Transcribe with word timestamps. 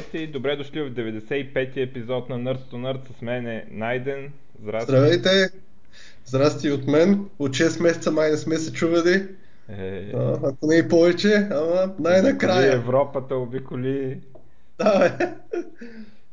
Здравейте 0.00 0.18
и 0.18 0.32
добре 0.32 0.56
дошли 0.56 0.82
в 0.82 0.90
95-ти 0.90 1.80
епизод 1.80 2.28
на 2.28 2.36
Nerds 2.36 2.70
to 2.72 2.74
Nerds 2.74 3.18
с 3.18 3.22
мен 3.22 3.46
е 3.46 3.66
Найден. 3.70 4.32
Здрасти. 4.62 4.92
Здравейте! 4.92 5.50
Здрасти 6.26 6.70
от 6.70 6.86
мен. 6.86 7.28
От 7.38 7.50
6 7.50 7.82
месеца 7.82 8.10
май 8.10 8.30
не 8.30 8.36
сме 8.36 8.56
се 8.56 8.72
чували. 8.72 9.28
Е... 9.68 10.12
А, 10.14 10.38
ако 10.44 10.66
не 10.66 10.76
и 10.76 10.88
повече, 10.88 11.48
ама 11.50 11.94
най-накрая. 11.98 12.74
Европата 12.74 13.36
обиколи. 13.36 14.20
Да, 14.78 14.98
бе. 14.98 15.28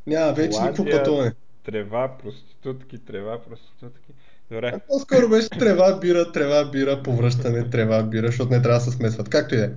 Няма 0.07 0.33
вече 0.33 0.61
никакво 0.61 0.85
пътуване. 0.85 1.33
Трева, 1.65 2.17
проститутки, 2.23 2.97
трева, 2.97 3.39
проститутки. 3.49 4.11
Добре. 4.51 4.71
А 4.75 4.79
по-скоро 4.79 5.29
беше 5.29 5.49
трева, 5.49 5.99
бира, 5.99 6.31
трева, 6.31 6.69
бира, 6.71 7.03
повръщане, 7.03 7.69
трева, 7.69 8.03
бира, 8.03 8.27
защото 8.27 8.49
не 8.49 8.61
трябва 8.61 8.79
да 8.79 8.85
се 8.85 8.91
смесват. 8.91 9.29
Както 9.29 9.55
и 9.55 9.57
да 9.57 9.65
е. 9.65 9.69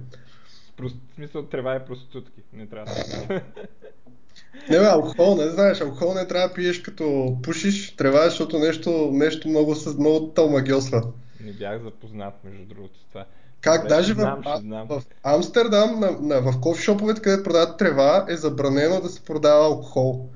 В 0.89 1.15
смисъл 1.15 1.43
трева 1.43 1.75
е 1.75 1.84
проститутки. 1.84 2.41
Не 2.52 2.66
трябва 2.66 2.95
да 3.29 3.41
Не 4.71 4.79
бе, 4.79 4.87
алкохол, 4.87 5.37
не 5.37 5.48
знаеш, 5.48 5.80
алкохол 5.80 6.15
не 6.15 6.27
трябва 6.27 6.48
да 6.48 6.55
пиеш 6.55 6.80
като 6.83 7.37
пушиш 7.43 7.97
трева, 7.97 8.25
защото 8.25 8.59
нещо, 8.59 9.11
нещо 9.12 9.48
много, 9.48 9.74
много 9.98 10.27
тълмагиосва. 10.27 11.02
Не 11.45 11.52
бях 11.52 11.83
запознат, 11.83 12.35
между 12.45 12.65
другото, 12.65 12.98
с 12.98 13.09
това. 13.09 13.24
Как 13.61 13.83
Добре, 13.83 13.88
даже 13.88 14.12
знам, 14.12 14.43
в, 14.45 14.61
знам. 14.61 14.87
в 14.88 15.02
Амстердам, 15.23 16.01
на, 16.01 16.11
на, 16.21 16.41
в 16.41 16.61
кофешоповете, 16.61 17.21
където 17.21 17.43
продават 17.43 17.79
трева, 17.79 18.27
е 18.29 18.37
забранено 18.37 19.01
да 19.01 19.09
се 19.09 19.21
продава 19.21 19.65
алкохол. 19.65 20.29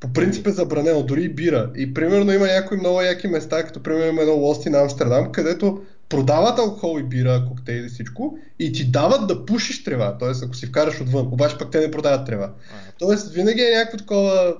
По 0.00 0.12
принцип 0.12 0.46
е 0.46 0.50
забранено, 0.50 1.02
дори 1.02 1.22
и 1.22 1.28
бира. 1.28 1.70
И 1.76 1.94
примерно 1.94 2.32
има 2.32 2.46
някои 2.46 2.76
много 2.76 3.00
яки 3.00 3.28
места, 3.28 3.66
като 3.66 3.82
примерно 3.82 4.08
има 4.08 4.22
едно 4.22 4.34
Лости 4.34 4.70
на 4.70 4.80
Амстердам, 4.80 5.32
където 5.32 5.82
продават 6.08 6.58
алкохол 6.58 6.98
и 7.00 7.02
бира, 7.02 7.44
коктейли 7.48 7.86
и 7.86 7.88
всичко 7.88 8.38
и 8.58 8.72
ти 8.72 8.90
дават 8.90 9.26
да 9.26 9.46
пушиш 9.46 9.84
трева, 9.84 10.18
т.е. 10.18 10.30
ако 10.44 10.54
си 10.54 10.66
вкараш 10.66 11.00
отвън, 11.00 11.26
обаче 11.26 11.58
пък 11.58 11.70
те 11.70 11.80
не 11.80 11.90
продават 11.90 12.26
трева. 12.26 12.52
Тоест 12.98 13.32
винаги 13.32 13.60
е 13.60 13.78
някакво 13.78 13.98
такова, 13.98 14.56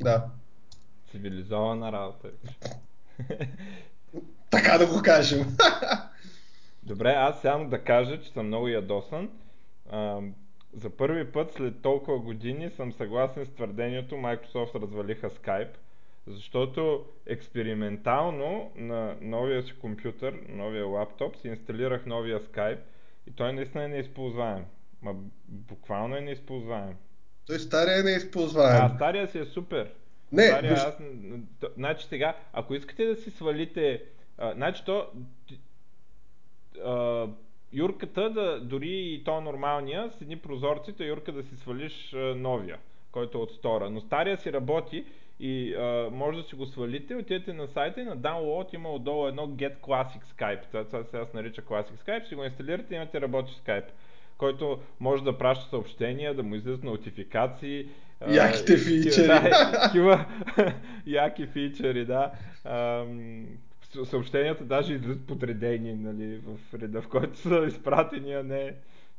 да. 0.00 0.24
Цивилизована 1.10 1.92
работа. 1.92 2.28
така 4.50 4.78
да 4.78 4.86
го 4.86 5.02
кажем. 5.02 5.56
Добре, 6.82 7.14
аз 7.16 7.40
само 7.40 7.68
да 7.68 7.84
кажа, 7.84 8.22
че 8.22 8.30
съм 8.30 8.46
много 8.46 8.68
ядосан. 8.68 9.28
А, 9.90 10.18
за 10.76 10.90
първи 10.90 11.32
път 11.32 11.52
след 11.56 11.82
толкова 11.82 12.18
години 12.18 12.70
съм 12.76 12.92
съгласен 12.92 13.46
с 13.46 13.54
твърдението 13.54 14.14
Microsoft 14.14 14.82
развалиха 14.82 15.30
Skype 15.30 15.74
защото 16.26 17.04
експериментално 17.26 18.70
на 18.76 19.16
новия 19.20 19.62
си 19.62 19.74
компютър, 19.80 20.38
новия 20.48 20.86
лаптоп, 20.86 21.36
си 21.36 21.48
инсталирах 21.48 22.06
новия 22.06 22.40
Skype 22.40 22.78
и 23.26 23.32
той 23.32 23.52
наистина 23.52 23.84
е 23.84 23.88
неизползваем. 23.88 24.64
Ма 25.02 25.14
буквално 25.48 26.16
е 26.16 26.20
неизползваем. 26.20 26.96
Той 27.46 27.58
стария 27.58 28.00
е 28.00 28.02
неизползваем. 28.02 28.84
А, 28.84 28.94
стария 28.96 29.28
си 29.28 29.38
е 29.38 29.44
супер. 29.44 29.90
Не, 30.32 30.46
стария, 30.46 30.70
виж... 30.70 30.80
аз... 30.80 30.94
Значи 31.74 32.06
сега, 32.06 32.36
ако 32.52 32.74
искате 32.74 33.04
да 33.04 33.16
си 33.16 33.30
свалите... 33.30 34.02
А, 34.38 34.54
значи 34.54 34.84
то... 34.84 35.06
А, 36.84 37.26
Юрката, 37.72 38.30
да, 38.30 38.60
дори 38.60 38.90
и 38.90 39.24
то 39.24 39.40
нормалния, 39.40 40.10
с 40.10 40.20
едни 40.20 40.36
прозорците, 40.36 41.04
Юрка 41.04 41.32
да 41.32 41.42
си 41.42 41.56
свалиш 41.56 42.14
новия, 42.36 42.78
който 43.12 43.38
е 43.38 43.40
от 43.40 43.52
стора. 43.52 43.90
Но 43.90 44.00
стария 44.00 44.36
си 44.36 44.52
работи 44.52 45.04
и 45.40 45.74
а, 45.74 46.08
може 46.12 46.38
да 46.38 46.48
си 46.48 46.54
го 46.54 46.66
свалите, 46.66 47.14
отидете 47.14 47.52
на 47.52 47.66
сайта 47.66 48.00
и 48.00 48.04
на 48.04 48.18
download 48.18 48.74
има 48.74 48.92
отдолу 48.92 49.26
едно 49.26 49.46
Get 49.46 49.76
Classic 49.76 50.20
Skype. 50.36 50.62
Това, 50.66 50.84
това 50.84 51.04
сега 51.04 51.26
се 51.26 51.36
нарича 51.36 51.62
Classic 51.62 52.06
Skype. 52.06 52.28
Си 52.28 52.34
го 52.34 52.44
инсталирате 52.44 52.94
и 52.94 52.96
имате 52.96 53.20
работещ 53.20 53.64
Skype, 53.64 53.88
който 54.38 54.78
може 55.00 55.24
да 55.24 55.38
праща 55.38 55.68
съобщения, 55.68 56.34
да 56.34 56.42
му 56.42 56.54
излизат 56.54 56.84
нотификации. 56.84 57.86
Яките 58.28 58.76
фичери. 58.76 59.26
Да, 59.26 59.72
такива 59.84 60.24
яки 61.06 61.46
фичери, 61.46 62.04
да. 62.04 62.32
съобщенията 64.04 64.64
даже 64.64 64.94
излизат 64.94 65.26
подредени 65.26 65.94
нали, 65.94 66.40
в 66.46 66.74
реда, 66.74 67.02
в 67.02 67.08
който 67.08 67.38
са 67.38 67.64
изпратени, 67.68 68.32
а 68.32 68.42
не 68.42 68.74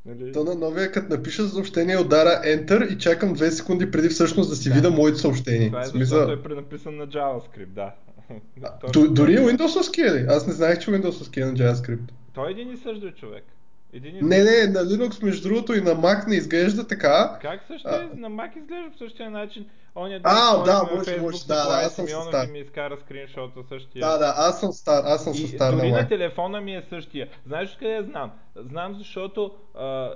Нали... 0.06 0.32
То 0.32 0.44
на 0.44 0.56
новия, 0.56 0.92
като 0.92 1.18
напиша 1.18 1.48
съобщение, 1.48 1.98
удара 1.98 2.42
Enter 2.46 2.94
и 2.94 2.98
чакам 2.98 3.36
2 3.36 3.50
секунди 3.50 3.92
преди 3.92 4.10
всъщност 4.10 4.50
да 4.50 4.56
си 4.56 4.70
да. 4.70 4.76
видя 4.76 4.92
моето 4.92 5.18
съобщение. 5.18 5.68
Това 5.68 5.82
е 5.82 5.86
Смисъл... 5.86 6.18
защото 6.18 6.40
е 6.40 6.44
пренаписан 6.44 6.98
на 6.98 7.08
JavaScript, 7.08 7.66
да. 7.66 7.92
А, 8.64 8.92
дори 9.08 9.38
Windows-овски 9.38 10.10
е 10.10 10.14
ли? 10.14 10.26
Аз 10.30 10.48
не 10.48 10.54
знаех, 10.54 10.80
че 10.80 10.92
Windows-овски 10.92 11.42
е 11.42 11.46
на 11.46 11.54
JavaScript. 11.54 12.12
Той 12.34 12.48
е 12.48 12.52
един 12.52 12.74
и 12.74 12.78
същ 12.78 13.18
човек. 13.20 13.44
Един 13.94 14.16
и... 14.16 14.22
Не, 14.22 14.44
не, 14.44 14.68
на 14.68 14.80
Linux 14.80 15.24
между 15.24 15.50
другото 15.50 15.74
и 15.74 15.82
на 15.82 15.96
Mac 15.96 16.28
не 16.28 16.36
изглежда 16.36 16.88
така. 16.88 17.40
Как 17.42 17.64
също 17.68 17.88
а... 17.88 18.10
на 18.16 18.30
Mac 18.30 18.58
изглежда 18.58 18.92
по 18.92 18.98
същия 18.98 19.30
начин? 19.30 19.66
Оня 19.96 20.20
а, 20.24 20.64
да, 20.64 20.90
може, 20.96 21.22
може, 21.22 21.48
да, 21.48 21.68
да, 21.68 21.86
аз 21.86 21.96
съм 21.96 22.08
стар. 22.08 22.48
ми 22.48 22.60
изкара 22.60 22.98
скриншота 22.98 23.64
същия. 23.70 24.08
Да, 24.08 24.18
да, 24.18 24.34
аз 24.38 24.60
съм 24.60 24.72
стар, 24.72 25.04
аз 25.06 25.24
съм 25.24 25.34
и, 25.34 25.38
стар 25.38 25.76
Дори 25.76 25.92
на 25.92 26.08
телефона 26.08 26.62
ми 26.62 26.76
е 26.76 26.82
същия. 26.90 27.30
Знаеш 27.46 27.76
къде 27.80 28.04
знам? 28.04 28.32
Знам, 28.56 28.96
защото 28.96 29.56
а, 29.76 30.14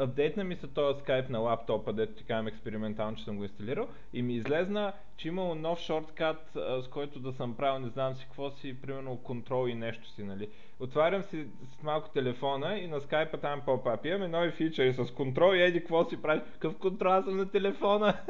апдейтна 0.00 0.44
ми 0.44 0.56
се 0.56 0.66
този 0.66 1.00
скайп 1.00 1.28
на 1.28 1.38
лаптопа, 1.38 1.92
дето 1.92 2.12
ти 2.12 2.24
казвам 2.24 2.46
експериментално, 2.46 3.16
че 3.16 3.24
съм 3.24 3.36
го 3.36 3.42
инсталирал 3.42 3.88
и 4.12 4.22
ми 4.22 4.34
излезна, 4.34 4.92
че 5.16 5.28
имало 5.28 5.54
нов 5.54 5.78
шорткат, 5.78 6.56
а, 6.56 6.82
с 6.82 6.88
който 6.88 7.20
да 7.20 7.32
съм 7.32 7.56
правил, 7.56 7.78
не 7.78 7.88
знам 7.88 8.14
си 8.14 8.24
какво 8.24 8.50
си, 8.50 8.80
примерно 8.82 9.16
контрол 9.16 9.68
и 9.68 9.74
нещо 9.74 10.10
си, 10.10 10.22
нали. 10.22 10.48
Отварям 10.80 11.22
си 11.22 11.46
с 11.78 11.82
малко 11.82 12.08
телефона 12.08 12.78
и 12.78 12.86
на 12.86 13.00
скайпа 13.00 13.36
там 13.36 13.60
по-пап. 13.64 14.06
Имаме 14.06 14.28
нови 14.28 14.50
фичери 14.50 14.94
с 14.94 15.10
контрол 15.10 15.54
и 15.54 15.62
еди 15.62 15.80
какво 15.80 16.04
си 16.04 16.22
прави. 16.22 16.40
Какъв 16.52 16.76
контрол 16.76 17.12
аз 17.12 17.24
съм 17.24 17.36
на 17.36 17.50
телефона? 17.50 18.14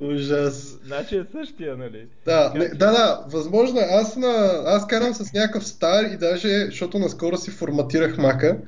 Ужас. 0.00 0.78
Значи 0.84 1.16
е 1.16 1.24
същия, 1.32 1.76
нали? 1.76 2.06
Да, 2.24 2.52
не, 2.56 2.68
да, 2.68 2.92
да, 2.92 3.24
възможно 3.28 3.80
е. 3.80 3.86
Аз, 3.90 4.16
на, 4.16 4.62
аз 4.66 4.86
карам 4.86 5.14
с 5.14 5.32
някакъв 5.32 5.66
стар 5.66 6.04
и 6.04 6.16
даже, 6.16 6.66
защото 6.66 6.98
наскоро 6.98 7.36
си 7.36 7.50
форматирах 7.50 8.18
мака 8.18 8.58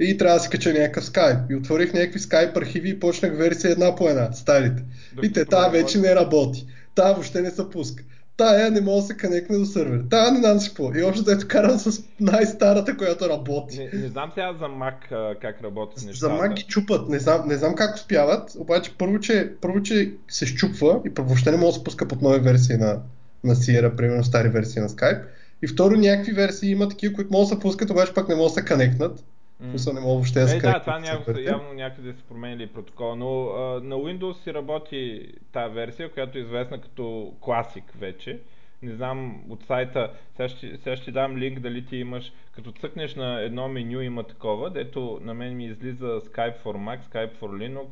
и 0.00 0.16
трябва 0.16 0.36
да 0.36 0.42
си 0.42 0.50
кача 0.50 0.72
някакъв 0.72 1.04
скайп. 1.04 1.38
И 1.50 1.54
отворих 1.54 1.92
някакви 1.92 2.18
скайп 2.18 2.56
архиви 2.56 2.90
и 2.90 3.00
почнах 3.00 3.36
версия 3.36 3.70
една 3.70 3.96
по 3.96 4.08
една, 4.08 4.32
старите. 4.32 4.82
Докато 5.14 5.26
и 5.26 5.32
те, 5.32 5.44
тази 5.44 5.70
вече 5.70 5.98
не 5.98 6.14
работи. 6.14 6.66
Та 6.94 7.12
въобще 7.12 7.40
не 7.40 7.50
се 7.50 7.70
пуска 7.70 8.04
тая 8.36 8.70
не 8.70 8.80
мога 8.80 9.00
да 9.00 9.06
се 9.06 9.16
канекне 9.16 9.58
до 9.58 9.64
сервер. 9.64 10.02
Тая 10.10 10.32
не 10.32 10.38
знам 10.38 10.60
си 10.60 10.68
какво. 10.68 10.94
И 10.94 11.02
общо 11.02 11.24
дето 11.24 11.48
карам 11.48 11.78
с 11.78 12.02
най-старата, 12.20 12.96
която 12.96 13.28
работи. 13.28 13.78
Не, 13.78 14.00
не 14.00 14.08
знам 14.08 14.30
сега 14.34 14.52
за 14.52 14.64
Mac 14.64 14.94
как 15.40 15.62
работят 15.62 16.04
нещата. 16.06 16.34
За 16.34 16.42
Mac 16.42 16.54
ги 16.54 16.62
чупат. 16.62 17.08
Не 17.08 17.18
знам, 17.18 17.48
не 17.48 17.56
знам 17.56 17.74
как 17.74 17.94
успяват, 17.94 18.54
обаче 18.58 18.92
първо 18.98 19.20
че, 19.20 19.52
първо, 19.60 19.82
че 19.82 20.12
се 20.28 20.46
щупва 20.46 21.00
и 21.06 21.10
въобще 21.18 21.50
не 21.50 21.56
мога 21.56 21.72
да 21.72 21.78
се 21.78 21.84
пуска 21.84 22.08
под 22.08 22.22
нови 22.22 22.40
версии 22.40 22.76
на, 22.76 23.00
на 23.44 23.54
Sierra, 23.54 23.96
примерно 23.96 24.24
стари 24.24 24.48
версии 24.48 24.82
на 24.82 24.88
Skype. 24.88 25.22
И 25.62 25.66
второ, 25.66 25.96
някакви 25.96 26.32
версии 26.32 26.70
има 26.70 26.88
такива, 26.88 27.14
които 27.14 27.32
могат 27.32 27.48
да 27.48 27.54
се 27.54 27.60
пускат, 27.60 27.90
обаче 27.90 28.14
пък 28.14 28.28
не 28.28 28.34
могат 28.34 28.50
да 28.50 28.60
се 28.60 28.64
канекнат. 28.64 29.24
Mm. 29.62 29.92
не 29.92 30.00
мога 30.00 30.14
въобще 30.14 30.40
да 30.40 30.56
е, 30.56 30.60
да, 30.60 30.80
това 30.80 30.98
някакво, 30.98 31.38
явно 31.38 31.72
някъде 31.72 32.12
са 32.12 32.22
променили 32.22 32.66
протокол, 32.66 33.16
но 33.16 33.48
а, 33.48 33.80
на 33.80 33.94
Windows 33.94 34.42
си 34.42 34.54
работи 34.54 35.32
тази 35.52 35.74
версия, 35.74 36.12
която 36.12 36.38
е 36.38 36.40
известна 36.40 36.80
като 36.80 37.34
Classic 37.40 37.84
вече. 37.98 38.40
Не 38.82 38.94
знам 38.94 39.44
от 39.48 39.64
сайта, 39.64 40.12
сега 40.36 40.48
ще, 40.48 40.76
сега 40.76 40.96
ще 40.96 41.12
дам 41.12 41.36
линк 41.36 41.60
дали 41.60 41.86
ти 41.86 41.96
имаш, 41.96 42.32
като 42.52 42.72
цъкнеш 42.72 43.14
на 43.14 43.40
едно 43.40 43.68
меню 43.68 44.00
има 44.00 44.22
такова, 44.24 44.70
дето 44.70 45.20
на 45.22 45.34
мен 45.34 45.56
ми 45.56 45.66
излиза 45.66 46.06
Skype 46.06 46.62
for 46.64 46.76
Mac, 46.76 47.02
Skype 47.02 47.38
for 47.40 47.48
Linux, 47.48 47.88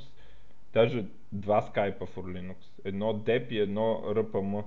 даже 0.75 1.05
два 1.33 1.63
Skype 1.63 1.99
for 1.99 2.07
Linux. 2.17 2.57
Едно 2.85 3.15
DEP 3.15 3.51
и 3.51 3.59
едно 3.59 4.03
RPM. 4.07 4.65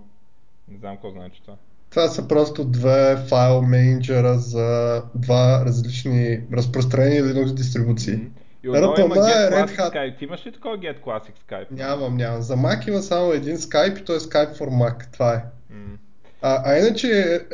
Не 0.67 0.77
знам 0.77 0.95
какво 0.95 1.09
значи 1.09 1.41
това. 1.41 1.57
Това 1.95 2.07
са 2.07 2.27
просто 2.27 2.65
две 2.65 3.17
файл 3.27 3.61
менеджера 3.61 4.37
за 4.37 5.01
два 5.15 5.65
различни 5.65 6.41
разпространени 6.53 7.21
Linux 7.21 7.53
дистрибуции. 7.53 8.19
И 8.63 8.67
Get 8.67 8.99
е 8.99 9.09
Classic 9.09 9.77
Hat. 9.77 9.93
Skype. 9.93 10.23
Имаш 10.23 10.45
ли 10.45 10.51
такова 10.51 10.77
Get 10.77 11.03
Classic 11.05 11.33
Skype? 11.49 11.65
Нямам, 11.71 12.17
нямам. 12.17 12.41
За 12.41 12.57
Mac 12.57 12.87
има 12.87 13.01
само 13.01 13.31
един 13.31 13.57
Skype 13.57 14.01
и 14.01 14.03
то 14.03 14.15
е 14.15 14.19
Skype 14.19 14.57
for 14.57 14.69
Mac. 14.69 15.13
Това 15.13 15.33
е. 15.33 15.43
Mm. 15.73 15.97
А, 16.41 16.61
а 16.65 16.77
иначе 16.77 17.07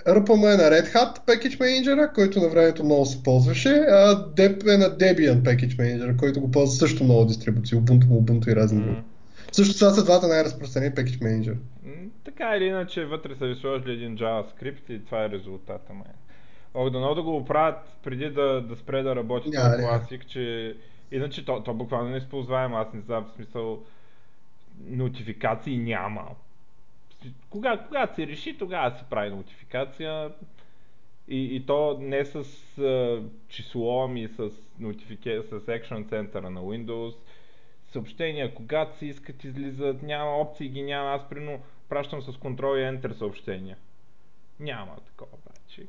RPM 0.08 0.54
е 0.54 0.58
на 0.58 0.64
Red 0.64 0.94
Hat 0.94 1.26
Package 1.28 1.60
Manager, 1.60 2.14
който 2.14 2.40
на 2.40 2.50
времето 2.50 2.84
много 2.84 3.06
се 3.06 3.24
ползваше, 3.24 3.70
а 3.70 4.16
Dep 4.36 4.74
е 4.74 4.78
на 4.78 4.86
Debian 4.86 5.42
Package 5.42 5.78
Manager, 5.78 6.16
който 6.16 6.42
го 6.42 6.52
ползва 6.52 6.76
също 6.76 7.04
много 7.04 7.26
дистрибуции, 7.26 7.78
Ubuntu, 7.78 8.06
Ubuntu 8.06 8.52
и 8.52 8.56
разни 8.56 8.82
други. 8.82 8.98
Mm. 8.98 9.11
Също 9.52 9.80
това 9.80 9.90
са 9.90 10.04
двата 10.04 10.28
най-разпространени 10.28 10.96
Package 10.96 11.22
Manager. 11.22 11.58
Така 12.24 12.56
или 12.58 12.66
иначе, 12.66 13.06
вътре 13.06 13.36
са 13.36 13.48
ви 13.48 13.56
сложили 13.56 13.92
един 13.92 14.18
JavaScript 14.18 14.90
и 14.90 15.06
това 15.06 15.24
е 15.24 15.30
резултата 15.30 15.94
май. 15.94 16.14
Ох, 16.74 16.90
дано 16.90 17.16
да 17.16 17.24
го 17.24 17.38
оправят 17.38 17.78
преди 18.04 18.30
да, 18.30 18.62
да 18.62 18.76
спре 18.76 19.04
да 19.04 19.16
работи 19.16 19.50
yeah, 19.50 19.72
този 19.72 19.84
класик, 19.84 20.28
че 20.28 20.76
иначе 21.12 21.46
то, 21.46 21.64
то 21.64 21.74
буквално 21.74 22.10
не 22.10 22.18
използваем, 22.18 22.74
аз 22.74 22.94
не 22.94 23.02
знам 23.02 23.26
в 23.26 23.36
смисъл 23.36 23.84
нотификации 24.88 25.78
няма. 25.78 26.26
Кога, 27.50 27.78
когато 27.88 28.16
се 28.16 28.28
реши, 28.28 28.58
тогава 28.58 28.98
се 28.98 29.04
прави 29.10 29.30
нотификация 29.30 30.30
и, 31.28 31.56
и 31.56 31.66
то 31.66 31.98
не 32.02 32.26
с 32.26 32.44
uh, 32.44 33.24
число, 33.48 34.04
ами 34.06 34.28
с, 34.28 34.50
нотифика... 34.80 35.44
с 35.44 35.52
Action 35.52 36.06
Center 36.06 36.42
на 36.42 36.62
Windows 36.62 37.16
съобщения, 37.92 38.54
когато 38.54 38.98
си 38.98 39.06
искат, 39.06 39.44
излизат, 39.44 40.04
няма 40.04 40.38
опции, 40.38 40.70
ги 40.70 40.82
няма. 40.82 41.10
Аз 41.10 41.30
прино 41.30 41.60
пращам 41.90 42.22
с 42.22 42.38
контрол 42.38 42.78
и 42.78 42.84
ентер 42.84 43.12
съобщения. 43.12 43.78
Няма 44.60 44.96
такова, 45.06 45.38
бачи. 45.46 45.88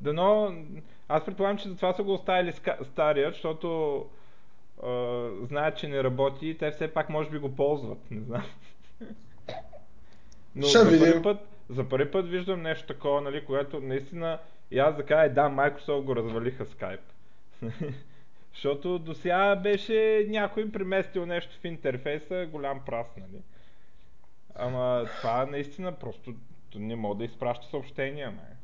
Дано, 0.00 0.54
аз 1.08 1.24
предполагам, 1.24 1.58
че 1.58 1.68
затова 1.68 1.92
са 1.92 2.02
го 2.02 2.12
оставили 2.12 2.52
стария, 2.82 3.30
защото 3.30 3.98
а, 4.82 5.28
знаят, 5.42 5.76
че 5.76 5.88
не 5.88 6.04
работи 6.04 6.48
и 6.48 6.58
те 6.58 6.70
все 6.70 6.94
пак 6.94 7.08
може 7.08 7.30
би 7.30 7.38
го 7.38 7.56
ползват, 7.56 8.10
не 8.10 8.20
знам. 8.20 8.44
Но 10.56 10.66
Ще 10.66 10.78
за 10.78 10.90
видим. 10.90 11.06
първи, 11.06 11.22
път, 11.22 11.38
за 11.68 11.88
първи 11.88 12.10
път 12.10 12.28
виждам 12.28 12.62
нещо 12.62 12.86
такова, 12.86 13.20
нали, 13.20 13.44
което 13.44 13.80
наистина 13.80 14.38
и 14.70 14.78
аз 14.78 14.96
да 14.96 15.06
кажа, 15.06 15.34
да, 15.34 15.40
Microsoft 15.40 16.02
го 16.02 16.16
развалиха 16.16 16.66
Skype. 16.66 16.98
Защото 18.54 18.98
до 18.98 19.14
сега 19.14 19.56
беше 19.56 20.26
някой 20.28 20.72
преместил 20.72 21.26
нещо 21.26 21.50
в 21.60 21.64
интерфейса, 21.64 22.46
голям 22.52 22.80
прас, 22.86 23.06
нали. 23.16 23.42
Ама 24.54 25.04
това 25.20 25.46
наистина 25.46 25.92
просто 25.92 26.32
не 26.76 26.96
мога 26.96 27.18
да 27.18 27.24
изпраща 27.24 27.66
съобщения, 27.70 28.30
не. 28.30 28.56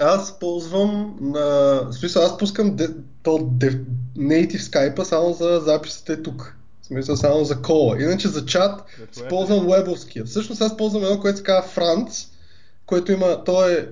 Аз 0.00 0.38
ползвам 0.38 1.18
на... 1.20 1.40
В 1.84 1.92
смисъл, 1.92 2.22
аз 2.22 2.38
пускам 2.38 2.76
де... 2.76 2.88
то 3.22 3.38
де... 3.52 3.70
native 4.16 4.56
Skype 4.56 5.02
само 5.02 5.32
за 5.32 5.60
записите 5.60 6.22
тук. 6.22 6.56
В 6.82 6.86
смисъл 6.86 7.16
само 7.16 7.44
за 7.44 7.62
кола. 7.62 8.02
Иначе 8.02 8.28
за 8.28 8.46
чат 8.46 8.84
използвам 9.12 9.66
вебовския. 9.70 10.24
Всъщност 10.24 10.60
аз 10.60 10.76
ползвам 10.76 11.04
едно, 11.04 11.20
което 11.20 11.38
се 11.38 11.44
казва 11.44 11.70
Franz, 11.70 12.28
което 12.86 13.12
има... 13.12 13.44
То 13.44 13.68
е, 13.68 13.88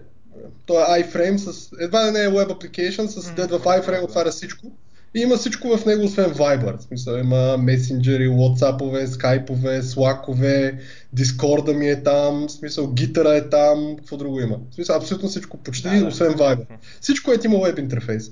то 0.66 0.80
е 0.80 1.02
iFrame 1.02 1.36
с... 1.36 1.72
Едва 1.80 2.06
ли 2.06 2.10
не 2.10 2.24
е 2.24 2.28
web 2.28 2.48
application, 2.48 3.06
с 3.06 3.22
mm-hmm. 3.22 3.34
дед 3.34 3.50
в 3.50 3.64
iFrame 3.64 4.04
отваря 4.04 4.30
всичко. 4.30 4.66
И 5.14 5.20
има 5.20 5.36
всичко 5.36 5.76
в 5.76 5.86
него, 5.86 6.04
освен 6.04 6.30
Viber. 6.30 6.78
В 6.78 6.82
смисъл, 6.82 7.16
има 7.16 7.56
месенджери, 7.56 8.28
WhatsApp-ове, 8.28 9.06
Skype-ове, 9.06 9.80
Slack-ове, 9.80 10.78
Discord 11.16 11.72
ми 11.72 11.88
е 11.88 12.02
там, 12.02 12.46
в 12.48 12.52
смисъл, 12.52 12.92
гитара 12.92 13.36
е 13.36 13.48
там, 13.48 13.96
какво 13.96 14.16
друго 14.16 14.40
има. 14.40 14.58
В 14.70 14.74
смисъл, 14.74 14.96
абсолютно 14.96 15.28
всичко, 15.28 15.56
почти, 15.56 15.98
да, 15.98 16.06
освен 16.06 16.32
Viber. 16.32 16.66
Всичко 17.00 17.32
е 17.32 17.38
има 17.44 17.58
веб 17.58 17.78
интерфейс. 17.78 18.30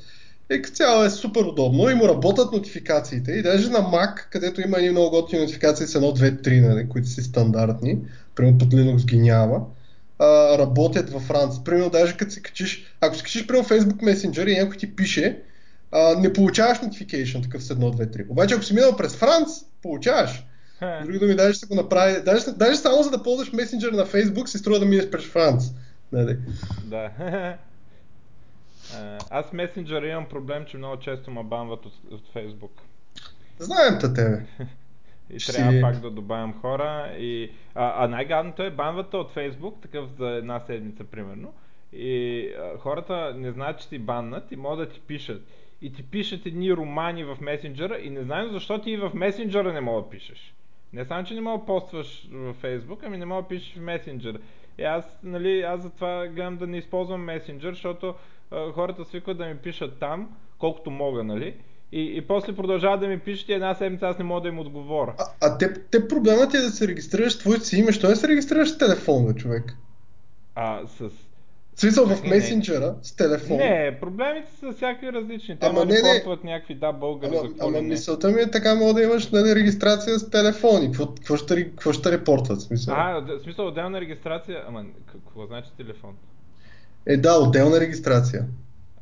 И 0.52 0.62
като 0.62 0.76
цяло 0.76 1.04
е 1.04 1.10
супер 1.10 1.40
удобно 1.40 1.90
и 1.90 1.94
му 1.94 2.08
работят 2.08 2.52
нотификациите. 2.52 3.32
И 3.32 3.42
даже 3.42 3.70
на 3.70 3.78
Mac, 3.78 4.30
където 4.30 4.60
има 4.60 4.78
едни 4.78 4.90
много 4.90 5.10
готини 5.10 5.42
нотификации 5.42 5.86
с 5.86 5.98
1, 5.98 6.18
2, 6.18 6.48
3, 6.48 6.68
нали, 6.68 6.88
които 6.88 7.08
са 7.08 7.22
стандартни, 7.22 7.98
примерно 8.34 8.58
под 8.58 8.68
Linux 8.68 9.04
ги 9.04 9.18
няма, 9.18 9.60
а, 10.18 10.58
работят 10.58 11.10
във 11.10 11.22
Франц. 11.22 11.64
Примерно 11.64 11.90
даже 11.90 12.16
като 12.16 12.32
си 12.32 12.42
качиш, 12.42 12.84
ако 13.00 13.16
си 13.16 13.22
качиш 13.22 13.46
примерно 13.46 13.68
Facebook 13.68 14.02
Messenger 14.02 14.48
и 14.48 14.58
някой 14.58 14.76
ти 14.76 14.96
пише, 14.96 15.42
а, 15.92 16.20
не 16.20 16.32
получаваш 16.32 16.78
notification 16.78 17.42
такъв 17.42 17.62
с 17.64 17.74
1, 17.74 17.78
2, 17.78 18.16
3. 18.16 18.30
Обаче 18.30 18.54
ако 18.54 18.64
си 18.64 18.74
минал 18.74 18.96
през 18.96 19.16
Франц, 19.16 19.48
получаваш. 19.82 20.44
Други 21.02 21.18
думи, 21.18 21.34
даже 21.34 21.54
ще 21.54 21.66
го 21.66 21.74
направи. 21.74 22.22
Даже, 22.24 22.44
даже 22.56 22.76
само 22.76 23.02
за 23.02 23.10
да 23.10 23.22
ползваш 23.22 23.52
месенджер 23.52 23.92
на 23.92 24.06
Facebook 24.06 24.46
си 24.46 24.58
струва 24.58 24.78
да 24.78 24.86
минеш 24.86 25.10
през 25.10 25.24
Франц. 25.24 25.64
Нали? 26.12 26.38
Да. 26.84 27.10
Аз 29.30 29.46
с 29.46 29.52
месенджера 29.52 30.08
имам 30.08 30.28
проблем, 30.28 30.64
че 30.64 30.76
много 30.76 31.00
често 31.00 31.30
ме 31.30 31.42
банват 31.42 31.86
от, 31.86 31.92
от 32.10 32.34
Facebook. 32.34 32.80
Знаем 33.58 33.98
те 34.00 34.14
тебе. 34.14 34.46
И 35.30 35.40
Ще... 35.40 35.52
трябва 35.52 35.80
пак 35.80 36.00
да 36.00 36.10
добавям 36.10 36.60
хора. 36.60 37.14
И... 37.18 37.50
А, 37.74 38.04
а 38.04 38.08
най-гадното 38.08 38.62
е 38.62 38.70
банвата 38.70 39.18
от 39.18 39.34
Facebook, 39.34 39.82
такъв 39.82 40.10
за 40.18 40.28
една 40.28 40.60
седмица 40.60 41.04
примерно. 41.04 41.52
И 41.92 42.46
а, 42.58 42.78
хората 42.78 43.34
не 43.36 43.52
знаят, 43.52 43.80
че 43.80 43.88
ти 43.88 43.98
баннат 43.98 44.52
и 44.52 44.56
могат 44.56 44.88
да 44.88 44.94
ти 44.94 45.00
пишат. 45.00 45.42
И 45.82 45.92
ти 45.92 46.02
пишат 46.02 46.46
едни 46.46 46.76
романи 46.76 47.24
в 47.24 47.38
месенджера 47.40 47.98
и 47.98 48.10
не 48.10 48.22
знаем 48.22 48.52
защо 48.52 48.80
ти 48.80 48.90
и 48.90 48.96
в 48.96 49.10
месенджера 49.14 49.72
не 49.72 49.80
мога 49.80 50.02
да 50.02 50.08
пишеш. 50.08 50.54
Не 50.92 51.04
само, 51.04 51.24
че 51.24 51.34
не 51.34 51.40
мога 51.40 51.58
да 51.58 51.66
постваш 51.66 52.28
в 52.32 52.54
Facebook, 52.62 52.98
ами 53.06 53.18
не 53.18 53.26
мога 53.26 53.42
да 53.42 53.48
пишеш 53.48 53.74
в 53.76 53.80
месенджера. 53.80 54.38
И 54.78 54.82
аз, 54.82 55.04
нали, 55.22 55.60
аз 55.60 55.82
затова 55.82 56.26
гледам 56.26 56.56
да 56.56 56.66
не 56.66 56.78
използвам 56.78 57.24
месенджер, 57.24 57.72
защото 57.72 58.14
а, 58.50 58.72
хората 58.72 59.04
свикват 59.04 59.38
да 59.38 59.46
ми 59.46 59.56
пишат 59.56 59.98
там, 59.98 60.36
колкото 60.58 60.90
мога, 60.90 61.24
нали? 61.24 61.54
И, 61.92 62.16
и 62.16 62.20
после 62.20 62.56
продължават 62.56 63.00
да 63.00 63.08
ми 63.08 63.18
пишат 63.18 63.48
и 63.48 63.52
една 63.52 63.74
седмица 63.74 64.08
аз 64.08 64.18
не 64.18 64.24
мога 64.24 64.40
да 64.40 64.48
им 64.48 64.58
отговоря. 64.58 65.14
А, 65.18 65.24
а 65.40 65.58
те, 65.58 65.74
те 65.90 66.08
проблемът 66.08 66.54
е 66.54 66.58
да 66.58 66.70
се 66.70 66.88
регистрираш 66.88 67.38
твоето 67.38 67.64
си 67.64 67.76
име. 67.76 67.92
Що 67.92 68.08
не 68.08 68.16
се 68.16 68.28
регистрираш 68.28 68.68
с 68.68 68.78
телефона, 68.78 69.34
човек? 69.34 69.76
А, 70.54 70.86
с... 70.86 71.10
Смисъл 71.80 72.06
в 72.06 72.24
месенджера, 72.24 72.94
с 73.02 73.16
телефон. 73.16 73.56
Не, 73.56 73.98
проблемите 74.00 74.52
са 74.60 74.72
всякакви 74.72 75.12
различни. 75.12 75.58
Те 75.58 75.66
ама 75.66 75.84
не, 75.84 76.02
не. 76.02 76.36
някакви 76.44 76.74
да 76.74 76.92
българи 76.92 77.36
ама, 77.36 77.48
за 77.48 77.54
Ама 77.66 77.82
мисълта 77.82 78.30
ми 78.30 78.40
е 78.40 78.50
така, 78.50 78.74
мога 78.74 78.94
да 78.94 79.02
имаш 79.02 79.30
нали, 79.30 79.54
регистрация 79.54 80.18
с 80.18 80.30
телефони. 80.30 80.86
Какво, 80.86 81.06
какво, 81.06 81.36
ще, 81.36 81.70
какво 81.70 81.92
ще 81.92 82.12
репортват? 82.12 82.60
Смисъл? 82.60 82.94
А, 82.98 83.20
в 83.20 83.42
смисъл 83.42 83.66
отделна 83.66 84.00
регистрация. 84.00 84.64
Ама 84.68 84.84
какво 85.12 85.46
значи 85.46 85.68
телефон? 85.76 86.10
Е, 87.06 87.16
да, 87.16 87.38
отделна 87.38 87.80
регистрация. 87.80 88.46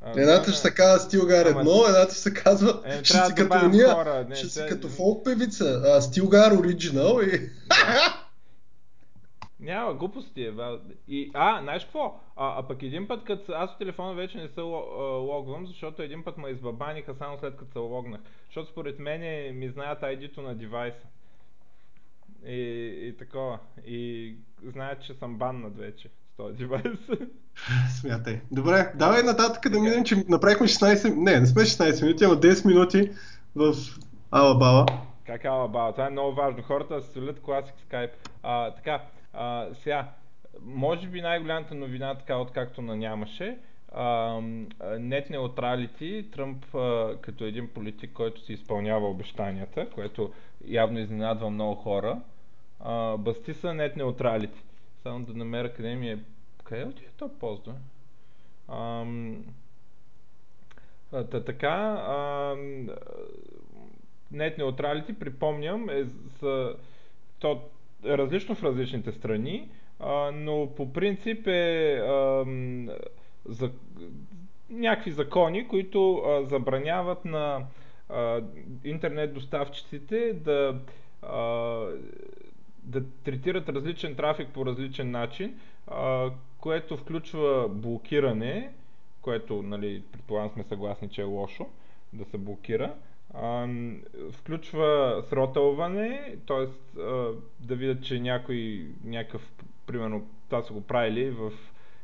А, 0.03 0.21
едната 0.21 0.51
ще 0.51 0.61
се 0.61 0.75
казва 0.75 0.99
Стилгар 0.99 1.47
едно, 1.47 1.85
едната 1.89 2.13
ще 2.13 2.23
се 2.23 2.35
казва 2.35 2.81
е, 2.85 3.05
ще 3.05 3.17
си 3.17 3.35
като 3.37 3.67
уния, 3.67 4.27
ще 4.35 4.49
си 4.49 4.61
като 4.69 4.89
фолк 4.89 5.25
певица, 5.25 5.99
Стилгар 6.01 6.53
оригинал 6.53 7.21
и... 7.23 7.39
Да. 7.69 8.23
Няма, 9.61 9.95
глупости 9.95 10.43
е. 10.43 10.53
И, 11.09 11.31
а, 11.35 11.63
знаеш 11.63 11.85
какво? 11.85 12.21
А, 12.37 12.59
а 12.59 12.69
пък 12.69 12.83
един 12.83 13.09
път, 13.09 13.25
като 13.25 13.53
аз 13.53 13.71
от 13.71 13.79
телефона 13.79 14.15
вече 14.15 14.39
не 14.39 14.49
се 14.49 14.61
логвам, 14.61 15.67
защото 15.67 16.03
един 16.03 16.25
път 16.25 16.39
ме 16.39 16.49
избабаниха 16.49 17.15
само 17.15 17.39
след 17.39 17.57
като 17.57 17.73
се 17.73 17.79
логнах. 17.79 18.21
Защото 18.47 18.71
според 18.71 18.99
мен 18.99 19.21
ми 19.59 19.69
знаят 19.69 20.01
ID-то 20.01 20.43
на 20.43 20.55
девайса. 20.55 21.07
И, 22.47 22.61
и 23.03 23.17
такова. 23.19 23.59
И 23.87 24.35
знаят, 24.63 25.03
че 25.03 25.15
съм 25.15 25.39
баннат 25.39 25.77
вече 25.77 26.09
с 26.09 26.37
този 26.37 26.57
девайс. 26.57 26.83
Смятай. 28.01 28.41
Добре, 28.51 28.93
давай 28.95 29.23
нататък 29.23 29.73
да 29.73 29.81
минем, 29.81 30.05
че 30.05 30.25
направихме 30.29 30.67
16... 30.67 31.15
Не, 31.15 31.41
не 31.41 31.47
сме 31.47 31.63
16 31.63 32.03
минути, 32.03 32.25
ама 32.25 32.35
10 32.35 32.67
минути 32.67 33.11
в 33.57 33.75
Алабала. 34.31 34.87
Как 35.27 35.45
Алабала? 35.45 35.93
Това 35.93 36.07
е 36.07 36.11
много 36.11 36.35
важно. 36.35 36.63
Хората 36.63 37.03
се 37.03 37.13
солят 37.13 37.41
Classic 37.41 37.75
Skype. 37.91 38.11
А, 38.43 38.75
така, 38.75 39.03
а, 39.39 39.69
сега, 39.75 40.09
може 40.63 41.09
би 41.09 41.21
най-голямата 41.21 41.75
новина, 41.75 42.15
така 42.15 42.37
откакто 42.37 42.83
на 42.83 42.97
нямаше, 42.97 43.59
нет 44.99 45.31
неутралити, 45.31 46.27
Тръмп 46.33 46.65
като 47.21 47.45
един 47.45 47.69
политик, 47.69 48.13
който 48.13 48.41
си 48.41 48.53
изпълнява 48.53 49.11
обещанията, 49.11 49.91
което 49.91 50.33
явно 50.65 50.99
изненадва 50.99 51.51
много 51.51 51.75
хора, 51.75 52.21
басти 53.19 53.55
са 53.55 53.75
нет 53.75 53.97
неутралити. 53.97 54.63
Само 55.03 55.25
да 55.25 55.35
намеря 55.35 55.73
къде 55.75 55.95
ми 55.95 56.11
е... 56.11 56.19
Къде 56.65 56.83
е 56.83 57.11
то 57.19 57.31
пост, 57.41 57.69
Та 61.11 61.45
така, 61.45 62.05
нет 64.33 64.59
неутралити, 64.59 65.19
припомням, 65.19 65.91
е 65.91 66.05
за... 66.41 66.77
То 67.39 67.63
различно 68.05 68.55
в 68.55 68.63
различните 68.63 69.13
страни, 69.13 69.69
а, 70.01 70.31
но 70.35 70.75
по 70.77 70.93
принцип 70.93 71.47
е 71.47 71.95
а, 71.95 72.45
за, 73.45 73.71
някакви 74.71 75.11
закони, 75.11 75.69
които 75.69 76.17
а, 76.17 76.45
забраняват 76.45 77.25
на 77.25 77.67
а, 78.09 78.43
интернет 78.85 79.35
доставчиците 79.35 80.33
да, 80.33 80.81
а, 81.23 81.39
да 82.85 83.05
третират 83.25 83.69
различен 83.69 84.15
трафик 84.15 84.49
по 84.49 84.67
различен 84.67 85.11
начин, 85.11 85.61
а, 85.87 86.31
което 86.61 86.97
включва 86.97 87.69
блокиране, 87.69 88.73
което, 89.23 89.63
нали, 89.63 90.03
предполагам 90.13 90.51
сме 90.51 90.65
съгласни, 90.65 91.09
че 91.09 91.21
е 91.21 91.25
лошо 91.25 91.67
да 92.13 92.25
се 92.25 92.39
блокира, 92.39 92.95
включва 94.33 95.23
сротълване, 95.23 96.37
т.е. 96.47 96.67
да 97.61 97.75
видят, 97.77 98.03
че 98.03 98.21
някой, 98.21 98.87
някакъв, 99.05 99.53
примерно, 99.87 100.29
това 100.47 100.63
са 100.63 100.73
го 100.73 100.81
правили 100.81 101.31
в 101.31 101.53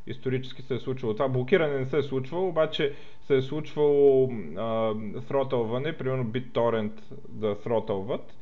исторически 0.07 0.62
се 0.62 0.75
е 0.75 0.78
случвало. 0.78 1.14
Това 1.14 1.28
блокиране 1.28 1.78
не 1.78 1.87
се 1.87 1.99
е 1.99 2.02
случвало, 2.02 2.49
обаче 2.49 2.93
се 3.21 3.37
е 3.37 3.43
случвало 3.43 4.31
сротълване, 5.21 5.93
примерно 5.93 6.25
BitTorrent 6.25 6.93
да 7.28 7.57
сротълват. 7.57 8.35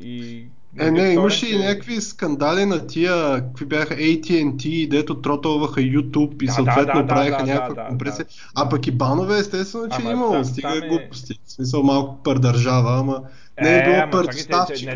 И 0.00 0.46
е, 0.80 0.90
не, 0.90 1.12
имаше 1.12 1.54
и 1.54 1.58
някакви 1.58 2.00
скандали 2.00 2.64
на 2.64 2.86
тия, 2.86 3.40
какви 3.40 3.64
бяха 3.66 3.94
AT&T, 3.94 4.88
дето 4.88 5.20
тротълваха 5.20 5.80
YouTube 5.80 6.42
и 6.42 6.46
да, 6.46 6.52
съответно 6.52 7.02
да, 7.02 7.06
правиха 7.06 7.44
да, 7.44 7.52
някаква 7.52 7.82
да, 7.82 7.88
компресия. 7.88 8.24
Да, 8.24 8.30
да. 8.62 8.66
А 8.66 8.68
пък 8.68 8.86
и 8.86 8.92
банове, 8.92 9.38
естествено, 9.38 9.88
че 9.88 9.98
ама, 10.00 10.10
имало, 10.10 10.32
там, 10.32 10.44
стига 10.44 10.68
там 10.68 10.82
е... 10.82 10.88
глупости. 10.88 11.34
В 11.44 11.52
смисъл 11.52 11.82
малко 11.82 12.22
пър 12.22 12.38
държава, 12.38 12.98
ама 13.00 13.22
не 13.62 13.76
е, 13.76 13.78
е 13.78 13.84
било 13.84 14.10
пър 14.10 14.26
доставчика. 14.26 14.94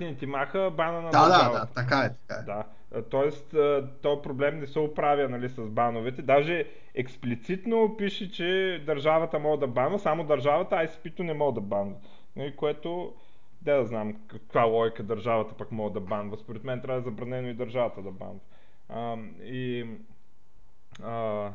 Не, 0.00 0.06
не 0.06 0.14
ти 0.14 0.26
маха 0.26 0.70
бана 0.76 1.00
на 1.00 1.10
Да, 1.10 1.28
да, 1.28 1.50
да, 1.52 1.66
така 1.74 1.98
е, 1.98 2.10
така 2.28 2.40
е. 2.40 2.44
Да. 2.44 2.64
Тоест, 3.10 3.54
то 4.02 4.22
проблем 4.22 4.60
не 4.60 4.66
се 4.66 4.78
оправя 4.78 5.28
нали, 5.28 5.48
с 5.48 5.60
бановете. 5.60 6.22
Даже 6.22 6.64
експлицитно 6.94 7.94
пише, 7.98 8.32
че 8.32 8.82
държавата 8.86 9.38
може 9.38 9.60
да 9.60 9.66
банва, 9.66 9.98
само 9.98 10.24
държавата, 10.24 10.74
ICP-то 10.74 11.22
не 11.22 11.34
може 11.34 11.54
да 11.54 11.60
банва. 11.60 11.96
Нали, 12.36 12.56
което 12.56 13.12
да, 13.62 13.76
да 13.76 13.84
знам 13.84 14.14
каква 14.26 14.62
логика 14.64 15.02
държавата 15.02 15.54
пък 15.54 15.72
мога 15.72 15.90
да 15.90 16.00
банва. 16.00 16.36
Според 16.36 16.64
мен 16.64 16.80
трябва 16.80 17.00
да 17.00 17.08
е 17.08 17.10
забранено 17.10 17.48
и 17.48 17.54
държавата 17.54 18.02
да 18.02 18.10
банва. 18.10 18.40
А, 18.88 19.16
и 19.44 19.86
а, 21.02 21.50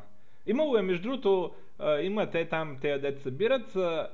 имало 0.45 0.77
е, 0.77 0.81
между 0.81 1.03
другото, 1.03 1.53
има 2.01 2.31
те 2.31 2.49
там, 2.49 2.77
те 2.81 2.97
деца 2.97 3.21
събират, 3.21 3.75
а, 3.75 4.09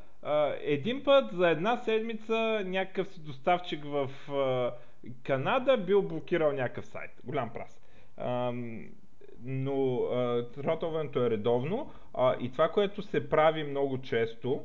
един 0.61 1.03
път 1.03 1.31
за 1.31 1.49
една 1.49 1.77
седмица 1.77 2.63
някакъв 2.65 3.07
си 3.07 3.19
доставчик 3.21 3.83
в 3.85 4.09
а, 4.31 4.73
Канада 5.23 5.77
бил 5.77 6.01
блокирал 6.01 6.51
някакъв 6.51 6.85
сайт. 6.85 7.11
Голям 7.23 7.49
прас. 7.49 7.81
А, 8.17 8.53
но 9.43 9.99
тротоването 10.55 11.25
е 11.25 11.29
редовно 11.29 11.91
а, 12.13 12.35
и 12.39 12.51
това, 12.51 12.69
което 12.69 13.01
се 13.01 13.29
прави 13.29 13.63
много 13.63 14.01
често 14.01 14.63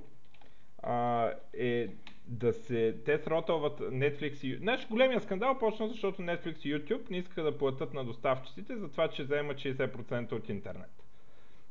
а, 0.83 1.31
е 1.59 1.89
да 2.27 2.53
се... 2.53 2.97
Те 3.05 3.19
сротълват 3.19 3.81
Netflix 3.81 4.45
и... 4.45 4.57
Знаеш, 4.57 4.89
големия 4.89 5.21
скандал 5.21 5.59
почна, 5.59 5.89
защото 5.89 6.23
Netflix 6.23 6.67
и 6.67 6.75
YouTube 6.75 7.11
не 7.11 7.17
искаха 7.17 7.43
да 7.43 7.59
платят 7.59 7.95
на 7.95 8.05
доставчиците 8.05 8.77
за 8.77 8.89
това, 8.89 9.09
че 9.09 9.23
вземат 9.23 9.57
60% 9.57 10.33
от 10.33 10.49
интернет. 10.49 11.03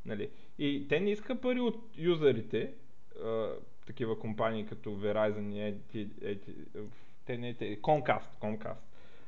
Нали? 0.05 0.29
И 0.59 0.87
те 0.89 0.99
не 0.99 1.11
искаха 1.11 1.41
пари 1.41 1.59
от 1.59 1.79
юзерите, 1.97 2.71
а, 3.23 3.49
такива 3.87 4.19
компании 4.19 4.65
като 4.65 4.89
Verizon 4.89 5.53
и 5.53 5.61
ети, 5.61 6.07
ети, 6.21 6.51
те 7.25 7.37
не 7.37 7.53
те, 7.53 7.81
Comcast, 7.81 8.39
Comcast. 8.41 8.81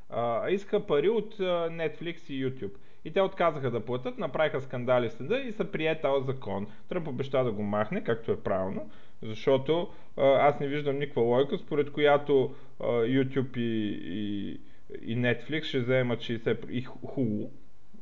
А, 0.10 0.50
иска 0.50 0.86
пари 0.86 1.10
от 1.10 1.40
а, 1.40 1.70
Netflix 1.70 2.30
и 2.30 2.46
YouTube. 2.46 2.76
И 3.06 3.14
те 3.14 3.22
отказаха 3.22 3.72
да 3.72 3.86
платят, 3.86 4.18
направиха 4.18 4.62
скандали 4.62 5.10
в 5.10 5.14
съда 5.14 5.40
и 5.40 5.52
са 5.52 5.72
прие 5.72 6.02
този 6.02 6.26
закон. 6.26 6.68
Тръмп 6.90 7.08
обеща 7.08 7.44
да 7.44 7.52
го 7.52 7.64
махне, 7.64 8.04
както 8.04 8.32
е 8.32 8.44
правилно, 8.44 8.90
защото 9.22 9.90
а, 10.18 10.24
аз 10.24 10.60
не 10.60 10.68
виждам 10.68 11.00
никаква 11.00 11.22
логика, 11.22 11.58
според 11.58 11.92
която 11.92 12.56
а, 12.80 12.86
YouTube 12.86 13.58
и, 13.58 14.00
и, 14.04 14.60
и 15.02 15.18
Netflix 15.18 15.64
ще 15.64 15.80
вземат 15.80 16.20
60% 16.20 16.70
и 16.70 16.86
Hulu. 16.86 17.50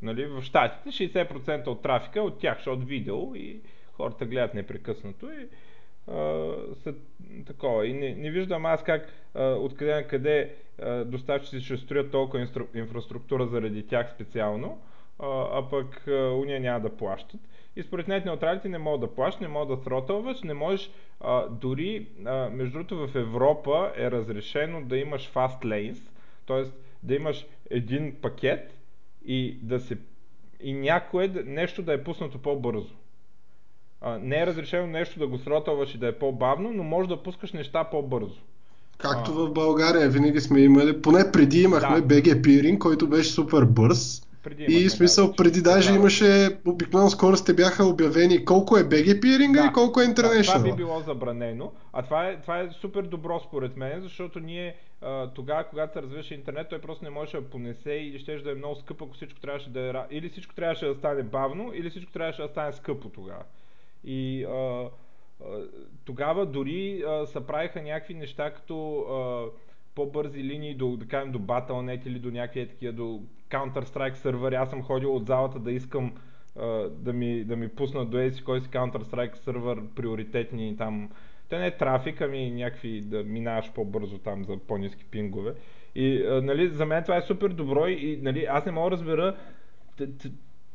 Нали, 0.01 0.25
в 0.25 0.41
щатите 0.41 1.10
60% 1.10 1.67
от 1.67 1.81
трафика 1.81 2.19
е 2.19 2.22
от 2.22 2.39
тях, 2.39 2.57
защото 2.57 2.86
видео 2.86 3.36
и 3.36 3.60
хората 3.93 4.25
гледат 4.25 4.53
непрекъснато 4.53 5.31
и 5.31 5.48
а, 6.12 6.53
са 6.75 6.93
такова. 7.45 7.88
И 7.88 7.93
не, 7.93 8.15
не 8.15 8.31
виждам 8.31 8.65
аз 8.65 8.84
как 8.84 9.13
а, 9.34 9.43
откъде 9.43 9.95
на 9.95 10.07
къде 10.07 10.55
доставчици 11.05 11.62
ще 11.62 11.77
строят 11.77 12.12
толкова 12.12 12.48
инфраструктура 12.74 13.48
заради 13.48 13.88
тях 13.88 14.12
специално, 14.12 14.81
а, 15.19 15.48
а 15.51 15.69
пък 15.69 16.07
а, 16.07 16.31
уния 16.31 16.60
няма 16.60 16.79
да 16.79 16.98
плащат. 16.98 17.41
И 17.75 17.84
според 17.84 18.08
нет 18.08 18.25
неутралите 18.25 18.70
не 18.70 18.77
могат 18.77 19.01
да 19.01 19.15
плащат, 19.15 19.41
не 19.41 19.48
могат 19.48 19.77
да 19.77 19.84
сротълваш, 19.84 20.44
не 20.44 20.53
можеш 20.53 20.91
а, 21.22 21.50
дори, 21.50 22.08
а, 22.25 22.50
между 22.50 22.74
другото 22.74 23.08
в 23.08 23.15
Европа 23.15 23.91
е 23.98 24.12
разрешено 24.12 24.82
да 24.82 24.98
имаш 24.98 25.32
fast 25.34 25.65
lanes, 25.65 25.98
т.е. 26.48 26.63
да 27.03 27.15
имаш 27.15 27.46
един 27.70 28.15
пакет 28.22 28.77
и 29.25 29.58
да 29.62 29.79
се 29.79 29.98
и 30.62 30.74
някое 30.74 31.27
нещо 31.46 31.82
да 31.82 31.94
е 31.94 32.03
пуснато 32.03 32.38
по-бързо. 32.38 32.94
А, 34.01 34.17
не 34.17 34.41
е 34.41 34.46
разрешено 34.46 34.88
нещо 34.88 35.20
да 35.20 35.27
го 35.27 35.38
сротълваш 35.38 35.96
и 35.96 35.98
да 35.98 36.08
е 36.08 36.20
по-бавно, 36.20 36.74
но 36.74 36.84
може 36.84 37.10
да 37.10 37.24
пускаш 37.24 37.53
неща 37.53 37.84
по-бързо. 37.84 38.41
Както 38.98 39.32
а. 39.32 39.34
в 39.34 39.53
България 39.53 40.10
винаги 40.10 40.41
сме 40.41 40.60
имали, 40.60 41.01
поне 41.01 41.32
преди 41.32 41.62
имахме 41.62 42.01
да. 42.01 42.08
BG 42.08 42.41
Peering, 42.41 42.77
който 42.77 43.08
беше 43.08 43.29
супер 43.29 43.65
бърз. 43.65 44.25
Преди 44.46 44.66
и 44.70 44.90
смисъл, 44.90 45.28
да, 45.28 45.36
преди 45.36 45.62
даже 45.62 45.90
да, 45.90 45.96
имаше, 45.96 46.60
обикновено 46.68 47.10
скорости 47.10 47.54
бяха 47.54 47.86
обявени 47.86 48.46
колко 48.46 48.78
е 48.78 48.84
BG 48.84 49.20
Peering 49.20 49.62
да, 49.62 49.68
и 49.68 49.74
колко 49.74 50.02
е 50.02 50.06
International. 50.06 50.54
Да, 50.54 50.54
това 50.54 50.72
би 50.72 50.75
било 50.75 51.00
забранено, 51.00 51.72
а 51.94 52.04
това 52.04 52.28
е, 52.28 52.42
това 52.42 52.60
е 52.60 52.70
супер 52.72 53.02
добро 53.02 53.40
според 53.40 53.78
мен, 53.78 54.02
защото 54.02 54.40
ние 54.40 54.75
тогава, 55.36 55.64
когато 55.64 55.94
се 55.94 56.02
развиваше 56.02 56.34
интернет, 56.34 56.70
той 56.70 56.80
просто 56.80 57.04
не 57.04 57.10
можеше 57.10 57.38
да 57.38 57.50
понесе 57.50 57.92
или 57.92 58.20
ще 58.20 58.38
да 58.38 58.52
е 58.52 58.56
много 58.56 58.75
скъпо, 58.75 59.06
ако 59.06 59.14
всичко 59.14 59.40
трябваше 59.40 59.70
да 59.70 59.80
е... 59.80 59.94
Или 60.18 60.30
всичко 60.30 60.56
трябваше 60.56 60.86
да 60.86 60.96
стане 60.96 61.24
бавно, 61.24 61.72
или 61.74 61.90
всичко 61.90 62.12
трябваше 62.12 62.42
да 62.42 62.48
стане 62.48 62.74
скъпо 62.74 63.10
тогава. 63.10 63.44
И 64.04 64.44
а, 64.44 64.90
тогава 66.06 66.46
дори 66.46 67.04
а, 67.08 67.25
се 67.25 67.48
правиха 67.48 67.82
някакви 67.82 68.14
неща 68.14 68.54
като 68.54 69.00
а, 69.00 69.46
по-бързи 69.96 70.44
линии 70.44 70.75
до, 70.75 70.98
да 70.98 71.08
кажем, 71.08 71.32
до 71.32 71.40
Battle.net 71.40 72.08
или 72.08 72.20
до 72.20 72.32
някакви 72.32 72.68
такива, 72.68 72.94
до 72.94 73.22
Counter-Strike 73.50 74.14
сервери. 74.14 74.56
Аз 74.56 74.70
съм 74.70 74.84
ходил 74.84 75.16
от 75.16 75.28
залата 75.28 75.60
да 75.60 75.72
искам 75.72 76.14
а, 76.60 76.66
да, 76.90 77.14
ми, 77.14 77.44
да 77.44 77.56
ми 77.56 77.70
пуснат 77.70 78.10
до 78.10 78.18
еси 78.18 78.44
кой 78.44 78.62
си 78.62 78.70
Counter-Strike 78.70 79.36
сервер 79.36 79.82
приоритетни 79.96 80.78
там. 80.78 81.10
Те 81.50 81.60
не 81.60 81.68
е 81.68 81.78
трафик, 81.78 82.22
ами 82.22 82.52
някакви 82.52 83.02
да 83.02 83.24
минаваш 83.24 83.72
по-бързо 83.74 84.18
там 84.18 84.44
за 84.44 84.58
по-низки 84.58 85.06
пингове. 85.06 85.54
И 85.96 86.24
а, 86.24 86.42
нали, 86.42 86.70
за 86.70 86.86
мен 86.86 87.04
това 87.04 87.18
е 87.18 87.22
супер 87.22 87.50
добро 87.50 87.88
и 87.88 88.20
нали, 88.22 88.46
аз 88.50 88.66
не 88.66 88.72
мога 88.72 88.90
да 88.90 88.96
разбера 88.96 89.36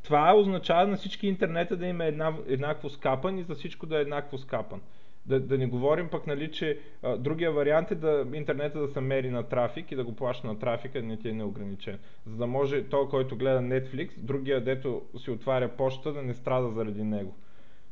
това 0.03 0.35
означава 0.37 0.87
на 0.87 0.97
всички 0.97 1.27
интернета 1.27 1.77
да 1.77 1.87
има 1.87 2.05
една, 2.05 2.37
еднакво 2.49 2.91
скапан 2.91 3.39
и 3.39 3.43
за 3.43 3.55
всичко 3.55 3.87
да 3.87 3.99
е 3.99 4.01
еднакво 4.01 4.39
скапан. 4.39 4.81
Да, 5.31 5.41
да 5.41 5.59
не 5.59 5.67
говорим 5.67 6.09
пък, 6.09 6.27
нали, 6.27 6.53
че 6.53 6.79
а, 7.03 7.17
другия 7.17 7.53
вариант 7.53 7.91
е 7.91 7.95
да 7.95 8.27
интернета 8.33 8.79
да 8.79 8.89
се 8.89 9.01
мери 9.01 9.31
на 9.31 9.43
трафик 9.43 9.93
и 9.93 9.97
да 9.97 10.05
го 10.05 10.17
плаща 10.17 10.47
на 10.47 10.59
трафика, 10.59 11.03
не 11.03 11.17
ти 11.17 11.29
е 11.29 11.33
неограничен. 11.33 11.99
За 12.27 12.37
да 12.37 12.47
може 12.47 12.85
той, 12.85 13.09
който 13.09 13.37
гледа 13.37 13.61
Netflix, 13.61 14.11
другия, 14.19 14.65
дето 14.65 15.03
си 15.19 15.31
отваря 15.31 15.69
почта, 15.69 16.13
да 16.13 16.23
не 16.23 16.35
страда 16.35 16.71
заради 16.71 17.05
него. 17.05 17.35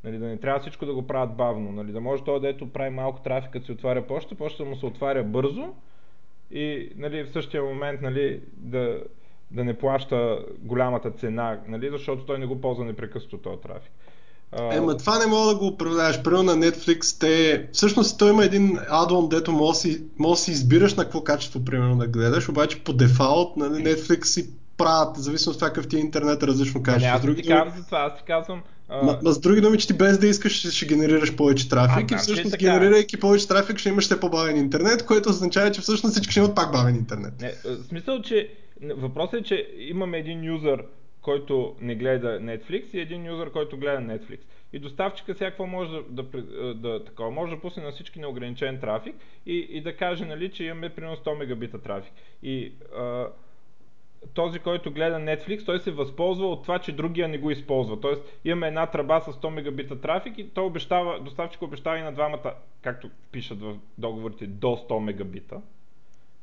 Нали, 0.05 0.19
да 0.19 0.27
не 0.27 0.37
трябва 0.37 0.61
всичко 0.61 0.87
да 0.87 0.95
го 0.95 1.07
правят 1.07 1.37
бавно. 1.37 1.73
Нали, 1.73 1.93
да 1.93 2.01
може 2.01 2.25
той, 2.25 2.41
дето 2.41 2.73
прави 2.73 2.91
малко 2.91 3.23
трафик, 3.23 3.51
като 3.51 3.67
си 3.67 3.73
отваря 3.73 4.07
почта, 4.07 4.35
почта 4.35 4.65
му 4.65 4.77
се 4.77 4.87
отваря 4.87 5.25
бързо 5.25 5.75
и 6.51 6.93
нали, 6.97 7.23
в 7.23 7.31
същия 7.31 7.63
момент 7.63 8.03
нали, 8.03 8.41
да, 8.57 9.03
да 9.51 9.65
не 9.65 9.79
плаща 9.79 10.45
голямата 10.59 11.11
цена, 11.11 11.61
нали, 11.69 11.91
защото 11.91 12.27
той 12.27 12.39
не 12.39 12.47
го 12.47 12.61
ползва 12.61 12.85
непрекъснато 12.85 13.39
този 13.39 13.61
трафик. 13.61 13.93
Ема 14.53 14.97
това 14.97 15.19
не 15.19 15.27
мога 15.27 15.49
да 15.49 15.59
го 15.59 15.67
управляваш. 15.67 16.23
Примерно 16.23 16.43
на 16.43 16.57
Netflix 16.57 17.21
те... 17.21 17.67
Всъщност 17.73 18.19
той 18.19 18.31
има 18.31 18.45
един 18.45 18.79
аддон, 18.89 19.29
дето 19.29 19.53
може 19.53 19.79
си, 19.79 20.03
може 20.19 20.41
си 20.41 20.51
избираш 20.51 20.95
на 20.95 21.05
какво 21.05 21.25
качество 21.25 21.65
примерно 21.65 21.97
да 21.97 22.07
гледаш, 22.07 22.49
обаче 22.49 22.85
по 22.85 22.93
дефалт 22.93 23.57
на 23.57 23.71
Netflix 23.71 24.25
си 24.25 24.51
правят, 24.77 25.17
зависимо 25.17 25.51
от 25.51 25.59
това 25.59 25.69
какъв 25.69 25.89
ти 25.89 25.97
е 25.97 26.01
интернет, 26.01 26.43
различно 26.43 26.83
качество. 26.83 27.11
Не, 27.11 27.17
аз 27.17 27.23
други 27.23 27.43
ти 27.43 27.49
казвам 27.49 27.79
за 27.79 27.87
това, 27.87 27.99
аз 27.99 28.19
ти 28.19 28.25
казвам... 28.27 28.63
Ма, 29.03 29.19
ма, 29.23 29.33
с 29.33 29.39
други 29.39 29.61
думи, 29.61 29.79
че 29.79 29.87
ти 29.87 29.93
без 29.93 30.19
да 30.19 30.27
искаш 30.27 30.53
ще, 30.53 30.71
ще 30.71 30.87
генерираш 30.87 31.37
повече 31.37 31.69
трафик 31.69 32.13
а, 32.13 32.15
и 32.15 32.19
всъщност 32.19 32.51
така. 32.51 32.65
генерирайки 32.65 33.21
повече 33.21 33.49
трафик 33.49 33.79
ще 33.79 33.89
имаш 33.89 34.05
все 34.05 34.21
по-бавен 34.21 34.57
интернет, 34.57 35.07
което 35.07 35.29
означава, 35.29 35.71
че 35.71 35.81
всъщност 35.81 36.13
всички 36.13 36.31
ще 36.31 36.41
имат 36.41 36.55
пак 36.55 36.73
бавен 36.73 36.97
интернет. 36.97 37.41
Не, 37.41 37.53
в 37.65 37.89
смисъл, 37.89 38.23
че 38.23 38.49
Въпросът 38.83 39.41
е, 39.41 39.43
че 39.43 39.69
имаме 39.79 40.19
един 40.19 40.45
юзър, 40.45 40.83
който 41.23 41.77
не 41.81 41.95
гледа 41.95 42.41
Netflix 42.41 42.95
и 42.95 43.01
един 43.01 43.27
юзър, 43.27 43.53
който 43.53 43.79
гледа 43.79 43.99
Netflix. 43.99 44.41
И 44.73 44.79
доставчика 44.79 45.35
всяко 45.35 45.67
може 45.67 45.91
да, 46.09 46.23
да, 46.23 46.75
да, 46.75 47.05
такова, 47.05 47.31
може 47.31 47.55
да 47.55 47.61
пусне 47.61 47.83
на 47.83 47.91
всички 47.91 48.21
неограничен 48.21 48.81
трафик 48.81 49.15
и, 49.47 49.57
и 49.71 49.81
да 49.81 49.97
каже, 49.97 50.25
нали, 50.25 50.51
че 50.51 50.65
имаме 50.65 50.89
примерно 50.89 51.17
100 51.17 51.39
мегабита 51.39 51.83
трафик. 51.83 52.13
И 52.43 52.73
а, 52.97 53.29
този, 54.35 54.59
който 54.59 54.93
гледа 54.93 55.17
Netflix, 55.17 55.67
той 55.67 55.81
се 55.81 55.91
възползва 55.91 56.47
от 56.47 56.63
това, 56.63 56.79
че 56.79 56.93
другия 56.93 57.29
не 57.29 57.39
го 57.39 57.51
използва. 57.51 58.01
Тоест 58.01 58.23
имаме 58.45 58.69
една 58.69 58.87
тръба 58.87 59.21
с 59.21 59.33
100 59.33 59.49
мегабита 59.49 60.01
трафик 60.01 60.39
и 60.39 60.49
той 60.49 60.65
обещава, 60.65 61.21
доставчик 61.21 61.63
обещава 61.63 61.99
и 61.99 62.03
на 62.03 62.13
двамата, 62.13 62.55
както 62.83 63.11
пишат 63.33 63.61
в 63.61 63.77
договорите, 63.99 64.47
до 64.47 64.67
100 64.67 64.99
мегабита. 64.99 65.61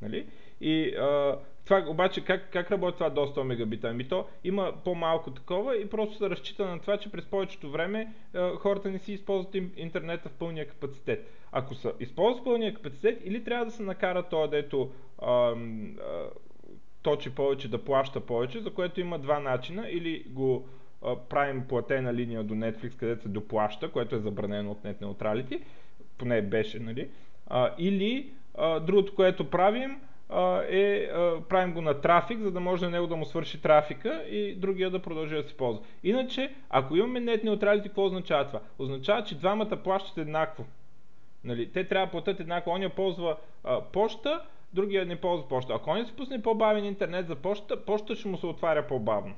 Нали? 0.01 0.25
И 0.62 0.96
а, 0.96 1.38
това 1.65 1.86
обаче 1.88 2.25
как, 2.25 2.50
как 2.51 2.72
работи 2.72 2.98
това 2.98 3.10
до 3.10 3.22
100 3.22 3.43
мегабита? 3.43 3.89
Ами 3.89 4.07
то 4.07 4.25
има 4.43 4.74
по-малко 4.84 5.31
такова 5.31 5.77
и 5.77 5.89
просто 5.89 6.17
се 6.17 6.29
разчита 6.29 6.65
на 6.65 6.79
това, 6.79 6.98
че 6.98 7.12
през 7.12 7.25
повечето 7.25 7.72
време 7.72 8.13
а, 8.34 8.55
хората 8.55 8.91
не 8.91 9.00
си 9.00 9.13
използват 9.13 9.55
интернета 9.75 10.29
в 10.29 10.34
пълния 10.34 10.67
капацитет. 10.67 11.31
Ако 11.51 11.75
са 11.75 11.93
използват 12.00 12.43
пълния 12.43 12.74
капацитет, 12.74 13.22
или 13.25 13.43
трябва 13.43 13.65
да 13.65 13.72
се 13.72 13.84
накара 13.84 14.24
това, 14.24 14.48
дето 14.48 14.91
а, 15.22 15.31
а, 15.31 15.55
точи 17.01 17.36
повече, 17.36 17.67
да 17.67 17.84
плаща 17.84 18.19
повече, 18.19 18.60
за 18.60 18.74
което 18.74 19.01
има 19.01 19.19
два 19.19 19.39
начина. 19.39 19.89
Или 19.89 20.24
го 20.29 20.67
правим 21.29 21.67
платена 21.67 22.13
линия 22.13 22.43
до 22.43 22.53
Netflix, 22.53 22.95
където 22.95 23.22
се 23.22 23.29
доплаща, 23.29 23.91
което 23.91 24.15
е 24.15 24.19
забранено 24.19 24.72
от 24.72 24.84
net 24.84 25.01
neutrality, 25.01 25.62
поне 26.17 26.41
беше, 26.41 26.79
нали? 26.79 27.10
А, 27.48 27.74
или 27.77 28.34
а, 28.57 28.79
другото, 28.79 29.15
което 29.15 29.50
правим, 29.50 30.01
е, 30.70 31.10
правим 31.50 31.74
го 31.74 31.82
на 31.82 32.01
трафик, 32.01 32.39
за 32.39 32.51
да 32.51 32.60
може 32.60 32.86
на 32.86 32.91
него 32.91 33.08
да 33.08 33.15
му 33.15 33.25
свърши 33.25 33.62
трафика 33.62 34.24
и 34.29 34.55
другия 34.55 34.89
да 34.89 35.01
продължи 35.01 35.36
да 35.36 35.44
се 35.44 35.58
ползва. 35.58 35.84
Иначе, 36.03 36.53
ако 36.70 36.96
имаме 36.96 37.22
net 37.22 37.44
neutrality, 37.44 37.84
какво 37.84 38.05
означава 38.05 38.48
това? 38.48 38.62
Означава, 38.79 39.24
че 39.24 39.38
двамата 39.38 39.77
плащат 39.84 40.17
еднакво. 40.17 40.65
Нали? 41.44 41.72
Те 41.72 41.88
трябва 41.88 42.08
да 42.08 42.12
платят 42.12 42.39
еднакво. 42.39 42.72
Оня 42.72 42.89
ползва 42.89 43.38
а, 43.63 43.82
почта, 43.82 44.41
другия 44.74 45.05
не 45.05 45.15
ползва 45.15 45.48
почта. 45.48 45.74
Ако 45.74 45.89
он 45.89 46.05
се 46.05 46.15
пусне 46.15 46.41
по-бавен 46.41 46.86
интернет 46.86 47.27
за 47.27 47.36
почта, 47.36 47.86
почта 47.86 48.15
ще 48.15 48.27
му 48.27 48.38
се 48.38 48.46
отваря 48.46 48.88
по-бавно. 48.88 49.36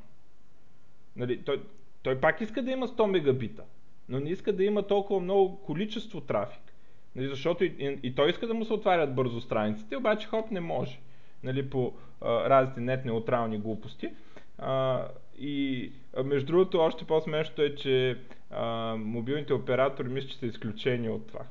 Нали? 1.15 1.41
Той, 1.41 1.61
той 2.03 2.19
пак 2.19 2.41
иска 2.41 2.61
да 2.61 2.71
има 2.71 2.87
100 2.87 3.05
мегабита, 3.05 3.63
но 4.09 4.19
не 4.19 4.29
иска 4.29 4.53
да 4.53 4.63
има 4.63 4.83
толкова 4.83 5.19
много 5.19 5.61
количество 5.61 6.21
трафик. 6.21 6.66
Нали, 7.17 7.27
защото 7.27 7.63
и, 7.63 7.75
и, 7.79 7.99
и 8.03 8.15
той 8.15 8.29
иска 8.29 8.47
да 8.47 8.53
му 8.53 8.65
се 8.65 8.73
отварят 8.73 9.15
бързо 9.15 9.41
страниците, 9.41 9.97
обаче 9.97 10.27
хоп 10.27 10.51
не 10.51 10.59
може. 10.59 10.99
Нали, 11.43 11.69
по 11.69 11.93
а, 12.21 12.49
разните 12.49 12.81
нет 12.81 13.05
неутрални 13.05 13.57
глупости. 13.57 14.09
А, 14.57 15.05
и 15.39 15.91
а, 16.17 16.23
между 16.23 16.47
другото, 16.47 16.79
още 16.79 17.05
по-смешното 17.05 17.61
е, 17.61 17.75
че 17.75 18.17
а, 18.51 18.95
мобилните 18.95 19.53
оператори 19.53 20.07
мисля, 20.07 20.29
че 20.29 20.37
са 20.37 20.45
изключени 20.45 21.09
от 21.09 21.27
това. 21.27 21.41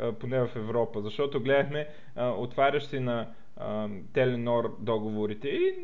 А, 0.00 0.12
поне 0.12 0.40
в 0.40 0.56
Европа. 0.56 1.00
Защото 1.00 1.40
гледахме, 1.40 1.88
а, 2.16 2.30
отваряш 2.30 2.84
си 2.84 3.00
на 3.00 3.28
а, 3.56 3.88
Теленор 4.12 4.76
договорите 4.80 5.48
и 5.48 5.74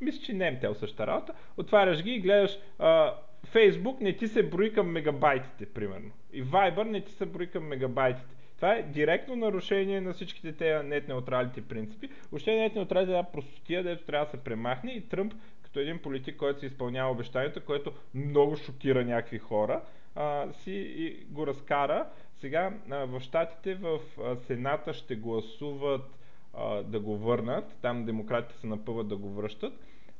мисля, 0.00 0.22
че 0.22 0.32
не 0.32 0.48
е 0.48 0.60
тел 0.60 0.74
същата 0.74 1.06
работа. 1.06 1.32
Отваряш 1.56 2.02
ги 2.02 2.10
и 2.10 2.20
гледаш 2.20 2.58
а, 2.78 3.14
Facebook 3.46 4.00
не 4.00 4.16
ти 4.16 4.28
се 4.28 4.42
брои 4.42 4.72
към 4.72 4.90
мегабайтите, 4.90 5.66
примерно. 5.66 6.10
И 6.32 6.44
Viber 6.44 6.84
не 6.84 7.00
ти 7.00 7.12
се 7.12 7.26
брои 7.26 7.46
към 7.46 7.66
мегабайтите. 7.66 8.33
Това 8.64 8.76
е 8.76 8.82
директно 8.82 9.36
нарушение 9.36 10.00
на 10.00 10.12
всичките 10.12 10.52
тези 10.52 10.86
нет 10.86 11.08
неутралите 11.08 11.62
принципи. 11.62 12.08
Още 12.32 12.56
нет 12.56 12.74
неутралите 12.74 13.12
е 13.12 13.14
една 13.14 13.32
простотия, 13.32 13.82
дето 13.82 14.04
трябва 14.04 14.24
да 14.24 14.30
се 14.30 14.44
премахне 14.44 14.92
и 14.92 15.08
Тръмп, 15.08 15.34
като 15.62 15.80
един 15.80 15.98
политик, 15.98 16.36
който 16.36 16.60
се 16.60 16.66
изпълнява 16.66 17.10
обещанията, 17.10 17.60
което 17.60 17.92
много 18.14 18.56
шокира 18.56 19.04
някакви 19.04 19.38
хора, 19.38 19.82
а, 20.14 20.52
си 20.52 20.72
и 20.72 21.24
го 21.30 21.46
разкара. 21.46 22.06
Сега 22.36 22.74
а, 22.90 22.96
в 22.96 23.20
Штатите 23.20 23.74
в 23.74 23.98
а, 24.24 24.36
Сената 24.36 24.94
ще 24.94 25.16
гласуват 25.16 26.18
а, 26.54 26.82
да 26.82 27.00
го 27.00 27.16
върнат. 27.16 27.78
Там 27.82 28.04
демократите 28.04 28.60
се 28.60 28.66
напъват 28.66 29.08
да 29.08 29.16
го 29.16 29.28
връщат. 29.28 29.72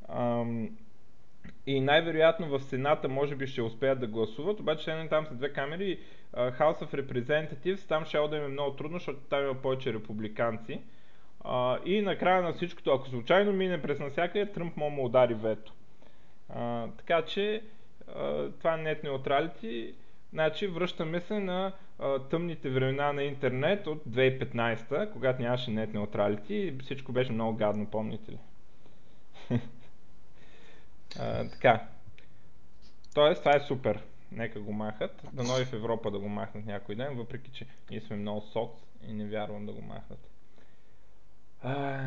А, 0.08 0.44
и 1.66 1.80
най-вероятно 1.80 2.48
в 2.48 2.62
Сената 2.62 3.08
може 3.08 3.36
би 3.36 3.46
ще 3.46 3.62
успеят 3.62 4.00
да 4.00 4.06
гласуват, 4.06 4.60
обаче 4.60 5.06
там 5.10 5.26
са 5.26 5.34
две 5.34 5.52
камери. 5.52 5.98
House 6.36 6.82
of 6.82 6.92
Representatives, 6.92 7.88
там 7.88 8.04
ще 8.04 8.18
да 8.28 8.36
им 8.36 8.44
е 8.44 8.48
много 8.48 8.76
трудно, 8.76 8.98
защото 8.98 9.18
там 9.20 9.44
има 9.44 9.54
повече 9.54 9.92
републиканци. 9.92 10.80
Uh, 11.44 11.84
и 11.84 12.02
накрая 12.02 12.42
на 12.42 12.52
всичкото, 12.52 12.92
ако 12.92 13.08
случайно 13.08 13.52
мине 13.52 13.82
през 13.82 13.98
насякъде, 13.98 14.52
Тръмп 14.52 14.76
може 14.76 14.94
му 14.94 15.04
удари 15.04 15.34
вето. 15.34 15.72
Uh, 16.56 16.90
така 16.96 17.22
че 17.22 17.62
uh, 18.08 18.52
това 18.58 18.74
е 18.74 18.76
нет 18.76 19.04
неутралити. 19.04 19.94
Значи 20.32 20.66
връщаме 20.66 21.20
се 21.20 21.40
на 21.40 21.72
uh, 22.00 22.30
тъмните 22.30 22.70
времена 22.70 23.12
на 23.12 23.22
интернет 23.22 23.86
от 23.86 24.04
2015, 24.04 25.12
когато 25.12 25.42
нямаше 25.42 25.70
нет 25.70 25.94
неутралити 25.94 26.54
и 26.54 26.78
всичко 26.82 27.12
беше 27.12 27.32
много 27.32 27.56
гадно, 27.56 27.86
помните 27.86 28.32
ли? 28.32 28.38
uh, 31.10 31.52
така. 31.52 31.86
Тоест, 33.14 33.40
това 33.42 33.56
е 33.56 33.60
супер 33.60 34.02
нека 34.34 34.60
го 34.60 34.72
махат. 34.72 35.22
Дано 35.32 35.58
и 35.60 35.64
в 35.64 35.72
Европа 35.72 36.10
да 36.10 36.18
го 36.18 36.28
махнат 36.28 36.66
някой 36.66 36.94
ден, 36.94 37.16
въпреки 37.16 37.50
че 37.50 37.66
ние 37.90 38.00
сме 38.00 38.16
много 38.16 38.40
соц 38.40 38.70
и 39.08 39.12
не 39.12 39.26
вярвам 39.26 39.66
да 39.66 39.72
го 39.72 39.82
махнат. 39.82 40.30
А... 41.62 42.00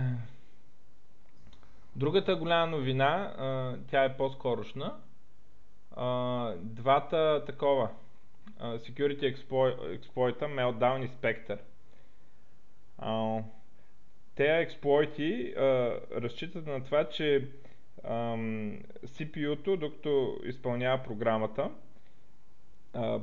Другата 1.96 2.36
голяма 2.36 2.68
новина, 2.68 3.34
а, 3.38 3.78
тя 3.88 4.04
е 4.04 4.18
по-скорошна. 4.18 4.96
А, 5.96 6.54
двата 6.62 7.44
такова 7.46 7.90
security 8.60 9.36
exploit, 9.36 10.40
Meltdown 10.42 11.06
и 11.06 11.10
Spectre. 11.10 11.60
А, 12.98 13.40
те 14.36 14.60
експлойти 14.60 15.54
разчитат 16.16 16.68
на 16.68 16.84
това, 16.84 17.10
че 17.10 17.48
CPU-то, 19.06 19.78
докато 19.78 20.38
изпълнява 20.44 21.04
програмата, 21.04 21.72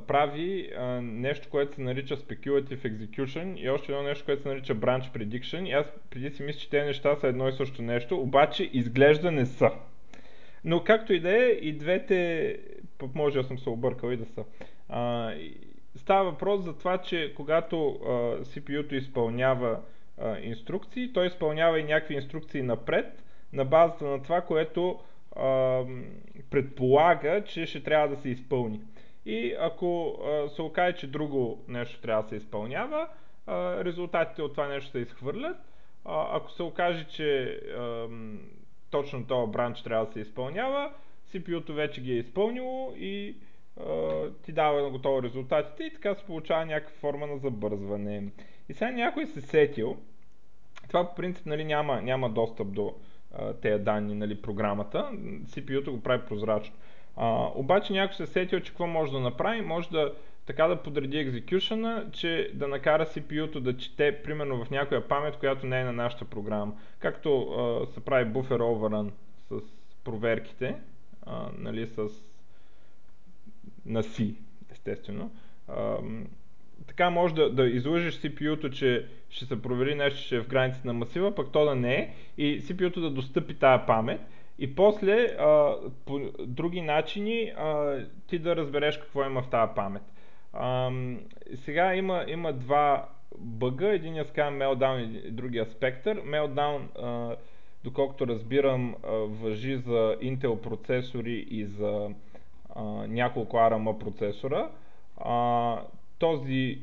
прави 0.07 0.71
а, 0.77 1.01
нещо, 1.01 1.49
което 1.49 1.75
се 1.75 1.81
нарича 1.81 2.17
Speculative 2.17 2.91
Execution 2.91 3.57
и 3.57 3.69
още 3.69 3.91
едно 3.91 4.03
нещо, 4.03 4.25
което 4.25 4.41
се 4.41 4.49
нарича 4.49 4.75
Branch 4.75 5.11
Prediction. 5.11 5.69
И 5.69 5.71
аз 5.71 5.85
преди 6.09 6.29
си 6.29 6.43
мисля, 6.43 6.59
че 6.59 6.69
тези 6.69 6.85
неща 6.85 7.15
са 7.15 7.27
едно 7.27 7.47
и 7.47 7.51
също 7.51 7.81
нещо, 7.81 8.17
обаче 8.19 8.69
изглежда 8.73 9.31
не 9.31 9.45
са. 9.45 9.71
Но 10.63 10.83
както 10.83 11.13
и 11.13 11.19
да 11.19 11.45
е, 11.45 11.49
и 11.49 11.73
двете, 11.73 12.59
може 13.15 13.37
да 13.37 13.43
съм 13.43 13.59
се 13.59 13.69
объркал 13.69 14.11
и 14.11 14.17
да 14.17 14.25
са. 14.25 14.43
А, 14.89 15.33
става 15.95 16.31
въпрос 16.31 16.63
за 16.63 16.77
това, 16.77 16.97
че 16.97 17.33
когато 17.35 17.87
а, 17.89 18.09
CPU-то 18.43 18.95
изпълнява 18.95 19.79
а, 20.21 20.39
инструкции, 20.39 21.13
той 21.13 21.27
изпълнява 21.27 21.79
и 21.79 21.83
някакви 21.83 22.15
инструкции 22.15 22.61
напред, 22.61 23.23
на 23.53 23.65
базата 23.65 24.05
на 24.05 24.23
това, 24.23 24.41
което 24.41 24.99
а, 25.35 25.81
предполага, 26.49 27.43
че 27.45 27.65
ще 27.65 27.83
трябва 27.83 28.07
да 28.07 28.21
се 28.21 28.29
изпълни. 28.29 28.79
И 29.25 29.55
ако 29.59 30.19
се 30.55 30.61
окаже, 30.61 30.97
че 30.97 31.07
друго 31.07 31.63
нещо 31.67 32.01
трябва 32.01 32.23
да 32.23 32.29
се 32.29 32.35
изпълнява, 32.35 33.07
резултатите 33.85 34.41
от 34.41 34.51
това 34.51 34.67
нещо 34.67 34.91
се 34.91 34.99
изхвърлят. 34.99 35.57
Ако 36.05 36.51
се 36.51 36.63
окаже, 36.63 37.07
че 37.07 37.59
точно 38.91 39.27
този 39.27 39.51
бранч 39.51 39.81
трябва 39.83 40.05
да 40.05 40.11
се 40.11 40.19
изпълнява, 40.19 40.91
CPU-то 41.27 41.73
вече 41.73 42.01
ги 42.01 42.11
е 42.11 42.17
изпълнило 42.17 42.93
и 42.95 43.35
ти 44.43 44.51
дава 44.51 44.81
на 44.81 44.89
готово 44.89 45.23
резултатите 45.23 45.83
и 45.83 45.93
така 45.93 46.15
се 46.15 46.23
получава 46.25 46.65
някаква 46.65 46.95
форма 46.99 47.27
на 47.27 47.37
забързване. 47.37 48.23
И 48.69 48.73
сега 48.73 48.91
някой 48.91 49.25
се 49.25 49.41
сетил, 49.41 49.97
това 50.87 51.09
по 51.09 51.15
принцип 51.15 51.45
нали, 51.45 51.63
няма, 51.63 52.01
няма 52.01 52.29
достъп 52.29 52.71
до 52.71 52.95
а, 53.33 53.53
тези 53.53 53.83
данни, 53.83 54.15
нали, 54.15 54.41
програмата, 54.41 55.09
CPU-то 55.45 55.91
го 55.91 56.01
прави 56.01 56.25
прозрачно. 56.25 56.75
А, 57.17 57.47
обаче 57.55 57.93
някой 57.93 58.15
се 58.15 58.27
сетил, 58.27 58.59
че 58.59 58.71
какво 58.71 58.87
може 58.87 59.11
да 59.11 59.19
направи? 59.19 59.61
Може 59.61 59.89
да 59.89 60.13
така 60.45 60.67
да 60.67 60.83
подреди 60.83 61.17
екзекюшена, 61.17 62.05
че 62.11 62.51
да 62.53 62.67
накара 62.67 63.05
CPU-то 63.05 63.59
да 63.59 63.77
чете 63.77 64.21
примерно 64.23 64.65
в 64.65 64.69
някоя 64.69 65.07
памет, 65.07 65.37
която 65.37 65.65
не 65.65 65.79
е 65.79 65.83
на 65.83 65.93
нашата 65.93 66.25
програма. 66.25 66.73
Както 66.99 67.41
а, 67.41 67.85
се 67.93 67.99
прави 67.99 68.25
буфер 68.25 68.59
overrun 68.59 69.11
с 69.49 69.59
проверките, 70.03 70.75
а, 71.25 71.47
нали, 71.57 71.87
с 71.87 72.09
на 73.85 74.03
C, 74.03 74.35
естествено. 74.71 75.31
А, 75.67 75.97
така 76.87 77.09
може 77.09 77.33
да, 77.33 77.49
да 77.49 77.65
излъжеш 77.65 78.21
CPU-то, 78.21 78.69
че 78.69 79.07
ще 79.29 79.45
се 79.45 79.61
провери 79.61 79.95
нещо, 79.95 80.27
че 80.27 80.35
е 80.35 80.41
в 80.41 80.47
границите 80.47 80.87
на 80.87 80.93
масива, 80.93 81.35
пък 81.35 81.51
то 81.51 81.65
да 81.65 81.75
не 81.75 81.95
е 81.95 82.13
и 82.37 82.61
CPU-то 82.61 83.01
да 83.01 83.09
достъпи 83.09 83.53
тая 83.53 83.85
памет 83.85 84.21
и 84.59 84.75
после 84.75 85.13
а, 85.39 85.75
по 86.05 86.19
други 86.39 86.81
начини 86.81 87.53
а, 87.57 87.97
ти 88.27 88.39
да 88.39 88.55
разбереш 88.55 88.97
какво 88.97 89.25
има 89.25 89.41
в 89.41 89.49
тази 89.49 89.71
памет. 89.75 90.03
А, 90.53 90.91
сега 91.55 91.95
има, 91.95 92.25
има 92.27 92.53
два 92.53 93.09
бъга, 93.37 93.87
един 93.87 94.23
се 94.25 94.33
казва 94.33 94.59
Meltdown 94.59 95.25
и 95.27 95.31
другия 95.31 95.65
Spectre. 95.65 96.23
Meltdown, 96.23 96.81
а, 97.01 97.35
доколкото 97.83 98.27
разбирам, 98.27 98.95
а, 99.03 99.11
въжи 99.11 99.77
за 99.77 100.15
Intel 100.21 100.61
процесори 100.61 101.47
и 101.49 101.65
за 101.65 102.09
а, 102.75 102.83
няколко 103.07 103.57
ARM 103.57 103.97
процесора. 103.97 104.69
А, 105.17 105.81
този 106.19 106.79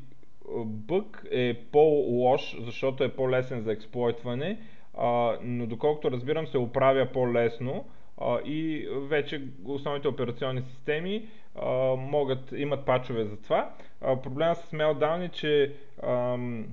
бъг 0.64 1.24
е 1.30 1.54
по-лош, 1.72 2.56
защото 2.60 3.04
е 3.04 3.14
по-лесен 3.14 3.60
за 3.60 3.72
експлойтване 3.72 4.58
а, 4.98 5.36
но 5.42 5.66
доколкото 5.66 6.10
разбирам 6.10 6.46
се 6.46 6.58
оправя 6.58 7.06
по-лесно 7.12 7.84
а, 8.18 8.38
и 8.44 8.88
вече 8.92 9.42
основните 9.64 10.08
операционни 10.08 10.62
системи 10.62 11.28
а, 11.54 11.70
могат, 11.96 12.52
имат 12.56 12.86
пачове 12.86 13.24
за 13.24 13.36
това. 13.36 13.70
А, 14.00 14.16
проблема 14.16 14.54
с 14.54 14.70
Meltdown 14.70 15.24
е, 15.24 15.28
че 15.28 15.74
ам, 16.02 16.66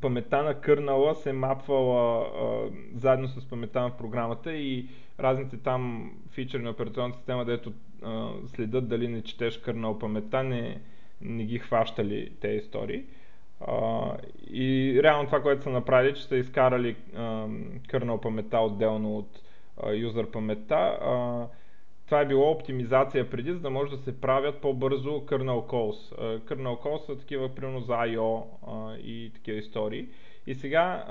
паметта 0.00 0.42
на 0.42 0.60
кърнала 0.60 1.14
се 1.14 1.32
мапвала 1.32 2.20
а, 2.20 2.70
заедно 2.94 3.28
с 3.28 3.48
паметта 3.48 3.80
на 3.80 3.96
програмата 3.96 4.52
и 4.52 4.88
разните 5.20 5.56
там 5.56 6.12
фичери 6.30 6.62
на 6.62 6.70
операционната 6.70 7.18
система, 7.18 7.44
дето 7.44 7.72
а, 8.02 8.30
следят 8.46 8.88
дали 8.88 9.08
не 9.08 9.22
четеш 9.22 9.58
кърнал 9.58 9.98
паметта, 9.98 10.42
не, 10.42 10.80
не 11.20 11.44
ги 11.44 11.58
хващали 11.58 12.32
тези 12.40 12.56
истории. 12.56 13.04
И 14.50 15.00
реално 15.02 15.26
това, 15.26 15.42
което 15.42 15.62
са 15.62 15.70
направили, 15.70 16.14
че 16.14 16.22
са 16.22 16.36
изкарали 16.36 16.96
uh, 16.96 17.80
kernel 17.80 18.20
паметта 18.20 18.58
отделно 18.58 19.18
от 19.18 19.42
uh, 19.82 20.06
user 20.06 20.30
паметта. 20.30 20.98
Това 22.06 22.20
е 22.20 22.26
било 22.26 22.50
оптимизация 22.50 23.30
преди, 23.30 23.52
за 23.52 23.60
да 23.60 23.70
може 23.70 23.90
да 23.90 23.96
се 23.96 24.20
правят 24.20 24.60
по-бързо 24.60 25.10
kernel 25.10 25.66
calls. 25.66 26.16
Kernel 26.40 26.82
calls 26.82 27.06
са 27.06 27.18
такива, 27.18 27.54
примерно 27.54 27.80
за 27.80 27.92
I.O. 27.92 28.42
И 28.96 29.32
такива 29.34 29.58
истории. 29.58 30.08
И 30.46 30.54
сега 30.54 31.04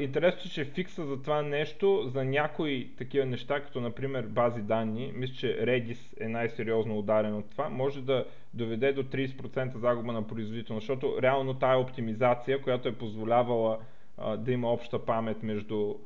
интересно, 0.00 0.50
че 0.50 0.64
фикса 0.64 1.04
за 1.06 1.22
това 1.22 1.42
нещо, 1.42 2.10
за 2.14 2.24
някои 2.24 2.90
такива 2.98 3.26
неща, 3.26 3.60
като 3.60 3.80
например 3.80 4.22
бази 4.22 4.62
данни, 4.62 5.12
мисля, 5.14 5.34
че 5.34 5.46
Redis 5.46 6.24
е 6.24 6.28
най-сериозно 6.28 6.98
ударен 6.98 7.34
от 7.34 7.50
това, 7.50 7.68
може 7.68 8.02
да 8.02 8.26
доведе 8.54 8.92
до 8.92 9.02
30% 9.02 9.76
загуба 9.78 10.12
на 10.12 10.26
производителност, 10.26 10.82
защото 10.82 11.22
реално 11.22 11.54
тая 11.54 11.78
оптимизация, 11.78 12.62
която 12.62 12.88
е 12.88 12.94
позволявала 12.94 13.78
uh, 14.18 14.36
да 14.36 14.52
има 14.52 14.72
обща 14.72 15.04
памет 15.04 15.42
между 15.42 15.74
uh, 15.74 15.96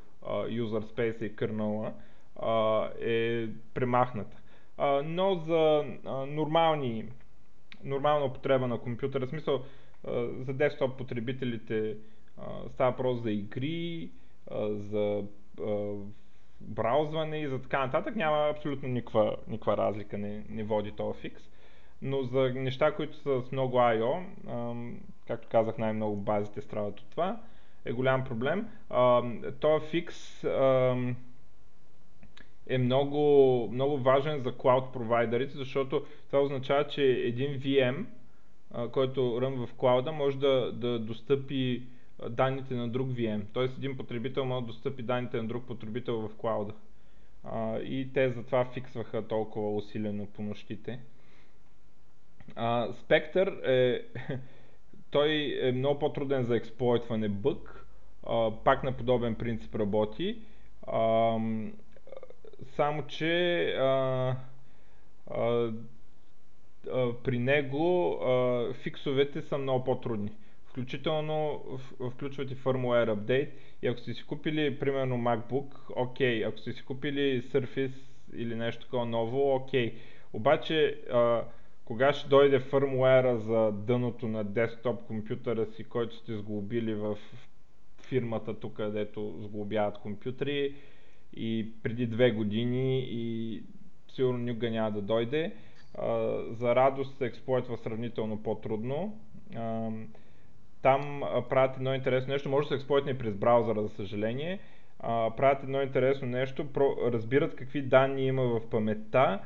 user 0.63 0.83
space 0.83 1.23
и 1.23 1.37
kernel, 1.37 1.93
е 3.01 3.49
премахната. 3.75 4.37
Uh, 4.79 5.03
но 5.03 5.35
за 5.35 5.53
uh, 5.53 6.25
нормални 6.25 7.05
нормална 7.85 8.27
употреба 8.27 8.69
на 8.69 8.79
компютъра. 8.79 9.27
В 9.27 9.31
смисъл, 9.31 9.63
за 10.41 10.53
десктоп 10.53 10.99
потребителите 10.99 11.97
става 12.69 12.91
въпрос 12.91 13.23
за 13.23 13.31
игри, 13.31 14.11
за 14.91 15.25
браузване 16.61 17.39
и 17.41 17.49
за 17.49 17.63
така 17.63 17.79
нататък. 17.87 18.17
Няма 18.17 18.49
абсолютно 18.51 18.89
никаква, 18.89 19.37
никаква 19.49 19.77
разлика, 19.77 20.19
не, 20.19 20.45
не 20.49 20.65
води 20.65 20.93
този 20.93 21.19
фикс. 21.21 21.43
Но 22.03 22.23
за 22.23 22.53
неща, 22.55 22.95
които 22.95 23.17
са 23.17 23.43
с 23.43 23.53
много 23.53 23.77
I.O., 23.77 24.23
както 25.27 25.49
казах, 25.51 25.79
най-много 25.79 26.17
базите 26.17 26.61
страдат 26.61 27.01
от 27.01 27.07
това, 27.11 27.41
е 27.85 27.93
голям 27.93 28.25
проблем. 28.25 28.67
Този 29.61 29.87
фикс 29.87 30.45
е 32.69 32.79
много, 32.79 33.69
много 33.73 33.99
важен 33.99 34.41
за 34.41 34.57
клауд 34.57 34.93
провайдерите, 34.93 35.57
защото 35.57 36.05
това 36.27 36.43
означава, 36.43 36.85
че 36.85 37.03
един 37.05 37.51
VM, 37.51 38.05
който 38.91 39.39
рън 39.41 39.67
в 39.67 39.75
клауда, 39.75 40.13
може 40.13 40.39
да, 40.39 40.73
да 40.73 40.99
достъпи 40.99 41.83
данните 42.31 42.75
на 42.75 42.89
друг 42.89 43.09
VM. 43.09 43.43
Тоест 43.53 43.77
един 43.79 43.97
потребител 43.97 44.45
може 44.45 44.61
да 44.61 44.67
достъпи 44.67 45.03
данните 45.03 45.37
на 45.37 45.49
друг 45.49 45.67
потребител 45.67 46.29
в 46.29 46.37
клауда. 46.37 46.73
И 47.83 48.09
те 48.15 48.31
затова 48.31 48.65
фиксваха 48.65 49.29
толкова 49.29 49.75
усилено 49.75 50.27
по 50.27 50.43
нощите. 50.43 51.01
Spectre 52.93 53.67
е, 53.67 54.03
той 55.11 55.59
е 55.63 55.73
много 55.73 55.99
по-труден 55.99 56.45
за 56.45 56.57
експлойтване 56.57 57.29
бък, 57.29 57.87
пак 58.65 58.83
на 58.85 58.93
подобен 58.93 59.35
принцип 59.35 59.75
работи, 59.75 60.39
само 62.77 63.07
че 63.07 63.75
при 67.25 67.39
него 67.39 68.19
фиксовете 68.83 69.43
са 69.43 69.59
много 69.59 69.85
по-трудни. 69.85 70.33
Включително 70.79 71.61
включват 72.11 72.51
и 72.51 72.57
firmware 72.57 73.15
update 73.15 73.49
и 73.83 73.89
ако 73.89 74.01
сте 74.01 74.15
си 74.15 74.27
купили 74.27 74.79
примерно 74.79 75.17
MacBook, 75.17 75.75
окей, 75.97 76.45
ако 76.45 76.59
сте 76.59 76.73
си 76.73 76.85
купили 76.85 77.43
Surface 77.43 77.99
или 78.37 78.55
нещо 78.55 78.85
такова 78.85 79.07
ново, 79.07 79.55
окей. 79.55 79.95
Обаче 80.33 81.01
а, 81.13 81.45
кога 81.85 82.13
ще 82.13 82.29
дойде 82.29 82.61
фърмуера 82.61 83.39
за 83.39 83.73
дъното 83.73 84.29
на 84.29 84.45
десктоп 84.45 85.07
компютъра 85.07 85.67
си, 85.67 85.85
който 85.85 86.17
сте 86.17 86.37
сглобили 86.37 86.95
в 86.95 87.19
фирмата 88.03 88.61
тук, 88.61 88.73
където 88.73 89.35
сглобяват 89.43 89.99
компютри 89.99 90.75
и 91.37 91.73
преди 91.83 92.07
две 92.07 92.31
години 92.31 93.01
и 93.11 93.63
сигурно 94.09 94.39
никога 94.39 94.71
няма 94.71 94.91
да 94.91 95.03
дойде. 95.03 95.53
За 96.51 96.75
радост 96.75 97.19
се 97.19 97.27
експлойтва 97.27 97.77
сравнително 97.77 98.43
по-трудно. 98.43 99.21
Там 100.83 101.23
правят 101.51 101.77
едно 101.77 101.95
интересно 101.95 102.33
нещо, 102.33 102.49
може 102.49 102.65
да 102.65 102.69
се 102.69 102.75
експлойтне 102.75 103.19
през 103.19 103.35
браузъра, 103.35 103.83
за 103.83 103.89
съжаление. 103.89 104.59
Правят 105.37 105.63
едно 105.63 105.83
интересно 105.83 106.29
нещо, 106.29 106.67
разбират 107.13 107.57
какви 107.57 107.83
данни 107.83 108.27
има 108.27 108.43
в 108.43 108.71
паметта, 108.71 109.39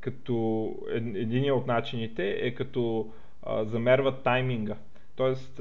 като 0.00 0.68
един 0.94 1.52
от 1.52 1.66
начините 1.66 2.30
е 2.30 2.54
като 2.54 3.12
замерват 3.62 4.22
тайминга. 4.22 4.76
Тоест, 5.16 5.60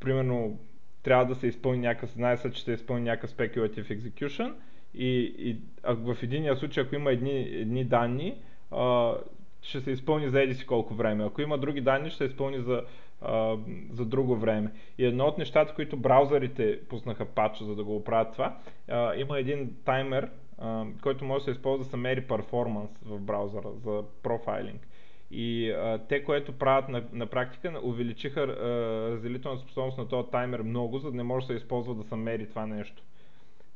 примерно, 0.00 0.58
трябва 1.02 1.26
да 1.26 1.34
се 1.34 1.46
изпълни 1.46 1.78
някакъв, 1.78 2.10
знае 2.10 2.36
се, 2.36 2.52
че 2.52 2.64
се 2.64 2.72
изпълни 2.72 3.04
някакъв 3.04 3.30
speculative 3.30 3.98
execution 3.98 4.54
и, 4.94 5.34
и 5.38 5.56
а 5.82 5.94
в 5.94 6.22
единия 6.22 6.56
случай, 6.56 6.84
ако 6.84 6.94
има 6.94 7.12
едни, 7.12 7.40
едни 7.40 7.84
данни, 7.84 8.34
а, 8.70 9.14
ще 9.62 9.80
се 9.80 9.90
изпълни 9.90 10.28
за 10.28 10.42
еди 10.42 10.54
си 10.54 10.66
колко 10.66 10.94
време. 10.94 11.24
Ако 11.24 11.40
има 11.42 11.58
други 11.58 11.80
данни, 11.80 12.10
ще 12.10 12.18
се 12.18 12.24
изпълни 12.24 12.58
за, 12.58 12.82
а, 13.20 13.56
за 13.92 14.06
друго 14.06 14.36
време. 14.36 14.72
И 14.98 15.04
едно 15.04 15.24
от 15.24 15.38
нещата, 15.38 15.74
които 15.74 15.96
браузърите 15.96 16.80
пуснаха 16.88 17.24
патч, 17.24 17.58
за 17.62 17.74
да 17.74 17.84
го 17.84 17.96
оправят 17.96 18.32
това, 18.32 18.56
а, 18.88 19.14
има 19.16 19.38
един 19.38 19.76
таймер, 19.84 20.30
а, 20.58 20.84
който 21.02 21.24
може 21.24 21.38
да 21.38 21.44
се 21.44 21.50
използва 21.50 21.84
да 21.84 21.90
се 21.90 21.96
мери 21.96 22.20
перформанс 22.20 22.90
в 23.06 23.20
браузъра 23.20 23.68
за 23.74 24.02
профайлинг. 24.22 24.88
И 25.30 25.70
а, 25.70 26.00
те, 26.08 26.24
което 26.24 26.52
правят 26.52 26.88
на, 26.88 27.04
на 27.12 27.26
практика, 27.26 27.80
увеличиха 27.82 28.40
а, 28.40 29.56
способност 29.58 29.98
на 29.98 30.08
този 30.08 30.30
таймер 30.30 30.62
много, 30.62 30.98
за 30.98 31.10
да 31.10 31.16
не 31.16 31.22
може 31.22 31.46
да 31.46 31.52
се 31.52 31.56
използва 31.56 31.94
да 31.94 32.04
се 32.04 32.16
мери 32.16 32.48
това 32.48 32.66
нещо. 32.66 33.02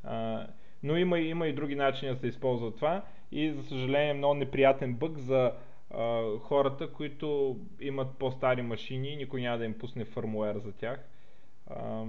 А, 0.04 0.46
но 0.82 0.96
има, 0.96 1.18
има 1.18 1.48
и 1.48 1.52
други 1.52 1.74
начини 1.74 2.12
да 2.12 2.16
се 2.16 2.26
използва 2.26 2.74
това 2.74 3.02
и 3.32 3.50
за 3.50 3.62
съжаление 3.62 4.14
много 4.14 4.34
неприятен 4.34 4.94
бък 4.94 5.18
за 5.18 5.52
а, 5.90 6.22
хората, 6.38 6.92
които 6.92 7.56
имат 7.80 8.08
по-стари 8.18 8.62
машини 8.62 9.16
никой 9.16 9.40
няма 9.40 9.58
да 9.58 9.64
им 9.64 9.78
пусне 9.78 10.04
фърмуер 10.04 10.58
за 10.64 10.72
тях. 10.72 11.00
А, 11.66 12.04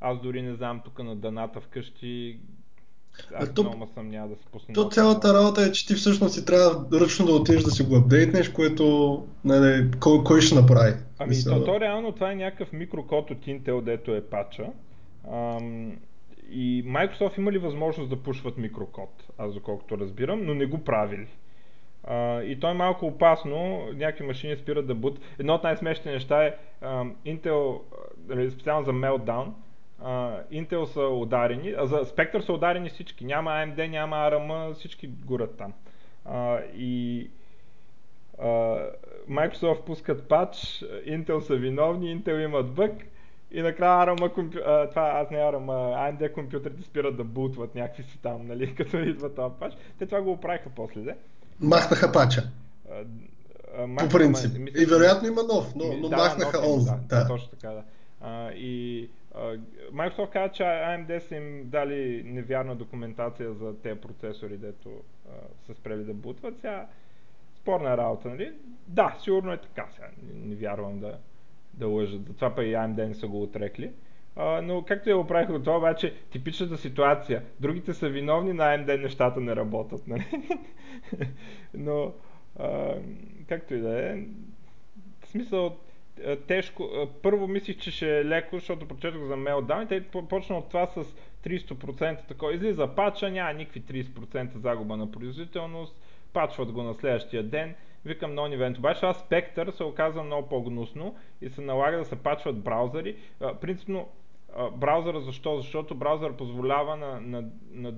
аз 0.00 0.20
дори 0.20 0.42
не 0.42 0.54
знам 0.54 0.80
тук 0.84 0.98
на 0.98 1.16
даната 1.16 1.60
вкъщи 1.60 2.40
аз 3.34 3.54
то, 3.54 3.62
много 3.62 3.86
съм 3.94 4.08
няма 4.08 4.28
да 4.28 4.36
се 4.36 4.44
пусне. 4.46 4.74
То 4.74 4.88
цялата 4.88 5.34
работа 5.34 5.62
е, 5.62 5.72
че 5.72 5.86
ти 5.86 5.94
всъщност 5.94 6.34
си 6.34 6.44
трябва 6.44 7.00
ръчно 7.00 7.26
да 7.26 7.32
отидеш 7.32 7.62
да 7.62 7.70
си 7.70 7.82
го 7.82 7.96
апдейтнеш, 7.96 8.48
което 8.48 9.26
не, 9.44 9.60
не, 9.60 9.90
кой, 10.00 10.24
кой 10.24 10.40
ще 10.40 10.54
направи? 10.54 10.92
Ами 11.18 11.34
то, 11.44 11.64
то 11.64 11.80
реално 11.80 12.12
това 12.12 12.32
е 12.32 12.36
някакъв 12.36 12.72
микрокод 12.72 13.30
от 13.30 13.46
Intel, 13.46 13.82
дето 13.82 14.14
е 14.14 14.20
пача. 14.20 14.66
Ам, 15.32 15.96
и 16.50 16.84
Microsoft 16.84 17.38
има 17.38 17.52
ли 17.52 17.58
възможност 17.58 18.10
да 18.10 18.22
пушват 18.22 18.58
микрокод, 18.58 19.10
аз 19.38 19.54
доколкото 19.54 19.98
разбирам, 19.98 20.44
но 20.44 20.54
не 20.54 20.66
го 20.66 20.84
правили. 20.84 21.28
Uh, 22.10 22.42
и 22.42 22.60
то 22.60 22.70
е 22.70 22.74
малко 22.74 23.06
опасно, 23.06 23.88
някакви 23.94 24.26
машини 24.26 24.56
спират 24.56 24.86
да 24.86 24.94
бут. 24.94 25.20
Едно 25.38 25.54
от 25.54 25.62
най-смешните 25.62 26.10
неща 26.10 26.44
е 26.44 26.54
uh, 26.82 27.12
Intel, 27.26 27.80
uh, 28.28 28.48
специално 28.48 28.84
за 28.84 28.92
Meltdown, 28.92 29.48
uh, 30.02 30.42
Intel 30.52 30.84
са 30.84 31.00
ударени, 31.00 31.74
а 31.78 31.86
за 31.86 31.96
Spectre 31.96 32.40
са 32.40 32.52
ударени 32.52 32.88
всички. 32.88 33.24
Няма 33.24 33.50
AMD, 33.50 33.86
няма 33.88 34.16
ARM, 34.16 34.72
всички 34.74 35.06
горят 35.06 35.56
там. 35.56 35.72
Uh, 36.28 36.72
и 36.72 37.30
uh, 38.42 38.90
Microsoft 39.30 39.84
пускат 39.84 40.28
патч, 40.28 40.56
Intel 41.06 41.38
са 41.38 41.56
виновни, 41.56 42.16
Intel 42.16 42.44
имат 42.44 42.74
бък 42.74 42.92
и 43.54 43.62
накрая 43.62 44.06
ARM, 44.06 44.32
компю... 44.32 44.58
а, 44.66 44.90
това 44.90 45.02
аз 45.02 45.30
не 45.30 45.36
ARM, 45.36 45.66
AMD 45.66 46.32
компютрите 46.32 46.82
спират 46.82 47.16
да 47.16 47.24
бутват 47.24 47.74
някакви 47.74 48.02
си 48.02 48.22
там, 48.22 48.46
нали, 48.46 48.74
като 48.76 48.96
идва 48.96 49.34
този 49.34 49.54
патч. 49.60 49.76
Те 49.98 50.06
това 50.06 50.22
го 50.22 50.32
оправиха 50.32 50.70
после, 50.76 51.00
де. 51.00 51.16
Махнаха 51.60 52.12
пача. 52.12 52.50
По 53.98 54.08
принцип. 54.08 54.58
Мисля, 54.58 54.82
и 54.82 54.86
вероятно 54.86 55.28
има 55.28 55.42
нов, 55.42 55.74
но, 55.74 55.84
но 55.92 56.08
да, 56.08 56.16
махнаха 56.16 56.58
он. 56.66 56.84
Да, 56.84 56.98
да, 57.08 57.26
точно 57.28 57.48
така, 57.48 57.70
да. 57.70 57.82
А, 58.20 58.52
и 58.52 59.08
а, 59.34 59.56
Microsoft 59.92 60.30
каза, 60.30 60.52
че 60.52 60.62
AMD 60.62 61.18
са 61.18 61.36
им 61.36 61.62
дали 61.64 62.22
невярна 62.26 62.76
документация 62.76 63.52
за 63.52 63.74
тези 63.82 64.00
процесори, 64.00 64.56
дето 64.56 64.88
а, 65.28 65.30
са 65.66 65.74
спрели 65.74 66.04
да 66.04 66.14
бутват. 66.14 66.54
Сега 66.56 66.86
спорна 67.56 67.96
работа, 67.96 68.28
нали? 68.28 68.52
Да, 68.86 69.16
сигурно 69.24 69.52
е 69.52 69.56
така. 69.56 69.86
Сега 69.94 70.06
не, 70.22 70.48
не 70.48 70.54
вярвам 70.54 71.00
да, 71.00 71.18
да 71.74 71.88
лъжат. 71.88 72.26
Затова 72.26 72.54
па 72.54 72.64
и 72.64 72.74
AMD 72.74 73.08
не 73.08 73.14
са 73.14 73.26
го 73.26 73.42
отрекли. 73.42 73.92
А, 74.36 74.62
но 74.62 74.82
както 74.82 75.10
я 75.10 75.18
оправиха 75.18 75.52
от 75.52 75.64
това, 75.64 75.76
обаче 75.76 76.14
типичната 76.30 76.76
ситуация. 76.76 77.42
Другите 77.60 77.94
са 77.94 78.08
виновни, 78.08 78.52
на 78.52 78.64
AMD 78.64 79.02
нещата 79.02 79.40
не 79.40 79.56
работят. 79.56 80.06
Нали? 80.06 80.24
но 81.74 82.12
а, 82.58 82.94
както 83.48 83.74
и 83.74 83.80
да 83.80 84.10
е, 84.10 84.16
в 85.20 85.28
смисъл 85.28 85.76
тежко. 86.46 86.90
Първо 87.22 87.48
мислих, 87.48 87.76
че 87.76 87.90
ще 87.90 88.20
е 88.20 88.24
леко, 88.24 88.58
защото 88.58 88.88
прочетох 88.88 89.24
за 89.24 89.34
Meltdown 89.34 89.84
и 89.84 89.88
те 89.88 90.26
почна 90.28 90.58
от 90.58 90.68
това 90.68 90.86
с 90.86 91.04
300% 91.44 92.26
такова. 92.26 92.54
Излиза 92.54 92.88
пача, 92.96 93.30
няма 93.30 93.52
никакви 93.52 93.82
30% 93.82 94.56
загуба 94.56 94.96
на 94.96 95.10
производителност, 95.10 96.00
пачват 96.32 96.72
го 96.72 96.82
на 96.82 96.94
следващия 96.94 97.42
ден 97.42 97.74
викам 98.04 98.32
non-event. 98.32 98.78
Обаче 98.78 99.06
аз 99.06 99.24
Spectre 99.24 99.70
се 99.70 99.84
оказа 99.84 100.22
много 100.22 100.48
по-гнусно 100.48 101.16
и 101.40 101.48
се 101.48 101.60
налага 101.60 101.98
да 101.98 102.04
се 102.04 102.16
пачват 102.16 102.60
браузъри. 102.60 103.16
А, 104.56 104.70
браузъра 104.70 105.20
защо? 105.20 105.56
Защото 105.56 105.94
браузър 105.94 106.36
позволява 106.36 106.96
на, 106.96 107.20
на, 107.20 107.50
на 107.70 107.94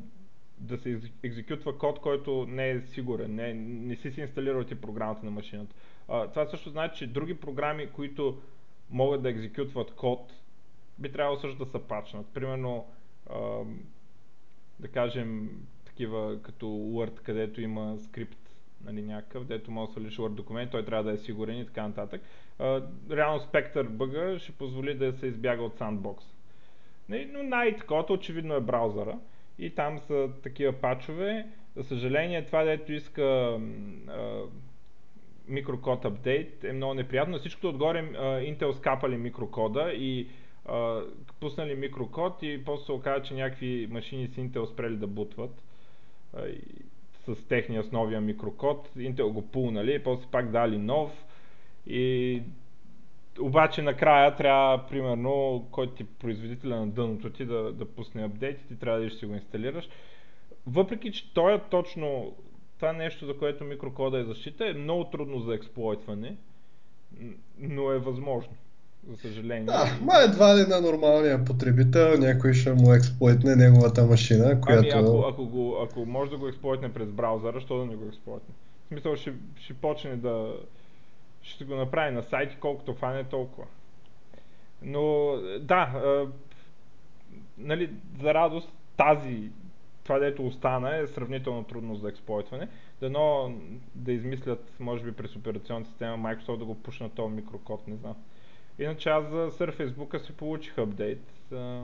да 0.58 0.78
се 0.78 1.00
екзекютва 1.22 1.78
код, 1.78 2.00
който 2.00 2.46
не 2.48 2.70
е 2.70 2.80
сигурен, 2.80 3.34
не, 3.34 3.54
не 3.54 3.96
си 3.96 4.10
си 4.10 4.20
инсталирал 4.20 4.64
ти 4.64 4.74
програмата 4.74 5.24
на 5.24 5.30
машината. 5.30 5.74
А, 6.08 6.26
това 6.26 6.46
също 6.46 6.70
значи, 6.70 6.98
че 6.98 7.06
други 7.06 7.34
програми, 7.34 7.86
които 7.92 8.38
могат 8.90 9.22
да 9.22 9.30
екзекютват 9.30 9.94
код, 9.94 10.32
би 10.98 11.12
трябвало 11.12 11.38
също 11.38 11.64
да 11.64 11.70
са 11.70 11.78
пачнат. 11.78 12.26
Примерно, 12.34 12.86
а, 13.30 13.62
да 14.80 14.88
кажем, 14.88 15.50
такива 15.84 16.42
като 16.42 16.66
Word, 16.66 17.20
където 17.20 17.60
има 17.60 17.98
скрипт 17.98 18.38
нали, 18.84 19.02
някакъв, 19.02 19.44
дето 19.44 19.70
може 19.70 19.86
да 19.86 19.92
свалиш 19.92 20.16
Word 20.16 20.34
документ, 20.34 20.70
той 20.70 20.84
трябва 20.84 21.04
да 21.04 21.12
е 21.12 21.18
сигурен 21.18 21.58
и 21.58 21.66
така 21.66 21.88
нататък. 21.88 22.22
А, 22.58 22.82
реално 23.10 23.40
Spectre 23.40 23.88
бъга 23.88 24.38
ще 24.38 24.52
позволи 24.52 24.94
да 24.94 25.12
се 25.12 25.26
избяга 25.26 25.62
от 25.62 25.78
Sandbox. 25.78 26.35
Нали, 27.08 27.28
но 27.32 27.42
най-таковато 27.42 28.12
очевидно 28.12 28.54
е 28.54 28.60
браузъра 28.60 29.18
и 29.58 29.70
там 29.70 29.98
са 29.98 30.30
такива 30.42 30.72
пачове. 30.72 31.46
За 31.76 31.84
съжаление, 31.84 32.46
това 32.46 32.64
дето 32.64 32.92
иска 32.92 33.58
микрокод 35.48 36.04
апдейт 36.04 36.64
е 36.64 36.72
много 36.72 36.94
неприятно. 36.94 37.38
Всичкото 37.38 37.68
отгоре 37.68 38.10
Intel 38.20 38.72
скапали 38.72 39.16
микрокода 39.16 39.92
и 39.92 40.28
а, 40.68 41.02
пуснали 41.40 41.74
микрокод 41.74 42.42
и 42.42 42.64
после 42.64 42.84
се 42.84 42.92
оказа, 42.92 43.22
че 43.22 43.34
някакви 43.34 43.88
машини 43.90 44.28
с 44.28 44.36
Intel 44.36 44.64
спрели 44.64 44.96
да 44.96 45.06
бутват 45.06 45.62
а, 46.36 46.42
с 47.26 47.48
техния 47.48 47.82
с 47.82 47.92
новия 47.92 48.20
микрокод. 48.20 48.88
Intel 48.96 49.28
го 49.28 49.42
пулнали 49.42 49.94
и 49.94 50.02
после 50.02 50.26
пак 50.30 50.50
дали 50.50 50.78
нов 50.78 51.24
и 51.86 52.42
обаче 53.40 53.82
накрая 53.82 54.36
трябва, 54.36 54.86
примерно, 54.86 55.66
който 55.70 55.94
ти 55.94 56.04
производителя 56.04 56.76
на 56.76 56.86
дъното 56.86 57.30
ти 57.30 57.44
да, 57.44 57.72
да 57.72 57.84
пусне 57.84 58.24
апдейт 58.24 58.60
и 58.60 58.68
ти 58.68 58.76
трябва 58.78 59.00
да 59.00 59.10
си 59.10 59.26
го 59.26 59.34
инсталираш. 59.34 59.88
Въпреки, 60.66 61.12
че 61.12 61.34
той 61.34 61.54
е 61.54 61.60
точно 61.70 62.32
това 62.76 62.92
нещо, 62.92 63.26
за 63.26 63.38
което 63.38 63.64
микрокода 63.64 64.18
е 64.18 64.24
защита, 64.24 64.68
е 64.68 64.72
много 64.72 65.04
трудно 65.04 65.40
за 65.40 65.54
експлойтване, 65.54 66.36
но 67.58 67.90
е 67.90 67.98
възможно. 67.98 68.52
За 69.08 69.16
съжаление. 69.16 69.64
Да, 69.64 69.98
ма 70.02 70.12
едва 70.24 70.56
ли 70.56 70.66
на 70.68 70.80
нормалния 70.80 71.44
потребител 71.44 72.18
някой 72.18 72.54
ще 72.54 72.72
му 72.72 72.92
експлойтне 72.92 73.56
неговата 73.56 74.06
машина, 74.06 74.60
която... 74.60 74.88
Ами 74.92 75.06
ако, 75.06 75.24
ако, 75.28 75.46
го, 75.46 75.76
ако 75.82 76.06
може 76.06 76.30
да 76.30 76.36
го 76.36 76.48
експлойтне 76.48 76.92
през 76.92 77.08
браузъра, 77.08 77.60
що 77.60 77.78
да 77.78 77.84
не 77.86 77.96
го 77.96 78.08
експлойтне? 78.08 78.54
В 78.84 78.88
смисъл 78.88 79.16
ще, 79.16 79.32
ще 79.60 79.74
почне 79.74 80.16
да... 80.16 80.54
Ще 81.46 81.64
го 81.64 81.74
направи 81.74 82.14
на 82.14 82.22
сайти, 82.22 82.56
колкото 82.60 82.94
фане 82.94 83.24
толкова. 83.24 83.66
Но 84.82 85.34
да, 85.60 85.74
а, 85.74 86.26
нали, 87.58 87.90
за 88.20 88.34
радост 88.34 88.72
тази 88.96 89.50
това, 90.06 90.18
дето 90.18 90.46
остана, 90.46 90.96
е 90.96 91.06
сравнително 91.06 91.64
трудно 91.64 91.94
за 91.94 92.08
експлойтване. 92.08 92.68
Дано 93.00 93.54
да 93.94 94.12
измислят, 94.12 94.72
може 94.80 95.04
би 95.04 95.12
през 95.12 95.36
операционната 95.36 95.90
система 95.90 96.28
Microsoft 96.28 96.58
да 96.58 96.64
го 96.64 96.74
пушнат 96.74 97.12
този 97.12 97.34
микрокод, 97.34 97.88
не 97.88 97.96
знам. 97.96 98.14
Иначе 98.78 99.08
аз 99.08 99.24
за 99.24 99.50
Surface 99.50 100.18
си 100.18 100.36
получих 100.36 100.78
апдейт 100.78 101.32
а, 101.52 101.82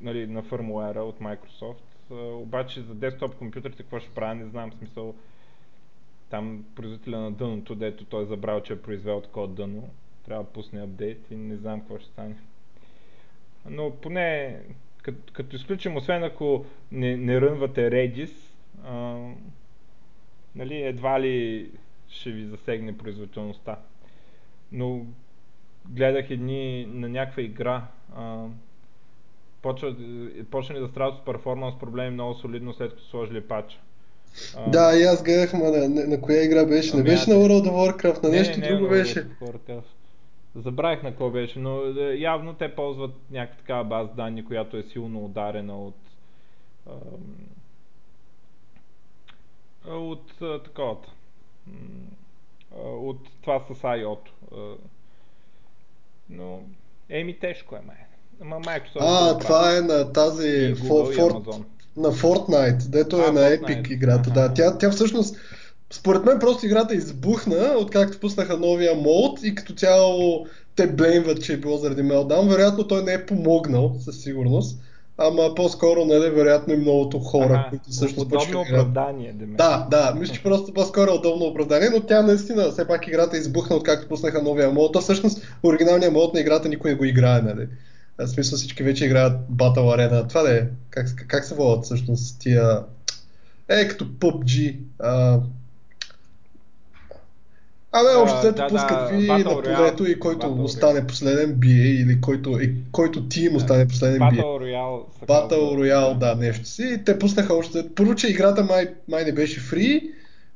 нали, 0.00 0.26
на 0.26 0.42
фърмуера 0.42 1.02
от 1.02 1.18
Microsoft. 1.18 1.82
А, 2.10 2.14
обаче 2.14 2.80
за 2.80 2.94
десктоп 2.94 3.34
компютрите 3.34 3.82
какво 3.82 4.00
ще 4.00 4.10
правя, 4.10 4.34
не 4.34 4.46
знам 4.46 4.72
смисъл. 4.72 5.14
Там 6.30 6.64
производителя 6.74 7.18
на 7.18 7.32
дъното, 7.32 7.74
дето 7.74 8.04
той 8.04 8.22
е 8.22 8.26
забрал, 8.26 8.60
че 8.60 8.72
е 8.72 8.82
произвел 8.82 9.20
такова 9.20 9.48
дъно. 9.48 9.88
Трябва 10.24 10.44
да 10.44 10.50
пусне 10.50 10.82
апдейт 10.82 11.30
и 11.30 11.36
не 11.36 11.56
знам 11.56 11.80
какво 11.80 11.98
ще 11.98 12.08
стане. 12.08 12.36
Но 13.70 13.90
поне 13.90 14.56
като, 15.02 15.32
като 15.32 15.56
изключим, 15.56 15.96
освен 15.96 16.24
ако 16.24 16.64
не, 16.92 17.16
не 17.16 17.40
рънвате 17.40 17.90
Redis, 17.90 18.32
а, 18.84 19.18
нали, 20.54 20.82
едва 20.82 21.20
ли 21.20 21.70
ще 22.08 22.30
ви 22.30 22.44
засегне 22.44 22.98
производителността. 22.98 23.78
Но 24.72 25.06
гледах 25.88 26.30
едни 26.30 26.86
на 26.86 27.08
някаква 27.08 27.42
игра, 27.42 27.86
а, 28.16 28.46
почва, 29.62 29.96
почна 30.50 30.80
да 30.80 30.88
страдат 30.88 31.18
с 31.18 31.24
перформанс 31.24 31.78
проблеми 31.78 32.10
много 32.10 32.34
солидно 32.34 32.72
след 32.72 32.90
като 32.90 33.04
сложили 33.04 33.40
пача. 33.40 33.78
А, 34.56 34.70
да, 34.70 34.98
и 34.98 35.02
аз 35.02 35.22
гледах, 35.22 35.52
ма 35.52 35.70
на, 35.70 35.88
на, 35.88 36.06
на 36.06 36.20
коя 36.20 36.42
игра 36.42 36.64
беше? 36.64 36.94
Не 36.94 37.00
ами 37.00 37.10
беше 37.10 37.30
на 37.30 37.36
World 37.36 37.68
of 37.68 37.70
Warcraft, 37.70 38.22
на 38.22 38.28
не, 38.28 38.38
нещо 38.38 38.60
не, 38.60 38.68
друго 38.68 38.82
не, 38.82 38.88
беше. 38.88 39.26
Забравих 40.54 41.02
на 41.02 41.16
кой 41.16 41.30
беше, 41.30 41.58
но 41.58 41.80
е, 42.00 42.16
явно 42.18 42.54
те 42.54 42.74
ползват 42.74 43.14
някаква 43.30 43.58
такава 43.58 43.84
база 43.84 44.10
данни, 44.16 44.44
която 44.44 44.76
е 44.76 44.82
силно 44.82 45.24
ударена 45.24 45.84
от 45.84 45.94
от 49.86 50.32
таковата 50.38 51.08
от 52.82 53.18
това 53.42 53.60
с 53.60 53.82
IO-то. 53.82 54.32
Но, 56.30 56.62
еми 57.08 57.38
тежко 57.38 57.76
е, 57.76 57.80
май. 57.86 57.96
Ама 58.40 58.60
Microsoft 58.60 59.00
а, 59.00 59.38
това 59.38 59.76
е 59.76 59.80
на 59.80 60.12
тази 60.12 60.74
Google 60.74 61.16
For, 61.18 61.64
на 61.96 62.12
Fortnite, 62.12 62.88
дето 62.88 63.16
а, 63.16 63.28
е 63.28 63.32
на 63.32 63.40
Fortnite. 63.40 63.66
Epic 63.66 63.92
играта. 63.92 64.30
Да, 64.30 64.54
тя, 64.54 64.78
тя 64.78 64.90
всъщност 64.90 65.36
според 65.92 66.24
мен 66.24 66.38
просто 66.38 66.66
играта 66.66 66.94
избухна, 66.94 67.74
откакто 67.78 68.20
пуснаха 68.20 68.56
новия 68.56 68.94
мод 68.94 69.42
и 69.42 69.54
като 69.54 69.74
цяло 69.74 70.46
те 70.76 70.86
блеймват, 70.86 71.42
че 71.42 71.52
е 71.52 71.56
било 71.56 71.76
заради 71.76 72.02
Meltdown. 72.02 72.48
Вероятно 72.48 72.86
той 72.86 73.02
не 73.02 73.12
е 73.12 73.26
помогнал, 73.26 73.96
със 74.00 74.22
сигурност. 74.22 74.80
Ама 75.22 75.54
по-скоро, 75.54 76.04
нали, 76.04 76.30
вероятно 76.30 76.74
и 76.74 76.76
многото 76.76 77.18
хора, 77.18 77.44
ага, 77.44 77.66
които 77.70 77.92
също 77.92 78.20
Удобно 78.20 78.60
оправдание, 78.60 79.32
да 79.32 79.46
Да, 79.46 79.86
да, 79.90 80.14
мисля, 80.18 80.34
че 80.34 80.42
просто 80.42 80.74
по-скоро 80.74 81.10
е 81.10 81.14
удобно 81.14 81.44
оправдание, 81.44 81.88
но 81.94 82.00
тя 82.00 82.22
наистина, 82.22 82.70
все 82.70 82.86
пак 82.86 83.06
играта 83.08 83.36
е 83.36 83.40
избухна, 83.40 83.76
откакто 83.76 84.08
пуснаха 84.08 84.42
новия 84.42 84.70
мод. 84.70 84.92
То 84.92 85.00
всъщност 85.00 85.42
оригиналният 85.62 86.12
мод 86.12 86.34
на 86.34 86.40
играта 86.40 86.68
никой 86.68 86.90
не 86.90 86.96
го 86.96 87.04
играе, 87.04 87.42
нали. 87.42 87.68
В 88.26 88.28
смисъл 88.28 88.58
всички 88.58 88.82
вече 88.82 89.04
играят 89.04 89.40
Battle 89.52 89.78
Arena. 89.78 90.28
Това 90.28 90.42
да 90.42 90.58
е, 90.58 90.66
как, 90.90 91.06
как 91.28 91.44
се 91.44 91.54
водят 91.54 91.84
всъщност 91.84 92.40
тия... 92.40 92.82
Е, 93.68 93.88
като 93.88 94.04
PUBG. 94.04 94.76
А, 94.98 95.40
Абе, 97.92 98.08
общо 98.16 98.52
да, 98.52 98.66
пускат 98.68 99.10
ви 99.10 99.26
да, 99.26 99.38
на 99.38 99.62
полето 99.62 100.10
и 100.10 100.18
който 100.18 100.46
Battle 100.46 100.62
остане 100.62 101.06
последен 101.06 101.52
бие 101.52 101.86
или 101.86 102.20
който, 102.20 102.60
и, 102.60 102.74
който 102.92 103.28
тим 103.28 103.56
остане 103.56 103.88
последен 103.88 104.18
бие. 104.18 104.42
Battle 104.42 104.44
Royale. 104.44 105.26
Battle 105.26 105.76
Royale, 105.76 106.18
да, 106.18 106.34
нещо 106.34 106.64
си. 106.64 106.82
И 106.82 107.04
те 107.04 107.18
пуснаха 107.18 107.54
още... 107.54 107.84
Първо, 107.94 108.14
че 108.14 108.28
играта 108.28 108.64
май, 108.64 108.88
май 109.08 109.24
не 109.24 109.32
беше 109.32 109.60
фри, 109.60 110.10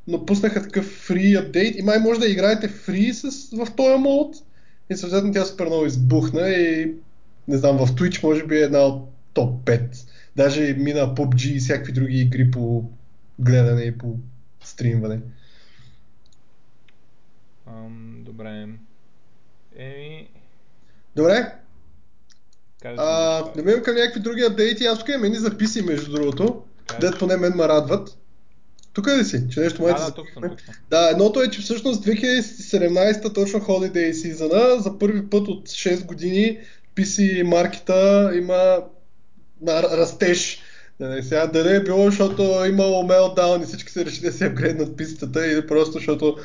но 0.09 0.27
пуснаха 0.27 0.63
такъв 0.63 0.85
фри 0.85 1.35
апдейт 1.35 1.79
и 1.79 1.83
май 1.83 1.99
може 1.99 2.21
да 2.21 2.29
играете 2.29 2.69
фри 2.69 3.13
с, 3.13 3.31
в 3.57 3.67
този 3.77 3.99
мод. 3.99 4.37
И 4.91 4.97
съответно 4.97 5.33
тя 5.33 5.45
супер 5.45 5.67
много 5.67 5.87
избухна 5.87 6.49
и 6.49 6.93
не 7.49 7.57
знам, 7.57 7.77
в 7.77 7.91
Twitch 7.91 8.23
може 8.23 8.47
би 8.47 8.57
е 8.57 8.61
една 8.61 8.79
от 8.79 9.13
топ 9.33 9.65
5. 9.65 10.09
Даже 10.37 10.75
мина 10.75 11.15
PUBG 11.15 11.47
и 11.47 11.59
всякакви 11.59 11.93
други 11.93 12.21
игри 12.21 12.51
по 12.51 12.91
гледане 13.39 13.83
и 13.83 13.99
по 13.99 14.17
стримване. 14.65 15.21
Ам, 17.67 18.23
добре. 18.25 18.69
Еми... 19.77 20.29
Добре. 21.17 21.55
А, 22.85 23.43
да 23.57 23.63
минем 23.63 23.83
към 23.83 23.95
някакви 23.95 24.21
други 24.21 24.43
апдейти. 24.43 24.85
Аз 24.85 24.99
тук 24.99 25.09
имам 25.09 25.25
едни 25.25 25.39
записи, 25.39 25.83
между 25.83 26.13
другото. 26.13 26.63
Дето 27.01 27.19
поне 27.19 27.37
мен 27.37 27.53
ме 27.57 27.69
радват. 27.69 28.19
Тук 28.93 29.07
ли 29.07 29.25
си? 29.25 29.49
Че 29.51 29.61
нещо 29.61 29.83
да, 29.83 29.95
да, 29.95 30.15
тук 30.15 30.27
съм, 30.35 30.43
тук 30.43 30.61
съм. 30.61 30.75
Да, 30.91 31.11
едното 31.11 31.43
е, 31.43 31.51
че 31.51 31.61
всъщност 31.61 32.05
2017 32.05 33.35
точно 33.35 33.61
Holiday 33.61 34.13
сезона, 34.13 34.81
за 34.81 34.99
първи 34.99 35.31
път 35.31 35.49
от 35.49 35.69
6 35.69 36.05
години 36.05 36.59
PC 36.97 37.43
маркета 37.43 38.31
има 38.35 38.83
растеж. 39.69 40.61
Да, 41.01 41.23
сега 41.23 41.47
дали 41.47 41.77
е 41.77 41.83
било, 41.83 42.05
защото 42.05 42.65
е 42.65 42.69
имало 42.69 43.03
мелдаун 43.03 43.63
и 43.63 43.65
всички 43.65 43.93
се 43.93 44.05
решили 44.05 44.27
да 44.27 44.33
се 44.33 44.47
апгрейднат 44.47 44.97
пистата 44.97 45.53
или 45.53 45.67
просто 45.67 45.93
защото 45.93 46.37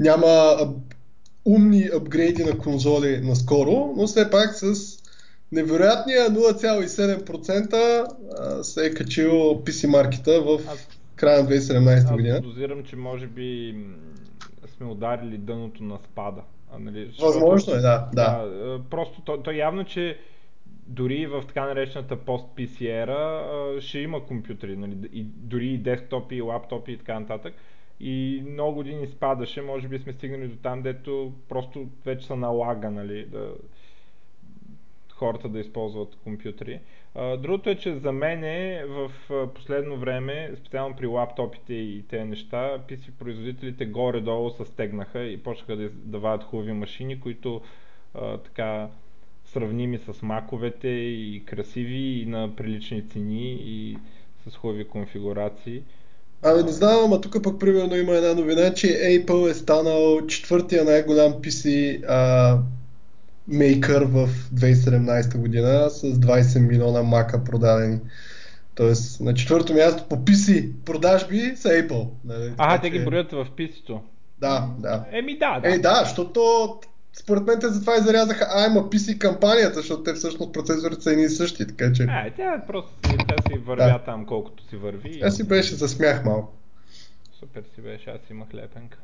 няма 0.00 0.58
умни 1.44 1.90
апгрейди 1.94 2.44
на 2.44 2.58
конзоли 2.58 3.20
наскоро, 3.20 3.94
но 3.96 4.06
все 4.06 4.30
пак 4.30 4.54
с 4.54 4.74
невероятния 5.52 6.30
0,7% 6.30 8.62
се 8.62 8.86
е 8.86 8.94
качил 8.94 9.32
PC 9.32 9.86
маркета 9.86 10.40
в 10.40 10.60
края 11.16 11.42
на 11.42 11.50
2017 11.50 12.12
година. 12.12 12.34
Аз 12.34 12.42
подозирам, 12.42 12.84
че 12.84 12.96
може 12.96 13.26
би 13.26 13.76
сме 14.76 14.86
ударили 14.86 15.38
дъното 15.38 15.82
на 15.82 15.98
спада. 15.98 16.40
Нали, 16.78 17.10
Възможно 17.20 17.74
е, 17.74 17.76
да. 17.76 18.08
да. 18.14 18.46
да 18.46 18.80
просто 18.90 19.22
то, 19.22 19.42
то 19.42 19.50
явно, 19.50 19.84
че 19.84 20.18
дори 20.86 21.26
в 21.26 21.42
така 21.46 21.66
наречената 21.66 22.16
пост-PC 22.16 23.02
ера 23.02 23.80
ще 23.80 23.98
има 23.98 24.26
компютри, 24.26 24.76
нали, 24.76 25.08
и, 25.12 25.22
дори 25.22 25.66
и 25.66 25.78
десктопи, 25.78 26.36
и 26.36 26.42
лаптопи 26.42 26.92
и 26.92 26.98
така 26.98 27.20
нататък 27.20 27.54
и 28.00 28.42
много 28.50 28.74
години 28.74 29.06
спадаше, 29.06 29.62
може 29.62 29.88
би 29.88 29.98
сме 29.98 30.12
стигнали 30.12 30.48
до 30.48 30.56
там, 30.56 30.82
дето 30.82 31.32
просто 31.48 31.86
вече 32.04 32.26
се 32.26 32.36
налага, 32.36 32.90
нали, 32.90 33.26
да, 33.26 33.52
хората 35.20 35.48
да 35.48 35.60
използват 35.60 36.16
компютри. 36.24 36.80
Другото 37.38 37.70
е, 37.70 37.74
че 37.74 37.94
за 37.94 38.12
мен 38.12 38.44
е 38.44 38.84
в 38.86 39.10
последно 39.54 39.96
време, 39.96 40.50
специално 40.56 40.96
при 40.96 41.06
лаптопите 41.06 41.74
и 41.74 42.04
тези 42.08 42.24
неща, 42.24 42.78
PC 42.88 43.10
производителите 43.18 43.86
горе-долу 43.86 44.50
се 44.50 44.64
стегнаха 44.64 45.22
и 45.22 45.42
почнаха 45.42 45.76
да 45.76 45.88
дават 45.88 46.44
хубави 46.44 46.72
машини, 46.72 47.20
които 47.20 47.60
така 48.44 48.88
сравними 49.44 49.98
с 49.98 50.22
маковете 50.22 50.88
и 50.88 51.42
красиви 51.46 52.20
и 52.20 52.26
на 52.26 52.56
прилични 52.56 53.08
цени 53.08 53.52
и 53.52 53.96
с 54.46 54.56
хубави 54.56 54.88
конфигурации. 54.88 55.82
Абе, 56.42 56.62
не 56.62 56.72
знам, 56.72 57.04
ама 57.04 57.20
тук 57.20 57.42
пък 57.42 57.60
примерно 57.60 57.96
има 57.96 58.12
една 58.12 58.34
новина, 58.34 58.74
че 58.74 58.86
Apple 58.86 59.50
е 59.50 59.54
станал 59.54 60.26
четвъртия 60.26 60.84
най-голям 60.84 61.32
PC 61.32 62.00
а, 62.08 62.58
мейкър 63.48 64.02
в 64.02 64.28
2017 64.54 65.38
година 65.38 65.90
с 65.90 66.02
20 66.02 66.68
милиона 66.68 67.02
мака 67.02 67.44
продадени. 67.44 67.98
Тоест, 68.74 69.20
на 69.20 69.34
четвърто 69.34 69.74
място 69.74 70.04
по 70.08 70.16
PC 70.16 70.72
продажби 70.84 71.52
са 71.56 71.68
Apple. 71.68 72.08
Нали? 72.24 72.52
А, 72.58 72.80
те 72.80 72.90
ги 72.90 73.04
броят 73.04 73.32
в 73.32 73.46
PC-то. 73.58 74.02
Да, 74.40 74.68
да. 74.78 75.04
Еми 75.12 75.38
да, 75.38 75.60
да. 75.60 75.68
Еми 75.68 75.82
да, 75.82 76.00
защото 76.04 76.40
според 77.12 77.46
мен 77.46 77.60
те 77.60 77.68
затова 77.68 77.96
и 77.96 78.00
зарязаха 78.00 78.44
AMA 78.44 78.80
PC 78.80 79.18
кампанията, 79.18 79.74
защото 79.74 80.02
те 80.02 80.12
всъщност 80.12 80.52
процесорите 80.52 81.02
са 81.02 81.12
едни 81.12 81.24
и 81.24 81.28
същи, 81.28 81.66
така 81.66 81.92
че... 81.92 82.06
А, 82.08 82.30
тя 82.36 82.62
просто 82.66 83.08
си, 83.08 83.16
тя 83.28 83.34
си 83.50 83.58
вървя 83.58 83.84
да. 83.84 83.98
там 83.98 84.26
колкото 84.26 84.64
си 84.64 84.76
върви. 84.76 85.20
Тя 85.20 85.30
си 85.30 85.48
беше 85.48 85.74
за 85.74 85.88
смях 85.88 86.24
малко. 86.24 86.52
Супер 87.38 87.62
си 87.74 87.80
беше, 87.80 88.10
аз 88.10 88.30
имах 88.30 88.54
лепенка. 88.54 88.98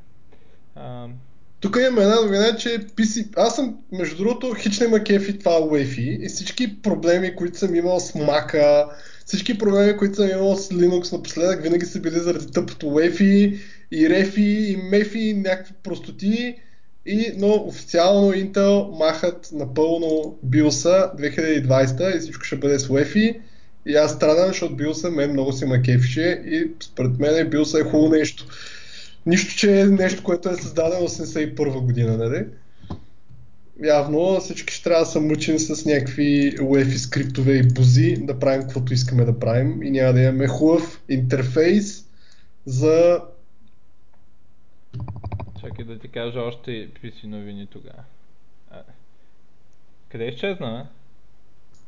А... 0.75 1.09
Тук 1.61 1.77
имаме 1.81 2.03
една 2.03 2.21
новина, 2.21 2.57
че 2.57 2.69
PC... 2.69 3.29
Аз 3.37 3.57
съм, 3.57 3.77
между 3.93 4.17
другото, 4.17 4.55
хич 4.55 4.81
не 4.81 5.05
кефи 5.05 5.39
това 5.39 5.53
UEFI 5.53 6.25
и 6.25 6.29
всички 6.29 6.83
проблеми, 6.83 7.37
които 7.37 7.59
съм 7.59 7.75
имал 7.75 8.01
с 8.01 8.13
Mac, 8.13 8.85
всички 9.27 9.59
проблеми, 9.59 9.97
които 9.97 10.15
съм 10.15 10.31
имал 10.31 10.57
с 10.57 10.69
Linux 10.69 11.13
напоследък, 11.13 11.63
винаги 11.63 11.87
са 11.87 12.01
били 12.01 12.19
заради 12.19 12.53
тъпото 12.53 12.87
UEFI 12.87 13.59
и 13.91 14.09
REFI 14.09 14.39
и 14.39 14.79
MEFI 14.79 15.17
и 15.17 15.35
някакви 15.35 15.75
простоти 15.83 16.57
и, 17.07 17.33
но 17.37 17.53
официално 17.53 18.33
Intel 18.33 18.99
махат 18.99 19.49
напълно 19.53 20.39
BIOS 20.47 21.17
2020 21.17 22.17
и 22.17 22.21
всичко 22.21 22.45
ще 22.45 22.57
бъде 22.57 22.79
с 22.79 22.89
UEFI. 22.89 23.41
И 23.87 23.97
аз 23.97 24.13
страдам, 24.13 24.47
защото 24.49 24.77
BIOS 24.77 25.11
мен 25.11 25.33
много 25.33 25.53
си 25.53 25.65
ма 25.65 25.83
кефише 25.83 26.43
и 26.47 26.71
според 26.81 27.19
мен 27.19 27.51
BIOS 27.51 27.81
е 27.81 27.85
хубаво 27.85 28.09
нещо. 28.09 28.47
Нищо, 29.27 29.57
че 29.57 29.81
е 29.81 29.87
нещо, 29.87 30.23
което 30.23 30.49
е 30.49 30.55
създадено 30.55 31.09
81 31.09 31.81
година, 31.81 32.17
нали? 32.17 32.47
Явно 33.85 34.41
всички 34.41 34.75
ще 34.75 34.85
трябва 34.85 35.05
да 35.05 35.11
са 35.11 35.21
мъчени 35.21 35.59
с 35.59 35.87
някакви 35.87 36.57
UEFI 36.59 36.97
скриптове 36.97 37.53
и 37.53 37.69
бузи 37.75 38.17
да 38.21 38.39
правим 38.39 38.63
каквото 38.63 38.93
искаме 38.93 39.25
да 39.25 39.39
правим 39.39 39.83
и 39.83 39.91
няма 39.91 40.13
да 40.13 40.21
имаме 40.21 40.49
хубав 40.49 41.03
интерфейс 41.09 42.07
за 42.67 43.21
Чакай 45.61 45.85
да 45.85 45.99
ти 45.99 46.09
кажа 46.09 46.41
още 46.41 46.71
PC 46.71 47.25
новини 47.25 47.67
тогава. 47.67 48.03
Къде 50.09 50.25
изчезна, 50.25 50.87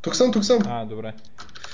Тук 0.02 0.16
съм, 0.16 0.32
тук 0.32 0.44
съм. 0.44 0.62
А, 0.66 0.84
добре. 0.84 1.14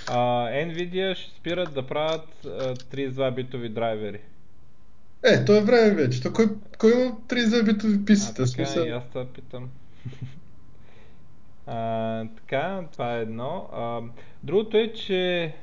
А, 0.08 0.48
Nvidia 0.48 1.14
ще 1.14 1.30
спират 1.30 1.74
да 1.74 1.86
правят 1.86 2.28
32 2.44 3.34
битови 3.34 3.68
драйвери. 3.68 4.20
Е, 5.24 5.44
то 5.44 5.56
е 5.56 5.60
време 5.60 5.90
вече. 5.90 6.22
То 6.22 6.32
кой, 6.32 6.46
кой 6.78 6.92
има 6.92 7.16
32 7.28 7.64
битови 7.64 7.98
PC-та? 7.98 8.30
А, 8.30 8.34
така, 8.34 8.46
смисъл? 8.46 8.84
и 8.84 8.90
аз 8.90 9.08
това 9.08 9.24
питам. 9.24 9.70
а, 11.66 12.26
така, 12.36 12.84
това 12.92 13.16
е 13.16 13.22
едно. 13.22 13.68
А, 13.72 14.00
другото 14.42 14.76
е, 14.76 14.92
че 14.92 15.54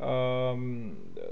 а, 0.00 0.54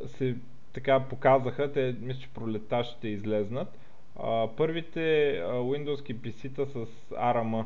се 0.06 0.36
така 0.72 1.00
показаха, 1.00 1.72
те 1.72 1.96
мисля, 2.00 2.20
че 2.20 2.28
пролета 2.28 2.84
ще 2.84 3.08
излезнат, 3.08 3.78
а, 4.22 4.48
първите 4.56 5.30
а, 5.38 5.52
Windows 5.52 6.14
PC-та 6.14 6.66
с 6.66 6.86
ARM. 7.10 7.64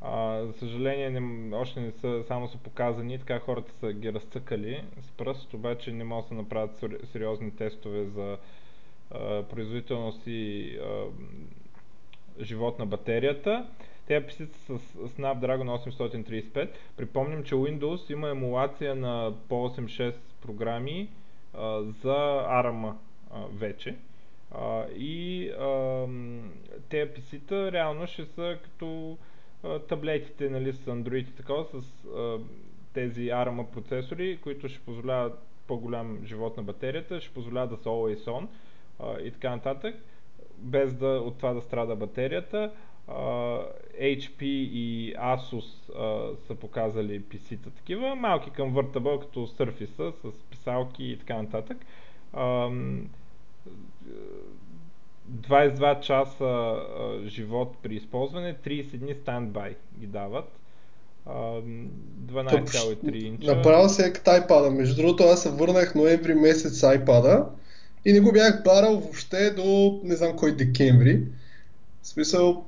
А, 0.00 0.42
за 0.44 0.52
съжаление 0.52 1.10
не, 1.10 1.56
още 1.56 1.80
не 1.80 1.92
са, 1.92 2.24
само 2.28 2.48
са 2.48 2.58
показани, 2.58 3.18
така 3.18 3.38
хората 3.38 3.72
са 3.80 3.92
ги 3.92 4.12
разцъкали 4.12 4.84
с 5.00 5.10
пръст, 5.10 5.54
обаче 5.54 5.92
не 5.92 6.04
могат 6.04 6.28
да 6.28 6.34
направят 6.34 6.84
сериозни 7.12 7.50
тестове 7.50 8.04
за 8.04 8.38
производителност 9.50 10.22
и 10.26 10.78
живот 12.40 12.78
на 12.78 12.86
батерията. 12.86 13.66
Те 14.06 14.26
PC 14.26 14.48
с 14.56 14.78
Snapdragon 15.08 15.90
835. 15.90 16.70
Припомням, 16.96 17.44
че 17.44 17.54
Windows 17.54 18.12
има 18.12 18.28
емулация 18.30 18.94
на 18.94 19.32
по 19.48 19.54
86 19.54 20.14
програми 20.42 21.08
а, 21.54 21.82
за 21.82 22.14
ARM 22.48 22.92
вече. 23.52 23.96
А, 24.50 24.84
и 24.96 25.48
а, 25.50 26.06
те 26.88 27.12
PC-та 27.14 27.72
реално 27.72 28.06
ще 28.06 28.24
са 28.24 28.58
като 28.62 29.18
а, 29.64 29.78
таблетите 29.78 30.50
нали, 30.50 30.72
с 30.72 30.86
Android 30.86 31.28
и 31.28 31.36
такова, 31.36 31.64
с 31.64 32.04
а, 32.04 32.38
тези 32.92 33.22
ARM 33.22 33.66
процесори, 33.66 34.38
които 34.42 34.68
ще 34.68 34.80
позволяват 34.80 35.38
по-голям 35.66 36.18
живот 36.24 36.56
на 36.56 36.62
батерията, 36.62 37.20
ще 37.20 37.34
позволяват 37.34 37.70
да 37.70 37.76
са 37.76 37.88
always 37.88 38.24
on 38.24 38.46
а, 39.00 39.20
и 39.20 39.30
така 39.30 39.50
нататък, 39.50 39.94
без 40.58 40.94
да, 40.94 41.06
от 41.06 41.36
това 41.36 41.52
да 41.52 41.60
страда 41.60 41.96
батерията. 41.96 42.72
Uh, 43.08 43.66
HP 44.00 44.42
и 44.42 45.14
Asus 45.16 45.92
uh, 45.92 46.46
са 46.46 46.54
показали 46.54 47.22
PC-та 47.22 47.70
такива, 47.70 48.14
малки 48.14 48.50
към 48.50 48.72
въртабъл, 48.72 49.20
като 49.20 49.46
Surface 49.46 50.12
с 50.12 50.42
писалки 50.42 51.04
и 51.04 51.18
така 51.18 51.42
нататък. 51.42 51.78
Uh, 52.34 53.02
22 55.30 56.00
часа 56.00 56.44
а, 56.44 57.20
живот 57.26 57.76
при 57.82 57.94
използване, 57.94 58.54
30 58.54 58.96
дни 58.96 59.14
стандбай 59.14 59.76
ги 59.98 60.06
дават. 60.06 60.60
12,3 61.26 63.14
инча. 63.14 63.56
Направо 63.56 63.88
се 63.88 64.06
е 64.06 64.12
като 64.12 64.30
iPad. 64.30 64.70
Между 64.70 65.02
другото, 65.02 65.22
аз 65.22 65.42
се 65.42 65.50
върнах 65.50 65.94
ноември 65.94 66.34
месец 66.34 66.72
с 66.72 66.82
iPad 66.82 67.46
и 68.06 68.12
не 68.12 68.20
го 68.20 68.32
бях 68.32 68.62
барал 68.62 68.98
въобще 68.98 69.50
до 69.50 70.00
не 70.04 70.16
знам 70.16 70.36
кой 70.36 70.56
декември. 70.56 71.22
В 72.02 72.08
смисъл, 72.08 72.64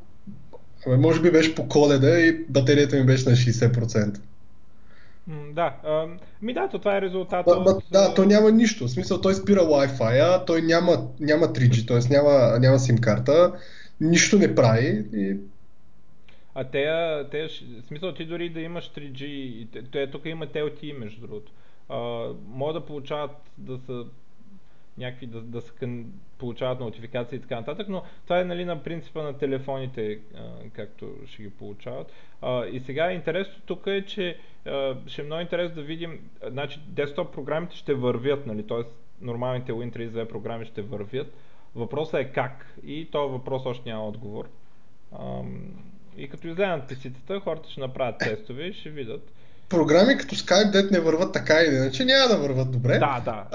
може 0.86 1.22
би 1.22 1.30
беше 1.30 1.54
по 1.54 1.68
коледа 1.68 2.20
и 2.20 2.44
батерията 2.48 2.96
ми 2.96 3.06
беше 3.06 3.28
на 3.28 3.36
60%. 3.36 4.20
Да, 5.52 5.74
ми 6.42 6.54
да, 6.54 6.68
то 6.68 6.78
това 6.78 6.96
е 6.96 7.00
резултат 7.00 7.46
от... 7.46 7.82
Да, 7.92 8.14
то 8.14 8.24
няма 8.24 8.52
нищо. 8.52 8.84
В 8.84 8.90
смисъл, 8.90 9.20
той 9.20 9.34
спира 9.34 9.60
Wi-Fi, 9.60 10.46
той 10.46 10.62
няма, 10.62 11.08
няма 11.20 11.46
3G, 11.46 11.88
т.е. 11.88 12.14
няма, 12.14 12.58
няма 12.58 12.78
SIM 12.78 13.00
карта, 13.00 13.52
нищо 14.00 14.38
не 14.38 14.54
прави 14.54 15.06
и... 15.14 15.36
А 16.54 16.64
те, 16.64 16.86
те, 17.30 17.48
смисъл 17.86 18.14
ти 18.14 18.24
дори 18.24 18.50
да 18.50 18.60
имаш 18.60 18.92
3G, 18.96 19.66
те, 19.92 20.10
тук 20.10 20.22
има 20.24 20.46
LTE 20.46 20.98
между 20.98 21.20
другото, 21.20 21.52
могат 22.48 22.74
да 22.74 22.86
получават 22.86 23.30
да 23.58 23.78
са 23.86 24.04
някакви 24.98 25.26
да, 25.26 25.40
да 25.40 25.60
се 25.60 25.72
получават 26.38 26.80
нотификации 26.80 27.36
и 27.36 27.40
така 27.40 27.56
нататък, 27.56 27.88
но 27.88 28.02
това 28.24 28.40
е 28.40 28.44
нали, 28.44 28.64
на 28.64 28.82
принципа 28.82 29.22
на 29.22 29.38
телефоните, 29.38 30.18
а, 30.34 30.40
както 30.72 31.14
ще 31.26 31.42
ги 31.42 31.50
получават. 31.50 32.12
А, 32.42 32.66
и 32.66 32.80
сега 32.80 33.12
интересното 33.12 33.60
тук 33.66 33.86
е, 33.86 34.04
че 34.04 34.38
а, 34.66 34.96
ще 35.06 35.22
е 35.22 35.24
много 35.24 35.40
интересно 35.42 35.74
да 35.74 35.82
видим, 35.82 36.30
значи 36.46 36.80
десктоп 36.86 37.34
програмите 37.34 37.76
ще 37.76 37.94
вървят, 37.94 38.46
нали, 38.46 38.66
т.е. 38.66 38.82
нормалните 39.20 39.72
Win32 39.72 40.28
програми 40.28 40.64
ще 40.64 40.82
вървят. 40.82 41.34
Въпросът 41.74 42.20
е 42.20 42.32
как 42.32 42.76
и 42.86 43.08
този 43.10 43.32
въпрос 43.32 43.66
още 43.66 43.90
няма 43.90 44.08
отговор. 44.08 44.48
А, 45.12 45.42
и 46.16 46.28
като 46.28 46.48
изгледат 46.48 46.88
писицата, 46.88 47.40
хората 47.40 47.70
ще 47.70 47.80
направят 47.80 48.18
тестове 48.18 48.64
и 48.64 48.72
ще 48.72 48.90
видят 48.90 49.32
програми 49.68 50.16
като 50.18 50.34
Skype, 50.34 50.70
дет 50.70 50.90
не 50.90 51.00
върват 51.00 51.32
така 51.32 51.60
или 51.60 51.74
иначе, 51.74 52.04
няма 52.04 52.28
да 52.28 52.38
върват 52.38 52.70
добре. 52.70 52.98
Да, 52.98 53.22
да. 53.24 53.46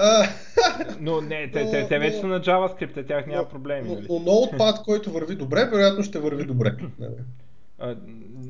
но 1.00 1.20
не, 1.20 1.50
те, 1.50 1.70
те, 1.70 1.88
те 1.88 1.98
вече 1.98 2.16
са 2.16 2.26
на 2.26 2.40
JavaScript, 2.40 3.06
тях 3.06 3.26
няма 3.26 3.48
проблеми. 3.48 3.88
Но, 3.88 3.94
нали? 3.94 4.06
но 4.10 4.18
Notepad, 4.18 4.84
който 4.84 5.12
върви 5.12 5.34
добре, 5.34 5.64
вероятно 5.64 6.04
ще 6.04 6.18
върви 6.18 6.44
добре. 6.44 6.76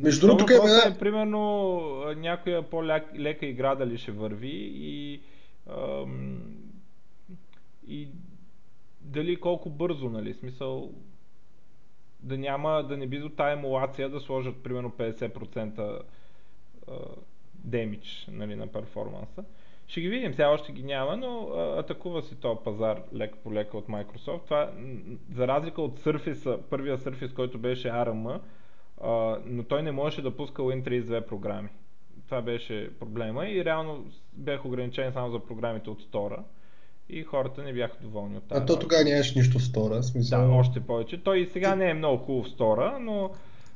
Между 0.03 0.27
другото, 0.27 0.47
тук 0.47 0.51
е, 0.51 0.55
една... 0.55 0.83
е 0.87 0.99
примерно 0.99 1.81
някоя 2.17 2.63
по-лека 2.63 3.47
игра 3.47 3.75
дали 3.75 3.99
ще 3.99 4.13
върви 4.13 4.73
и, 4.75 5.21
ам, 5.71 6.39
и 7.89 8.09
дали 9.01 9.37
колко 9.37 9.71
бързо, 9.71 10.11
нали, 10.11 10.35
смисъл 10.35 10.91
да 12.21 12.39
няма, 12.39 12.87
да 12.89 12.97
не 12.97 13.07
би 13.07 13.19
до 13.19 13.29
тая 13.29 13.53
емулация 13.53 14.09
да 14.09 14.21
сложат 14.21 14.63
примерно 14.63 14.91
50% 14.91 16.01
демидж 17.65 18.29
нали, 18.33 18.57
на 18.57 18.67
перформанса. 18.67 19.45
Ще 19.87 20.01
ги 20.01 20.09
видим, 20.09 20.35
сега 20.35 20.51
още 20.51 20.73
ги 20.73 20.83
няма, 20.83 21.17
но 21.17 21.49
а, 21.55 21.81
атакува 21.81 22.23
си 22.23 22.35
този 22.35 22.59
пазар 22.65 23.03
лек 23.15 23.37
по 23.37 23.53
лека 23.53 23.79
от 23.79 23.87
Microsoft. 23.87 24.45
Това, 24.45 24.71
за 25.35 25.49
разлика 25.49 25.83
от 25.83 26.01
Surface, 26.01 26.59
първия 26.71 26.99
Surface, 26.99 27.35
който 27.35 27.59
беше 27.59 27.89
ARM, 27.89 28.41
а, 29.03 29.39
но 29.47 29.63
той 29.63 29.83
не 29.83 29.93
можеше 29.93 30.23
да 30.23 30.37
пуска 30.37 30.63
Win32 30.63 31.27
програми. 31.27 31.69
Това 32.25 32.43
беше 32.43 32.91
проблема 33.01 33.49
и 33.49 33.65
реално 33.65 34.05
бях 34.33 34.65
ограничен 34.65 35.13
само 35.13 35.31
за 35.31 35.39
програмите 35.39 35.91
от 35.91 36.03
Store 36.03 36.39
и 37.09 37.23
хората 37.23 37.63
не 37.63 37.73
бяха 37.73 37.97
доволни 38.03 38.37
от 38.37 38.49
тази. 38.49 38.63
А 38.63 38.67
то 38.67 38.79
тогава 38.79 39.05
нямаш 39.05 39.35
нищо 39.35 39.59
в 39.59 39.63
Store, 39.63 40.01
смисъл. 40.01 40.49
Да, 40.49 40.55
още 40.55 40.81
повече. 40.81 41.23
Той 41.23 41.39
и 41.39 41.47
сега 41.47 41.77
не 41.77 41.91
е 41.91 41.95
много 41.95 42.25
хубав 42.25 42.47
в 42.47 42.57
Store, 42.57 42.99
но 42.99 43.31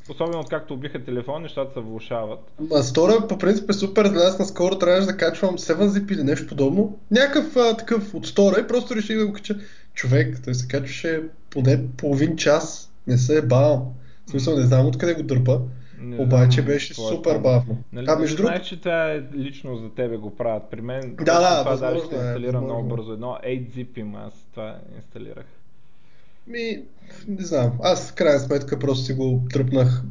Особено 0.08 0.40
откакто 0.40 0.74
убиха 0.74 1.04
телефон, 1.04 1.42
нещата 1.42 1.72
се 1.72 1.80
влушават. 1.80 2.40
А 2.74 2.82
стора 2.82 3.28
по 3.28 3.38
принцип 3.38 3.70
е 3.70 3.72
супер, 3.72 4.06
за 4.06 4.24
аз 4.28 4.38
наскоро 4.38 4.78
трябваше 4.78 5.06
да 5.06 5.16
качвам 5.16 5.58
7-zip 5.58 6.12
или 6.12 6.22
нещо 6.22 6.46
подобно. 6.46 6.98
Някакъв 7.10 7.56
а, 7.56 7.76
такъв 7.76 8.14
от 8.14 8.26
стора 8.26 8.60
и 8.60 8.66
просто 8.66 8.96
реших 8.96 9.18
да 9.18 9.26
го 9.26 9.32
кача. 9.32 9.56
Човек, 9.94 10.40
той 10.44 10.54
се 10.54 10.68
качваше 10.68 11.22
поне 11.50 11.86
половин 11.96 12.36
час, 12.36 12.92
не 13.06 13.18
се 13.18 13.38
е 13.38 13.42
бавал. 13.42 13.94
В 14.26 14.30
смисъл 14.30 14.56
не 14.56 14.62
знам 14.62 14.86
откъде 14.86 15.14
го 15.14 15.22
дърпа. 15.22 15.60
Не 16.00 16.18
Обаче 16.18 16.60
знам, 16.60 16.66
беше 16.66 16.94
супер 16.94 17.32
там. 17.32 17.42
бавно. 17.42 17.78
Нали, 17.92 18.06
а 18.08 18.16
между 18.16 18.36
другото... 18.36 18.54
Знаеш, 18.54 18.68
че 18.68 18.80
това 18.80 19.12
е 19.12 19.22
лично 19.34 19.76
за 19.76 19.94
тебе 19.94 20.16
го 20.16 20.36
правят. 20.36 20.62
При 20.70 20.80
мен 20.80 21.16
да, 21.16 21.40
да, 21.40 21.64
това 21.64 21.76
даже 21.76 22.00
ще 22.06 22.14
инсталирам 22.14 22.62
е, 22.62 22.66
много 22.66 22.88
бързо. 22.88 23.12
Едно 23.12 23.38
8-zip 23.44 23.98
има, 23.98 24.18
аз 24.26 24.46
това 24.52 24.76
инсталирах. 24.96 25.46
Ми, 26.48 26.82
не 27.28 27.44
знам. 27.44 27.72
Аз 27.82 28.10
в 28.10 28.14
крайна 28.14 28.40
сметка 28.40 28.78
просто 28.78 29.04
си 29.04 29.12
го 29.12 29.42
тръпнах 29.52 30.02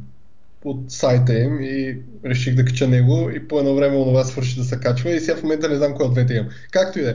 от 0.64 0.92
сайта 0.92 1.38
им 1.38 1.60
и 1.60 1.98
реших 2.24 2.54
да 2.54 2.64
кача 2.64 2.88
него 2.88 3.30
и 3.30 3.48
по 3.48 3.58
едно 3.58 3.74
време 3.74 3.96
онова 3.96 4.24
свърши 4.24 4.58
да 4.58 4.64
се 4.64 4.80
качва 4.80 5.10
и 5.10 5.20
сега 5.20 5.36
в 5.36 5.42
момента 5.42 5.68
не 5.68 5.76
знам 5.76 5.94
кой 5.94 6.06
от 6.06 6.12
двете 6.12 6.34
имам. 6.34 6.48
Както 6.70 6.98
и 6.98 7.02
да 7.02 7.10
е. 7.10 7.14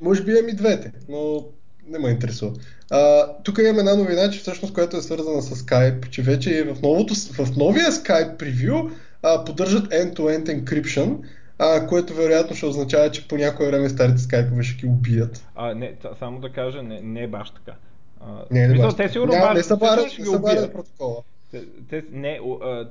Може 0.00 0.24
би 0.24 0.32
имам 0.32 0.48
и 0.48 0.52
двете, 0.52 0.92
но 1.08 1.44
не 1.88 1.98
ме 1.98 2.10
интересува. 2.10 2.52
А, 2.90 3.32
тук 3.44 3.58
имам 3.58 3.78
една 3.78 3.94
новина, 3.94 4.30
че 4.30 4.38
всъщност, 4.38 4.74
която 4.74 4.96
е 4.96 5.02
свързана 5.02 5.42
с 5.42 5.62
Skype, 5.62 6.10
че 6.10 6.22
вече 6.22 6.64
в, 6.64 6.82
новото, 6.82 7.14
в 7.14 7.56
новия 7.56 7.92
Skype 7.92 8.36
превю 8.36 8.90
а, 9.22 9.44
поддържат 9.44 9.88
end-to-end 9.88 10.44
encryption, 10.44 11.16
а, 11.58 11.86
което 11.86 12.14
вероятно 12.14 12.56
ще 12.56 12.66
означава, 12.66 13.10
че 13.10 13.28
по 13.28 13.36
някое 13.36 13.66
време 13.66 13.88
старите 13.88 14.18
скайпове 14.18 14.62
ще 14.62 14.80
ги 14.80 14.86
убият. 14.86 15.46
А, 15.54 15.74
не, 15.74 15.96
само 16.18 16.40
да 16.40 16.52
кажа, 16.52 16.82
не, 16.82 17.00
не 17.00 17.22
е 17.22 17.28
баш 17.28 17.50
така. 17.50 17.76
А, 18.20 18.44
не, 18.50 18.68
не, 18.68 18.74
мисъл, 18.74 18.92
те 18.92 19.08
сигурно 19.08 19.32
баш, 19.32 19.54
не 19.54 19.62
са 19.62 19.76
барят, 19.76 20.18
не 20.18 20.24
са 20.24 20.38
барят 20.38 20.72
протокола. 20.72 21.22
Те, 21.50 21.64
те, 21.90 22.04
не, 22.10 22.40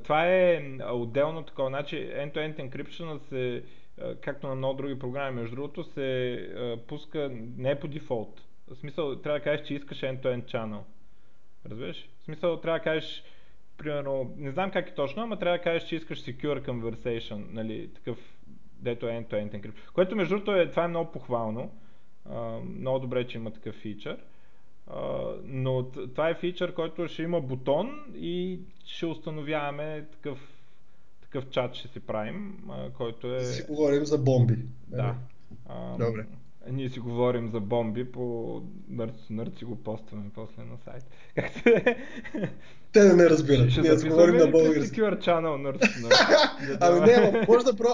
това 0.04 0.26
е 0.26 0.62
отделно 0.92 1.44
такова. 1.44 1.70
Значи 1.70 1.96
end-to-end 1.96 2.70
encryption 2.70 3.20
се, 3.30 3.64
както 4.22 4.48
на 4.48 4.56
много 4.56 4.78
други 4.78 5.00
програми, 5.00 5.42
между 5.42 5.56
другото, 5.56 5.84
се 5.84 6.40
пуска 6.88 7.30
не 7.58 7.80
по 7.80 7.88
дефолт. 7.88 8.42
В 8.72 8.76
смисъл, 8.76 9.16
трябва 9.16 9.40
да 9.40 9.44
кажеш, 9.44 9.68
че 9.68 9.74
искаш 9.74 9.98
end-to-end 10.02 10.44
channel. 10.54 10.80
Разбираш? 11.70 12.10
В 12.22 12.24
смисъл, 12.24 12.58
трябва 12.58 12.80
да 12.80 12.84
кажеш, 12.84 13.24
примерно, 13.78 14.34
не 14.38 14.52
знам 14.52 14.72
как 14.72 14.90
е 14.90 14.94
точно, 14.94 15.24
ама 15.24 15.40
трябва 15.40 15.58
да 15.58 15.64
кажеш, 15.64 15.90
че 15.90 15.96
искаш 15.96 16.24
secure 16.24 16.68
conversation, 16.68 17.44
нали, 17.52 17.90
такъв, 17.96 18.18
дето 18.80 19.08
е 19.08 19.12
end-to-end 19.12 19.52
encryption. 19.52 19.92
Което 19.94 20.16
между 20.16 20.36
другото 20.36 20.56
е, 20.56 20.70
това 20.70 20.84
е 20.84 20.88
много 20.88 21.12
похвално. 21.12 21.72
Uh, 22.30 22.80
много 22.80 23.00
добре, 23.00 23.28
че 23.28 23.38
има 23.38 23.52
такъв 23.52 23.76
фичър. 23.76 24.18
Uh, 24.90 25.40
но 25.44 25.84
това 25.92 26.30
е 26.30 26.36
фичър, 26.36 26.74
който 26.74 27.08
ще 27.08 27.24
има 27.24 27.42
бутон 27.42 28.06
и 28.16 28.60
ще 28.86 29.06
установяваме 29.06 30.06
такъв, 30.12 30.40
такъв 31.22 31.50
чат 31.50 31.76
ще 31.76 31.88
си 31.88 32.00
правим, 32.00 32.58
uh, 32.68 32.92
който 32.92 33.36
е... 33.36 33.40
Си 33.44 33.64
говорим 33.64 34.06
за 34.06 34.18
бомби. 34.18 34.58
Да. 34.88 35.16
Uh, 35.70 36.08
Добре. 36.08 36.26
Ние 36.72 36.90
си 36.90 37.00
говорим 37.00 37.50
за 37.50 37.60
бомби 37.60 38.12
по 38.12 38.62
Нърц 39.30 39.58
си 39.58 39.66
го 39.66 39.76
постваме 39.76 40.30
после 40.36 40.64
на 40.64 40.78
сайт. 40.78 41.04
Както 41.36 41.70
е. 41.70 41.98
Те 42.98 43.04
не 43.04 43.14
ме 43.14 43.30
разбират. 43.30 43.70
Ще 43.72 43.82
Ние 43.82 43.98
си 43.98 44.10
говорим 44.10 44.36
на 44.36 44.48
български. 44.48 45.02
Secure 45.02 45.26
channel 45.26 45.62
Нърц. 45.62 45.82
ами 46.80 47.00
не, 47.00 47.46
може 47.48 47.66
да 47.66 47.74
про... 47.74 47.88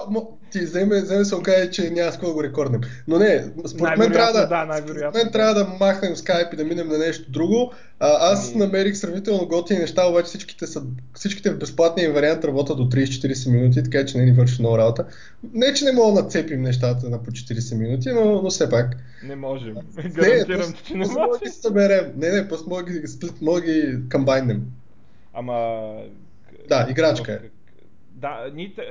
ти 0.52 0.60
вземе, 0.60 1.02
вземе 1.02 1.24
се 1.24 1.34
окаже, 1.34 1.70
че 1.70 1.90
няма 1.90 2.12
с 2.12 2.18
да 2.18 2.32
го 2.32 2.42
рекорднем. 2.42 2.80
Но 3.08 3.18
не, 3.18 3.44
според 3.66 3.98
мен 3.98 4.12
трябва 4.12 4.32
да, 4.32 4.66
да 4.66 4.82
според 4.82 5.14
мен 5.14 5.32
трябва 5.32 5.54
да 5.54 5.68
махнем 5.80 6.16
скайп 6.16 6.52
и 6.52 6.56
да 6.56 6.64
минем 6.64 6.88
на 6.88 6.98
нещо 6.98 7.30
друго. 7.30 7.72
А, 8.00 8.32
аз 8.32 8.50
ами... 8.50 8.58
намерих 8.58 8.96
сравнително 8.96 9.46
готини 9.46 9.80
неща, 9.80 10.08
обаче 10.08 10.26
всичките, 10.26 10.66
са, 10.66 10.82
всичките 11.14 11.50
в 11.50 11.58
безплатния 11.58 12.12
вариант 12.12 12.44
работят 12.44 12.76
до 12.76 12.82
30-40 12.82 13.50
минути, 13.50 13.82
така 13.82 14.06
че 14.06 14.18
не 14.18 14.24
ни 14.24 14.32
върши 14.32 14.62
много 14.62 14.78
работа. 14.78 15.04
Не, 15.52 15.74
че 15.74 15.84
не 15.84 15.92
мога 15.92 16.14
да 16.14 16.22
нацепим 16.22 16.62
нещата 16.62 17.10
на 17.10 17.22
по 17.22 17.30
40 17.30 17.78
минути, 17.78 18.08
но, 18.12 18.42
но 18.42 18.50
все 18.50 18.70
пак. 18.70 18.96
Не 19.24 19.36
можем. 19.36 19.74
Гарантирам, 19.96 20.70
не, 20.70 20.76
че 20.86 20.92
не 20.92 20.98
можем. 20.98 21.14
Мога 21.14 21.38
ги 21.44 21.50
съберем. 21.50 22.12
Не, 22.16 22.30
не, 22.30 22.48
просто 22.48 22.68
мога 22.68 22.82
ги, 22.82 23.02
мога 23.42 23.60
ги 23.60 23.98
комбайнем. 24.12 24.62
Ама... 25.34 25.96
Да, 26.68 26.86
играчка 26.90 27.32
е. 27.32 27.38
Да, 28.10 28.50
ните... 28.54 28.82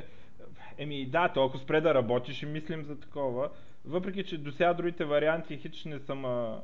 Еми 0.78 1.06
да, 1.06 1.32
то 1.34 1.46
ако 1.46 1.58
спре 1.58 1.82
да 1.82 1.94
работи, 1.94 2.34
ще 2.34 2.46
мислим 2.46 2.84
за 2.84 3.00
такова. 3.00 3.50
Въпреки, 3.86 4.24
че 4.24 4.38
до 4.38 4.52
сега 4.52 4.74
другите 4.74 5.06
варианти 5.06 5.58
хич 5.58 5.86
не 5.86 6.00
са 6.00 6.16
ма 6.16 6.62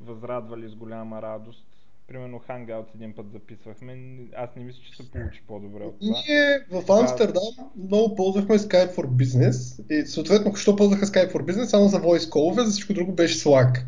възрадвали 0.00 0.68
с 0.68 0.74
голяма 0.74 1.22
радост. 1.22 1.64
Примерно 2.08 2.40
Hangouts 2.48 2.94
един 2.94 3.12
път 3.12 3.32
записвахме. 3.32 4.18
Аз 4.36 4.56
не 4.56 4.64
мисля, 4.64 4.80
че 4.82 4.96
се 4.96 5.10
получи 5.10 5.42
по-добре 5.48 5.84
от 5.84 6.00
това. 6.00 6.16
Ние 6.28 6.60
в 6.70 6.92
Амстердам 6.92 7.42
много 7.76 8.16
ползвахме 8.16 8.58
Skype 8.58 8.94
for 8.94 9.06
Business 9.06 9.84
и 9.92 10.06
съответно, 10.06 10.56
що 10.56 10.76
ползваха 10.76 11.06
Skype 11.06 11.32
for 11.32 11.52
Business? 11.52 11.64
Само 11.64 11.88
за 11.88 12.00
voice 12.00 12.30
call 12.30 12.60
за 12.60 12.70
всичко 12.70 12.92
друго 12.92 13.12
беше 13.12 13.38
Slack. 13.38 13.82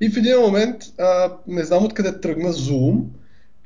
И 0.00 0.10
в 0.10 0.16
един 0.16 0.40
момент, 0.40 0.82
а, 0.98 1.36
не 1.46 1.64
знам 1.64 1.84
откъде 1.84 2.20
тръгна 2.20 2.52
Zoom, 2.52 3.04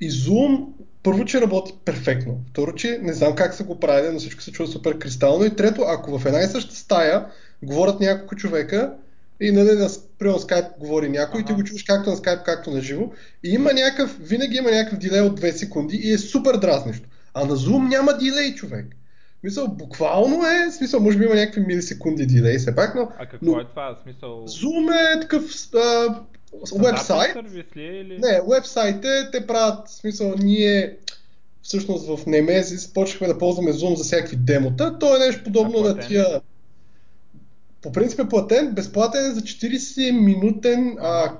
и 0.00 0.10
Zoom 0.10 0.66
първо, 1.02 1.24
че 1.24 1.40
работи 1.40 1.74
перфектно. 1.84 2.40
Второ, 2.50 2.74
че 2.74 2.98
не 3.02 3.12
знам 3.12 3.34
как 3.34 3.54
са 3.54 3.64
го 3.64 3.80
правили, 3.80 4.12
но 4.12 4.18
всичко 4.18 4.42
се 4.42 4.52
чува 4.52 4.68
супер 4.68 4.98
кристално. 4.98 5.44
И 5.44 5.56
трето, 5.56 5.82
ако 5.82 6.18
в 6.18 6.26
една 6.26 6.40
и 6.40 6.46
съща 6.46 6.74
стая 6.74 7.26
говорят 7.62 8.00
няколко 8.00 8.36
човека 8.36 8.92
и 9.40 9.52
нали, 9.52 9.72
на 9.72 9.88
примерно 10.18 10.38
скайп 10.38 10.64
говори 10.78 11.08
някой 11.08 11.40
ага. 11.40 11.42
и 11.42 11.44
ти 11.44 11.52
го 11.52 11.64
чуваш 11.64 11.82
както 11.82 12.10
на 12.10 12.16
скайп, 12.16 12.40
както 12.44 12.70
на 12.70 12.80
живо. 12.80 13.12
И 13.44 13.48
има 13.48 13.72
някакъв, 13.72 14.18
винаги 14.20 14.56
има 14.56 14.70
някакъв 14.70 14.98
дилей 14.98 15.20
от 15.20 15.40
2 15.40 15.50
секунди 15.50 15.96
и 15.96 16.12
е 16.12 16.18
супер 16.18 16.56
дразнещо. 16.56 17.08
А 17.34 17.44
на 17.44 17.56
Zoom 17.56 17.88
няма 17.88 18.18
дилей, 18.18 18.54
човек. 18.54 18.86
Мисъл, 19.42 19.68
буквално 19.68 20.46
е, 20.46 20.72
смисъл, 20.72 21.00
може 21.00 21.18
би 21.18 21.24
има 21.24 21.34
някакви 21.34 21.60
милисекунди 21.60 22.26
дилей 22.26 22.58
все 22.58 22.74
пак, 22.74 22.94
но... 22.94 23.08
А 23.18 23.26
какво 23.26 23.46
но, 23.46 23.60
е 23.60 23.64
това? 23.64 23.98
Смисъл... 24.02 24.44
Zoom 24.48 25.16
е 25.16 25.20
такъв 25.20 25.44
а, 25.74 26.20
Или? 27.76 28.18
Не, 28.18 28.40
вебсайтите 28.48 29.28
те 29.32 29.46
правят, 29.46 29.88
в 29.88 29.90
смисъл, 29.90 30.34
ние 30.38 30.96
всъщност 31.62 32.06
в 32.06 32.24
Nemesis 32.26 32.94
почнахме 32.94 33.26
да 33.26 33.38
ползваме 33.38 33.72
Zoom 33.72 33.94
за 33.94 34.04
всякакви 34.04 34.36
демота. 34.36 34.98
То 34.98 35.16
е 35.16 35.18
нещо 35.18 35.44
подобно 35.44 35.80
на 35.80 35.98
тия... 35.98 36.40
По 37.82 37.92
принцип 37.92 38.20
е 38.20 38.28
платен, 38.28 38.74
безплатен 38.74 39.26
е 39.26 39.30
за 39.30 39.40
40 39.40 40.10
минутен, 40.10 40.96
а, 41.00 41.32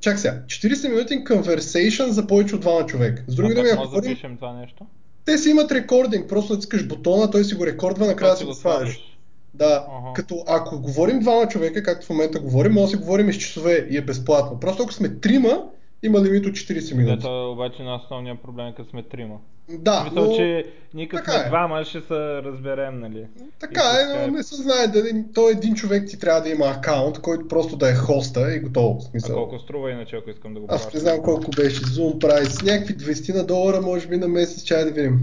чак 0.00 0.18
сега, 0.18 0.42
40 0.46 0.88
минутен 0.88 1.24
conversation 1.24 2.08
за 2.08 2.26
повече 2.26 2.54
от 2.54 2.60
двама 2.60 2.86
човек. 2.86 3.24
С 3.28 3.34
други 3.34 3.54
думи, 3.54 3.68
ако 3.68 3.88
говорим, 3.88 4.36
това 4.36 4.52
нещо? 4.52 4.86
Те 5.24 5.38
си 5.38 5.50
имат 5.50 5.72
рекординг, 5.72 6.28
просто 6.28 6.52
натискаш 6.52 6.86
бутона, 6.86 7.30
той 7.30 7.44
си 7.44 7.54
го 7.54 7.66
рекордва, 7.66 8.06
накрая 8.06 8.36
си 8.36 8.44
го 8.44 8.54
сваляш. 8.54 9.11
Да, 9.54 9.86
ага. 9.90 10.12
като 10.14 10.44
ако 10.46 10.80
говорим 10.80 11.20
двама 11.20 11.48
човека, 11.48 11.82
както 11.82 12.06
в 12.06 12.10
момента 12.10 12.40
говорим, 12.40 12.72
може 12.72 12.84
да 12.84 12.90
си 12.90 12.96
говорим 12.96 13.28
и 13.28 13.32
с 13.32 13.38
часове 13.38 13.86
и 13.90 13.96
е 13.96 14.00
безплатно. 14.00 14.60
Просто 14.60 14.82
ако 14.82 14.92
сме 14.92 15.20
трима, 15.20 15.62
има 16.02 16.22
лимит 16.22 16.46
от 16.46 16.52
40 16.52 16.94
минути. 16.94 17.12
Ето 17.12 17.52
обаче 17.52 17.82
на 17.82 17.96
основния 17.96 18.42
проблем 18.42 18.66
е 18.66 18.74
като 18.74 18.90
сме 18.90 19.02
трима. 19.02 19.36
Да, 19.68 20.04
Мисля, 20.04 20.20
но... 20.20 20.36
че 20.36 20.66
ние 20.94 21.08
като 21.08 21.30
сме 21.30 21.40
е. 21.40 21.48
двама 21.48 21.84
ще 21.84 22.00
се 22.00 22.42
разберем, 22.42 23.00
нали? 23.00 23.26
Така 23.60 23.80
е, 23.80 24.26
но 24.26 24.36
не 24.36 24.42
се 24.42 24.54
знае 24.54 24.86
дали 24.86 25.24
той 25.34 25.52
един 25.52 25.74
човек 25.74 26.08
ти 26.08 26.18
трябва 26.18 26.40
да 26.40 26.48
има 26.48 26.66
акаунт, 26.66 27.18
който 27.18 27.48
просто 27.48 27.76
да 27.76 27.90
е 27.90 27.94
хоста 27.94 28.54
и 28.54 28.60
готово. 28.60 29.00
Смисъл. 29.00 29.36
А 29.36 29.38
колко 29.38 29.58
струва 29.58 29.90
иначе, 29.90 30.16
ако 30.16 30.30
искам 30.30 30.54
да 30.54 30.60
го 30.60 30.66
Аз 30.70 30.94
не 30.94 31.00
знам 31.00 31.22
колко 31.22 31.50
беше 31.50 31.80
Zoom 31.80 32.18
прайс. 32.18 32.62
Някакви 32.62 32.96
20 32.96 33.34
на 33.34 33.46
долара, 33.46 33.80
може 33.80 34.08
би 34.08 34.16
на 34.16 34.28
месец, 34.28 34.64
чай 34.64 34.84
да 34.84 34.90
видим. 34.90 35.20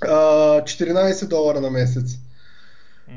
А, 0.00 0.10
14 0.62 1.28
долара 1.28 1.60
на 1.60 1.70
месец. 1.70 2.18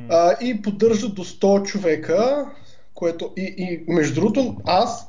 А, 0.09 0.35
и 0.41 0.61
поддържа 0.61 1.09
до 1.09 1.23
100 1.23 1.63
човека, 1.63 2.45
което 2.93 3.31
и, 3.37 3.55
и 3.57 3.83
между 3.87 4.15
другото 4.15 4.57
аз 4.65 5.07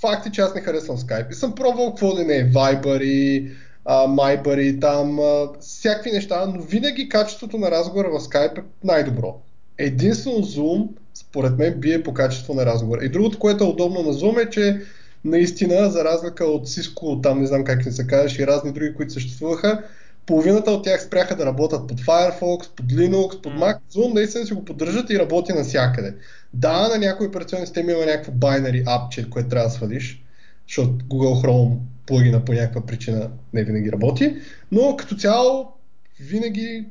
факт 0.00 0.26
е, 0.26 0.30
че 0.30 0.40
аз 0.40 0.54
не 0.54 0.60
харесвам 0.60 0.98
Skype 0.98 1.30
и 1.30 1.34
съм 1.34 1.54
пробвал 1.54 1.88
какво 1.88 2.14
да 2.14 2.24
не 2.24 2.36
е, 2.36 2.50
Viber 2.50 3.02
и 3.02 3.50
а, 3.84 4.60
и 4.60 4.80
там 4.80 5.20
а, 5.20 5.48
всякакви 5.60 6.10
неща, 6.12 6.46
но 6.46 6.62
винаги 6.62 7.08
качеството 7.08 7.58
на 7.58 7.70
разговора 7.70 8.10
в 8.10 8.20
Skype 8.20 8.58
е 8.58 8.62
най-добро. 8.84 9.40
Единствено 9.78 10.36
Zoom, 10.36 10.88
според 11.14 11.58
мен, 11.58 11.74
бие 11.80 12.02
по 12.02 12.14
качество 12.14 12.54
на 12.54 12.66
разговора. 12.66 13.04
И 13.04 13.08
другото, 13.08 13.38
което 13.38 13.64
е 13.64 13.66
удобно 13.66 14.02
на 14.02 14.12
Zoom 14.14 14.46
е, 14.46 14.50
че 14.50 14.80
наистина, 15.24 15.90
за 15.90 16.04
разлика 16.04 16.44
от 16.44 16.68
Cisco, 16.68 17.22
там 17.22 17.40
не 17.40 17.46
знам 17.46 17.64
как 17.64 17.86
не 17.86 17.92
се 17.92 18.06
казваш 18.06 18.38
и 18.38 18.46
разни 18.46 18.72
други, 18.72 18.94
които 18.94 19.12
съществуваха, 19.12 19.82
половината 20.26 20.70
от 20.70 20.84
тях 20.84 21.02
спряха 21.02 21.36
да 21.36 21.46
работят 21.46 21.88
под 21.88 22.00
Firefox, 22.00 22.70
под 22.76 22.86
Linux, 22.86 23.40
под 23.42 23.52
Mac. 23.52 23.78
Zoom 23.94 24.14
наистина 24.14 24.46
си 24.46 24.54
го 24.54 24.64
поддържат 24.64 25.10
и 25.10 25.18
работи 25.18 25.52
навсякъде. 25.52 26.14
Да, 26.54 26.88
на 26.88 26.98
някои 26.98 27.26
операционни 27.26 27.66
системи 27.66 27.92
има 27.92 28.06
някакво 28.06 28.32
binary 28.32 28.82
апче, 28.86 29.30
което 29.30 29.48
трябва 29.48 29.68
да 29.68 29.74
свалиш, 29.74 30.22
защото 30.68 30.92
Google 30.92 31.46
Chrome 31.46 31.76
плагина 32.06 32.44
по 32.44 32.52
някаква 32.52 32.86
причина 32.86 33.30
не 33.52 33.64
винаги 33.64 33.92
работи, 33.92 34.36
но 34.72 34.96
като 34.96 35.16
цяло 35.16 35.72
винаги 36.20 36.84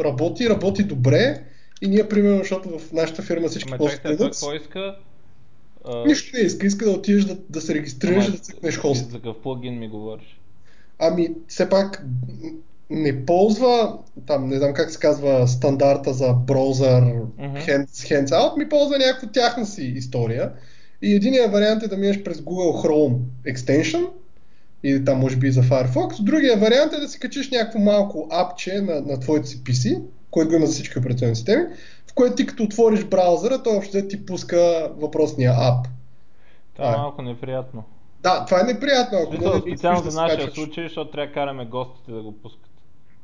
работи, 0.00 0.48
работи 0.48 0.82
добре 0.82 1.42
и 1.82 1.88
ние, 1.88 2.08
примерно, 2.08 2.38
защото 2.38 2.78
в 2.78 2.92
нашата 2.92 3.22
фирма 3.22 3.48
всички 3.48 3.72
Ама 3.72 3.90
чакайте, 3.90 4.22
Linux, 4.22 4.30
какво 4.30 4.54
иска? 4.54 4.96
Нищо 6.06 6.36
не 6.36 6.42
иска, 6.42 6.66
иска 6.66 6.84
да 6.84 6.90
отидеш 6.90 7.24
да, 7.24 7.36
да 7.50 7.60
се 7.60 7.74
регистрираш, 7.74 8.24
Ама, 8.24 8.36
да 8.36 8.38
цъкнеш 8.38 8.78
хост. 8.78 9.10
За 9.10 9.16
какъв 9.16 9.36
плагин 9.42 9.78
ми 9.78 9.88
говориш? 9.88 10.40
Ами, 10.98 11.28
все 11.48 11.68
пак 11.68 12.06
не 12.90 13.26
ползва, 13.26 13.98
там 14.26 14.48
не 14.48 14.58
знам 14.58 14.74
как 14.74 14.90
се 14.90 14.98
казва, 14.98 15.48
стандарта 15.48 16.12
за 16.12 16.32
браузър 16.32 17.02
mm-hmm. 17.02 17.66
hands, 17.66 17.86
hands 17.86 18.28
out, 18.28 18.58
ми 18.58 18.68
ползва 18.68 18.98
някаква 18.98 19.28
тяхна 19.28 19.66
си 19.66 19.82
история. 19.82 20.52
И 21.02 21.14
единият 21.14 21.52
вариант 21.52 21.82
е 21.82 21.88
да 21.88 21.96
минеш 21.96 22.22
през 22.22 22.38
Google 22.38 22.86
Chrome 22.86 23.18
Extension, 23.46 24.08
или 24.82 25.04
там 25.04 25.18
може 25.18 25.36
би 25.36 25.50
за 25.50 25.62
Firefox. 25.62 26.22
Другия 26.22 26.56
вариант 26.56 26.92
е 26.92 27.00
да 27.00 27.08
си 27.08 27.20
качиш 27.20 27.50
някакво 27.50 27.78
малко 27.78 28.28
апче 28.30 28.80
на, 28.80 29.00
на 29.00 29.20
твоето 29.20 29.48
си 29.48 29.64
PC, 29.64 30.02
който 30.30 30.48
го 30.48 30.56
има 30.56 30.66
за 30.66 30.72
всички 30.72 30.98
операционни 30.98 31.36
системи, 31.36 31.62
в 32.06 32.14
което 32.14 32.34
ти 32.34 32.46
като 32.46 32.62
отвориш 32.62 33.04
браузъра, 33.04 33.62
той 33.62 33.76
общо 33.76 34.08
ти 34.08 34.26
пуска 34.26 34.90
въпросния 34.96 35.54
ап. 35.58 35.86
Това 36.74 36.88
е 36.88 36.96
малко 36.96 37.22
неприятно. 37.22 37.84
Да, 38.22 38.44
това 38.44 38.60
е 38.60 38.64
неприятно. 38.64 39.18
Ако 39.18 39.36
Смисъл, 39.36 39.54
не, 39.54 39.60
специално 39.60 40.10
за 40.10 40.20
нашия 40.20 40.50
случай, 40.50 40.84
защото 40.84 41.10
трябва 41.10 41.26
да 41.26 41.32
караме 41.32 41.64
гостите 41.64 42.12
да 42.12 42.22
го 42.22 42.32
пускат. 42.32 42.70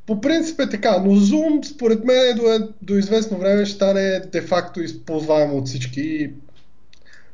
По 0.07 0.21
принцип 0.21 0.61
е 0.61 0.69
така, 0.69 0.99
но 1.05 1.11
Zoom 1.13 1.65
според 1.65 2.05
мен 2.05 2.37
до, 2.37 2.69
до 2.83 2.95
известно 2.95 3.39
време 3.39 3.65
ще 3.65 3.75
стане 3.75 4.21
де-факто 4.21 4.81
използваемо 4.81 5.57
от 5.57 5.67
всички. 5.67 6.31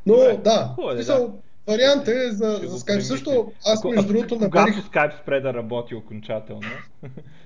Но 0.06 0.14
Добре, 0.14 0.36
да, 0.44 0.72
хубаво, 0.74 1.00
е, 1.00 1.04
да. 1.04 1.28
Вариант 1.68 2.08
е 2.08 2.30
за, 2.30 2.60
за 2.64 2.78
Skype. 2.78 3.00
Също 3.00 3.52
аз 3.66 3.84
между 3.84 4.12
другото 4.12 4.34
намерих... 4.34 4.52
Когато 4.52 4.90
Skype 4.92 5.22
спре 5.22 5.40
да 5.40 5.54
работи 5.54 5.94
окончателно. 5.94 6.62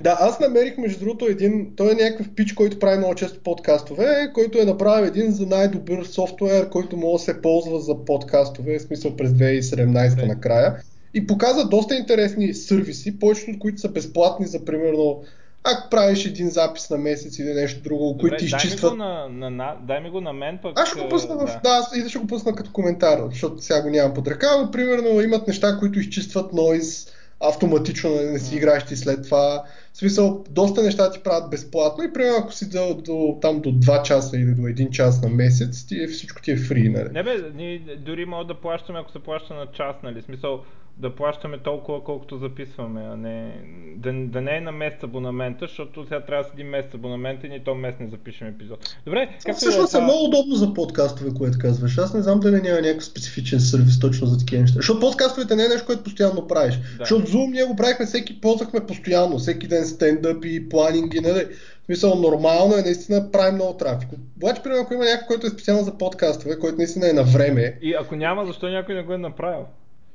да, 0.01 0.17
аз 0.21 0.41
намерих 0.41 0.79
между 0.79 1.05
другото 1.05 1.27
един... 1.27 1.73
Той 1.77 1.93
е 1.93 1.95
някакъв 1.95 2.35
пич, 2.35 2.53
който 2.53 2.79
прави 2.79 2.99
много 2.99 3.15
често 3.15 3.41
подкастове, 3.41 4.31
който 4.35 4.59
е 4.59 4.65
направил 4.65 5.07
един 5.07 5.31
за 5.31 5.47
най-добър 5.47 6.05
софтуер, 6.05 6.69
който 6.69 6.97
може 6.97 7.13
да 7.13 7.33
се 7.33 7.43
ползва 7.43 7.81
за 7.81 8.05
подкастове, 8.05 8.79
в 8.79 8.83
смисъл 8.83 9.17
през 9.17 9.31
2017 9.31 10.27
накрая. 10.27 10.77
И 11.15 11.27
показва 11.27 11.69
доста 11.69 11.97
интересни 11.97 12.55
сервиси, 12.55 13.19
повечето 13.19 13.51
от 13.51 13.59
които 13.59 13.81
са 13.81 13.89
безплатни 13.89 14.47
за 14.47 14.65
примерно 14.65 15.23
ако 15.65 15.91
правиш 15.91 16.27
един 16.27 16.51
запис 16.51 16.91
на 16.91 16.99
месец 16.99 17.39
или 17.39 17.55
нещо 17.55 17.83
друго, 17.83 18.19
които 18.19 18.37
ти 18.37 18.45
изчистват... 18.45 18.93
Ми, 18.93 18.99
го 18.99 19.05
на, 19.05 19.51
на, 19.51 19.77
дай 19.83 20.01
ми 20.01 20.11
го 20.11 20.21
на 20.21 20.33
мен 20.33 20.59
пък... 20.63 20.81
Аз 20.81 20.89
ще 20.89 21.01
го 21.01 21.09
пусна 21.09 21.37
в... 21.37 21.45
Да, 21.45 21.61
да 21.63 21.69
аз 21.69 21.97
и 21.97 22.03
да 22.03 22.09
ще 22.09 22.19
го 22.19 22.27
пусна 22.27 22.55
като 22.55 22.73
коментар, 22.73 23.19
защото 23.31 23.63
сега 23.63 23.83
го 23.83 23.91
нямам 23.91 24.15
под 24.15 24.29
ръка, 24.29 24.57
но 24.59 24.71
примерно 24.71 25.21
имат 25.21 25.49
неща, 25.49 25.77
които 25.79 25.99
изчистват 25.99 26.53
нойз 26.53 27.13
автоматично, 27.43 28.11
не, 28.11 28.39
си 28.39 28.57
играеш 28.57 28.85
ти 28.85 28.97
след 28.97 29.25
това. 29.25 29.65
В 29.93 29.97
смисъл, 29.97 30.45
доста 30.51 30.83
неща 30.83 31.11
ти 31.11 31.23
правят 31.23 31.51
безплатно 31.51 32.05
и 32.05 32.13
примерно 32.13 32.37
ако 32.39 32.53
си 32.53 32.71
до, 32.71 32.95
до, 32.95 33.39
там 33.43 33.61
до 33.61 33.69
2 33.71 34.03
часа 34.03 34.37
или 34.37 34.55
до 34.55 34.63
1 34.63 34.91
час 34.91 35.23
на 35.23 35.29
месец, 35.29 35.87
ти, 35.87 36.07
всичко 36.07 36.43
ти 36.43 36.51
е 36.51 36.57
фри, 36.57 36.89
нали? 36.89 37.09
Не 37.13 37.23
бе, 37.23 37.37
ние 37.55 37.79
дори 37.97 38.25
мога 38.25 38.45
да 38.45 38.61
плащаме, 38.61 38.99
ако 38.99 39.13
се 39.13 39.19
плаща 39.19 39.55
на 39.55 39.67
час, 39.67 39.97
нали? 40.03 40.23
Смисъл, 40.23 40.61
да 41.03 41.15
плащаме 41.15 41.59
толкова, 41.59 42.05
колкото 42.05 42.39
записваме, 42.39 43.03
а 43.13 43.17
не 43.17 43.53
да, 43.97 44.13
да 44.13 44.41
не 44.41 44.57
е 44.57 44.61
на 44.61 44.73
месец 44.73 45.03
абонамента, 45.03 45.67
защото 45.67 46.05
сега 46.05 46.21
трябва 46.21 46.45
да 46.45 46.51
седи 46.51 46.65
месец 46.65 46.95
абонамента 46.95 47.47
и 47.47 47.51
ни 47.51 47.65
то 47.65 47.75
месец 47.75 48.01
не 48.01 48.09
запишем 48.09 48.49
епизод. 48.49 48.97
Добре, 49.07 49.29
как 49.45 49.57
Всъщност 49.57 49.95
е, 49.95 49.97
това... 49.97 50.05
много 50.05 50.25
удобно 50.25 50.55
за 50.55 50.75
подкастове, 50.75 51.31
което 51.39 51.59
казваш. 51.59 51.99
Аз 51.99 52.15
не 52.15 52.23
знам 52.23 52.41
дали 52.41 52.61
няма 52.61 52.81
някакъв 52.81 53.05
специфичен 53.05 53.61
сервис 53.61 54.01
точно 54.01 54.27
за 54.27 54.39
такива 54.39 54.63
неща. 54.63 54.77
Защото 54.77 55.01
подкастовете 55.01 55.57
не 55.57 55.65
е 55.65 55.69
нещо, 55.69 55.87
което 55.87 56.03
постоянно 56.03 56.47
правиш. 56.47 56.77
Да. 56.77 56.83
Защото 56.99 57.27
Zoom 57.27 57.51
ние 57.51 57.65
го 57.65 57.77
правихме 57.77 58.07
всеки, 58.07 58.41
ползвахме 58.41 58.87
постоянно, 58.87 59.39
всеки 59.39 59.69
ден 59.69 59.85
стендъп 59.85 60.45
и 60.45 60.69
планинги, 60.69 61.21
нали? 61.21 61.45
В 61.83 61.85
смисъл, 61.87 62.15
нормално 62.15 62.75
е 62.75 62.83
наистина 62.83 63.31
прави 63.33 63.55
много 63.55 63.77
трафик. 63.77 64.09
Обаче, 64.37 64.63
примерно, 64.63 64.83
ако 64.83 64.95
има 64.95 65.05
някой, 65.05 65.27
който 65.27 65.47
е 65.47 65.51
специално 65.51 65.85
за 65.85 65.99
подкастове, 65.99 66.59
който 66.59 66.77
наистина 66.77 67.11
е 67.11 67.13
на 67.13 67.25
време. 67.25 67.79
И 67.83 67.95
ако 67.95 68.17
няма, 68.17 68.47
защо 68.47 68.69
някой 68.69 68.95
не 68.95 69.03
го 69.03 69.13
е 69.13 69.19
направил? 69.19 69.67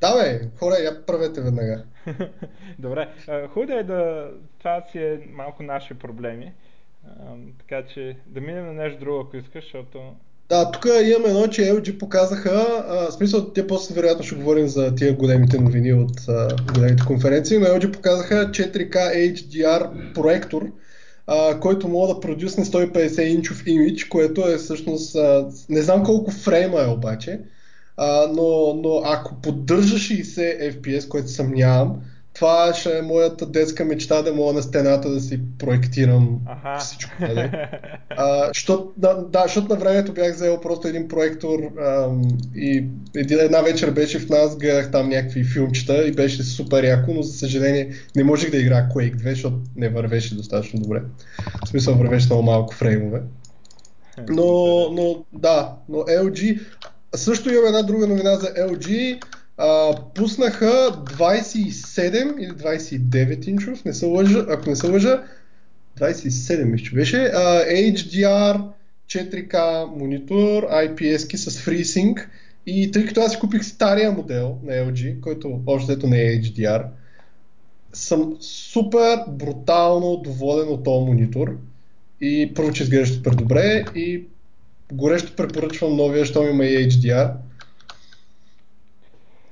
Да, 0.02 0.16
бе, 0.16 0.42
хора, 0.60 0.76
я 0.76 1.06
правете 1.06 1.42
веднага. 1.42 1.84
Добре, 2.80 3.08
хубаво 3.54 3.80
е 3.80 3.84
да... 3.84 4.30
Това 4.60 4.84
си 4.92 5.00
е 5.00 5.20
малко 5.30 5.64
наши 5.64 5.94
проблеми. 5.94 6.54
така 7.60 7.88
че 7.94 8.18
да 8.26 8.42
минем 8.42 8.66
на 8.66 8.74
нещо 8.74 9.00
друго, 9.00 9.20
ако 9.20 9.38
искаш, 9.38 9.64
защото... 9.64 10.00
Да, 10.50 10.72
тук 10.72 10.86
имаме 10.86 11.30
едно, 11.30 11.48
че 11.48 11.62
LG 11.62 11.98
показаха, 11.98 12.84
а, 12.88 13.10
в 13.10 13.12
смисъл, 13.12 13.54
те 13.54 13.68
после 13.68 13.96
вероятно 13.96 14.24
ще 14.24 14.36
говорим 14.36 14.68
за 14.68 14.96
тия 14.96 15.14
големите 15.14 15.60
новини 15.60 15.94
от 15.94 16.28
а, 16.28 16.48
големите 16.74 17.04
конференции, 17.08 17.58
но 17.58 17.66
LG 17.66 17.94
показаха 17.94 18.52
4K 18.52 19.34
HDR 19.34 20.14
проектор, 20.14 20.72
а, 21.28 21.60
който 21.60 21.88
мога 21.88 22.14
да 22.14 22.20
продюсне 22.20 22.66
150 22.66 23.22
инчов 23.22 23.64
имидж, 23.68 24.04
което 24.04 24.50
е 24.50 24.58
всъщност, 24.58 25.16
а, 25.16 25.50
не 25.70 25.82
знам 25.82 26.04
колко 26.04 26.32
фрейма 26.32 26.82
е 26.82 26.88
обаче, 26.88 27.40
а, 27.98 28.28
но, 28.34 28.74
но 28.84 29.02
ако 29.06 29.36
поддържа 29.42 29.96
60 29.96 30.82
FPS, 30.82 31.08
което 31.08 31.32
съмнявам, 31.32 32.02
това 32.38 32.74
ще 32.74 32.98
е 32.98 33.02
моята 33.02 33.46
детска 33.46 33.86
мечта 33.86 34.22
да 34.22 34.34
мога 34.34 34.54
на 34.54 34.62
стената 34.62 35.10
да 35.10 35.20
си 35.20 35.40
проектирам 35.60 36.40
Аха. 36.46 36.80
всичко. 36.80 37.12
Нали? 37.20 37.52
А, 38.10 38.48
защото, 38.48 38.94
да, 38.98 39.14
да, 39.14 39.44
защото 39.44 39.74
на 39.74 39.80
времето 39.80 40.14
бях 40.14 40.34
взел 40.34 40.62
просто 40.62 40.88
един 40.88 41.08
проектор 41.08 41.60
ам, 41.86 42.22
и 42.56 42.86
един, 43.16 43.40
една 43.40 43.62
вечер 43.62 43.92
беше 43.92 44.20
в 44.20 44.30
нас, 44.30 44.58
гледах 44.58 44.92
там 44.92 45.10
някакви 45.10 45.44
филмчета 45.44 46.08
и 46.08 46.12
беше 46.12 46.44
супер 46.44 46.84
яко, 46.84 47.14
но 47.14 47.22
за 47.22 47.34
съжаление 47.34 47.94
не 48.16 48.24
можех 48.24 48.52
да 48.52 48.58
играя 48.58 48.90
Quake 48.90 49.16
2, 49.16 49.30
защото 49.30 49.60
не 49.76 49.90
вървеше 49.90 50.36
достатъчно 50.36 50.80
добре. 50.80 51.02
В 51.66 51.70
смисъл 51.70 51.96
вървеше 51.96 52.26
много 52.26 52.44
малко 52.44 52.74
фреймове. 52.74 53.22
Но, 54.30 54.46
но 54.92 55.26
да, 55.34 55.74
но 55.90 55.98
LG, 55.98 56.60
също 57.18 57.54
имам 57.54 57.66
една 57.66 57.82
друга 57.82 58.08
новина 58.08 58.36
за 58.36 58.48
LG. 58.48 59.20
А, 59.58 59.96
пуснаха 60.16 60.66
27 61.18 62.40
или 62.40 62.52
29 62.52 63.48
инчов, 63.48 63.86
не 63.86 63.94
се 63.94 64.06
лъжа, 64.06 64.46
ако 64.50 64.70
не 64.70 64.76
се 64.76 64.88
лъжа, 64.88 65.24
27 66.00 66.64
мисля, 66.64 66.96
беше. 66.96 67.18
А, 67.18 67.66
HDR 67.66 68.62
4K 69.10 69.86
монитор, 69.98 70.64
IPS-ки 70.64 71.38
с 71.38 71.52
FreeSync. 71.52 72.26
И 72.66 72.92
тъй 72.92 73.06
като 73.06 73.22
аз 73.22 73.32
си 73.32 73.40
купих 73.40 73.64
стария 73.64 74.12
модел 74.12 74.58
на 74.64 74.74
LG, 74.74 75.20
който 75.20 75.62
още 75.66 75.94
ето 75.94 76.08
не 76.08 76.22
е 76.22 76.42
HDR, 76.42 76.86
съм 77.94 78.38
супер 78.42 79.20
брутално 79.28 80.18
доволен 80.18 80.68
от 80.68 80.84
този 80.84 81.06
монитор. 81.06 81.58
И 82.22 82.52
първо, 82.56 82.72
че 82.72 82.84
изглежда 82.84 83.16
супер 83.16 83.32
добре 83.32 83.86
и 83.96 84.24
горещо 84.92 85.36
препоръчвам 85.36 85.96
новия, 85.96 86.26
що 86.26 86.44
има 86.44 86.66
и 86.66 86.90
HDR. 86.90 87.34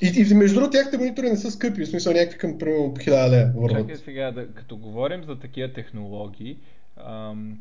И, 0.01 0.25
и 0.31 0.33
между 0.33 0.55
другото, 0.55 0.71
тяхните 0.71 0.97
монитори 0.97 1.29
не 1.29 1.37
са 1.37 1.51
скъпи, 1.51 1.85
в 1.85 1.87
смисъл 1.87 2.13
някакви 2.13 2.37
към 2.37 2.57
примерно 2.57 2.93
1000 2.93 3.31
лева 3.31 3.69
Чакай 3.69 3.95
сега, 3.95 4.31
да, 4.31 4.47
като 4.47 4.77
говорим 4.77 5.23
за 5.23 5.39
такива 5.39 5.73
технологии, 5.73 6.57
ам, 6.97 7.59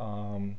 ам, 0.00 0.54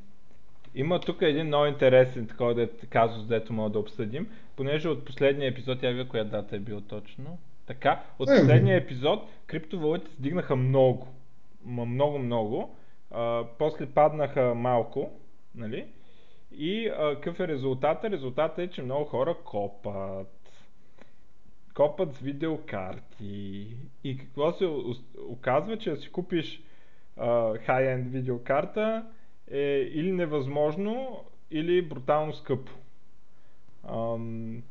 има 0.75 0.99
тук 0.99 1.21
един 1.21 1.47
много 1.47 1.65
интересен 1.65 2.27
такова 2.27 2.67
казус, 2.89 3.27
дето 3.27 3.53
мога 3.53 3.69
да 3.69 3.79
обсъдим, 3.79 4.27
понеже 4.55 4.89
от 4.89 5.05
последния 5.05 5.49
епизод, 5.49 5.83
я 5.83 5.91
вие 5.91 6.07
коя 6.07 6.23
дата 6.23 6.55
е 6.55 6.59
бил 6.59 6.81
точно. 6.81 7.38
Така, 7.67 8.03
от 8.19 8.29
последния 8.39 8.77
епизод 8.77 9.29
криптовалутите 9.47 10.11
стигнаха 10.19 10.55
много. 10.55 11.07
Много, 11.65 12.19
много. 12.19 12.75
А, 13.11 13.43
после 13.59 13.86
паднаха 13.86 14.55
малко, 14.55 15.09
нали? 15.55 15.86
И 16.51 16.87
а, 16.87 17.15
какъв 17.15 17.39
е 17.39 17.47
резултата? 17.47 18.11
Резултата 18.11 18.63
е, 18.63 18.67
че 18.67 18.81
много 18.81 19.05
хора 19.05 19.35
копат. 19.45 20.31
Копат 21.73 22.15
с 22.15 22.19
видеокарти. 22.19 23.67
И 24.03 24.17
какво 24.17 24.53
се 24.53 24.65
оказва, 25.29 25.77
че 25.77 25.89
да 25.89 25.97
си 25.97 26.11
купиш 26.11 26.61
high-end 27.17 28.09
видеокарта 28.09 29.05
е 29.51 29.89
или 29.93 30.11
невъзможно, 30.11 31.23
или 31.51 31.81
брутално 31.81 32.33
скъпо. 32.33 32.71
Ам... 33.89 34.61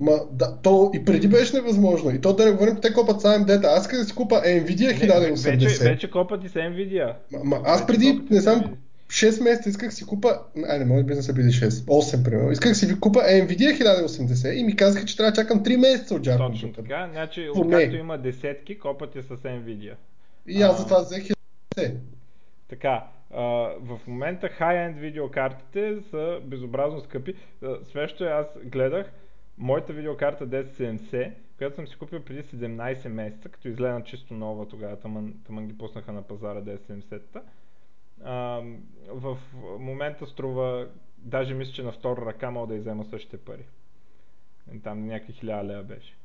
Ма, 0.00 0.12
да, 0.32 0.58
то 0.62 0.90
и 0.94 1.04
преди 1.04 1.28
беше 1.28 1.56
невъзможно. 1.56 2.10
И 2.10 2.20
то 2.20 2.32
да 2.32 2.44
не 2.44 2.52
говорим, 2.52 2.76
те 2.82 2.92
копат 2.92 3.20
с 3.20 3.24
AMD. 3.24 3.64
Аз 3.64 3.82
исках 3.82 3.98
да 3.98 4.04
си 4.04 4.14
купа 4.14 4.34
Nvidia 4.34 5.08
1080. 5.08 5.50
Вече, 5.50 5.84
вече 5.84 6.10
копат 6.10 6.44
и 6.44 6.48
с 6.48 6.54
Nvidia. 6.54 7.14
Ма, 7.32 7.44
ма 7.44 7.60
аз 7.64 7.86
преди, 7.86 8.20
не 8.30 8.40
знам, 8.40 8.76
6 9.12 9.42
месеца 9.42 9.68
исках 9.68 9.94
си 9.94 10.06
купа, 10.06 10.40
айде, 10.68 10.84
може 10.84 11.04
би 11.04 11.14
не 11.14 11.22
са 11.22 11.34
били 11.34 11.46
6, 11.46 11.68
8 11.68 12.24
примерно, 12.24 12.50
исках 12.50 12.76
си 12.76 12.86
ви 12.86 13.00
купа 13.00 13.18
Nvidia 13.18 13.82
1080 13.82 14.52
и 14.52 14.64
ми 14.64 14.76
казаха, 14.76 15.06
че 15.06 15.16
трябва 15.16 15.30
да 15.30 15.36
чакам 15.36 15.64
3 15.64 15.76
месеца 15.76 16.14
от 16.14 16.22
Jargon. 16.22 16.52
Точно 16.52 16.72
така, 16.72 17.08
значи 17.12 17.48
откакто 17.54 17.96
има 17.96 18.18
десетки, 18.18 18.78
копате 18.78 19.22
с 19.22 19.28
Nvidia. 19.28 19.94
И 20.46 20.62
аз 20.62 20.78
затова 20.78 21.00
взех 21.00 21.24
1080. 21.76 21.94
Така, 22.68 23.04
в 23.80 24.00
момента 24.06 24.48
high-end 24.60 24.98
видеокартите 25.00 25.96
са 26.10 26.38
безобразно 26.44 27.00
скъпи. 27.00 27.34
Свещо 27.84 28.24
аз 28.24 28.46
гледах 28.64 29.12
моята 29.58 29.92
видеокарта 29.92 30.46
1070, 30.46 31.30
която 31.58 31.76
съм 31.76 31.88
си 31.88 31.96
купил 31.96 32.20
преди 32.20 32.42
17 32.42 33.08
месеца, 33.08 33.48
като 33.48 33.68
изгледа 33.68 34.02
чисто 34.04 34.34
нова 34.34 34.68
тогава, 34.68 34.96
тъмън, 34.96 35.34
тъмън 35.46 35.66
ги 35.66 35.78
пуснаха 35.78 36.12
на 36.12 36.22
пазара 36.22 36.62
1070-та 36.62 37.40
в 39.08 39.38
момента 39.78 40.26
струва, 40.26 40.88
даже 41.18 41.54
мисля, 41.54 41.72
че 41.72 41.82
на 41.82 41.92
втора 41.92 42.26
ръка 42.26 42.50
мога 42.50 42.66
да 42.66 42.74
иззема 42.74 43.04
същите 43.04 43.36
пари. 43.38 43.64
Там 44.82 45.06
някакви 45.06 45.32
хиляда 45.32 45.68
лева 45.68 45.82
беше. 45.82 46.16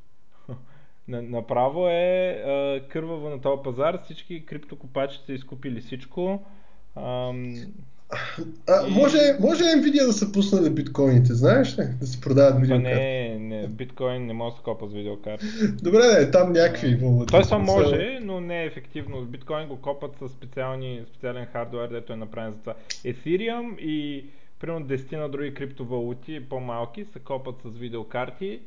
Направо 1.07 1.87
е 1.87 2.85
кърваво 2.89 3.29
на 3.29 3.41
този 3.41 3.63
пазар, 3.63 4.03
всички 4.03 4.45
криптокопачи 4.45 5.17
са 5.25 5.33
изкупили 5.33 5.81
всичко. 5.81 6.45
Ам, 6.95 7.55
а, 8.69 8.87
и... 8.87 8.91
може, 8.91 9.17
може 9.39 9.63
Nvidia 9.63 10.05
да 10.05 10.13
са 10.13 10.31
пуснали 10.31 10.69
биткоините, 10.69 11.33
знаеш 11.33 11.79
ли? 11.79 11.83
Да 11.99 12.07
се 12.07 12.21
продават 12.21 12.61
видеокарти. 12.61 12.99
Не, 12.99 13.39
не, 13.39 13.67
биткоин 13.67 14.25
не 14.25 14.33
може 14.33 14.51
да 14.51 14.57
се 14.57 14.63
копа 14.63 14.87
с 14.87 14.93
видеокарти. 14.93 15.45
Добре, 15.83 15.99
не, 16.19 16.31
там 16.31 16.51
някакви 16.51 16.95
валути. 16.95 17.31
Той 17.31 17.43
само 17.43 17.65
може, 17.65 18.19
но 18.21 18.39
не 18.39 18.63
е 18.63 18.65
ефективно. 18.65 19.21
Биткоин 19.21 19.67
го 19.67 19.81
копат 19.81 20.11
с 20.19 20.29
специални, 20.29 21.03
специален 21.09 21.45
хардвер, 21.45 21.87
дето 21.87 22.13
е 22.13 22.15
направен 22.15 22.51
за 22.51 22.59
това. 22.59 22.73
Ethereum 23.05 23.79
и 23.79 24.25
примерно 24.59 24.85
10 24.85 25.17
на 25.17 25.29
други 25.29 25.53
криптовалути, 25.53 26.49
по-малки, 26.49 27.05
се 27.05 27.19
копат 27.19 27.55
с 27.65 27.77
видеокарти. 27.77 28.59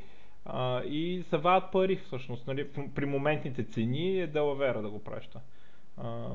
а, 0.45 0.83
и 0.85 1.25
се 1.31 1.37
вадат 1.37 1.73
пари 1.73 2.01
всъщност. 2.07 2.47
Нали, 2.47 2.67
при 2.95 3.07
моментните 3.07 3.65
цени 3.65 4.21
е 4.21 4.27
Делавера 4.27 4.83
да 4.83 4.89
го 4.91 4.99
праща. 4.99 5.41
А, 5.97 6.27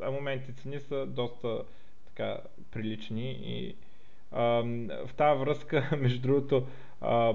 а 0.00 0.10
моментните 0.10 0.62
цени 0.62 0.80
са 0.80 1.06
доста 1.06 1.62
така 2.14 2.36
прилични 2.72 3.30
и 3.30 3.74
а, 4.32 4.42
в 5.06 5.14
тази 5.16 5.40
връзка, 5.40 5.90
между 6.00 6.22
другото, 6.22 6.66
а, 7.00 7.34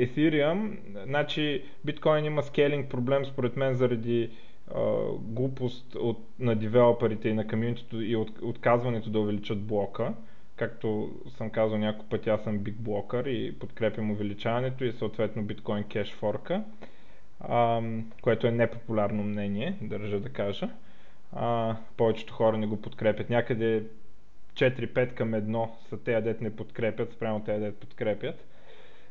Ethereum, 0.00 0.76
значи 1.04 1.62
биткоин 1.84 2.24
има 2.24 2.42
скейлинг 2.42 2.90
проблем 2.90 3.24
според 3.24 3.56
мен 3.56 3.74
заради 3.74 4.30
а, 4.74 4.80
глупост 5.18 5.94
от, 5.94 6.18
на 6.38 6.56
девелоперите 6.56 7.28
и 7.28 7.34
на 7.34 7.46
комьюнитито 7.46 8.02
и 8.02 8.16
от, 8.16 8.38
отказването 8.42 9.10
да 9.10 9.20
увеличат 9.20 9.62
блока. 9.62 10.14
Както 10.56 11.10
съм 11.36 11.50
казал 11.50 11.78
няколко 11.78 12.08
пъти, 12.08 12.30
аз 12.30 12.42
съм 12.42 12.58
биг 12.58 12.74
блокър 12.74 13.24
и 13.24 13.58
подкрепям 13.58 14.10
увеличаването 14.10 14.84
и 14.84 14.92
съответно 14.92 15.42
биткоин 15.42 15.84
кеш 15.84 16.12
форка, 16.12 16.64
което 18.22 18.46
е 18.46 18.50
непопулярно 18.50 19.22
мнение, 19.22 19.76
държа 19.82 20.20
да 20.20 20.28
кажа. 20.28 20.70
А, 21.32 21.76
повечето 21.96 22.34
хора 22.34 22.58
не 22.58 22.66
го 22.66 22.82
подкрепят. 22.82 23.30
Някъде 23.30 23.84
4-5 24.54 25.14
към 25.14 25.32
1 25.32 25.68
са 25.88 26.02
те, 26.02 26.20
дет 26.20 26.40
не 26.40 26.56
подкрепят, 26.56 27.12
спрямо 27.12 27.44
те, 27.44 27.58
дет 27.58 27.76
подкрепят. 27.76 28.46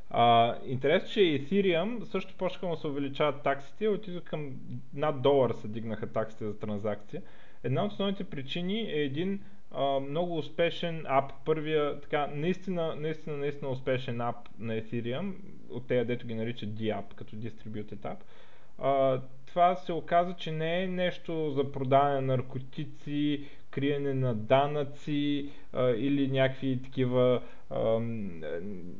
А, 0.09 0.55
интересно, 0.65 1.09
че 1.09 1.19
Ethereum 1.19 2.03
също 2.03 2.33
почнаха 2.37 2.67
да 2.67 2.77
се 2.77 2.87
увеличават 2.87 3.43
таксите, 3.43 3.87
отидоха 3.87 4.25
към 4.25 4.51
над 4.93 5.21
долар 5.21 5.51
се 5.51 5.67
дигнаха 5.67 6.07
таксите 6.07 6.45
за 6.45 6.59
транзакция. 6.59 7.21
Една 7.63 7.85
от 7.85 7.91
основните 7.91 8.23
причини 8.23 8.79
е 8.81 9.03
един 9.03 9.39
а, 9.71 9.99
много 9.99 10.37
успешен 10.37 11.05
ап. 11.07 11.31
Първия, 11.45 11.99
така, 12.01 12.27
наистина, 12.33 12.95
наистина, 12.95 13.37
наистина 13.37 13.71
успешен 13.71 14.21
ап 14.21 14.49
на 14.59 14.81
Ethereum, 14.81 15.33
от 15.69 15.87
тези, 15.87 16.05
дето 16.05 16.27
ги 16.27 16.35
наричат 16.35 16.69
DApp, 16.69 17.13
като 17.15 17.35
Distributed 17.35 17.95
App. 17.95 18.17
А, 18.79 19.21
това 19.45 19.75
се 19.75 19.93
оказа, 19.93 20.33
че 20.33 20.51
не 20.51 20.83
е 20.83 20.87
нещо 20.87 21.51
за 21.51 21.71
продаване 21.71 22.15
на 22.15 22.21
наркотици, 22.21 23.45
криене 23.74 24.13
на 24.13 24.36
данъци 24.36 25.49
а, 25.74 25.89
или 25.89 26.28
някакви 26.28 26.80
такива 26.84 27.41
а, 27.69 27.99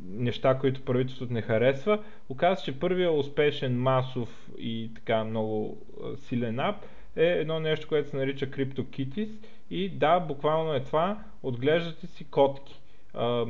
неща, 0.10 0.58
които 0.58 0.86
правителството 0.86 1.34
не 1.34 1.42
харесва. 1.42 2.04
Оказва 2.30 2.66
че 2.66 2.80
първият 2.80 3.18
успешен 3.18 3.82
масов 3.82 4.50
и 4.58 4.92
така 4.96 5.24
много 5.24 5.78
силен 6.16 6.60
ап 6.60 6.76
е 7.16 7.26
едно 7.26 7.60
нещо, 7.60 7.88
което 7.88 8.10
се 8.10 8.18
нарича 8.18 8.52
CryptoKitties 8.52 9.30
и 9.70 9.90
да, 9.90 10.20
буквално 10.20 10.74
е 10.74 10.84
това, 10.84 11.24
отглеждате 11.44 12.08
си 12.08 12.26
котки. 12.30 12.82
А, 13.14 13.46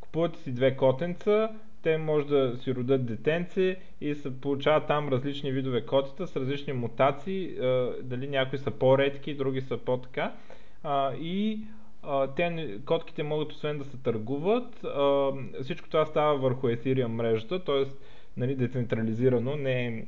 купувате 0.00 0.38
си 0.38 0.52
две 0.52 0.76
котенца, 0.76 1.50
те 1.82 1.98
може 1.98 2.26
да 2.26 2.56
си 2.56 2.74
родят 2.74 3.06
детенце 3.06 3.76
и 4.00 4.14
се 4.14 4.40
получават 4.40 4.86
там 4.86 5.08
различни 5.08 5.52
видове 5.52 5.86
котета 5.86 6.26
с 6.26 6.36
различни 6.36 6.72
мутации, 6.72 7.54
дали 8.02 8.28
някои 8.28 8.58
са 8.58 8.70
по-редки, 8.70 9.34
други 9.34 9.60
са 9.60 9.76
по-така. 9.76 10.32
И 11.20 11.60
те, 12.36 12.78
котките 12.86 13.22
могат 13.22 13.52
освен 13.52 13.78
да 13.78 13.84
се 13.84 13.96
търгуват, 13.96 14.86
всичко 15.62 15.88
това 15.88 16.06
става 16.06 16.38
върху 16.38 16.66
Ethereum 16.66 17.06
мрежата, 17.06 17.64
т.е. 17.64 17.84
Нали, 18.36 18.54
децентрализирано, 18.54 19.56
не 19.56 20.04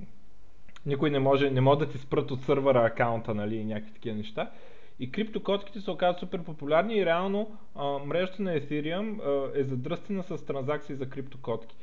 никой 0.86 1.10
не 1.10 1.18
може, 1.18 1.50
не 1.50 1.60
може 1.60 1.78
да 1.78 1.88
ти 1.88 1.98
спрат 1.98 2.30
от 2.30 2.40
сървъра 2.40 2.84
акаунта, 2.86 3.34
нали, 3.34 3.56
и 3.56 3.64
някакви 3.64 3.92
такива 3.92 4.16
неща. 4.16 4.50
И 5.00 5.12
криптокотките 5.12 5.80
се 5.80 5.90
оказват 5.90 6.20
супер 6.20 6.42
популярни 6.42 6.94
и 6.94 7.06
реално 7.06 7.58
а, 7.74 7.98
мрежата 7.98 8.42
на 8.42 8.60
Ethereum 8.60 9.20
а, 9.20 9.60
е 9.60 9.64
задръстена 9.64 10.22
с 10.22 10.46
транзакции 10.46 10.94
за 10.94 11.08
криптокотки. 11.08 11.76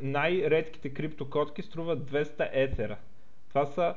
Най-редките 0.00 0.88
криптокотки 0.88 1.62
струват 1.62 2.10
200 2.10 2.48
етера. 2.52 2.96
Това 3.48 3.66
са 3.66 3.94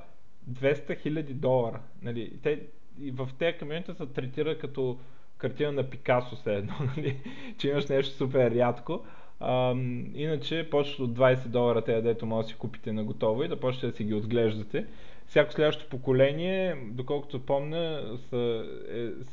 200 0.52 1.06
000 1.06 1.34
долара. 1.34 1.80
Нали? 2.02 2.40
Те, 2.44 2.62
и 3.02 3.12
в 3.12 3.30
тези 3.40 3.58
комьюнита 3.58 3.96
се 3.96 4.06
третира 4.06 4.58
като 4.58 5.00
картина 5.38 5.72
на 5.72 5.84
Пикасо 5.84 6.36
все 6.36 6.56
едно, 6.56 6.74
нали? 6.98 7.18
че 7.58 7.70
имаш 7.70 7.88
нещо 7.88 8.16
супер 8.16 8.52
рядко. 8.52 9.06
А, 9.40 9.76
иначе 10.16 10.68
почват 10.72 11.00
от 11.00 11.18
20 11.18 11.48
долара 11.48 11.82
те, 11.82 12.02
дето 12.02 12.26
може 12.26 12.46
да 12.46 12.50
си 12.50 12.56
купите 12.56 12.92
на 12.92 13.04
готово 13.04 13.44
и 13.44 13.48
да 13.48 13.60
почнете 13.60 13.88
да 13.88 13.98
си 13.98 14.04
ги 14.04 14.14
отглеждате. 14.14 14.86
Всяко 15.32 15.54
следващо 15.54 15.90
поколение, 15.90 16.76
доколкото 16.92 17.46
помня, 17.46 18.18
са, 18.30 18.66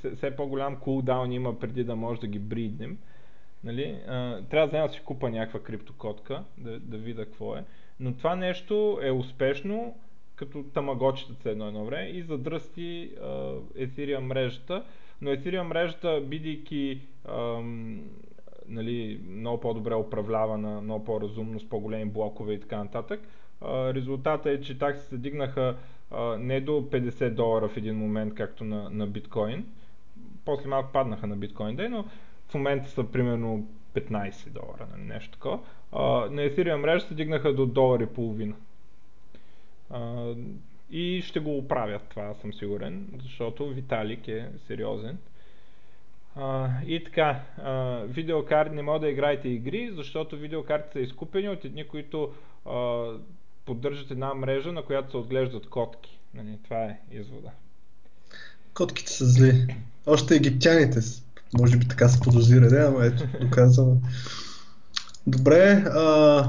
е, 0.05 0.15
все 0.17 0.37
по-голям 0.37 0.77
кулдаун 0.77 1.33
има 1.33 1.59
преди 1.59 1.85
да 1.85 1.97
може 1.97 2.21
да 2.21 2.27
ги 2.27 2.39
бриднем. 2.39 2.99
Нали? 3.65 3.99
А, 4.09 4.43
трябва 4.51 4.67
да 4.67 4.71
знам 4.71 4.87
да 4.87 4.93
си 4.93 5.01
купа 5.05 5.31
някаква 5.31 5.61
криптокотка, 5.61 6.45
да, 6.59 6.81
да 6.81 6.99
видя 6.99 7.25
какво 7.25 7.57
е. 7.57 7.65
Но 8.01 8.15
това 8.15 8.37
нещо 8.37 8.99
е 9.03 9.11
успешно, 9.11 9.97
като 10.37 10.63
тамагочите 10.63 11.51
едно 11.51 11.67
едно 11.69 11.85
време 11.85 12.09
и 12.09 12.23
задръсти 12.23 13.11
Ethereum 13.77 14.21
мрежата. 14.21 14.85
Но 15.21 15.31
Ethereum 15.31 15.63
мрежата, 15.63 16.21
бидейки 16.25 17.01
ам, 17.29 18.03
нали, 18.69 19.21
много 19.29 19.61
по-добре 19.61 19.95
управлявана, 19.95 20.81
много 20.81 21.05
по-разумно, 21.05 21.61
с 21.61 21.69
по-големи 21.69 22.11
блокове 22.11 22.53
и 22.53 22.61
така 22.61 22.79
нататък. 22.79 23.21
Резултата 23.63 24.51
е, 24.51 24.61
че 24.61 24.79
таксите 24.79 25.09
се 25.09 25.19
дигнаха 25.19 25.77
не 26.39 26.61
до 26.61 26.73
50 26.73 27.31
долара 27.31 27.69
в 27.69 27.77
един 27.77 27.97
момент, 27.97 28.35
както 28.35 28.65
на, 28.65 28.91
на 28.91 29.07
биткоин. 29.07 29.67
После 30.45 30.69
малко 30.69 30.93
паднаха 30.93 31.27
на 31.27 31.37
биткоин 31.37 31.77
дей, 31.77 31.89
но 31.89 32.05
в 32.49 32.55
момента 32.55 32.91
са 32.91 33.05
примерно 33.05 33.69
15 33.95 34.49
долара, 34.49 34.87
нали, 34.93 35.03
нещо 35.03 35.33
такова. 35.33 35.59
на 36.31 36.43
Ethereum 36.43 36.77
мрежа 36.77 37.07
се 37.07 37.15
дигнаха 37.15 37.55
до 37.55 37.67
долар 37.67 38.07
половина. 38.07 38.55
и 40.91 41.23
ще 41.23 41.41
го 41.41 41.59
оправят 41.59 42.03
това, 42.09 42.35
съм 42.35 42.53
сигурен, 42.53 43.09
защото 43.23 43.69
Виталик 43.69 44.29
е 44.29 44.49
сериозен 44.67 45.19
а, 46.39 46.69
и 46.87 47.05
така, 47.05 47.41
а, 47.63 48.03
видеокарти 48.07 48.75
не 48.75 48.83
може 48.83 49.01
да 49.01 49.09
играете 49.09 49.49
игри, 49.49 49.91
защото 49.93 50.37
видеокартите 50.37 50.93
са 50.93 51.01
изкупени 51.01 51.49
от 51.49 51.65
едни, 51.65 51.89
които 51.89 52.33
а, 52.67 53.07
поддържат 53.69 54.11
една 54.11 54.35
мрежа, 54.35 54.73
на 54.73 54.83
която 54.83 55.11
се 55.11 55.17
отглеждат 55.17 55.69
котки. 55.69 56.19
Нали, 56.35 56.59
това 56.65 56.85
е 56.85 56.99
извода. 57.13 57.51
Котките 58.75 59.13
са 59.13 59.27
зли. 59.27 59.77
Още 60.07 60.37
египтяните, 60.37 61.01
може 61.59 61.77
би 61.77 61.89
така 61.89 62.09
се 62.09 62.21
подозира, 62.21 62.69
да, 62.69 62.87
ама 62.87 63.07
ето, 63.07 63.25
доказано. 63.41 63.97
Добре, 65.27 65.85
а, 65.87 66.49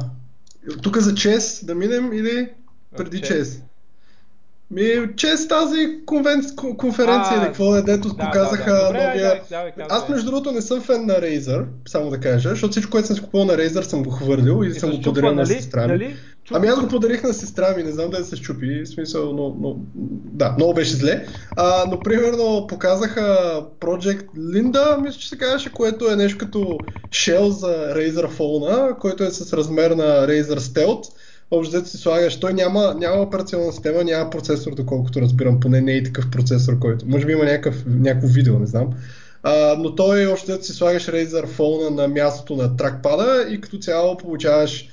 тук 0.84 0.98
за 0.98 1.16
чест 1.16 1.66
да 1.66 1.76
минем 1.76 2.14
или 2.14 2.50
преди 2.98 3.22
чест? 3.22 3.64
Ми, 4.72 5.16
чест 5.16 5.50
тази 5.50 6.06
конвен... 6.06 6.46
конференция 6.78 7.38
или 7.38 7.46
какво 7.46 7.76
е, 7.76 7.82
дето 7.82 8.08
да, 8.08 8.18
показаха 8.18 8.72
да, 8.72 8.80
да. 8.80 8.86
Добре, 8.86 9.08
новия... 9.08 9.42
Да, 9.50 9.64
да, 9.64 9.72
да, 9.78 9.86
Аз 9.90 10.10
между 10.10 10.26
другото 10.26 10.52
не 10.52 10.62
съм 10.62 10.82
фен 10.82 11.06
на 11.06 11.14
Razer, 11.14 11.66
само 11.88 12.10
да 12.10 12.20
кажа, 12.20 12.50
защото 12.50 12.72
всичко, 12.72 12.92
което 12.92 13.08
съм 13.08 13.16
си 13.16 13.22
купувал 13.22 13.46
на 13.46 13.54
Razer 13.54 13.82
съм 13.82 14.04
го 14.04 14.10
хвърлил 14.10 14.64
и, 14.64 14.68
и 14.68 14.74
съм 14.74 14.92
го 14.92 15.02
подарил 15.02 15.30
нали? 15.30 15.36
на 15.36 15.46
сестра 15.46 15.82
ми. 15.82 15.88
Нали? 15.88 16.16
Ами 16.52 16.68
аз 16.68 16.80
го 16.80 16.88
подарих 16.88 17.24
на 17.24 17.34
сестра 17.34 17.76
ми, 17.78 17.84
не 17.84 17.92
знам 17.92 18.10
да 18.10 18.24
се 18.24 18.36
щупи, 18.36 18.82
в 18.82 18.88
смисъл, 18.88 19.34
но, 19.34 19.56
но 19.60 19.76
да, 20.34 20.52
много 20.58 20.74
беше 20.74 20.96
зле. 20.96 21.26
А, 21.58 21.86
но 21.92 22.00
примерно 22.00 22.68
показаха 22.70 23.22
Project 23.80 24.26
Linda, 24.38 25.02
мисля, 25.02 25.20
че 25.20 25.30
се 25.30 25.38
казваше, 25.38 25.72
което 25.72 26.12
е 26.12 26.16
нещо 26.16 26.38
като 26.38 26.78
shell 27.10 27.48
за 27.48 27.94
Razer 27.96 28.30
Phone, 28.30 28.98
който 28.98 29.24
е 29.24 29.32
с 29.32 29.54
размер 29.54 29.92
на 29.92 30.28
Razer 30.28 30.60
Stealth 30.60 31.04
общо 31.52 31.86
си 31.86 31.98
слагаш, 31.98 32.40
той 32.40 32.54
няма, 32.54 32.96
няма 33.00 33.22
операционна 33.22 33.72
система, 33.72 34.04
няма 34.04 34.30
процесор, 34.30 34.76
доколкото 34.76 35.22
разбирам, 35.22 35.60
поне 35.60 35.82
не 35.82 35.92
е 35.92 35.96
и 35.96 36.04
такъв 36.04 36.32
процесор, 36.32 36.80
който. 36.80 37.06
Може 37.08 37.26
би 37.26 37.32
има 37.32 37.44
някакъв, 37.44 37.84
някакво 37.88 38.28
видео, 38.28 38.60
не 38.60 38.66
знам. 38.66 38.90
А, 39.44 39.76
но 39.80 39.96
той 39.96 40.26
още 40.26 40.62
си 40.64 40.74
слагаш 40.74 41.06
Razer 41.06 41.48
Phone 41.48 41.90
на 41.90 42.08
мястото 42.08 42.56
на 42.56 42.76
тракпада 42.76 43.48
и 43.50 43.62
като 43.62 43.78
цяло 43.78 44.18
получаваш 44.18 44.90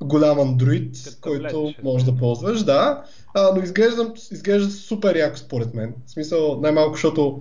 голям 0.00 0.38
Android, 0.38 1.04
Като 1.04 1.16
който 1.20 1.62
влече. 1.62 1.76
можеш 1.82 2.06
да 2.06 2.16
ползваш, 2.16 2.62
да. 2.62 3.02
А, 3.34 3.50
но 3.56 3.62
изглежда, 3.62 4.12
изглежда 4.32 4.70
супер 4.70 5.16
яко 5.16 5.36
според 5.36 5.74
мен. 5.74 5.94
В 6.06 6.10
смисъл, 6.10 6.60
най-малко, 6.60 6.94
защото 6.94 7.40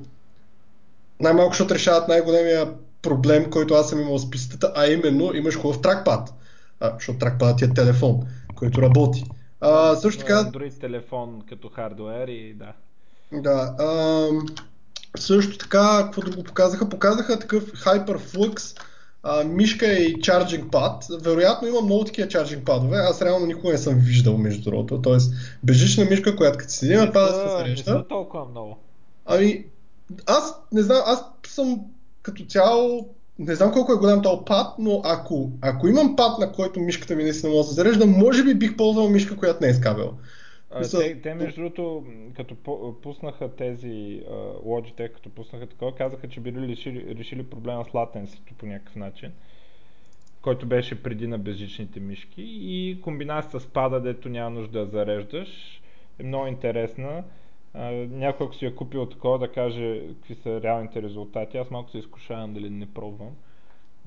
най-малко, 1.19 1.53
защото 1.53 1.75
решават 1.75 2.07
най-големия 2.07 2.73
проблем, 3.01 3.49
който 3.49 3.73
аз 3.73 3.89
съм 3.89 4.01
имал 4.01 4.17
с 4.17 4.29
пистата, 4.29 4.73
а 4.75 4.87
именно 4.87 5.35
имаш 5.35 5.57
хубав 5.57 5.81
тракпад 5.81 6.33
а, 6.81 6.93
защото 6.93 7.19
тракпадът 7.19 7.57
ти 7.57 7.65
е 7.65 7.73
телефон, 7.73 8.19
който 8.55 8.81
работи. 8.81 9.23
А, 9.61 9.95
също 9.95 10.19
така... 10.19 10.33
Android 10.33 10.79
телефон 10.79 11.41
като 11.49 11.69
хардуер 11.69 12.27
и 12.27 12.53
да. 12.53 12.73
Да. 13.33 13.75
А, 13.79 14.27
също 15.17 15.57
така, 15.57 16.01
какво 16.03 16.21
друго 16.21 16.43
показаха? 16.43 16.89
Показаха 16.89 17.39
такъв 17.39 17.63
Hyperflux 17.63 18.79
а, 19.23 19.43
мишка 19.43 19.93
и 19.93 20.15
charging 20.15 20.63
pad. 20.63 21.23
Вероятно 21.23 21.67
има 21.67 21.81
много 21.81 22.03
такива 22.03 22.27
charging 22.27 22.63
падове. 22.63 22.97
Аз 22.97 23.21
реално 23.21 23.45
никога 23.45 23.71
не 23.71 23.77
съм 23.77 23.95
виждал 23.95 24.37
между 24.37 24.69
другото. 24.69 25.01
Тоест, 25.01 25.33
бежична 25.63 26.05
мишка, 26.05 26.35
която 26.35 26.57
като 26.57 26.73
седи 26.73 26.95
на 26.95 27.11
пада 27.11 27.33
се 27.33 27.63
среща. 27.63 27.97
Не 27.97 28.07
толкова 28.07 28.45
много. 28.45 28.77
Ами, 29.25 29.65
аз 30.25 30.55
не 30.71 30.81
знам, 30.81 31.01
аз 31.05 31.23
съм 31.47 31.81
като 32.21 32.45
цяло 32.45 33.09
не 33.41 33.55
знам 33.55 33.71
колко 33.71 33.93
е 33.93 33.97
голям 33.97 34.21
този 34.21 34.41
пад, 34.45 34.75
но 34.79 35.01
ако, 35.03 35.51
ако 35.61 35.87
имам 35.87 36.15
пад, 36.15 36.39
на 36.39 36.51
който 36.51 36.79
мишката 36.79 37.15
ми 37.15 37.23
наистина 37.23 37.53
може 37.53 37.67
да 37.67 37.73
зарежда, 37.73 38.05
може 38.05 38.43
би 38.43 38.55
бих 38.55 38.75
ползвал 38.75 39.09
мишка, 39.09 39.37
която 39.37 39.63
не 39.63 39.69
е 39.69 39.73
с 39.73 39.81
кабел. 39.81 40.13
А, 40.71 40.89
те, 40.89 41.21
те, 41.21 41.33
между 41.33 41.61
другото, 41.61 42.03
като 42.35 42.55
пуснаха 43.03 43.55
тези 43.55 43.87
uh, 43.87 44.63
Logitech, 44.65 45.13
като 45.13 45.29
пуснаха 45.29 45.67
такова, 45.67 45.95
казаха, 45.95 46.27
че 46.27 46.39
били 46.39 46.67
решили, 46.67 47.15
решили 47.19 47.43
проблема 47.43 47.85
с 47.85 47.93
латенсито 47.93 48.53
по 48.53 48.65
някакъв 48.65 48.95
начин, 48.95 49.31
който 50.41 50.65
беше 50.65 51.03
преди 51.03 51.27
на 51.27 51.37
безжичните 51.37 51.99
мишки 51.99 52.43
и 52.47 53.01
комбинацията 53.01 53.59
с 53.59 53.65
пада, 53.65 54.01
дето 54.01 54.29
няма 54.29 54.49
нужда 54.49 54.79
да 54.79 54.85
зареждаш, 54.85 55.81
е 56.19 56.23
много 56.23 56.47
интересна. 56.47 57.23
Някой 57.75 58.45
ако 58.45 58.55
си 58.55 58.65
е 58.65 58.75
купил 58.75 59.05
такова 59.05 59.39
да 59.39 59.51
каже 59.51 60.01
какви 60.07 60.35
са 60.43 60.61
реалните 60.61 61.01
резултати. 61.01 61.57
Аз 61.57 61.69
малко 61.69 61.91
се 61.91 61.97
изкушавам 61.97 62.53
дали 62.53 62.69
не 62.69 62.85
пробвам. 62.85 63.29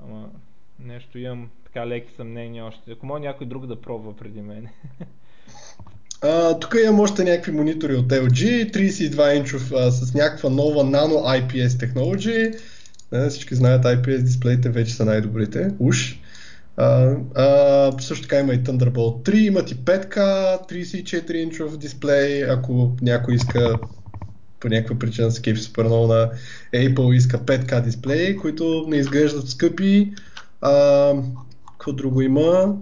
Ама 0.03 0.29
нещо 0.79 1.19
имам 1.19 1.49
така 1.65 1.87
леки 1.87 2.13
съмнения 2.17 2.65
още. 2.65 2.91
Ако 2.91 3.05
може 3.05 3.23
някой 3.23 3.47
друг 3.47 3.65
да 3.65 3.81
пробва 3.81 4.15
преди 4.15 4.41
мен. 4.41 4.67
Uh, 6.21 6.61
тук 6.61 6.75
имам 6.83 6.99
още 6.99 7.23
някакви 7.23 7.51
монитори 7.51 7.95
от 7.95 8.07
LG, 8.07 8.71
32 8.73 9.37
инчов 9.37 9.61
с 9.89 10.13
някаква 10.13 10.49
нова 10.49 10.83
Nano 10.83 11.41
IPS 11.41 11.79
технология. 11.79 12.53
Всички 13.29 13.55
знаят 13.55 13.83
IPS 13.83 14.21
дисплеите 14.21 14.69
вече 14.69 14.93
са 14.93 15.05
най-добрите. 15.05 15.71
Уж. 15.79 16.19
Uh, 16.77 17.17
uh, 17.17 18.01
също 18.01 18.21
така 18.27 18.39
има 18.39 18.53
и 18.53 18.63
Thunderbolt 18.63 19.29
3, 19.29 19.35
имат 19.35 19.71
и 19.71 19.75
5K, 19.75 20.15
34 20.71 21.31
инчов 21.31 21.77
дисплей, 21.77 22.51
ако 22.51 22.95
някой 23.01 23.35
иска 23.35 23.79
по 24.59 24.67
някаква 24.69 24.99
причина 24.99 25.31
се 25.31 25.41
кефи 25.41 25.61
супер 25.61 25.83
много 25.83 26.07
на 26.07 26.31
Apple 26.73 27.15
иска 27.15 27.37
5K 27.39 27.81
дисплеи, 27.81 28.37
които 28.37 28.85
не 28.87 28.97
изглеждат 28.97 29.49
скъпи. 29.49 30.13
Uh, 30.61 31.23
какво 31.71 31.93
друго 31.93 32.21
има? 32.21 32.75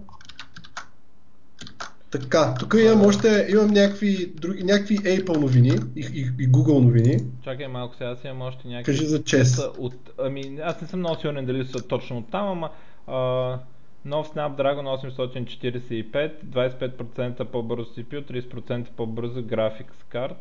Така, 2.11 2.55
тук 2.59 2.75
имам 2.79 3.05
още, 3.05 3.47
имам 3.49 3.67
някакви, 3.67 4.33
други, 4.35 4.63
някакви 4.63 4.97
Apple 4.97 5.37
новини 5.37 5.71
и, 5.95 6.01
и, 6.13 6.43
и 6.43 6.49
Google 6.49 6.79
новини. 6.79 7.17
Чакай 7.43 7.67
малко 7.67 7.95
сега, 7.95 8.09
аз 8.09 8.23
имам 8.23 8.41
още 8.41 8.67
някакви... 8.67 8.83
Кажи 8.83 9.05
за 9.05 9.23
чест. 9.23 9.59
От, 9.77 9.95
ами, 10.19 10.57
аз 10.63 10.81
не 10.81 10.87
съм 10.87 10.99
много 10.99 11.21
сигурен 11.21 11.45
дали 11.45 11.65
са 11.65 11.87
точно 11.87 12.17
от 12.17 12.31
там, 12.31 12.47
ама 12.47 12.69
а, 13.07 13.59
нов 14.05 14.33
Snapdragon 14.33 14.87
845, 14.87 16.31
25% 16.45 17.43
по-бързо 17.43 17.85
CPU, 17.85 18.31
30% 18.31 18.87
по-бързо 18.97 19.41
Graphics 19.41 20.13
card. 20.13 20.35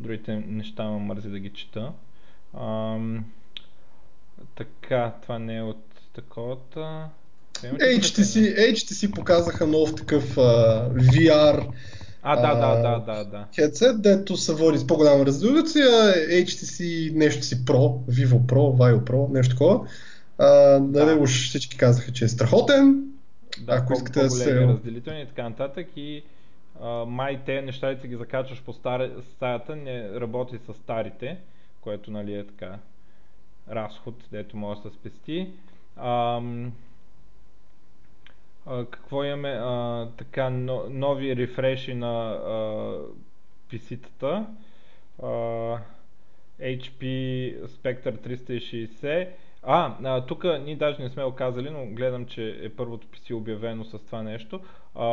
Другите 0.00 0.42
неща 0.46 0.90
ме 0.90 0.98
мързи 0.98 1.28
да 1.28 1.38
ги 1.38 1.50
чета. 1.50 1.92
А, 2.54 2.96
така, 4.54 5.12
това 5.22 5.38
не 5.38 5.56
е 5.56 5.62
от 5.62 5.84
таковата. 6.12 7.08
HTC, 7.62 8.56
HTC 8.72 9.14
показаха 9.14 9.66
нов 9.66 9.94
такъв 9.94 10.36
uh, 10.36 10.92
VR 10.92 11.68
а, 12.26 12.36
да, 12.36 12.54
да, 12.54 12.76
да, 12.82 12.98
да, 12.98 13.24
да. 13.24 13.46
Headset, 13.56 13.96
дето 13.96 14.36
се 14.36 14.54
води 14.54 14.78
с 14.78 14.86
по-голяма 14.86 15.26
резолюция, 15.26 15.86
HTC 16.30 17.12
нещо 17.14 17.44
си 17.44 17.64
Pro, 17.64 18.10
Vivo 18.10 18.38
Pro, 18.46 18.76
Vio 18.76 19.00
Pro, 19.00 19.32
нещо 19.32 19.54
такова. 19.54 19.80
А, 20.38 20.80
да. 20.80 21.06
Нали, 21.06 21.20
уж 21.20 21.48
всички 21.48 21.76
казаха, 21.76 22.12
че 22.12 22.24
е 22.24 22.28
страхотен. 22.28 23.04
Да, 23.60 23.72
ако 23.74 23.92
искате 23.92 24.20
да 24.20 24.30
се... 24.30 24.66
разделителни 24.66 25.22
и 25.22 25.26
така 25.26 25.42
нататък 25.48 25.86
и 25.96 26.22
а, 26.80 26.88
май 27.04 27.40
те 27.46 27.62
неща, 27.62 27.94
ги 27.94 28.16
закачаш 28.16 28.62
по 28.62 28.72
стар... 28.72 29.10
стаята, 29.36 29.76
не 29.76 30.20
работи 30.20 30.58
с 30.58 30.74
старите, 30.74 31.38
което 31.80 32.10
нали 32.10 32.34
е 32.34 32.46
така 32.46 32.78
разход, 33.70 34.14
дето 34.30 34.56
може 34.56 34.80
да 34.80 34.90
се 34.90 34.96
спести. 34.96 35.48
А, 35.96 36.40
какво 38.66 39.24
имаме? 39.24 39.48
А, 39.48 40.08
така, 40.16 40.50
но, 40.50 40.82
нови 40.90 41.36
рефреши 41.36 41.94
на 41.94 42.30
а, 42.30 42.98
PC-тата. 43.70 44.46
А, 45.22 45.26
HP 46.60 47.02
Spectre 47.66 48.28
360. 48.28 49.28
А, 49.66 49.94
а 50.04 50.20
тук 50.26 50.44
ние 50.64 50.76
даже 50.76 51.02
не 51.02 51.08
сме 51.08 51.24
оказали, 51.24 51.70
но 51.70 51.86
гледам, 51.86 52.26
че 52.26 52.58
е 52.62 52.68
първото 52.68 53.06
PC 53.06 53.34
обявено 53.34 53.84
с 53.84 53.98
това 53.98 54.22
нещо. 54.22 54.60
А, 54.94 55.04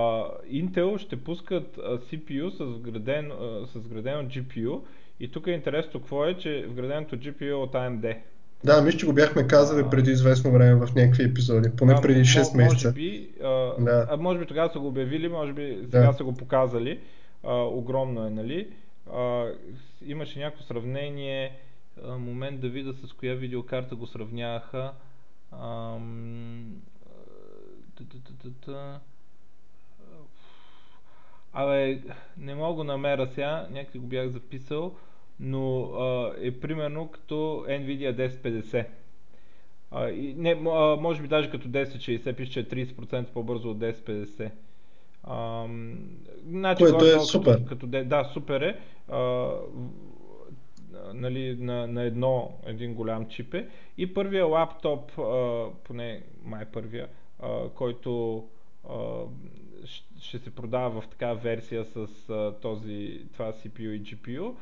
Intel 0.54 0.98
ще 0.98 1.24
пускат 1.24 1.76
CPU 1.78 2.50
с 2.50 2.64
вградено, 2.64 3.36
с 3.66 3.76
вградено 3.76 4.24
GPU 4.24 4.80
и 5.20 5.32
тук 5.32 5.48
е 5.48 5.52
интересно 5.52 6.00
какво 6.00 6.26
е, 6.26 6.34
че 6.34 6.66
вграденото 6.70 7.18
GPU 7.18 7.50
е 7.50 7.54
от 7.54 7.74
AMD. 7.74 8.18
Да, 8.64 8.82
мисля, 8.82 9.00
че 9.00 9.06
го 9.06 9.14
бяхме 9.14 9.48
казали 9.48 9.86
преди 9.92 10.12
известно 10.12 10.52
време 10.52 10.86
в 10.86 10.96
някакви 10.96 11.24
епизоди, 11.24 11.70
поне 11.78 11.94
а, 11.98 12.02
преди 12.02 12.20
6 12.20 12.58
месеца. 12.58 12.88
Може 12.88 12.92
би, 12.92 13.30
а, 13.44 13.48
да. 13.80 14.08
а, 14.10 14.18
може 14.18 14.40
би 14.40 14.46
тогава 14.46 14.70
са 14.74 14.80
го 14.80 14.88
обявили, 14.88 15.28
може 15.28 15.54
би 15.54 15.78
сега 15.92 16.08
да. 16.08 16.14
са 16.14 16.24
го 16.24 16.34
показали. 16.34 17.00
А, 17.44 17.54
огромно 17.54 18.28
е, 18.28 18.30
нали? 18.30 18.68
А, 19.14 19.46
имаше 20.06 20.40
някакво 20.40 20.64
сравнение, 20.64 21.52
момент 22.18 22.62
да 22.62 22.70
видя 22.70 22.94
с 22.94 23.14
коя 23.14 23.36
видеокарта 23.36 23.96
го 23.96 24.08
сравняваха. 24.08 24.94
Абе, 31.54 32.02
не 32.38 32.56
мога 32.56 32.74
го 32.74 32.84
намеря 32.84 33.28
сега, 33.28 33.68
някъде 33.72 34.00
го 34.00 34.08
бях 34.08 34.30
записал 34.30 34.96
но 35.42 35.84
а, 35.84 36.34
е 36.42 36.52
примерно 36.52 37.08
като 37.08 37.66
Nvidia 37.68 38.30
1050. 38.30 38.86
А, 39.92 40.10
и, 40.10 40.34
не, 40.34 40.52
а, 40.52 40.96
може 40.96 41.22
би 41.22 41.28
даже 41.28 41.50
като 41.50 41.68
1060 41.68 42.36
пише, 42.36 42.52
че 42.52 42.60
е 42.60 42.66
30% 42.66 43.26
по-бързо 43.26 43.70
от 43.70 43.78
1050. 43.78 44.52
А, 45.24 45.66
значи, 46.48 46.84
Което 46.84 47.06
е 47.06 47.20
супер. 47.20 47.66
Като, 47.66 47.66
като, 47.66 47.88
да, 47.88 48.24
супер 48.34 48.62
е. 48.62 48.80
А, 49.12 49.52
нали, 51.14 51.56
на, 51.60 51.88
на 51.88 52.04
едно, 52.04 52.60
един 52.66 52.94
голям 52.94 53.28
чип 53.28 53.54
е. 53.54 53.68
И 53.98 54.14
първия 54.14 54.46
лаптоп, 54.46 55.20
а, 55.20 55.68
поне 55.84 56.24
май 56.44 56.66
първия, 56.66 57.08
а, 57.40 57.70
който 57.70 58.44
а, 58.90 59.24
ще 60.20 60.40
се 60.40 60.56
продава 60.56 61.02
в 61.02 61.08
такава 61.08 61.36
версия 61.36 61.86
с 61.86 62.30
а, 62.30 62.56
този, 62.62 63.22
това 63.34 63.54
CPU 63.54 63.90
и 63.90 64.04
GPU, 64.04 64.56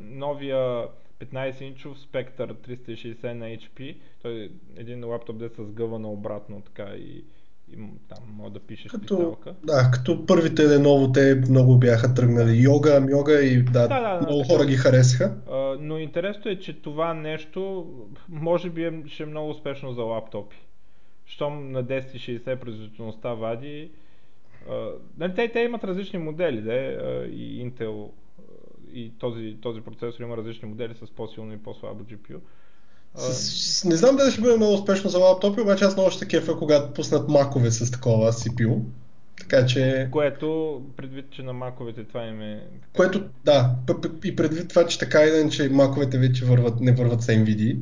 новия 0.00 0.88
15-инчов 1.20 1.94
Spectre 1.94 2.52
360 2.52 3.32
на 3.32 3.46
HP. 3.46 3.96
Той 4.22 4.32
е 4.32 4.50
един 4.76 5.04
лаптоп, 5.04 5.38
де 5.38 5.48
с 5.48 5.72
гъва 5.72 5.98
на 5.98 6.10
обратно 6.10 6.60
така 6.60 6.94
и, 6.94 7.24
и 7.72 7.76
там 8.08 8.18
може 8.36 8.52
да 8.52 8.60
пишеш 8.60 8.90
като, 8.90 9.16
писалка. 9.16 9.54
Да, 9.64 9.90
като 9.94 10.26
първите 10.26 10.62
Lenovo 10.62 11.14
те 11.14 11.50
много 11.50 11.78
бяха 11.78 12.14
тръгнали. 12.14 12.62
Йога, 12.62 13.00
мьога 13.00 13.44
и 13.44 13.62
да, 13.62 13.88
да, 13.88 14.00
да 14.00 14.26
много 14.26 14.38
да, 14.38 14.44
хора 14.44 14.58
така, 14.58 14.70
ги 14.70 14.76
харесаха. 14.76 15.36
А, 15.50 15.76
но 15.80 15.98
интересно 15.98 16.50
е, 16.50 16.58
че 16.58 16.82
това 16.82 17.14
нещо 17.14 17.86
може 18.28 18.70
би 18.70 18.84
е, 18.84 19.02
ще 19.06 19.22
е 19.22 19.26
много 19.26 19.50
успешно 19.50 19.92
за 19.92 20.02
лаптопи. 20.02 20.56
Щом 21.26 21.72
на 21.72 21.84
1060 21.84 22.56
производителността 22.56 23.34
вади, 23.34 23.90
Uh, 24.68 25.34
те, 25.34 25.48
те 25.52 25.60
имат 25.60 25.84
различни 25.84 26.18
модели, 26.18 26.60
да, 26.60 26.74
и 27.32 27.70
Intel 27.70 28.10
и 28.92 29.12
този, 29.18 29.56
този 29.62 29.80
процесор 29.80 30.22
има 30.22 30.36
различни 30.36 30.68
модели 30.68 30.94
с 30.94 31.10
по-силно 31.10 31.52
и 31.52 31.58
по-слабо 31.58 32.04
GPU. 32.04 32.38
С, 33.14 33.84
не 33.84 33.96
знам 33.96 34.16
дали 34.16 34.30
ще 34.30 34.40
бъде 34.40 34.56
много 34.56 34.74
успешно 34.74 35.10
за 35.10 35.18
лаптопи, 35.18 35.60
обаче 35.60 35.84
аз 35.84 35.96
много 35.96 36.10
ще 36.10 36.28
кефа, 36.28 36.56
когато 36.56 36.92
пуснат 36.92 37.28
макове 37.28 37.70
с 37.70 37.90
такова 37.90 38.32
CPU. 38.32 38.80
Така 39.40 39.66
че... 39.66 40.08
Което, 40.10 40.80
предвид, 40.96 41.30
че 41.30 41.42
на 41.42 41.52
маковете 41.52 42.04
това 42.04 42.24
им 42.24 42.40
е... 42.40 42.62
Което, 42.96 43.24
да, 43.44 43.74
и 44.24 44.36
предвид 44.36 44.68
това, 44.68 44.86
че 44.86 44.98
така 44.98 45.24
и 45.24 45.50
че 45.50 45.68
маковете 45.68 46.18
вече 46.18 46.44
върват, 46.44 46.80
не 46.80 46.92
върват 46.92 47.22
с 47.22 47.26
NVIDIA 47.26 47.78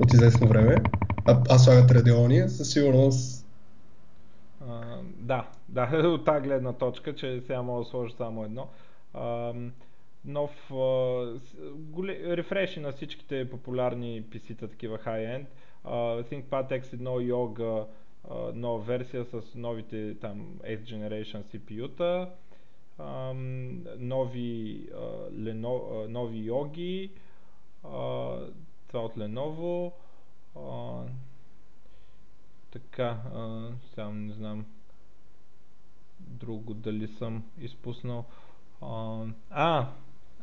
от 0.00 0.12
известно 0.12 0.48
време, 0.48 0.76
а, 1.26 1.42
а 1.48 1.58
слагат 1.58 1.90
Radeon, 1.90 2.46
със 2.46 2.70
сигурност... 2.70 3.46
А, 4.68 4.80
да, 5.18 5.46
да, 5.68 5.82
от 6.08 6.24
тази 6.24 6.46
гледна 6.46 6.72
точка, 6.72 7.14
че 7.14 7.42
сега 7.46 7.62
мога 7.62 7.84
да 7.84 7.90
сложа 7.90 8.14
само 8.18 8.44
едно. 8.44 8.68
А, 9.14 9.52
нов 10.26 10.70
uh, 10.70 12.36
рефреши 12.36 12.80
на 12.80 12.92
всичките 12.92 13.50
популярни 13.50 14.22
PC-та, 14.22 14.68
такива 14.68 14.98
high-end. 14.98 15.46
ThinkPad 16.22 16.82
X1 16.82 17.02
Yoga, 17.32 17.86
нова 18.54 18.84
версия 18.84 19.24
с 19.24 19.54
новите 19.54 20.14
там 20.20 20.58
8 20.60 20.82
Generation 20.82 21.42
CPU-та, 21.44 22.30
нови, 23.98 24.86
Leno, 25.32 26.06
нови 26.06 26.38
йоги, 26.38 27.10
това 28.88 29.00
от 29.00 29.16
Lenovo. 29.16 29.92
Така, 32.70 33.18
сега 33.90 34.08
не 34.10 34.32
знам 34.32 34.66
друго 36.20 36.74
дали 36.74 37.08
съм 37.08 37.44
изпуснал. 37.60 38.24
А, 39.50 39.88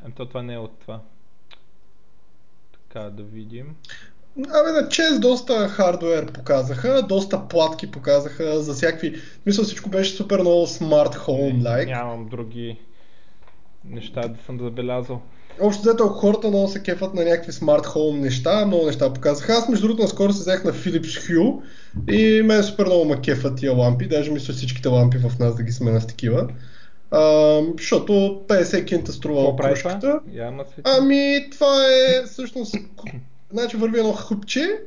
Ами 0.04 0.14
то 0.14 0.26
това 0.26 0.44
не 0.44 0.54
е 0.54 0.58
от 0.58 0.80
това. 0.80 1.00
Така 2.74 3.10
да 3.10 3.24
видим. 3.24 3.76
Абе, 4.38 4.82
на 4.82 4.90
чест 4.90 5.22
доста 5.22 5.68
хардвер 5.68 6.32
показаха, 6.32 7.02
доста 7.02 7.48
платки 7.48 7.92
показаха 7.92 8.62
за 8.62 8.74
всякакви... 8.74 9.16
Мисля, 9.46 9.64
всичко 9.64 9.90
беше 9.90 10.16
супер 10.16 10.40
много 10.40 10.68
смарт 10.68 11.16
home 11.16 11.62
like. 11.62 11.86
Нямам 11.86 12.30
други 12.30 12.78
неща 13.86 14.28
да 14.28 14.44
съм 14.46 14.60
забелязал. 14.60 15.22
Общо 15.62 15.82
взето 15.82 16.08
хората 16.08 16.48
много 16.48 16.68
се 16.68 16.84
кефат 16.84 17.14
на 17.14 17.26
някакви 17.26 17.52
смарт 17.52 17.86
хоум 17.86 18.20
неща, 18.20 18.66
много 18.66 18.86
неща 18.86 19.14
показаха. 19.14 19.54
Аз 19.54 19.70
между 19.70 19.88
другото 19.88 20.04
наскоро 20.04 20.34
се 20.34 20.40
взех 20.40 20.64
на 20.64 20.72
Philips 20.72 21.02
Hue 21.02 21.62
и 22.12 22.42
мен 22.42 22.64
супер 22.64 22.86
много 22.86 23.06
ма 23.06 23.22
кефат 23.22 23.58
тия 23.58 23.74
лампи, 23.74 24.08
даже 24.08 24.32
мисля 24.32 24.54
всичките 24.54 24.88
лампи 24.88 25.18
в 25.18 25.40
нас 25.40 25.56
да 25.56 25.64
ги 25.64 25.72
сме 25.72 25.92
на 25.92 26.08
такива. 26.08 26.48
А, 27.14 27.62
защото 27.78 28.12
50 28.48 28.86
кинта 28.86 29.12
струва 29.12 29.56
кружката. 29.56 30.20
Ами 30.84 31.48
това 31.52 31.86
е 31.88 32.26
всъщност 32.26 32.76
значи 33.52 33.78
върви 33.78 34.00
едно 34.00 34.14
хъпче, 34.14 34.80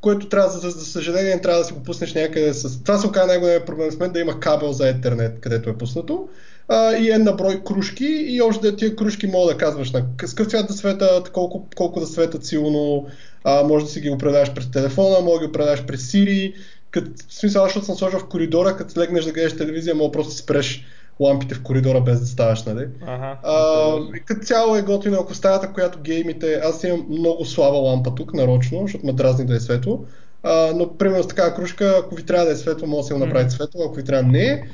което 0.00 0.28
трябва, 0.28 0.50
за, 0.50 0.70
за 0.70 0.84
съжаление, 0.84 1.40
трябва 1.40 1.58
да 1.58 1.64
си 1.64 1.72
го 1.72 1.82
пуснеш 1.82 2.14
някъде 2.14 2.54
с... 2.54 2.82
Това 2.82 2.98
се 2.98 3.06
оказа 3.06 3.26
най-големият 3.26 3.66
проблем 3.66 3.90
с 3.90 3.98
мен, 3.98 4.12
да 4.12 4.20
има 4.20 4.40
кабел 4.40 4.72
за 4.72 4.94
Ethernet, 4.94 5.40
където 5.40 5.70
е 5.70 5.78
пуснато. 5.78 6.28
А, 6.68 6.96
и 6.96 7.10
една 7.10 7.32
брой 7.32 7.62
кружки 7.64 8.24
и 8.28 8.42
още 8.42 8.76
тия 8.76 8.96
кружки 8.96 9.26
мога 9.26 9.52
да 9.52 9.58
казваш 9.58 9.92
на 9.92 10.04
какъв 10.16 10.46
цвят 10.46 10.66
да 10.66 10.72
светат, 10.72 11.30
колко, 11.30 11.66
колко 11.76 12.00
да 12.00 12.06
светат 12.06 12.44
силно, 12.44 13.06
а, 13.44 13.62
може 13.62 13.84
да 13.84 13.90
си 13.90 14.00
ги 14.00 14.10
управляваш 14.10 14.54
през 14.54 14.70
телефона, 14.70 15.20
може 15.20 15.40
да 15.40 15.46
ги 15.46 15.50
управляваш 15.50 15.84
през 15.86 16.12
Siri. 16.12 16.54
Кът, 16.90 17.22
в 17.28 17.34
смисъл, 17.34 17.64
защото 17.64 17.86
съм 17.86 17.96
сложил 17.96 18.18
в 18.18 18.28
коридора, 18.28 18.76
като 18.76 19.00
легнеш 19.00 19.24
да 19.24 19.32
гледаш 19.32 19.56
телевизия, 19.56 19.94
мога 19.94 20.12
просто 20.12 20.32
спреш 20.32 20.84
лампите 21.22 21.54
в 21.54 21.62
коридора 21.62 22.00
без 22.00 22.20
да 22.20 22.26
ставаш, 22.26 22.64
нали? 22.64 22.86
Ага, 23.06 23.38
а, 23.42 23.96
като 24.24 24.46
цяло 24.46 24.76
е 24.76 24.82
готино, 24.82 25.18
ако 25.20 25.34
стаята, 25.34 25.72
която 25.72 25.98
геймите, 26.00 26.54
аз 26.64 26.84
имам 26.84 27.06
много 27.10 27.44
слаба 27.44 27.76
лампа 27.76 28.14
тук, 28.14 28.34
нарочно, 28.34 28.82
защото 28.82 29.06
ме 29.06 29.12
дразни 29.12 29.46
да 29.46 29.56
е 29.56 29.60
светло. 29.60 30.04
А, 30.42 30.72
но 30.76 30.96
примерно 30.96 31.22
с 31.22 31.28
такава 31.28 31.54
кружка, 31.54 31.94
ако 32.04 32.14
ви 32.14 32.26
трябва 32.26 32.46
да 32.46 32.52
е 32.52 32.56
светло, 32.56 32.88
може 32.88 33.00
да 33.00 33.06
си 33.06 33.12
го 33.12 33.18
направите 33.18 33.50
светло, 33.50 33.84
ако 33.84 33.94
ви 33.94 34.04
трябва 34.04 34.32
не. 34.32 34.64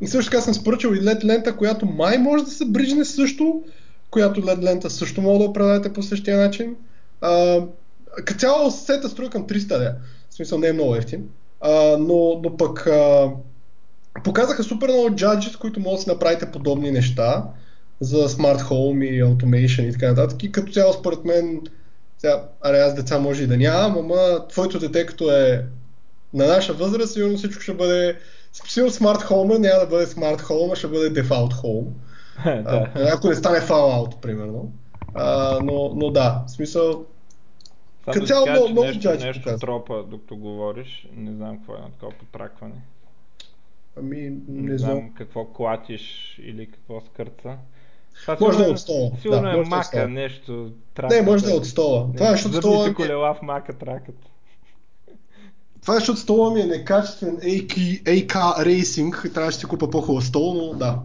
И 0.00 0.06
също 0.06 0.30
така 0.30 0.42
съм 0.42 0.54
споръчал 0.54 0.90
и 0.90 1.00
LED 1.00 1.24
лента, 1.24 1.56
която 1.56 1.86
май 1.86 2.18
може 2.18 2.44
да 2.44 2.50
се 2.50 2.64
брижне 2.64 3.04
също, 3.04 3.62
която 4.10 4.42
LED 4.42 4.62
лента 4.62 4.90
също 4.90 5.22
мога 5.22 5.38
да 5.38 5.50
управлявате 5.50 5.92
по 5.92 6.02
същия 6.02 6.36
начин. 6.38 6.76
А, 7.20 7.60
като 8.24 8.38
цяло 8.38 8.70
сета 8.70 9.08
струва 9.08 9.30
към 9.30 9.46
300 9.46 9.78
лева. 9.78 9.94
В 10.30 10.34
смисъл 10.34 10.58
не 10.58 10.68
е 10.68 10.72
много 10.72 10.94
ефтин. 10.94 11.28
А, 11.60 11.96
но, 11.96 12.40
но 12.44 12.56
пък 12.56 12.86
а, 12.86 13.30
показаха 14.24 14.64
супер 14.64 14.88
много 14.88 15.14
джаджи, 15.14 15.50
с 15.50 15.56
които 15.56 15.80
може 15.80 15.96
да 15.96 16.02
си 16.02 16.08
направите 16.08 16.52
подобни 16.52 16.90
неща 16.90 17.44
за 18.00 18.28
смарт 18.28 18.60
home 18.60 19.04
и 19.04 19.24
automation 19.24 19.82
и 19.82 19.92
така 19.92 20.08
нататък. 20.08 20.42
И 20.42 20.52
като 20.52 20.72
цяло 20.72 20.92
според 20.92 21.24
мен, 21.24 21.60
сега, 22.18 22.44
аре 22.60 22.78
аз 22.78 22.94
деца 22.94 23.18
може 23.18 23.42
и 23.42 23.46
да 23.46 23.56
нямам, 23.56 23.98
ама 23.98 24.48
твоето 24.48 24.78
дете 24.78 25.06
като 25.06 25.30
е 25.30 25.64
на 26.34 26.46
наша 26.46 26.72
възраст, 26.72 27.12
сигурно 27.12 27.36
всичко 27.36 27.62
ще 27.62 27.74
бъде 27.74 28.16
Сигурно 28.52 28.92
смарт 28.92 29.22
хоума 29.22 29.58
няма 29.58 29.80
да 29.80 29.86
бъде 29.86 30.06
смарт 30.06 30.40
хоум, 30.40 30.70
а 30.72 30.76
ще 30.76 30.88
бъде 30.88 31.10
дефалт 31.10 31.52
хоум. 31.52 31.86
да. 32.44 32.92
Ако 33.14 33.28
не 33.28 33.34
стане 33.34 33.60
Fallout, 33.60 34.20
примерно. 34.20 34.72
А, 35.14 35.58
но, 35.62 35.92
но 35.94 36.10
да, 36.10 36.44
в 36.46 36.50
смисъл, 36.50 37.04
като 38.12 38.26
цяло 38.26 38.46
много, 38.50 38.68
много 38.68 38.86
нещо, 38.86 39.10
нещо 39.10 39.58
тропа, 39.60 40.04
докато 40.10 40.36
говориш, 40.36 41.08
не 41.16 41.32
знам 41.32 41.58
какво 41.58 41.74
е 41.74 41.78
на 41.78 41.90
такова 41.90 42.12
потракване. 42.12 42.74
Ами, 43.96 44.20
не, 44.20 44.70
не 44.70 44.78
знам. 44.78 44.90
знам 44.90 45.14
какво 45.14 45.44
клатиш 45.44 46.38
или 46.42 46.66
какво 46.66 47.00
скърца. 47.00 47.56
Това 48.20 48.36
може 48.40 48.58
да 48.58 48.66
е 48.66 48.68
от 48.68 48.78
стола. 48.78 49.10
Сигурно 49.22 49.42
да, 49.42 49.58
е 49.58 49.62
мака, 49.62 50.08
нещо. 50.08 50.72
Траката. 50.94 51.14
Не, 51.14 51.30
може 51.30 51.44
да 51.44 51.50
е 51.50 51.54
от 51.54 51.66
стола. 51.66 52.06
Не, 52.08 52.14
Това 52.14 52.28
е, 52.28 52.32
защото 52.32 52.56
стола... 52.56 52.94
колела 52.94 53.34
в 53.34 53.42
мака 53.42 53.78
тракат. 53.78 54.16
Това 55.82 55.94
е, 55.94 55.98
защото 55.98 56.20
стола 56.20 56.54
ми 56.54 56.60
е 56.60 56.66
некачествен 56.66 57.36
AK, 57.36 58.02
AK 58.02 58.32
Racing 58.66 59.34
трябваше 59.34 59.56
да 59.56 59.60
си 59.60 59.66
купа 59.66 59.90
по-хубав 59.90 60.24
стол, 60.24 60.54
но 60.54 60.78
да. 60.78 60.98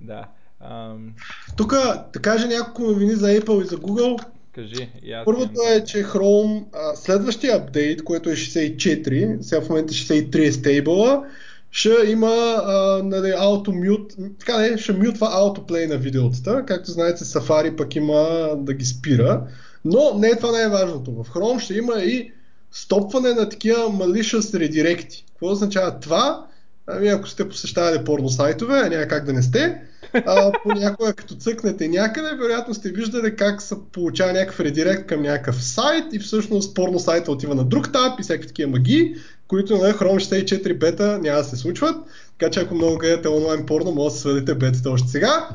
Да. 0.00 0.28
Um... 0.64 1.08
Тук 1.56 1.72
да 2.12 2.20
кажа 2.22 2.46
няколко 2.46 2.82
новини 2.82 3.12
за 3.12 3.26
Apple 3.26 3.62
и 3.62 3.66
за 3.66 3.76
Google. 3.76 4.24
Кажи. 4.52 4.88
Първото 5.24 5.60
е, 5.74 5.84
че 5.84 6.04
Chrome, 6.04 6.64
а, 6.72 6.96
следващия 6.96 7.56
апдейт, 7.56 8.04
което 8.04 8.30
е 8.30 8.32
64, 8.32 9.40
сега 9.40 9.60
в 9.60 9.68
момента 9.68 9.94
63 9.94 10.46
е 10.46 10.52
стейбъла, 10.52 11.24
ще 11.72 11.90
има 12.06 12.62
а, 12.66 13.02
нали, 13.04 13.26
auto-mute, 13.26 14.30
така 14.38 14.58
не, 14.58 14.78
ще 14.78 14.92
мютва 14.92 15.26
autoplay 15.26 15.88
на 15.88 15.96
видеотата, 15.96 16.64
както 16.66 16.90
знаете 16.90 17.24
Safari 17.24 17.76
пък 17.76 17.96
има 17.96 18.50
да 18.56 18.74
ги 18.74 18.84
спира, 18.84 19.42
но 19.84 20.18
не 20.18 20.28
е 20.28 20.36
това 20.36 20.52
най-важното. 20.52 21.12
В 21.12 21.30
Chrome 21.30 21.58
ще 21.58 21.74
има 21.74 21.94
и 21.94 22.32
стопване 22.70 23.32
на 23.32 23.48
такива 23.48 23.78
malicious 23.78 24.58
редиректи. 24.58 25.24
Какво 25.28 25.50
означава 25.50 26.00
това? 26.00 26.46
Ами 26.86 27.08
ако 27.08 27.28
сте 27.28 27.48
посещавали 27.48 28.04
порно 28.04 28.28
сайтове, 28.28 28.88
няма 28.88 29.06
как 29.06 29.24
да 29.24 29.32
не 29.32 29.42
сте, 29.42 29.82
а, 30.14 30.52
понякога 30.62 31.12
като 31.12 31.34
цъкнете 31.34 31.88
някъде, 31.88 32.28
вероятно 32.36 32.74
сте 32.74 32.90
виждали 32.90 33.36
как 33.36 33.62
се 33.62 33.74
получава 33.92 34.32
някакъв 34.32 34.60
редирект 34.60 35.06
към 35.06 35.22
някакъв 35.22 35.64
сайт 35.64 36.04
и 36.12 36.18
всъщност 36.18 36.74
порно 36.74 36.98
сайта 36.98 37.32
отива 37.32 37.54
на 37.54 37.64
друг 37.64 37.92
таб 37.92 38.20
и 38.20 38.22
всякакви 38.22 38.48
такива 38.48 38.70
магии, 38.70 39.14
които 39.48 39.76
на 39.76 39.92
Chrome 39.92 40.44
64 40.44 40.78
бета 40.78 41.18
няма 41.22 41.38
да 41.38 41.44
се 41.44 41.56
случват. 41.56 41.96
Така 42.38 42.50
че 42.50 42.60
ако 42.60 42.74
много 42.74 42.98
гледате 42.98 43.28
онлайн 43.28 43.66
порно, 43.66 43.92
може 43.92 44.14
да 44.14 44.20
свалите 44.20 44.54
бетата 44.54 44.90
още 44.90 45.08
сега 45.08 45.48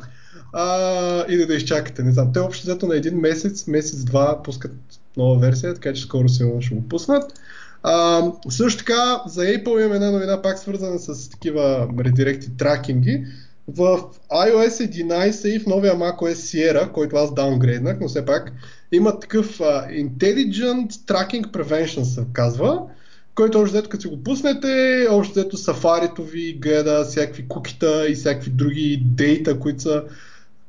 а, 0.53 1.25
или 1.29 1.45
да 1.45 1.55
изчакате. 1.55 2.03
Не 2.03 2.11
знам. 2.11 2.33
Те 2.33 2.39
общо 2.39 2.63
взето 2.63 2.87
на 2.87 2.95
един 2.95 3.19
месец, 3.19 3.67
месец-два 3.67 4.43
пускат 4.43 4.71
нова 5.17 5.39
версия, 5.39 5.73
така 5.73 5.93
че 5.93 6.01
скоро 6.01 6.29
сигурно 6.29 6.61
ще 6.61 6.75
го 6.75 6.89
пуснат. 6.89 7.33
А, 7.83 8.23
също 8.49 8.79
така 8.79 9.21
за 9.27 9.41
Apple 9.41 9.79
имаме 9.79 9.95
една 9.95 10.11
новина 10.11 10.41
пак 10.41 10.59
свързана 10.59 10.99
с 10.99 11.29
такива 11.29 11.87
редиректи 11.99 12.57
тракинги. 12.57 13.25
В 13.67 13.99
iOS 14.31 14.91
11 14.91 15.47
и 15.47 15.59
в 15.59 15.65
новия 15.65 15.95
macOS 15.95 16.33
Sierra, 16.33 16.91
който 16.91 17.15
аз 17.15 17.33
даунгрейднах, 17.33 17.97
но 18.01 18.07
все 18.07 18.25
пак 18.25 18.51
има 18.91 19.19
такъв 19.19 19.59
uh, 19.59 20.07
Intelligent 20.07 20.91
Tracking 20.91 21.51
Prevention 21.51 22.03
се 22.03 22.25
казва, 22.33 22.81
който 23.35 23.63
взето 23.63 23.89
като 23.89 24.01
си 24.01 24.07
го 24.07 24.23
пуснете, 24.23 25.07
още 25.11 25.31
взето 25.31 25.57
сафарито 25.57 26.23
ви 26.23 26.53
гледа 26.53 27.05
всякакви 27.05 27.47
кукита 27.47 28.07
и 28.09 28.15
всякакви 28.15 28.51
други 28.51 29.03
дейта, 29.05 29.59
които 29.59 29.81
са 29.81 30.03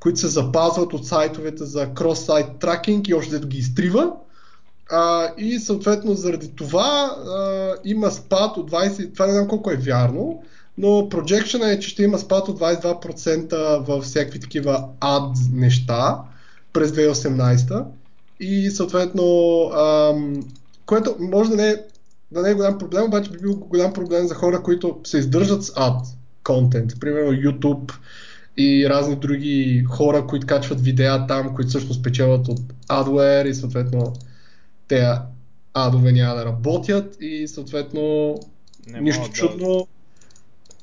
които 0.01 0.19
се 0.19 0.29
запазват 0.29 0.93
от 0.93 1.07
сайтовете 1.07 1.65
за 1.65 1.87
крос-сайт 1.87 2.59
тракинг 2.61 3.09
и 3.09 3.15
още 3.15 3.31
взето 3.31 3.49
ги 3.49 3.59
изтрива. 3.59 4.13
А, 4.91 5.33
и 5.39 5.59
съответно 5.59 6.15
заради 6.15 6.53
това 6.57 7.17
а, 7.17 7.75
има 7.85 8.11
спад 8.11 8.57
от 8.57 8.71
20, 8.71 9.13
това 9.13 9.27
не 9.27 9.33
знам 9.33 9.49
колко 9.49 9.71
е 9.71 9.77
вярно, 9.77 10.43
но 10.79 10.89
projection 10.89 11.73
е, 11.73 11.81
че 11.81 11.89
ще 11.89 12.03
има 12.03 12.19
спад 12.19 12.49
от 12.49 12.61
22% 12.61 13.87
във 13.87 14.05
всякакви 14.05 14.41
такива 14.41 14.89
ад 15.01 15.37
неща 15.53 16.19
през 16.73 16.91
2018 16.91 17.85
и 18.41 18.71
съответно, 18.71 19.63
ам, 19.77 20.41
което 20.87 21.17
може 21.21 21.51
да 21.51 21.57
не, 21.57 21.69
е, 21.69 21.77
да 22.33 22.43
не 22.43 22.51
е 22.51 22.55
голям 22.55 22.79
проблем, 22.79 23.05
обаче 23.05 23.31
би 23.31 23.39
бил 23.39 23.55
голям 23.55 23.93
проблем 23.93 24.27
за 24.27 24.35
хора, 24.35 24.63
които 24.63 25.01
се 25.05 25.19
издържат 25.19 25.65
с 25.65 25.73
ад 25.77 26.07
контент, 26.45 27.01
примерно 27.01 27.33
YouTube 27.33 27.93
и 28.57 28.89
разни 28.89 29.17
други 29.17 29.85
хора, 29.89 30.27
които 30.27 30.47
качват 30.47 30.81
видеа 30.81 31.27
там, 31.27 31.55
които 31.55 31.69
всъщност 31.69 32.03
печелят 32.03 32.49
от 32.49 32.61
adware 32.89 33.47
и 33.47 33.55
съответно 33.55 34.13
те 34.89 35.13
адове 35.75 36.13
няма 36.13 36.35
да 36.35 36.45
работят 36.45 37.17
и 37.21 37.49
съответно 37.49 38.35
не 38.87 39.01
нищо 39.01 39.31
чудно 39.33 39.69
да... 39.69 39.79
а, 39.79 39.98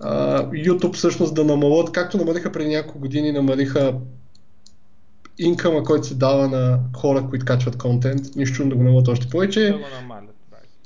YouTube 0.02 0.93
всъщност 0.93 1.36
да 1.36 1.43
намалят, 1.43 1.91
както 1.91 2.18
намалиха 2.18 2.52
преди 2.52 2.70
няколко 2.70 3.00
години, 3.00 3.32
намалиха 3.32 3.96
инкъма, 5.38 5.84
който 5.84 6.08
се 6.08 6.16
дава 6.16 6.48
на 6.48 6.80
хора, 6.96 7.28
които 7.30 7.46
качват 7.46 7.78
контент. 7.78 8.36
Нищо 8.36 8.56
чудно 8.56 8.70
да 8.70 8.76
го 8.76 8.84
намалят 8.84 9.08
още 9.08 9.30
повече. 9.30 9.62
Да 9.62 9.74
го 9.74 9.84
намалят. 10.02 10.36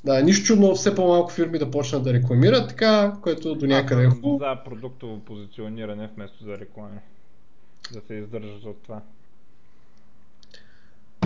Да, 0.04 0.22
нищо 0.22 0.46
чудно 0.46 0.74
все 0.74 0.94
по-малко 0.94 1.32
фирми 1.32 1.58
да 1.58 1.70
почнат 1.70 2.04
да 2.04 2.12
рекламират 2.12 2.68
така, 2.68 3.16
което 3.22 3.54
до 3.54 3.66
някъде 3.66 4.02
е 4.02 4.08
хубаво. 4.08 4.38
За 4.38 4.56
продуктово 4.64 5.18
позициониране 5.18 6.10
вместо 6.16 6.44
за 6.44 6.58
реклами. 6.58 6.98
Да 7.92 8.00
се 8.06 8.14
издържат 8.14 8.64
от 8.64 8.82
това. 8.82 9.00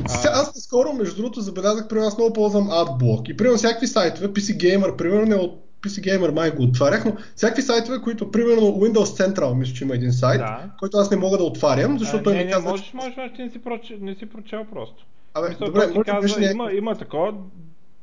Сега, 0.07 0.32
аз 0.35 0.53
скоро, 0.55 0.93
между 0.93 1.16
другото, 1.16 1.41
забелязах, 1.41 1.89
при 1.89 1.99
аз 1.99 2.18
много 2.18 2.32
ползвам 2.32 2.68
AdBlock. 2.68 3.30
И 3.30 3.37
примерно 3.37 3.59
всякакви 3.59 3.87
сайтове, 3.87 4.28
PC 4.28 4.57
Gamer, 4.57 4.97
примерно 4.97 5.26
не 5.26 5.35
от 5.35 5.61
PC 5.85 6.18
Gamer 6.18 6.35
май 6.35 6.51
го 6.51 6.62
отварях, 6.62 7.05
но 7.05 7.16
всякакви 7.37 7.62
сайтове, 7.62 8.01
които, 8.01 8.30
примерно 8.30 8.61
Windows 8.61 9.35
Central, 9.35 9.55
мисля, 9.55 9.74
че 9.74 9.85
има 9.85 9.95
един 9.95 10.12
сайт, 10.12 10.39
да. 10.39 10.70
който 10.78 10.97
аз 10.97 11.11
не 11.11 11.16
мога 11.16 11.39
да 11.39 11.45
отварям, 11.45 11.99
защото 11.99 12.20
а, 12.20 12.22
той 12.22 12.35
не, 12.35 12.45
ми 12.45 12.51
казва... 12.51 12.64
Не, 12.64 12.70
можеш, 12.70 12.93
можеш, 12.93 13.16
можеш, 13.16 13.32
ти 13.37 13.43
не 13.43 13.51
си, 13.51 13.59
проч... 13.59 13.93
не 14.01 14.14
си 14.14 14.26
прочел 14.26 14.64
просто. 14.72 15.07
Абе, 15.35 15.49
Мисля, 15.49 15.66
добре, 15.66 15.87
може 15.87 16.05
казва, 16.05 16.41
някакъв... 16.41 16.51
има, 16.55 16.72
има 16.72 16.95
такова... 16.95 17.32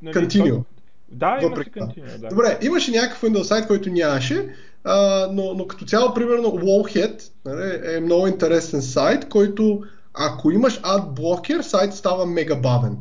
Нали, 0.01 0.15
Continue. 0.15 0.63
Да, 1.11 1.39
има 1.41 1.63
си 1.63 1.71
continue, 1.71 2.17
да. 2.17 2.27
Добре, 2.27 2.57
имаше 2.61 2.91
някакъв 2.91 3.21
Windows 3.21 3.41
сайт, 3.41 3.67
който 3.67 3.89
нямаше, 3.89 4.55
а, 4.83 5.27
но, 5.31 5.53
но 5.53 5.67
като 5.67 5.85
цяло, 5.85 6.13
примерно, 6.13 6.47
Wallhead 6.47 7.31
нали, 7.45 7.95
е 7.95 7.99
много 7.99 8.27
интересен 8.27 8.81
сайт, 8.81 9.29
който 9.29 9.83
ако 10.13 10.51
имаш 10.51 10.79
адблокер, 10.83 11.61
сайт 11.61 11.93
става 11.93 12.25
мега 12.25 12.55
бавен. 12.55 12.97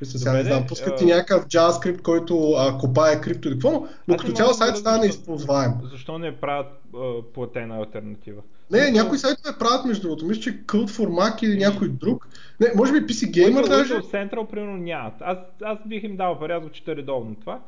Мисля, 0.00 0.18
сега 0.18 0.32
не 0.32 0.44
знам, 0.44 0.66
пускат 0.66 0.98
ти 0.98 1.04
някакъв 1.04 1.46
JavaScript, 1.46 2.02
който 2.02 2.52
а, 2.52 2.78
копае 2.78 3.20
крипто 3.20 3.48
или 3.48 3.54
какво, 3.54 3.70
но, 3.70 3.88
но 4.08 4.16
като 4.16 4.32
цяло 4.32 4.54
сайт 4.54 4.76
става 4.76 4.98
неизползваем. 4.98 5.72
Защо 5.90 6.18
не 6.18 6.36
правят 6.36 6.66
а, 6.94 7.22
платена 7.34 7.76
альтернатива? 7.76 8.42
Не, 8.70 8.78
Защо... 8.78 8.94
някои 8.94 9.18
сайтове 9.18 9.58
правят 9.58 9.84
между 9.84 10.02
другото. 10.02 10.26
Мисля, 10.26 10.42
че 10.42 10.62
Code 10.66 10.88
for 10.88 11.06
Mac 11.06 11.44
или 11.44 11.58
някой 11.58 11.88
друг. 11.88 12.28
Не, 12.60 12.66
може 12.76 12.92
би 12.92 12.98
PC 12.98 13.30
Gamer 13.30 13.68
даже. 13.68 13.94
Windows 13.94 14.30
Central 14.30 14.46
примерно 14.50 14.76
нямат. 14.76 15.14
Аз, 15.20 15.38
аз 15.62 15.78
бих 15.86 16.02
им 16.02 16.16
дал 16.16 16.38
пари, 16.38 16.52
аз 16.52 16.62
чета 16.72 16.96
редовно 16.96 17.34
това. 17.34 17.60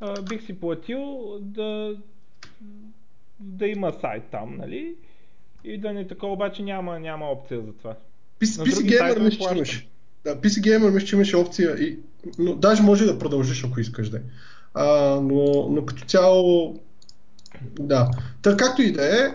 А, 0.00 0.22
бих 0.22 0.46
си 0.46 0.60
платил 0.60 1.18
да, 1.40 1.96
да 3.40 3.66
има 3.66 3.92
сайт 4.00 4.22
там, 4.30 4.56
нали? 4.56 4.94
И 5.64 5.78
да 5.78 5.92
не 5.92 6.06
такова, 6.06 6.32
обаче 6.32 6.62
няма, 6.62 7.00
няма 7.00 7.26
опция 7.26 7.60
за 7.60 7.72
това. 7.72 7.94
PC, 8.40 8.64
PC 8.64 9.00
Gamer 9.00 9.22
мисля, 9.22 9.48
че 9.48 9.54
имаш. 9.54 9.86
Да, 10.28 10.40
PC 10.40 10.60
Gamer 10.60 10.90
мисля, 10.90 11.06
че 11.06 11.16
имаше 11.16 11.36
опция, 11.36 11.76
и, 11.78 11.98
но 12.38 12.54
даже 12.54 12.82
може 12.82 13.06
да 13.06 13.18
продължиш, 13.18 13.64
ако 13.64 13.80
искаш 13.80 14.08
да 14.08 14.20
а, 14.74 15.20
но, 15.20 15.68
но 15.70 15.86
като 15.86 16.04
цяло 16.04 16.74
да. 17.80 18.10
Та 18.42 18.56
както 18.56 18.82
и 18.82 18.92
да 18.92 19.04
е, 19.04 19.28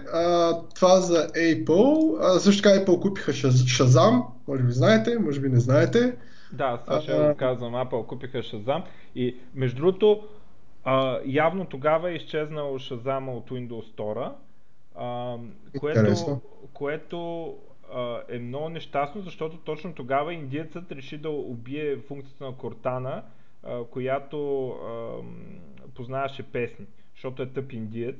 това 0.75 0.99
за 0.99 1.27
Apple. 1.27 2.17
А, 2.21 2.39
също 2.39 2.63
така 2.63 2.75
Apple 2.75 3.01
купиха 3.01 3.31
Shazam, 3.31 4.23
може 4.47 4.63
би 4.63 4.71
знаете, 4.71 5.19
може 5.19 5.39
би 5.39 5.49
не 5.49 5.59
знаете. 5.59 6.15
Да, 6.51 6.79
сега 6.83 7.01
ще 7.01 7.13
го 7.13 7.35
казвам, 7.37 7.73
Apple 7.73 8.05
купиха 8.05 8.37
Shazam 8.37 8.81
и 9.15 9.37
между 9.55 9.77
другото 9.77 10.23
а, 10.83 11.19
явно 11.25 11.65
тогава 11.65 12.11
е 12.11 12.15
изчезнал 12.15 12.79
Shazam 12.79 13.29
от 13.29 13.49
Windows 13.49 13.95
Store, 13.95 14.31
а, 14.95 15.35
което, 15.79 16.41
което 16.73 17.45
а, 17.45 17.72
е 18.29 18.39
много 18.39 18.69
нещастно, 18.69 19.21
защото 19.21 19.57
точно 19.57 19.93
тогава 19.93 20.33
индиецът 20.33 20.91
реши 20.91 21.17
да 21.17 21.29
убие 21.29 21.97
функцията 21.97 22.43
на 22.43 22.53
Cortana, 22.53 23.21
а, 23.63 23.83
която 23.83 24.73
познаваше 25.95 26.43
песни, 26.43 26.85
защото 27.15 27.41
е 27.41 27.49
тъп 27.49 27.73
индиец. 27.73 28.15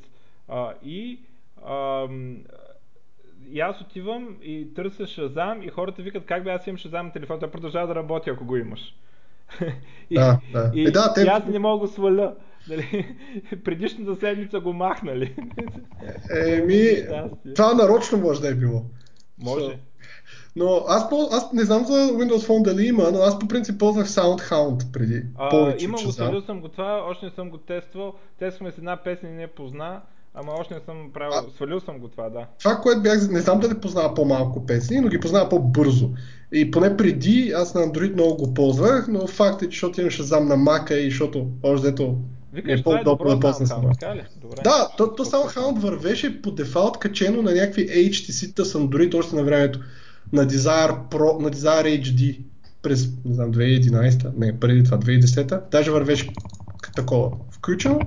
И, 0.84 1.20
и 3.50 3.60
аз 3.60 3.82
отивам 3.82 4.38
и 4.44 4.74
търся 4.74 5.08
Шазам 5.08 5.64
и 5.64 5.70
хората 5.70 6.02
викат 6.02 6.26
как 6.26 6.44
бе 6.44 6.52
аз 6.52 6.68
имам 6.68 6.78
Шазам 6.78 7.06
на 7.06 7.12
телефона, 7.12 7.40
той 7.40 7.52
продължава 7.52 7.88
да 7.88 7.96
работи 7.96 8.30
ако 8.30 8.46
го 8.46 8.58
имаш. 8.58 8.96
и, 10.10 10.16
да, 10.16 10.40
да. 10.54 10.72
И, 10.76 10.88
е, 10.88 10.92
да, 10.92 11.14
те... 11.14 11.22
и 11.22 11.28
аз 11.28 11.46
не 11.46 11.60
мога 11.60 11.88
сваля. 11.88 12.36
Нали, 12.70 13.16
предишната 13.66 14.16
седмица 14.16 14.60
го 14.60 14.74
махнали. 14.74 15.36
Еми, 16.46 16.82
това 17.56 17.74
нарочно 17.74 18.18
може 18.18 18.42
да 18.42 18.50
е 18.50 18.56
било. 18.56 18.86
Може. 19.38 19.66
So, 19.66 19.78
но 20.56 20.84
аз, 20.88 21.10
по, 21.10 21.28
аз 21.32 21.54
не 21.54 21.64
знам 21.64 21.86
за 21.86 21.94
Windows 21.94 22.48
Phone 22.48 22.62
дали 22.62 22.88
има, 22.88 23.12
но 23.12 23.20
аз 23.20 23.40
по 23.40 23.48
принцип 23.48 23.80
ползвах 23.80 24.08
SoundHound 24.08 24.92
преди. 24.92 25.24
А, 25.38 25.76
имам 25.80 26.06
го, 26.06 26.12
свалил 26.12 26.42
съм 26.42 26.62
го 26.62 26.68
това, 26.68 27.06
още 27.10 27.26
не 27.26 27.32
съм 27.32 27.50
го 27.50 27.58
тествал. 27.58 28.14
Тестваме 28.40 28.72
с 28.72 28.78
една 28.78 28.98
песен 29.04 29.30
и 29.30 29.38
не 29.38 29.48
позна. 29.48 30.02
Ама 30.36 30.52
още 30.60 30.74
не 30.74 30.80
съм 30.80 31.12
правил, 31.14 31.38
а, 31.38 31.56
свалил 31.56 31.80
съм 31.80 32.00
го 32.00 32.08
това, 32.08 32.30
да. 32.30 32.46
Това, 32.60 32.76
което 32.76 33.02
бях, 33.02 33.30
не 33.30 33.40
знам 33.40 33.60
дали 33.60 33.80
познава 33.80 34.14
по-малко 34.14 34.66
песни, 34.66 35.00
но 35.00 35.08
ги 35.08 35.20
познава 35.20 35.50
по-бързо. 35.50 36.10
И 36.52 36.72
поне 36.72 36.98
преди, 36.98 37.54
аз 37.56 37.76
на 37.76 37.82
Android 37.82 38.14
много 38.14 38.38
го 38.38 38.54
ползвах, 38.54 39.08
но 39.08 39.28
факт 39.28 39.62
е, 39.62 39.66
че 39.66 39.70
защото 39.70 40.02
имаше 40.02 40.24
зам 40.24 40.48
на 40.48 40.58
Mac 40.58 40.94
и 40.94 41.10
защото 41.10 41.48
още 41.64 41.90
дето 41.90 42.16
Викаш, 42.54 42.80
е 42.80 42.84
по-удобно 42.84 43.30
да 43.30 43.40
ползвам 43.40 43.68
само. 43.68 43.92
Да, 44.64 44.90
то, 44.98 45.16
то 45.16 45.26
SoundHound 45.26 45.80
вървеше 45.80 46.42
по 46.42 46.52
дефалт 46.52 47.00
качено 47.00 47.42
на 47.42 47.52
някакви 47.52 47.88
HTC-та 47.90 48.66
с 48.66 48.74
Android 48.74 49.16
още 49.16 49.36
на 49.36 49.44
времето 49.44 49.80
на 50.34 50.48
Desire, 50.48 50.98
Pro, 51.12 51.40
на 51.40 51.52
Desire 51.52 52.04
HD 52.04 52.40
през, 52.82 53.08
не 53.26 53.36
знам, 53.36 53.54
2011, 53.54 54.32
не, 54.38 54.60
преди 54.60 54.84
това, 54.84 54.98
2010, 54.98 55.70
даже 55.72 55.92
вървеше 55.92 56.30
такова 56.96 57.32
включено 57.52 58.00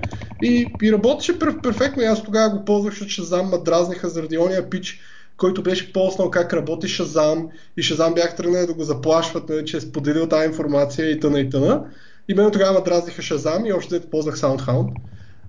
и, 0.42 0.66
и 0.82 0.92
работеше 0.92 1.38
перфектно. 1.38 2.02
Аз 2.02 2.22
тогава 2.22 2.58
го 2.58 2.64
ползвах, 2.64 2.92
защото 2.92 3.10
Шазам 3.10 3.48
ма 3.48 3.62
дразниха 3.62 4.08
заради 4.08 4.38
ония 4.38 4.70
пич, 4.70 5.00
който 5.36 5.62
беше 5.62 5.92
ползнал 5.92 6.30
как 6.30 6.52
работи 6.52 6.88
Шазам 6.88 7.48
и 7.76 7.82
Шазам 7.82 8.14
бях 8.14 8.36
тръгнали 8.36 8.66
да 8.66 8.74
го 8.74 8.84
заплашват, 8.84 9.48
нали, 9.48 9.66
че 9.66 9.76
е 9.76 9.80
споделил 9.80 10.28
тази 10.28 10.48
информация 10.48 11.10
и 11.10 11.20
тъна 11.20 11.40
и 11.40 11.50
тъна. 11.50 11.84
И 12.28 12.34
мен 12.34 12.50
тогава 12.50 12.82
дразниха 12.82 13.22
Шазам 13.22 13.66
и 13.66 13.72
още 13.72 14.00
ползвах 14.00 14.36
SoundHound. 14.36 14.90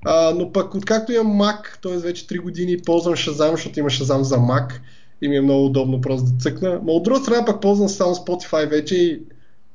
А, 0.05 0.33
но 0.35 0.51
пък 0.51 0.75
откакто 0.75 1.11
имам 1.11 1.39
Mac, 1.39 1.81
т.е. 1.81 1.97
вече 1.97 2.27
3 2.27 2.41
години 2.41 2.77
ползвам 2.85 3.15
Shazam, 3.15 3.51
защото 3.51 3.79
има 3.79 3.89
Shazam 3.89 4.21
за 4.21 4.37
Mac 4.37 4.71
и 5.21 5.27
ми 5.27 5.35
е 5.35 5.41
много 5.41 5.65
удобно 5.65 6.01
просто 6.01 6.31
да 6.31 6.37
цъкна. 6.39 6.81
Но 6.83 6.91
от 6.91 7.03
друга 7.03 7.19
страна 7.19 7.45
пък 7.45 7.61
ползвам 7.61 7.89
само 7.89 8.15
Spotify 8.15 8.69
вече 8.69 8.95
и 8.95 9.19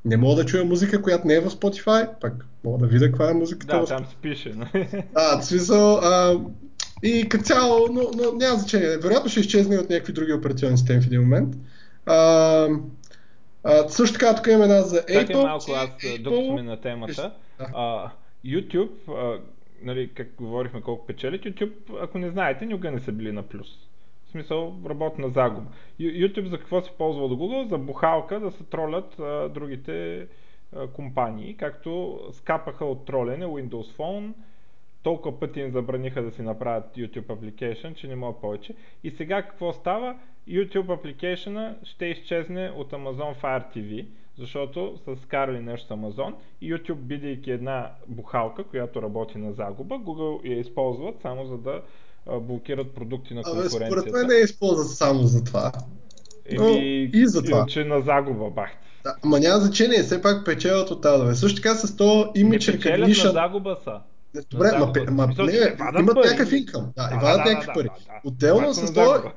не 0.04 0.16
мога 0.16 0.42
да 0.42 0.46
чуя 0.46 0.64
музика, 0.64 1.02
която 1.02 1.26
не 1.26 1.34
е 1.34 1.40
в 1.40 1.50
Spotify, 1.50 2.08
пък 2.20 2.46
мога 2.64 2.78
да 2.78 2.86
видя 2.86 3.06
каква 3.06 3.30
е 3.30 3.34
музиката. 3.34 3.80
Да, 3.80 3.84
там 3.84 4.04
се 4.04 4.16
пише. 4.22 4.54
А, 5.14 5.40
в 5.40 5.44
смисъл, 5.44 5.94
а, 5.94 6.40
и 7.02 7.28
като 7.28 7.44
цяло, 7.44 7.88
но, 7.92 8.00
но 8.00 8.32
няма 8.32 8.58
значение. 8.58 8.96
Вероятно 8.96 9.30
ще 9.30 9.40
изчезне 9.40 9.78
от 9.78 9.90
някакви 9.90 10.12
други 10.12 10.32
операционни 10.32 10.78
системи 10.78 11.02
в 11.02 11.06
един 11.06 11.20
момент. 11.20 11.54
А, 12.06 12.68
а, 13.64 13.88
също 13.88 14.18
така, 14.18 14.34
тук 14.34 14.46
има 14.46 14.64
една 14.64 14.80
за 14.80 14.96
Apple. 14.96 15.20
Чакай 15.20 15.36
малко, 15.36 15.72
аз 15.72 15.90
докато 16.20 16.46
сме 16.46 16.62
на 16.62 16.80
темата. 16.80 17.34
А, 17.58 18.10
YouTube, 18.44 18.90
а, 19.08 19.40
нали, 19.82 20.10
как 20.14 20.34
говорихме 20.38 20.80
колко 20.80 21.06
печелят, 21.06 21.42
YouTube, 21.42 21.72
ако 22.02 22.18
не 22.18 22.30
знаете, 22.30 22.66
никога 22.66 22.90
не 22.90 23.00
са 23.00 23.12
били 23.12 23.32
на 23.32 23.42
плюс. 23.42 23.68
В 24.26 24.30
смисъл, 24.30 24.74
работна 24.86 25.28
загуба. 25.28 25.66
YouTube 26.00 26.48
за 26.48 26.58
какво 26.58 26.80
се 26.80 26.90
ползва 26.90 27.24
от 27.24 27.32
Google? 27.32 27.68
За 27.68 27.78
бухалка 27.78 28.40
да 28.40 28.50
се 28.50 28.64
тролят 28.64 29.18
а, 29.18 29.48
другите 29.48 30.26
а, 30.76 30.86
компании, 30.86 31.56
както 31.56 32.20
скапаха 32.32 32.84
от 32.84 33.04
тролене 33.04 33.46
Windows 33.46 33.96
Phone, 33.96 34.32
толкова 35.02 35.40
пъти 35.40 35.60
им 35.60 35.70
забраниха 35.70 36.22
да 36.22 36.30
си 36.30 36.42
направят 36.42 36.96
YouTube 36.96 37.26
application, 37.26 37.94
че 37.94 38.08
не 38.08 38.16
мога 38.16 38.40
повече. 38.40 38.74
И 39.04 39.10
сега 39.10 39.42
какво 39.42 39.72
става? 39.72 40.16
YouTube 40.48 40.86
application 40.86 41.74
ще 41.84 42.06
изчезне 42.06 42.72
от 42.76 42.92
Amazon 42.92 43.42
Fire 43.42 43.76
TV, 43.76 44.06
защото 44.38 44.98
са 45.04 45.16
скарали 45.22 45.60
нещо 45.60 45.86
с 45.86 45.90
Amazon 45.90 46.34
и 46.60 46.74
YouTube, 46.74 46.94
бидейки 46.94 47.50
една 47.50 47.90
бухалка, 48.08 48.64
която 48.64 49.02
работи 49.02 49.38
на 49.38 49.52
загуба, 49.52 49.94
Google 49.94 50.50
я 50.50 50.60
използват 50.60 51.14
само 51.22 51.46
за 51.46 51.58
да 51.58 51.82
блокират 52.40 52.94
продукти 52.94 53.34
на 53.34 53.42
конкуренцията. 53.42 53.86
Абе, 53.86 54.00
според 54.00 54.12
мен 54.12 54.26
не 54.26 54.34
я 54.34 54.44
използват 54.44 54.88
само 54.88 55.22
за 55.22 55.44
това. 55.44 55.72
Еми, 56.46 57.10
и 57.12 57.26
за 57.26 57.42
това. 57.42 57.66
Че 57.66 57.84
на 57.84 58.00
загуба 58.00 58.50
бах. 58.50 58.70
Да, 59.04 59.16
ама 59.24 59.40
няма 59.40 59.60
значение, 59.60 60.02
все 60.02 60.22
пак 60.22 60.44
печелят 60.44 60.90
от 60.90 61.02
тази. 61.02 61.40
Също 61.40 61.62
така 61.62 61.74
с 61.74 61.96
то 61.96 62.32
image 62.36 62.78
recognition... 62.78 63.24
на 63.24 63.32
загуба 63.32 63.76
са. 63.84 64.00
Добре, 64.50 64.78
ма, 64.78 64.92
ма, 65.10 65.26
не, 65.26 65.76
имат 66.00 66.16
някакъв 66.16 66.52
инкъм. 66.52 66.92
Да, 66.96 67.08
да, 67.08 67.16
и 67.16 67.18
да, 67.20 67.50
някакви 67.50 67.68
пари. 67.74 67.88
Отделно 68.24 68.74
с 68.74 68.92
това, 68.92 69.32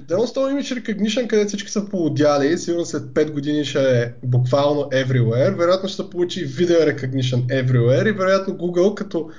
Отделно 0.00 0.26
с 0.26 0.32
този 0.32 0.54
Image 0.54 0.82
Recognition, 0.82 1.26
където 1.26 1.48
всички 1.48 1.70
са 1.70 1.88
поудяли, 1.88 2.58
сигурно 2.58 2.84
след 2.84 3.02
5 3.02 3.32
години 3.32 3.64
ще 3.64 4.02
е 4.02 4.12
буквално 4.22 4.80
everywhere, 4.80 5.56
вероятно 5.56 5.88
ще 5.88 6.10
получи 6.10 6.48
Video 6.48 6.94
Recognition 6.94 7.64
everywhere 7.64 8.08
и 8.08 8.12
вероятно 8.12 8.54
Google 8.54 8.94
като, 8.94 9.18
mm. 9.18 9.30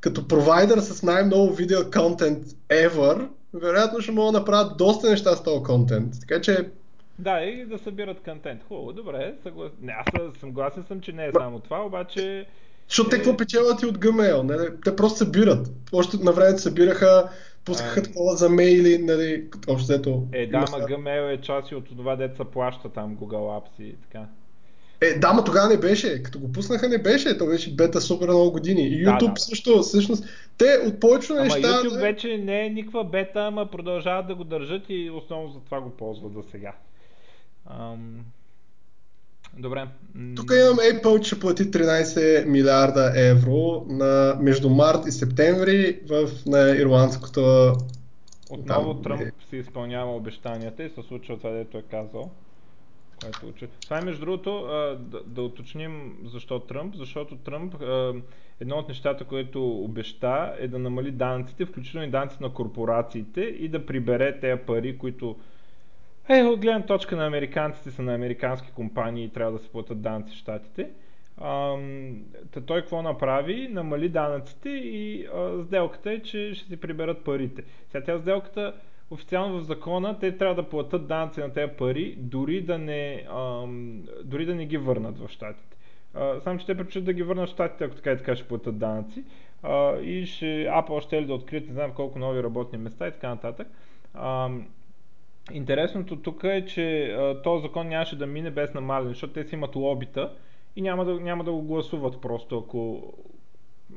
като 0.00 0.28
провайдер 0.28 0.78
с 0.78 1.02
най-много 1.02 1.54
видео 1.54 1.90
контент 1.92 2.44
ever, 2.68 3.28
вероятно 3.54 4.00
ще 4.00 4.12
могат 4.12 4.32
да 4.32 4.38
направят 4.38 4.76
доста 4.76 5.10
неща 5.10 5.36
с 5.36 5.42
този 5.42 5.62
контент. 5.62 6.20
Така 6.20 6.40
че 6.40 6.68
да, 7.20 7.40
и 7.40 7.64
да 7.64 7.78
събират 7.78 8.20
контент. 8.24 8.62
Хубаво, 8.68 8.92
добре, 8.92 9.34
съглас... 9.42 9.72
не, 9.80 9.92
аз 9.92 10.38
съгласен 10.40 10.84
съм, 10.88 11.00
че 11.00 11.12
не 11.12 11.26
е 11.26 11.30
само 11.38 11.60
това, 11.60 11.84
обаче... 11.84 12.46
Защото 12.88 13.08
е... 13.08 13.10
те 13.10 13.16
какво 13.16 13.36
печелят 13.36 13.82
и 13.82 13.86
от 13.86 13.98
Gmail? 13.98 14.42
Не? 14.42 14.76
Те 14.84 14.96
просто 14.96 15.18
събират. 15.18 15.70
Още 15.92 16.16
на 16.16 16.32
времето 16.32 16.62
събираха 16.62 17.30
пускаха 17.64 18.02
такова 18.02 18.36
за 18.36 18.48
мейли, 18.48 18.98
нали, 18.98 19.44
общо 19.68 19.92
ето. 19.92 20.26
Е, 20.32 20.46
да, 20.46 20.58
ма 20.58 20.66
Gmail 20.66 21.38
е 21.38 21.40
част 21.40 21.70
и 21.70 21.74
от 21.74 21.88
това 21.88 22.16
деца 22.16 22.44
плаща 22.44 22.88
там 22.88 23.16
Google 23.16 23.60
Apps 23.60 23.82
и 23.82 23.94
така. 24.02 24.26
Е, 25.00 25.18
да, 25.18 25.32
ма 25.32 25.44
тогава 25.44 25.68
не 25.68 25.76
беше. 25.76 26.22
Като 26.22 26.38
го 26.38 26.52
пуснаха 26.52 26.88
не 26.88 26.98
беше. 26.98 27.38
То 27.38 27.46
беше 27.46 27.74
бета 27.74 28.00
супер 28.00 28.26
много 28.26 28.52
години. 28.52 28.82
И 28.82 29.06
YouTube 29.06 29.26
да, 29.26 29.32
да. 29.32 29.40
също, 29.40 29.82
всъщност, 29.82 30.24
те 30.58 30.78
от 30.86 31.00
повечето 31.00 31.32
ама 31.32 31.42
неща... 31.42 31.58
YouTube 31.58 31.92
да... 31.92 31.98
вече 31.98 32.38
не 32.38 32.66
е 32.66 32.70
никаква 32.70 33.04
бета, 33.04 33.40
ама 33.40 33.70
продължават 33.70 34.26
да 34.26 34.34
го 34.34 34.44
държат 34.44 34.82
и 34.88 35.10
основно 35.10 35.52
за 35.52 35.60
това 35.60 35.80
го 35.80 35.90
ползват 35.90 36.32
за 36.32 36.42
сега. 36.50 36.74
Ам... 37.66 38.24
Добре. 39.58 39.88
Тук 40.36 40.50
имам 40.50 40.78
Apple, 40.78 41.20
че 41.20 41.40
плати 41.40 41.62
13 41.62 42.44
милиарда 42.44 43.12
евро 43.16 43.84
на, 43.88 44.36
между 44.40 44.70
март 44.70 45.06
и 45.06 45.12
септември 45.12 46.00
в, 46.08 46.30
на 46.46 46.70
ирландското... 46.70 47.72
Отново 48.50 48.94
там, 48.94 49.02
Тръмп 49.02 49.32
си 49.50 49.56
изпълнява 49.56 50.16
обещанията 50.16 50.82
и 50.82 50.90
се 50.90 51.02
случва 51.02 51.38
това, 51.38 51.50
дето 51.50 51.78
е 51.78 51.82
казал. 51.82 52.30
Което 53.22 53.46
учи. 53.46 53.68
Това 53.82 53.98
е 53.98 54.04
между 54.04 54.20
другото, 54.20 54.66
да, 54.98 55.20
да 55.26 55.42
уточним 55.42 56.18
защо 56.24 56.60
Тръмп, 56.60 56.94
защото 56.96 57.36
Тръмп 57.36 57.74
едно 58.60 58.76
от 58.76 58.88
нещата, 58.88 59.24
което 59.24 59.68
обеща 59.68 60.54
е 60.58 60.68
да 60.68 60.78
намали 60.78 61.10
данъците, 61.10 61.66
включително 61.66 62.06
и 62.06 62.10
данъците 62.10 62.44
на 62.44 62.52
корпорациите 62.52 63.40
и 63.40 63.68
да 63.68 63.86
прибере 63.86 64.40
тези 64.40 64.60
пари, 64.66 64.98
които 64.98 65.36
е, 66.28 66.42
от 66.42 66.60
гледна 66.60 66.86
точка 66.86 67.16
на 67.16 67.26
американците 67.26 67.90
са 67.90 68.02
на 68.02 68.14
американски 68.14 68.70
компании 68.72 69.24
и 69.24 69.28
трябва 69.28 69.52
да 69.52 69.58
се 69.58 69.68
платят 69.68 70.02
данъци 70.02 70.32
в 70.34 70.38
щатите. 70.38 70.90
Ам, 71.40 72.22
той 72.66 72.80
какво 72.80 73.02
направи? 73.02 73.68
Намали 73.68 74.08
данъците 74.08 74.68
и 74.70 75.26
а, 75.34 75.64
сделката 75.64 76.12
е, 76.12 76.22
че 76.22 76.54
ще 76.54 76.68
си 76.68 76.76
приберат 76.76 77.24
парите. 77.24 77.62
Сега 77.88 78.04
тя 78.04 78.18
сделката 78.18 78.74
официално 79.10 79.58
в 79.58 79.64
закона 79.64 80.18
те 80.18 80.36
трябва 80.36 80.54
да 80.54 80.68
платят 80.68 81.06
данъци 81.06 81.40
на 81.40 81.52
тези 81.52 81.72
пари, 81.72 82.14
дори 82.18 82.60
да 82.62 82.78
не, 82.78 83.26
ам, 83.36 84.02
дори 84.24 84.46
да 84.46 84.54
не 84.54 84.66
ги 84.66 84.76
върнат 84.76 85.18
в 85.18 85.28
щатите. 85.28 85.76
А, 86.14 86.40
само, 86.40 86.58
че 86.58 86.66
те 86.66 86.76
предпочитат 86.76 87.04
да 87.04 87.12
ги 87.12 87.22
върнат 87.22 87.48
в 87.48 87.52
щатите, 87.52 87.84
ако 87.84 87.94
така 87.94 88.12
и 88.12 88.16
така 88.16 88.36
ще 88.36 88.48
платят 88.48 88.78
данъци. 88.78 89.24
А, 89.62 89.96
и 90.00 90.26
ще, 90.26 90.46
Apple 90.46 91.00
ще 91.00 91.22
ли 91.22 91.26
да 91.26 91.34
открият 91.34 91.66
не 91.66 91.72
знам 91.72 91.92
колко 91.92 92.18
нови 92.18 92.42
работни 92.42 92.78
места 92.78 93.08
и 93.08 93.12
така 93.12 93.28
нататък. 93.28 93.68
А, 94.14 94.50
интересното 95.52 96.16
тук 96.16 96.44
е, 96.44 96.64
че 96.64 97.16
този 97.44 97.62
закон 97.62 97.88
нямаше 97.88 98.18
да 98.18 98.26
мине 98.26 98.50
без 98.50 98.74
намаляне, 98.74 99.08
защото 99.08 99.32
те 99.32 99.44
си 99.44 99.54
имат 99.54 99.76
лобита 99.76 100.32
и 100.76 100.82
няма 100.82 101.04
да, 101.04 101.20
няма 101.20 101.44
да 101.44 101.52
го 101.52 101.62
гласуват 101.62 102.20
просто, 102.20 102.58
ако, 102.58 103.12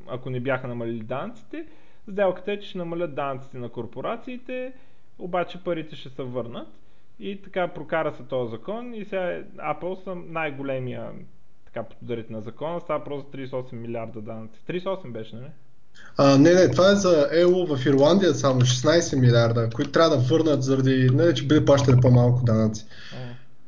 ако 0.06 0.30
не 0.30 0.40
бяха 0.40 0.68
намалили 0.68 1.02
данъците. 1.02 1.66
Сделката 2.08 2.52
е, 2.52 2.60
че 2.60 2.68
ще 2.68 2.78
намалят 2.78 3.14
данъците 3.14 3.58
на 3.58 3.68
корпорациите, 3.68 4.72
обаче 5.18 5.64
парите 5.64 5.96
ще 5.96 6.08
се 6.08 6.22
върнат. 6.22 6.68
И 7.18 7.42
така 7.42 7.68
прокара 7.68 8.12
се 8.12 8.24
този 8.24 8.50
закон 8.50 8.94
и 8.94 9.04
сега 9.04 9.42
Apple 9.56 9.94
са 9.94 10.14
най-големия 10.14 11.10
така 11.64 11.82
под 11.82 12.30
на 12.30 12.40
закона. 12.40 12.80
Става 12.80 13.04
просто 13.04 13.36
38 13.36 13.72
милиарда 13.72 14.20
данъци. 14.20 14.60
38 14.60 15.12
беше, 15.12 15.36
нали? 15.36 15.50
А, 16.16 16.38
не, 16.38 16.54
не, 16.54 16.70
това 16.70 16.90
е 16.90 16.94
за 16.94 17.28
ЕУ 17.32 17.66
в 17.66 17.86
Ирландия 17.86 18.34
само 18.34 18.60
16 18.60 19.20
милиарда, 19.20 19.68
които 19.74 19.90
трябва 19.90 20.10
да 20.10 20.22
върнат 20.22 20.62
заради, 20.62 21.10
не, 21.14 21.34
че 21.34 21.46
бъде 21.46 21.64
плащали 21.64 22.00
по-малко 22.00 22.44
данъци. 22.44 22.86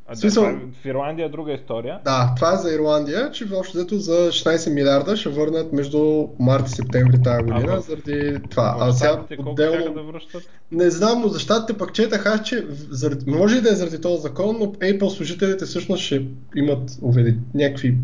А, 0.08 0.16
Смисъл... 0.16 0.44
да, 0.44 0.50
в 0.82 0.84
Ирландия 0.84 1.26
е 1.26 1.28
друга 1.28 1.52
история. 1.52 1.98
Да, 2.04 2.32
това 2.36 2.54
е 2.54 2.56
за 2.56 2.74
Ирландия, 2.74 3.30
че 3.30 3.44
въобще 3.44 3.78
взето 3.78 3.98
за 3.98 4.28
16 4.28 4.74
милиарда 4.74 5.16
ще 5.16 5.28
върнат 5.28 5.72
между 5.72 6.26
март 6.38 6.68
и 6.68 6.70
септември 6.70 7.22
тази 7.22 7.42
година, 7.42 7.72
а, 7.72 7.80
заради 7.80 8.38
това. 8.50 8.76
А 8.80 8.92
сега 8.92 9.24
отделно... 9.46 9.94
да 9.94 10.02
връщат? 10.02 10.42
Не 10.72 10.90
знам, 10.90 11.20
но 11.22 11.28
за 11.28 11.38
щатите 11.38 11.78
пък 11.78 11.92
четах 11.92 12.26
аз, 12.26 12.42
че 12.42 12.66
заради... 12.90 13.30
може 13.30 13.60
да 13.60 13.72
е 13.72 13.74
заради 13.74 14.00
този 14.00 14.22
закон, 14.22 14.56
но 14.60 14.66
Apple 14.66 15.08
служителите 15.08 15.64
всъщност 15.64 16.02
ще 16.02 16.26
имат 16.56 16.90
уведи... 17.02 17.36
някакви, 17.54 17.96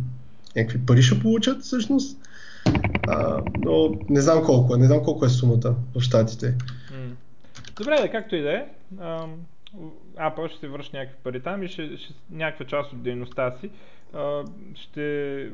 някакви 0.56 0.86
пари 0.86 1.02
ще 1.02 1.20
получат 1.20 1.62
всъщност. 1.62 2.18
А, 3.08 3.42
но 3.64 3.94
не 4.08 4.20
знам 4.20 4.44
колко 4.44 4.74
е, 4.74 4.78
не 4.78 4.86
знам 4.86 5.04
колко 5.04 5.24
е 5.24 5.28
сумата 5.28 5.74
в 5.94 6.00
щатите. 6.00 6.54
Добре, 7.76 7.96
да, 8.02 8.10
както 8.10 8.36
и 8.36 8.42
да 8.42 8.52
е. 8.52 8.66
Apple 10.16 10.48
ще 10.48 10.60
се 10.60 10.68
връща 10.68 10.96
някакви 10.96 11.18
пари 11.22 11.42
там 11.42 11.62
и 11.62 11.68
ще, 11.68 11.96
ще, 11.96 12.14
някаква 12.30 12.66
част 12.66 12.92
от 12.92 13.02
дейността 13.02 13.50
си 13.50 13.70
а, 14.14 14.44
ще 14.74 15.50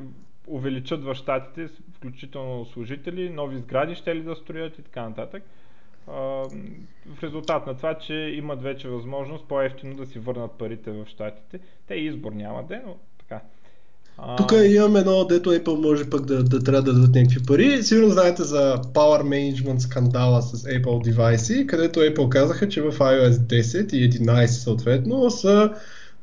увеличат 0.47 1.05
в 1.05 1.15
щатите, 1.15 1.69
включително 1.93 2.65
служители, 2.65 3.31
нови 3.31 3.59
сгради 3.59 3.95
ще 3.95 4.17
ли 4.17 4.23
да 4.23 4.37
строят 4.37 4.79
и 4.79 4.83
така 4.83 5.09
нататък. 5.09 5.43
А, 6.09 6.13
в 7.07 7.23
резултат 7.23 7.67
на 7.67 7.77
това, 7.77 7.95
че 7.95 8.15
имат 8.15 8.63
вече 8.63 8.89
възможност 8.89 9.49
по-ефтино 9.49 9.97
да 9.97 10.07
си 10.07 10.19
върнат 10.19 10.53
парите 10.53 10.91
в 10.91 11.07
щатите. 11.07 11.61
Те 11.87 11.95
избор 11.95 12.33
няма 12.33 12.63
да, 12.63 12.83
но 12.87 12.95
така. 12.95 13.08
Тук 14.37 14.53
имаме 14.67 14.99
едно, 14.99 15.25
дето 15.25 15.51
Apple 15.51 15.87
може 15.89 16.11
пък 16.11 16.27
да, 16.27 16.45
да 16.45 16.65
трябва 16.65 16.83
да 16.83 16.93
дадат 16.93 17.15
някакви 17.15 17.47
пари. 17.47 17.83
Сигурно 17.83 18.11
знаете 18.11 18.43
за 18.43 18.83
Power 18.93 19.23
Management 19.23 19.79
скандала 19.79 20.43
с 20.43 20.63
Apple 20.63 21.05
девайси, 21.05 21.67
където 21.67 22.01
Apple 22.01 22.29
казаха, 22.29 22.69
че 22.69 22.83
в 22.83 22.93
iOS 22.93 23.31
10 23.31 23.95
и 23.95 24.11
11 24.11 24.47
съответно 24.47 25.31
са 25.31 25.73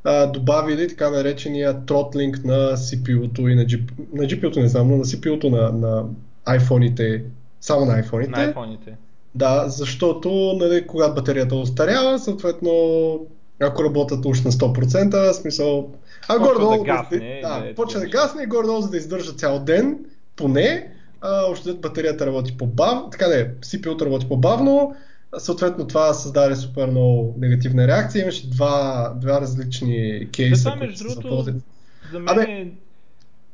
а, 0.04 0.26
добавили 0.26 0.88
така 0.88 1.10
наречения 1.10 1.84
тротлинг 1.86 2.44
на 2.44 2.76
CPU-то 2.76 3.48
и 3.48 3.54
на, 3.54 3.62
GP, 3.62 3.90
на 4.14 4.24
GPU-то 4.24 4.60
не 4.60 4.68
знам, 4.68 4.88
но 4.88 4.96
на 4.96 5.04
CPU-то 5.04 5.50
на, 5.50 5.72
на 5.72 6.04
iPhone-ите, 6.46 7.22
само 7.60 7.84
на 7.84 8.02
iPhone-ите. 8.02 8.28
На 8.28 8.54
iPhone-ите. 8.54 8.92
Да, 9.34 9.64
защото 9.68 10.56
нали, 10.60 10.86
когато 10.86 11.14
батерията 11.14 11.56
остарява, 11.56 12.18
съответно 12.18 12.70
ако 13.60 13.84
работят 13.84 14.24
уж 14.24 14.42
на 14.42 14.52
100%, 14.52 15.32
смисъл 15.32 15.90
а 16.28 16.38
горе-долу 16.38 16.78
да, 16.78 16.84
гасне, 16.84 17.40
да, 17.42 17.60
да, 17.60 17.74
почва 17.74 18.00
да 18.00 18.06
гасне 18.06 18.42
и 18.42 18.46
горе-долу 18.46 18.80
за 18.80 18.90
да 18.90 18.96
издържа 18.96 19.32
цял 19.32 19.64
ден, 19.64 19.98
поне, 20.36 20.92
още 21.22 21.74
батерията 21.74 22.26
работи 22.26 22.56
по-бавно, 22.58 23.10
така 23.10 23.26
да 23.26 23.40
е, 23.40 23.54
CPU-то 23.54 24.06
работи 24.06 24.28
по-бавно, 24.28 24.94
съответно 25.38 25.86
това 25.86 26.14
създаде 26.14 26.56
супер 26.56 26.86
много 26.86 27.34
негативна 27.38 27.86
реакция, 27.86 28.22
имаше 28.22 28.50
два, 28.50 29.12
два 29.20 29.40
различни 29.40 30.28
кейса, 30.32 30.76
да, 30.80 30.96
се 30.96 31.04
другото, 31.04 31.44
За 32.12 32.18
мен 32.18 32.38
е 32.38 32.72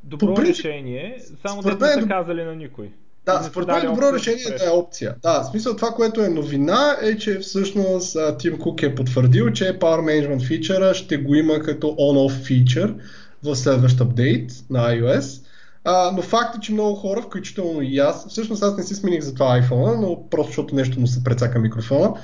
добро 0.05 0.35
принцип, 0.35 0.57
решение, 0.57 1.21
само 1.47 1.63
да 1.63 1.75
не 1.75 2.03
са 2.03 2.09
казали 2.09 2.45
на 2.45 2.55
никой. 2.55 2.91
Да, 3.27 3.43
според 3.43 3.69
мен 3.69 3.87
добро 3.87 4.13
решение 4.13 4.45
да 4.59 4.67
е 4.67 4.71
опция. 4.71 5.15
Да, 5.23 5.43
в 5.43 5.47
смисъл 5.51 5.77
това, 5.77 5.89
което 5.89 6.21
е 6.21 6.29
новина 6.29 6.97
е, 7.03 7.17
че 7.17 7.39
всъщност 7.39 8.17
Тим 8.39 8.59
Кук 8.59 8.83
е 8.83 8.95
потвърдил, 8.95 9.51
че 9.51 9.79
Power 9.79 10.01
Management 10.01 10.47
фичъра 10.47 10.95
ще 10.95 11.17
го 11.17 11.35
има 11.35 11.59
като 11.59 11.87
on-off 11.87 12.45
фичър 12.45 12.95
в 13.43 13.57
следващ 13.57 14.01
апдейт 14.01 14.51
на 14.71 14.79
iOS. 14.79 15.43
А, 15.85 16.13
но 16.17 16.23
факт 16.23 16.57
е, 16.57 16.61
че 16.61 16.73
много 16.73 16.95
хора, 16.97 17.23
включително 17.23 17.83
и 17.83 17.99
аз, 17.99 18.29
всъщност 18.29 18.63
аз 18.63 18.77
не 18.77 18.83
си 18.83 18.95
смених 18.95 19.21
за 19.21 19.35
това 19.35 19.61
iPhone, 19.61 20.01
но 20.01 20.29
просто 20.31 20.51
защото 20.51 20.75
нещо 20.75 21.01
му 21.01 21.07
се 21.07 21.25
прецака 21.25 21.59
микрофона. 21.59 22.15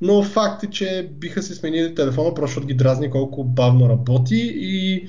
Но 0.00 0.22
факт 0.22 0.64
е, 0.64 0.70
че 0.70 1.10
биха 1.12 1.42
си 1.42 1.54
сменили 1.54 1.94
телефона, 1.94 2.34
просто 2.34 2.46
защото 2.46 2.66
ги 2.66 2.74
дразни 2.74 3.10
колко 3.10 3.44
бавно 3.44 3.88
работи 3.88 4.52
и 4.54 5.08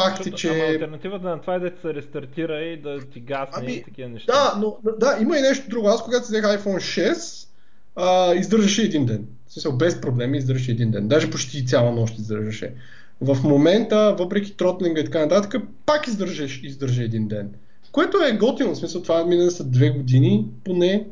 Факт 0.00 0.26
е, 0.26 0.30
че... 0.30 0.48
Ама 0.48 0.64
альтернативата 0.64 1.28
на 1.28 1.40
това 1.40 1.54
е 1.54 1.58
да 1.58 1.72
се 1.82 1.94
рестартира 1.94 2.60
и 2.60 2.80
да 2.80 3.00
ти 3.00 3.20
гасне 3.20 3.52
ами, 3.54 3.72
и 3.72 3.82
такива 3.82 4.08
неща. 4.08 4.32
Да, 4.32 4.60
но 4.60 4.76
да, 4.98 5.18
има 5.20 5.38
и 5.38 5.40
нещо 5.40 5.70
друго. 5.70 5.88
Аз 5.88 6.04
когато 6.04 6.26
си 6.26 6.32
взех 6.32 6.44
iPhone 6.44 7.10
6, 7.12 7.48
а, 7.96 8.34
издържаше 8.34 8.82
един 8.82 9.06
ден. 9.06 9.26
В 9.46 9.52
смисъл, 9.52 9.72
без 9.72 10.00
проблеми 10.00 10.38
издържаше 10.38 10.70
един 10.70 10.90
ден. 10.90 11.08
Даже 11.08 11.30
почти 11.30 11.66
цяла 11.66 11.92
нощ 11.92 12.18
издържаше. 12.18 12.72
В 13.20 13.38
момента, 13.44 14.16
въпреки 14.18 14.56
тротлинга 14.56 15.00
и 15.00 15.04
така 15.04 15.18
нататък, 15.18 15.62
пак 15.86 16.06
издържаш, 16.06 16.60
издържа 16.62 17.02
един 17.02 17.28
ден. 17.28 17.50
Което 17.92 18.16
е 18.22 18.36
готино, 18.36 18.74
в 18.74 18.78
смисъл 18.78 19.02
това 19.02 19.24
мине 19.24 19.50
са 19.50 19.64
две 19.64 19.90
години 19.90 20.46
поне. 20.64 21.06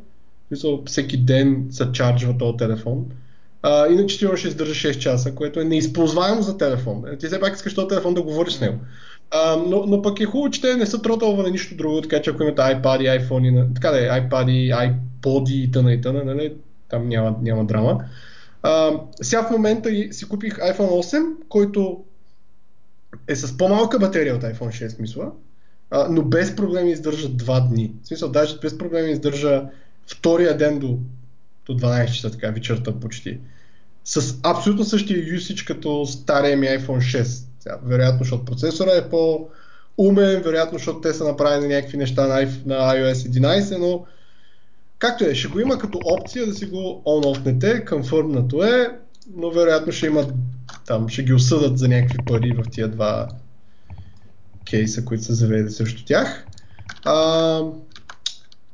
В 0.45 0.47
смисъл, 0.47 0.83
всеки 0.85 1.17
ден 1.17 1.67
се 1.69 1.91
чарджва 1.91 2.37
този 2.37 2.57
телефон. 2.57 3.05
А, 3.67 3.87
иначе 3.87 4.19
ти 4.19 4.27
ще 4.37 4.47
издържа 4.47 4.73
6 4.73 4.97
часа, 4.97 5.35
което 5.35 5.59
е 5.59 5.63
неизползваемо 5.63 6.41
за 6.41 6.57
телефон. 6.57 7.03
Е, 7.07 7.17
ти 7.17 7.27
все 7.27 7.39
пак 7.39 7.55
искаш 7.55 7.75
този 7.75 7.87
телефон 7.87 8.13
да 8.13 8.21
говориш 8.21 8.53
с 8.53 8.61
него. 8.61 8.77
А, 9.31 9.55
но, 9.55 9.85
но 9.85 10.01
пък 10.01 10.19
е 10.19 10.25
хубаво, 10.25 10.49
че 10.49 10.61
те 10.61 10.75
не 10.75 10.85
са 10.85 11.01
тротълва 11.01 11.43
на 11.43 11.49
нищо 11.49 11.75
друго, 11.75 12.01
така 12.01 12.21
че 12.21 12.29
ако 12.29 12.43
имате 12.43 12.61
iPad, 12.61 13.21
iPhone, 13.21 13.75
така 13.75 13.91
да 13.91 14.05
е, 14.05 14.21
iPad, 14.21 14.73
iPod 15.21 15.51
и 15.51 15.71
тъна 15.71 15.93
и 15.93 16.01
тъна, 16.01 16.23
нали, 16.23 16.53
там 16.89 17.09
няма, 17.09 17.35
няма 17.41 17.65
драма. 17.65 18.03
А, 18.63 18.91
сега 19.21 19.43
в 19.43 19.51
момента 19.51 19.89
си 20.11 20.29
купих 20.29 20.57
iPhone 20.57 21.03
8, 21.03 21.25
който 21.49 22.03
е 23.27 23.35
с 23.35 23.57
по-малка 23.57 23.99
батерия 23.99 24.35
от 24.35 24.41
iPhone 24.41 24.87
6, 24.87 25.01
мисля, 25.01 25.31
но 26.09 26.21
без 26.21 26.55
проблеми 26.55 26.91
издържа 26.91 27.29
2 27.29 27.69
дни. 27.69 27.91
В 28.03 28.07
смисъл, 28.07 28.29
даже 28.29 28.57
без 28.61 28.77
проблеми 28.77 29.11
издържа 29.11 29.63
втория 30.07 30.57
ден 30.57 30.79
до, 30.79 30.97
до 31.65 31.73
12 31.73 32.11
часа, 32.11 32.31
така 32.31 32.51
вечерта 32.51 32.91
почти 32.99 33.39
с 34.05 34.35
абсолютно 34.43 34.85
същия 34.85 35.19
usage 35.19 35.67
като 35.67 36.05
стария 36.05 36.57
ми 36.57 36.67
iPhone 36.67 37.21
6. 37.21 37.45
Сега, 37.59 37.77
вероятно, 37.83 38.19
защото 38.19 38.45
процесора 38.45 38.91
е 38.91 39.09
по-умен, 39.09 40.41
вероятно, 40.41 40.77
защото 40.77 41.01
те 41.01 41.13
са 41.13 41.23
направили 41.23 41.67
някакви 41.67 41.97
неща 41.97 42.27
на, 42.27 42.35
iOS 42.75 43.13
11, 43.13 43.77
но 43.77 44.05
както 44.99 45.23
е, 45.23 45.35
ще 45.35 45.47
го 45.47 45.59
има 45.59 45.77
като 45.77 45.99
опция 46.05 46.45
да 46.45 46.53
си 46.53 46.65
го 46.65 47.03
on-offнете, 47.05 47.89
конфърмнато 47.89 48.63
е, 48.63 48.99
но 49.35 49.51
вероятно 49.51 49.91
ще 49.91 50.05
имат 50.05 50.33
там, 50.85 51.09
ще 51.09 51.23
ги 51.23 51.33
осъдат 51.33 51.77
за 51.77 51.87
някакви 51.87 52.17
пари 52.25 52.51
в 52.57 52.69
тия 52.71 52.87
два 52.87 53.27
кейса, 54.69 55.05
които 55.05 55.23
са 55.23 55.33
заведе 55.33 55.69
срещу 55.69 56.05
тях. 56.05 56.45
А, 57.05 57.61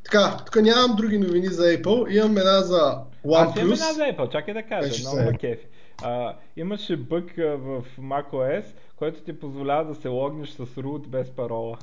така, 0.03 0.37
тук 0.45 0.63
нямам 0.63 0.95
други 0.95 1.17
новини 1.17 1.47
за 1.47 1.63
Apple, 1.63 2.09
имам 2.09 2.37
една 2.37 2.61
за 2.61 2.97
OnePlus. 3.25 3.49
Аз 3.49 3.55
имам 3.55 3.71
една 3.71 3.93
за 3.93 4.01
Apple, 4.01 4.31
чакай 4.31 4.53
да 4.53 4.63
кажа, 4.63 4.99
много 4.99 5.31
ма 5.31 5.37
кефи. 5.37 5.65
А, 6.03 6.35
имаше 6.57 6.97
бък 6.97 7.33
в 7.37 7.83
macOS, 7.99 8.63
който 8.95 9.21
ти 9.21 9.39
позволява 9.39 9.85
да 9.85 9.95
се 9.95 10.07
логнеш 10.07 10.49
с 10.49 10.57
root 10.57 11.07
без 11.07 11.29
парола. 11.29 11.77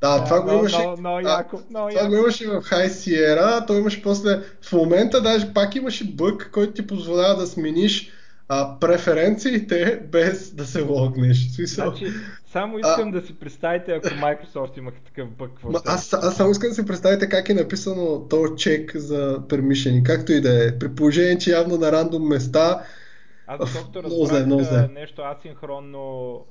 Да, 0.00 0.24
това 0.24 0.40
го 0.40 0.52
имаше. 0.52 0.76
Това 0.76 2.08
го 2.08 2.16
имаше 2.16 2.46
в 2.46 2.62
High 2.62 2.88
Sierra, 2.88 3.66
той 3.66 3.78
имаше 3.78 4.02
после. 4.02 4.40
В 4.62 4.72
момента 4.72 5.22
даже 5.22 5.54
пак 5.54 5.74
имаше 5.74 6.04
бък, 6.04 6.50
който 6.52 6.72
ти 6.72 6.86
позволява 6.86 7.36
да 7.36 7.46
смениш 7.46 8.10
а, 8.48 8.78
преференциите 8.80 10.00
без 10.12 10.50
да 10.50 10.66
се 10.66 10.82
логнеш. 10.82 11.48
Значи, 11.58 12.06
само 12.56 12.78
искам 12.78 13.08
а, 13.08 13.12
да 13.12 13.26
си 13.26 13.38
представите, 13.38 13.92
ако 13.92 14.06
Microsoft 14.06 14.78
имаха 14.78 15.00
такъв 15.00 15.30
бък. 15.30 15.50
Аз, 15.84 16.12
аз 16.12 16.36
само 16.36 16.50
искам 16.50 16.68
да 16.68 16.74
си 16.74 16.86
представите 16.86 17.28
как 17.28 17.48
е 17.48 17.54
написано 17.54 18.28
този 18.28 18.56
чек 18.56 18.96
за 18.96 19.40
permission, 19.48 20.02
както 20.02 20.32
и 20.32 20.40
да 20.40 20.68
е. 20.68 20.78
При 20.78 20.94
положение, 20.94 21.38
че 21.38 21.50
явно 21.50 21.76
на 21.76 21.92
рандом 21.92 22.28
места. 22.28 22.84
Аз 23.46 23.74
докато 23.74 24.02
разбрах 24.02 24.90
нещо 24.90 25.22
асинхронно 25.22 26.44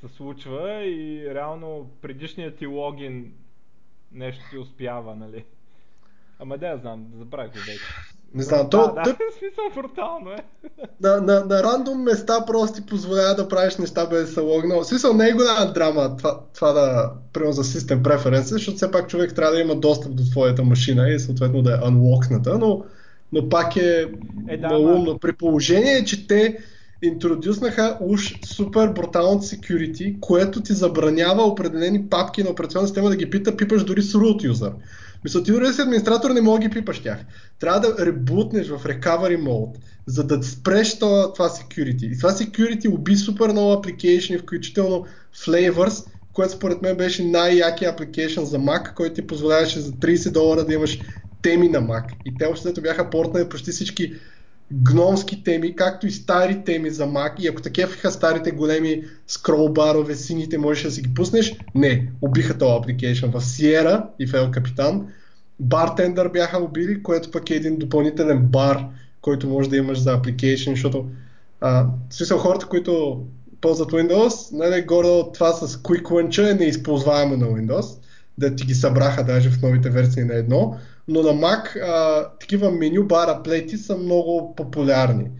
се 0.00 0.14
случва 0.16 0.84
и 0.84 1.34
реално 1.34 1.90
предишният 2.02 2.56
ти 2.56 2.66
логин 2.66 3.32
нещо 4.12 4.44
ти 4.50 4.58
успява, 4.58 5.16
нали? 5.16 5.44
Ама 6.38 6.58
да 6.58 6.78
знам, 6.80 7.06
забравих 7.18 7.52
го 7.52 7.58
вече. 7.58 7.84
Не 8.34 8.42
знам, 8.42 8.62
да, 8.62 8.68
то, 8.68 8.92
да, 8.94 9.02
тъп, 9.02 9.16
смисъл 9.38 9.82
брутално 9.82 10.30
е. 10.30 10.36
на, 11.00 11.20
на, 11.20 11.44
на 11.44 11.62
рандом 11.62 12.02
места 12.02 12.44
просто 12.46 12.80
ти 12.80 12.86
позволява 12.86 13.34
да 13.34 13.48
правиш 13.48 13.76
неща 13.76 14.06
без 14.06 14.26
да 14.26 14.32
се 14.32 14.40
логнал. 14.40 14.80
В 14.80 14.86
смисъл 14.86 15.14
не 15.14 15.28
е 15.28 15.32
голяма 15.32 15.72
драма 15.72 16.16
това, 16.16 16.40
това 16.54 16.72
да, 16.72 17.10
примерно 17.32 17.52
за 17.52 17.64
System 17.64 18.02
Preferences, 18.02 18.40
защото 18.40 18.76
все 18.76 18.90
пак 18.90 19.08
човек 19.08 19.34
трябва 19.34 19.54
да 19.54 19.60
има 19.60 19.74
достъп 19.74 20.14
до 20.14 20.22
твоята 20.22 20.64
машина 20.64 21.10
и 21.10 21.20
съответно 21.20 21.62
да 21.62 21.74
е 21.74 21.78
unlockната, 21.78 22.58
но, 22.58 22.84
но 23.32 23.48
пак 23.48 23.76
е, 23.76 24.06
е 24.48 24.56
да, 24.56 24.68
малумно. 24.68 25.18
При 25.18 25.32
положение, 25.32 26.04
че 26.04 26.26
те 26.26 26.58
интродюснаха 27.02 27.98
уж 28.00 28.34
супер 28.44 28.88
бруталното 28.88 29.44
security, 29.44 30.20
което 30.20 30.62
ти 30.62 30.72
забранява 30.72 31.42
определени 31.42 32.06
папки 32.06 32.42
на 32.42 32.50
операционна 32.50 32.88
система 32.88 33.10
да 33.10 33.16
ги 33.16 33.30
пита, 33.30 33.56
пипаш 33.56 33.84
дори 33.84 34.02
с 34.02 34.12
root 34.12 34.50
user. 34.50 34.72
Мисля, 35.24 35.42
ти 35.42 35.52
си 35.74 35.80
администратор 35.80 36.30
не 36.30 36.40
мога 36.40 36.58
да 36.58 36.68
ги 36.68 36.74
пипаш 36.74 37.02
тях. 37.02 37.18
Трябва 37.58 37.80
да 37.80 38.06
ребутнеш 38.06 38.68
в 38.68 38.84
recovery 38.84 39.40
mode, 39.40 39.76
за 40.06 40.24
да 40.24 40.42
спреш 40.42 40.98
това, 40.98 41.32
това 41.32 41.48
security. 41.48 42.04
И 42.04 42.18
това 42.18 42.30
security 42.30 42.94
уби 42.94 43.16
супер 43.16 43.48
много 43.48 43.72
апликейшни, 43.72 44.38
включително 44.38 45.06
Flavors, 45.36 46.06
което 46.32 46.52
според 46.52 46.82
мен 46.82 46.96
беше 46.96 47.24
най-якия 47.24 47.90
апликейшн 47.90 48.42
за 48.42 48.58
Mac, 48.58 48.94
който 48.94 49.14
ти 49.14 49.26
позволяваше 49.26 49.80
за 49.80 49.92
30 49.92 50.32
долара 50.32 50.64
да 50.64 50.74
имаш 50.74 50.98
теми 51.42 51.68
на 51.68 51.82
Mac. 51.82 52.04
И 52.24 52.38
те 52.38 52.46
още 52.46 52.80
бяха 52.80 53.10
портнали 53.10 53.48
почти 53.48 53.70
всички 53.70 54.14
гномски 54.72 55.44
теми, 55.44 55.76
както 55.76 56.06
и 56.06 56.10
стари 56.10 56.62
теми 56.64 56.90
за 56.90 57.06
Mac. 57.06 57.40
И 57.40 57.48
ако 57.48 57.62
такива 57.62 58.10
старите 58.10 58.50
големи 58.50 59.02
скролбарове, 59.26 60.14
сините, 60.14 60.58
можеш 60.58 60.82
да 60.84 60.90
си 60.90 61.02
ги 61.02 61.14
пуснеш. 61.14 61.56
Не, 61.74 62.10
убиха 62.22 62.58
този 62.58 62.72
application 62.72 63.30
в 63.30 63.40
Sierra 63.40 64.04
и 64.18 64.26
в 64.26 64.32
El 64.32 64.50
Capitan. 64.50 65.02
Bartender 65.62 66.32
бяха 66.32 66.58
убили, 66.58 67.02
което 67.02 67.30
пък 67.30 67.50
е 67.50 67.54
един 67.54 67.76
допълнителен 67.76 68.38
бар, 68.38 68.86
който 69.22 69.48
може 69.48 69.70
да 69.70 69.76
имаш 69.76 69.98
за 69.98 70.18
application, 70.18 70.70
защото 70.70 71.06
а, 71.60 71.86
в 72.10 72.14
смисъл 72.14 72.38
хората, 72.38 72.66
които 72.66 73.22
ползват 73.60 73.92
Windows, 73.92 74.52
нали, 74.52 74.82
горе 74.82 75.32
това 75.34 75.52
с 75.52 75.76
Quick 75.76 76.02
Launch 76.02 76.50
е 76.50 76.54
неизползваемо 76.54 77.36
на 77.36 77.46
Windows, 77.46 77.98
да 78.38 78.56
ти 78.56 78.64
ги 78.64 78.74
събраха 78.74 79.24
даже 79.24 79.50
в 79.50 79.62
новите 79.62 79.90
версии 79.90 80.24
на 80.24 80.34
едно 80.34 80.76
но 81.08 81.22
на 81.22 81.28
Mac 81.28 81.76
а, 81.76 82.28
такива 82.40 82.70
меню 82.70 83.04
бар 83.04 83.28
аплети 83.28 83.76
са 83.76 83.96
много 83.96 84.54
популярни. 84.54 85.30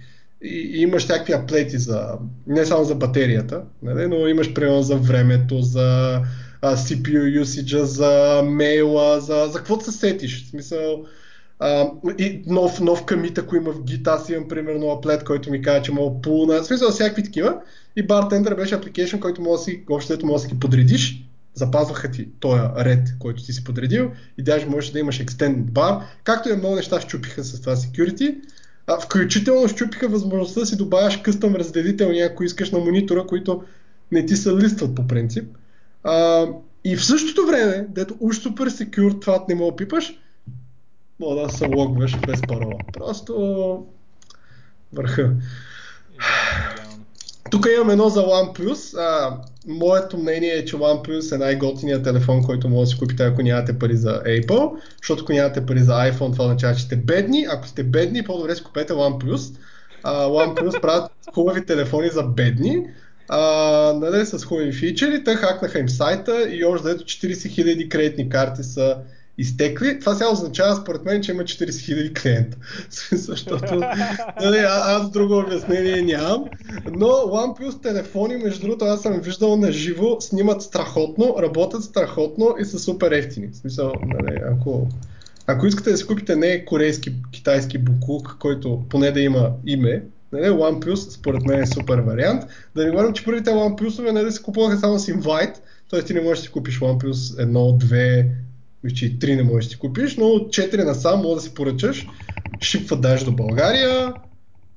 И, 0.42 0.70
и 0.74 0.82
имаш 0.82 1.04
всякакви 1.04 1.32
аплети 1.32 1.78
за, 1.78 2.08
не 2.46 2.64
само 2.64 2.84
за 2.84 2.94
батерията, 2.94 3.62
нали, 3.82 4.06
но 4.06 4.28
имаш 4.28 4.54
примерно 4.54 4.82
за 4.82 4.96
времето, 4.96 5.62
за 5.62 6.20
а, 6.62 6.76
CPU 6.76 7.42
usage, 7.42 7.82
за 7.82 8.42
мейла, 8.44 9.20
за, 9.20 9.48
за 9.52 9.58
каквото 9.58 9.84
се 9.84 9.92
сетиш. 9.92 10.44
В 10.44 10.50
смисъл, 10.50 11.04
а, 11.58 11.90
и 12.18 12.42
нов, 12.46 12.80
нов 12.80 13.04
камит, 13.04 13.38
ако 13.38 13.56
има 13.56 13.72
в 13.72 13.80
Git, 13.80 14.08
аз 14.08 14.28
имам 14.28 14.48
примерно 14.48 14.90
аплет, 14.90 15.24
който 15.24 15.50
ми 15.50 15.62
казва, 15.62 15.82
че 15.82 15.92
мога 15.92 16.20
пулна, 16.20 16.62
в 16.62 16.66
смисъл 16.66 16.90
всякакви 16.90 17.22
такива. 17.22 17.56
И 17.96 18.06
Bartender 18.06 18.56
беше 18.56 18.74
апликейшн, 18.74 19.18
който 19.18 19.42
може 19.42 19.58
да 19.58 19.64
си, 19.64 19.84
общо 19.90 20.26
може 20.26 20.42
да 20.42 20.48
си 20.48 20.60
подредиш 20.60 21.29
запазваха 21.54 22.10
ти 22.10 22.28
този 22.40 22.62
ред, 22.76 23.14
който 23.18 23.42
ти 23.42 23.52
си 23.52 23.64
подредил 23.64 24.10
и 24.38 24.42
даже 24.42 24.66
можеш 24.66 24.90
да 24.90 24.98
имаш 24.98 25.18
extended 25.18 25.64
bar, 25.64 26.02
както 26.24 26.48
и 26.48 26.56
много 26.56 26.74
неща 26.74 27.00
щупиха 27.00 27.44
с 27.44 27.60
това 27.60 27.76
security. 27.76 28.36
А, 28.86 29.00
включително 29.00 29.68
щупиха 29.68 30.08
възможността 30.08 30.60
да 30.60 30.66
си 30.66 30.76
добавяш 30.76 31.22
къстъм 31.22 31.54
разделителни, 31.54 32.20
ако 32.20 32.44
искаш 32.44 32.70
на 32.70 32.78
монитора, 32.78 33.26
които 33.26 33.62
не 34.12 34.26
ти 34.26 34.36
се 34.36 34.56
листват 34.56 34.94
по 34.94 35.06
принцип. 35.06 35.56
А, 36.04 36.46
и 36.84 36.96
в 36.96 37.04
същото 37.04 37.46
време, 37.46 37.86
дето 37.88 38.16
уж 38.20 38.38
супер 38.38 38.68
секюр, 38.68 39.12
това 39.20 39.44
не 39.48 39.54
мога 39.54 39.76
пипаш, 39.76 40.18
мога 41.20 41.42
да 41.42 41.48
се 41.48 41.66
логваш 41.66 42.20
без 42.26 42.40
парола. 42.48 42.78
Просто 42.92 43.86
върха. 44.92 45.32
Тук 47.50 47.66
имам 47.76 47.90
едно 47.90 48.08
за 48.08 48.20
OnePlus. 48.20 48.98
А, 48.98 49.36
моето 49.66 50.18
мнение 50.18 50.50
е, 50.50 50.64
че 50.64 50.76
OnePlus 50.76 51.34
е 51.34 51.38
най-готиният 51.38 52.04
телефон, 52.04 52.42
който 52.42 52.68
може 52.68 52.80
да 52.80 52.86
си 52.86 52.98
купите, 52.98 53.24
ако 53.24 53.42
нямате 53.42 53.78
пари 53.78 53.96
за 53.96 54.22
Apple, 54.22 54.70
защото 55.02 55.22
ако 55.22 55.32
нямате 55.32 55.66
пари 55.66 55.82
за 55.82 55.92
iPhone, 55.92 56.32
това 56.32 56.44
означава, 56.44 56.74
че 56.74 56.82
сте 56.82 56.96
бедни. 56.96 57.46
Ако 57.50 57.66
сте 57.66 57.82
бедни, 57.82 58.24
по-добре 58.24 58.54
си 58.54 58.64
купете 58.64 58.92
OnePlus. 58.92 59.56
А, 60.02 60.26
OnePlus 60.26 60.80
правят 60.82 61.12
хубави 61.34 61.66
телефони 61.66 62.08
за 62.08 62.22
бедни, 62.22 62.86
а, 63.28 63.40
нали, 63.92 64.26
с 64.26 64.44
хубави 64.44 64.72
фичери. 64.72 65.24
Те 65.24 65.34
хакнаха 65.34 65.78
им 65.78 65.88
сайта 65.88 66.48
и 66.50 66.64
още 66.64 66.88
дето 66.88 67.04
40 67.04 67.32
000 67.32 67.88
кредитни 67.88 68.28
карти 68.28 68.62
са 68.62 68.96
изтекли, 69.40 70.00
това 70.00 70.14
сега 70.14 70.30
означава 70.30 70.76
според 70.76 71.04
мен, 71.04 71.22
че 71.22 71.32
има 71.32 71.42
40 71.42 71.70
000 71.70 72.22
клиента. 72.22 72.56
Защото 73.12 73.74
нали, 74.40 74.58
аз 74.66 75.10
друго 75.10 75.38
обяснение 75.38 76.02
нямам. 76.02 76.44
Но 76.92 77.06
OnePlus 77.06 77.82
телефони, 77.82 78.36
между 78.36 78.60
другото, 78.60 78.84
аз 78.84 79.02
съм 79.02 79.20
виждал 79.20 79.56
на 79.56 79.72
живо, 79.72 80.20
снимат 80.20 80.62
страхотно, 80.62 81.34
работят 81.42 81.84
страхотно 81.84 82.54
и 82.60 82.64
са 82.64 82.78
супер 82.78 83.10
ефтини. 83.10 83.48
В 83.48 83.56
смисъл, 83.56 83.92
нали, 84.06 84.40
ако, 84.52 84.88
ако 85.46 85.66
искате 85.66 85.90
да 85.90 85.96
си 85.96 86.06
купите 86.06 86.36
не 86.36 86.64
корейски, 86.64 87.12
китайски 87.32 87.78
буклук, 87.78 88.36
който 88.38 88.82
поне 88.88 89.10
да 89.10 89.20
има 89.20 89.50
име, 89.66 90.02
Нали, 90.32 90.44
OnePlus 90.44 91.10
според 91.10 91.46
мен 91.46 91.62
е 91.62 91.66
супер 91.66 91.98
вариант. 91.98 92.44
Да 92.76 92.84
не 92.84 92.90
говорим, 92.90 93.12
че 93.12 93.24
първите 93.24 93.50
OnePlus-ове 93.50 94.10
нали, 94.10 94.32
се 94.32 94.42
купуваха 94.42 94.78
само 94.78 94.98
с 94.98 95.06
Invite, 95.06 95.54
т.е. 95.90 96.02
ти 96.02 96.14
не 96.14 96.20
можеш 96.20 96.38
да 96.38 96.44
си 96.44 96.52
купиш 96.52 96.80
OnePlus 96.80 97.12
1, 97.12 97.84
2, 97.84 98.26
мисля, 98.84 98.96
че 98.96 99.06
и 99.06 99.18
3 99.18 99.36
не 99.36 99.42
можеш 99.42 99.66
да 99.66 99.70
си 99.70 99.78
купиш, 99.78 100.16
но 100.16 100.24
4 100.24 100.84
насам 100.84 101.22
може 101.22 101.34
да 101.34 101.40
си 101.40 101.54
поръчаш, 101.54 102.06
шипва 102.60 102.96
даже 102.96 103.24
до 103.24 103.32
България 103.32 104.14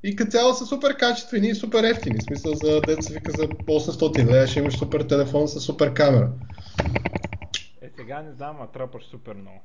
и 0.03 0.15
като 0.15 0.31
цяло 0.31 0.53
са 0.53 0.65
супер 0.65 0.97
качествени 0.97 1.47
и 1.47 1.55
супер 1.55 1.84
ефтини. 1.84 2.17
В 2.19 2.23
смисъл 2.23 2.53
за 2.53 2.81
деца 2.81 3.13
вика 3.13 3.31
за 3.31 3.47
800 3.47 4.31
лева 4.31 4.47
ще 4.47 4.59
имаш 4.59 4.77
супер 4.77 5.01
телефон 5.01 5.47
с 5.47 5.59
супер 5.59 5.93
камера. 5.93 6.31
Е, 7.81 7.89
сега 7.95 8.21
не 8.21 8.34
знам, 8.34 8.57
а 8.61 8.67
трапаш 8.67 9.03
супер 9.03 9.34
много. 9.34 9.61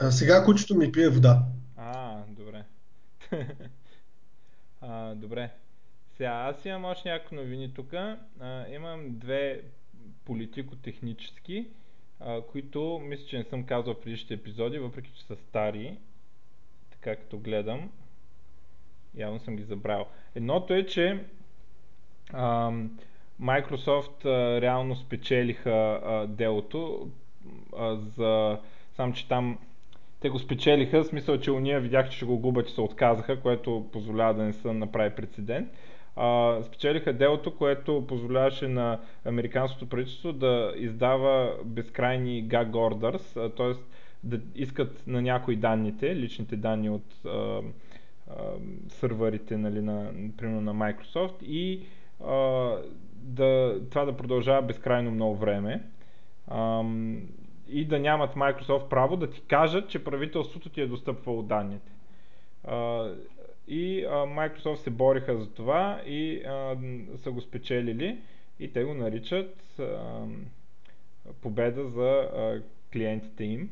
А 0.00 0.10
сега 0.10 0.44
кучето 0.44 0.74
ми 0.74 0.92
пие 0.92 1.08
вода. 1.08 1.42
А, 1.76 2.16
добре. 2.28 2.64
а, 4.80 5.14
добре. 5.14 5.50
Сега 6.16 6.30
аз 6.30 6.64
имам 6.64 6.84
още 6.84 7.08
някакви 7.08 7.36
новини 7.36 7.74
тук. 7.74 7.92
имам 8.74 9.18
две 9.18 9.62
политико-технически 10.24 11.66
които 12.52 13.00
мисля, 13.04 13.26
че 13.26 13.38
не 13.38 13.44
съм 13.44 13.64
казал 13.64 13.94
в 13.94 14.00
предишните 14.00 14.34
епизоди, 14.34 14.78
въпреки 14.78 15.10
че 15.14 15.22
са 15.24 15.36
стари, 15.36 15.96
така 16.90 17.16
като 17.16 17.38
гледам, 17.38 17.90
явно 19.16 19.40
съм 19.40 19.56
ги 19.56 19.62
забравил. 19.62 20.06
Едното 20.34 20.74
е, 20.74 20.86
че 20.86 21.24
а, 22.32 22.72
Microsoft 23.42 24.24
а, 24.24 24.60
реално 24.60 24.96
спечелиха 24.96 26.00
а, 26.04 26.26
делото 26.26 27.08
а, 27.76 27.96
за... 27.96 28.58
Само, 28.96 29.12
че 29.12 29.28
там 29.28 29.58
те 30.20 30.28
го 30.28 30.38
спечелиха, 30.38 31.04
в 31.04 31.06
смисъл, 31.06 31.38
че 31.38 31.50
уния 31.50 31.80
видях, 31.80 32.10
че 32.10 32.16
ще 32.16 32.24
го 32.26 32.38
губят 32.38 32.68
и 32.68 32.72
се 32.72 32.80
отказаха, 32.80 33.40
което 33.40 33.88
позволява 33.92 34.34
да 34.34 34.42
не 34.42 34.52
се 34.52 34.72
направи 34.72 35.14
прецедент 35.14 35.68
а, 36.16 36.58
спечелиха 36.62 37.12
делото, 37.12 37.56
което 37.56 38.06
позволяваше 38.08 38.68
на 38.68 39.00
американското 39.24 39.88
правителство 39.88 40.32
да 40.32 40.72
издава 40.76 41.56
безкрайни 41.64 42.48
gag 42.48 42.70
orders, 42.70 43.56
т.е. 43.56 43.82
да 44.24 44.40
искат 44.54 45.06
на 45.06 45.22
някои 45.22 45.56
данните, 45.56 46.16
личните 46.16 46.56
данни 46.56 46.90
от 46.90 47.26
а, 47.26 47.28
а, 47.28 47.62
сървърите 48.88 49.56
нали, 49.56 49.80
на, 49.80 50.12
примерно 50.36 50.60
на 50.60 50.74
Microsoft 50.74 51.42
и 51.42 51.82
а, 52.24 52.76
да, 53.14 53.80
това 53.90 54.04
да 54.04 54.16
продължава 54.16 54.62
безкрайно 54.62 55.10
много 55.10 55.36
време. 55.36 55.82
А, 56.48 56.84
и 57.68 57.84
да 57.84 57.98
нямат 57.98 58.34
Microsoft 58.34 58.88
право 58.88 59.16
да 59.16 59.30
ти 59.30 59.40
кажат, 59.40 59.88
че 59.88 60.04
правителството 60.04 60.68
ти 60.68 60.80
е 60.80 60.86
достъпвало 60.86 61.42
данните. 61.42 61.92
И 63.68 64.04
а, 64.04 64.10
Microsoft 64.10 64.74
се 64.74 64.90
бориха 64.90 65.36
за 65.36 65.50
това 65.50 66.00
и 66.06 66.42
а, 66.46 66.76
са 67.16 67.30
го 67.30 67.40
спечелили 67.40 68.18
и 68.60 68.72
те 68.72 68.84
го 68.84 68.94
наричат 68.94 69.78
а, 69.80 70.24
победа 71.40 71.88
за 71.88 72.08
а, 72.08 72.62
клиентите 72.92 73.44
им. 73.44 73.70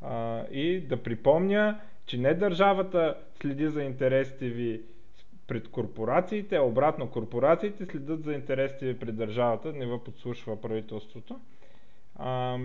А, 0.00 0.44
и 0.46 0.80
да 0.80 1.02
припомня, 1.02 1.80
че 2.06 2.18
не 2.18 2.34
държавата 2.34 3.16
следи 3.40 3.68
за 3.68 3.82
интересите 3.82 4.48
ви 4.48 4.82
пред 5.46 5.68
корпорациите, 5.68 6.56
а 6.56 6.62
обратно 6.62 7.10
корпорациите 7.10 7.86
следят 7.86 8.24
за 8.24 8.32
интересите 8.34 8.86
ви 8.86 8.98
пред 8.98 9.16
държавата, 9.16 9.72
не 9.72 9.86
ви 9.86 9.98
подслушва 10.04 10.60
правителството. 10.60 11.40
А, 12.16 12.58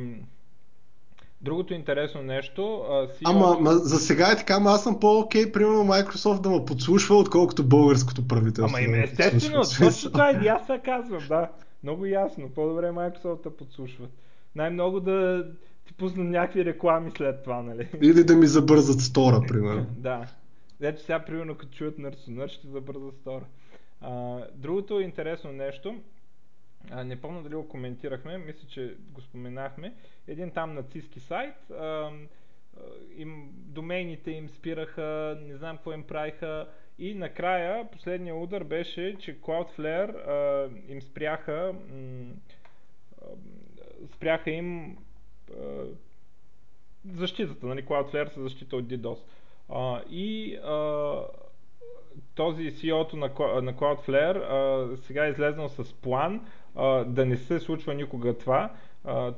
Другото 1.41 1.74
интересно 1.74 2.22
нещо... 2.22 2.86
А, 2.90 3.07
CEO... 3.07 3.22
Ама 3.26 3.57
ма, 3.60 3.72
за 3.72 3.99
сега 3.99 4.32
е 4.32 4.38
така, 4.38 4.53
ама 4.53 4.72
аз 4.72 4.84
съм 4.84 4.99
по-окей, 4.99 5.52
примерно 5.52 5.84
Microsoft 5.84 6.41
да 6.41 6.49
ме 6.49 6.66
подслушва, 6.66 7.16
отколкото 7.16 7.64
българското 7.64 8.28
правителство. 8.28 8.78
Ама 8.78 8.98
да 8.98 9.03
естествено, 9.03 9.62
точно 9.80 10.12
това 10.12 10.32
и 10.44 10.48
аз 10.48 10.62
това 10.62 10.80
казвам, 10.80 11.24
да. 11.28 11.49
Много 11.84 12.06
ясно. 12.06 12.49
По-добре 12.49 12.86
Microsoft 12.86 13.44
да 13.44 13.57
подслушват. 13.57 14.10
Най-много 14.56 14.99
да 14.99 15.48
ти 15.88 15.94
пуснат 15.94 16.28
някакви 16.28 16.66
реклами 16.66 17.12
след 17.18 17.44
това, 17.44 17.62
нали? 17.62 17.90
Или 18.02 18.24
да 18.24 18.36
ми 18.36 18.48
забързат 18.48 19.02
стора, 19.02 19.41
примерно. 19.48 19.86
да. 19.98 20.28
Ето 20.82 21.02
сега, 21.02 21.20
примерно, 21.20 21.56
като 21.56 21.78
чуят 21.78 21.99
Нърсонър, 21.99 22.49
ще 22.49 22.68
забързат 22.68 23.16
стора. 23.22 23.45
А, 24.02 24.38
другото 24.56 24.99
интересно 24.99 25.52
нещо, 25.52 25.95
а, 26.91 27.03
не 27.03 27.22
помня 27.22 27.44
дали 27.44 27.56
го 27.56 27.68
коментирахме, 27.68 28.38
мисля, 28.38 28.68
че 28.68 28.95
го 29.12 29.22
споменахме, 29.22 29.94
един 30.28 30.52
там 30.52 30.74
нацистски 30.74 31.20
сайт, 31.20 31.72
а, 31.72 32.12
им, 33.16 33.49
домейните 33.53 34.32
им 34.32 34.49
спираха, 34.49 35.38
не 35.41 35.57
знам 35.57 35.76
какво 35.76 35.94
им 35.94 36.03
правиха 36.03 36.68
и 36.99 37.14
накрая 37.14 37.91
последния 37.91 38.36
удар 38.36 38.64
беше, 38.64 39.16
че 39.20 39.41
Cloudflare 39.41 40.28
а, 40.28 40.70
им 40.91 41.02
спряха 41.02 41.76
м- 41.91 42.34
спряха 44.14 44.52
им 44.52 44.98
а, 45.52 45.86
защитата, 47.14 47.66
нали, 47.66 47.86
Cloudflare 47.86 48.34
са 48.34 48.41
защита 48.44 48.76
от 48.76 48.86
DDoS. 48.86 49.20
А, 49.70 50.02
и 50.10 50.56
а, 50.56 51.22
този 52.36 52.72
CEO-то 52.72 53.18
на, 53.18 53.28
на 53.62 53.74
Cloudflare 53.74 54.38
а, 54.38 54.98
сега 54.98 55.26
е 55.26 55.30
излезнал 55.30 55.70
с 55.70 55.94
план 55.94 56.48
да 57.06 57.26
не 57.26 57.38
се 57.38 57.60
случва 57.60 57.94
никога 57.94 58.38
това. 58.38 58.72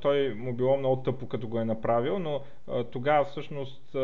Той 0.01 0.33
му 0.33 0.53
било 0.53 0.77
много 0.77 1.03
тъпо 1.03 1.27
като 1.27 1.47
го 1.47 1.59
е 1.59 1.65
направил, 1.65 2.19
но 2.19 2.41
тогава 2.91 3.25
всъщност 3.25 3.95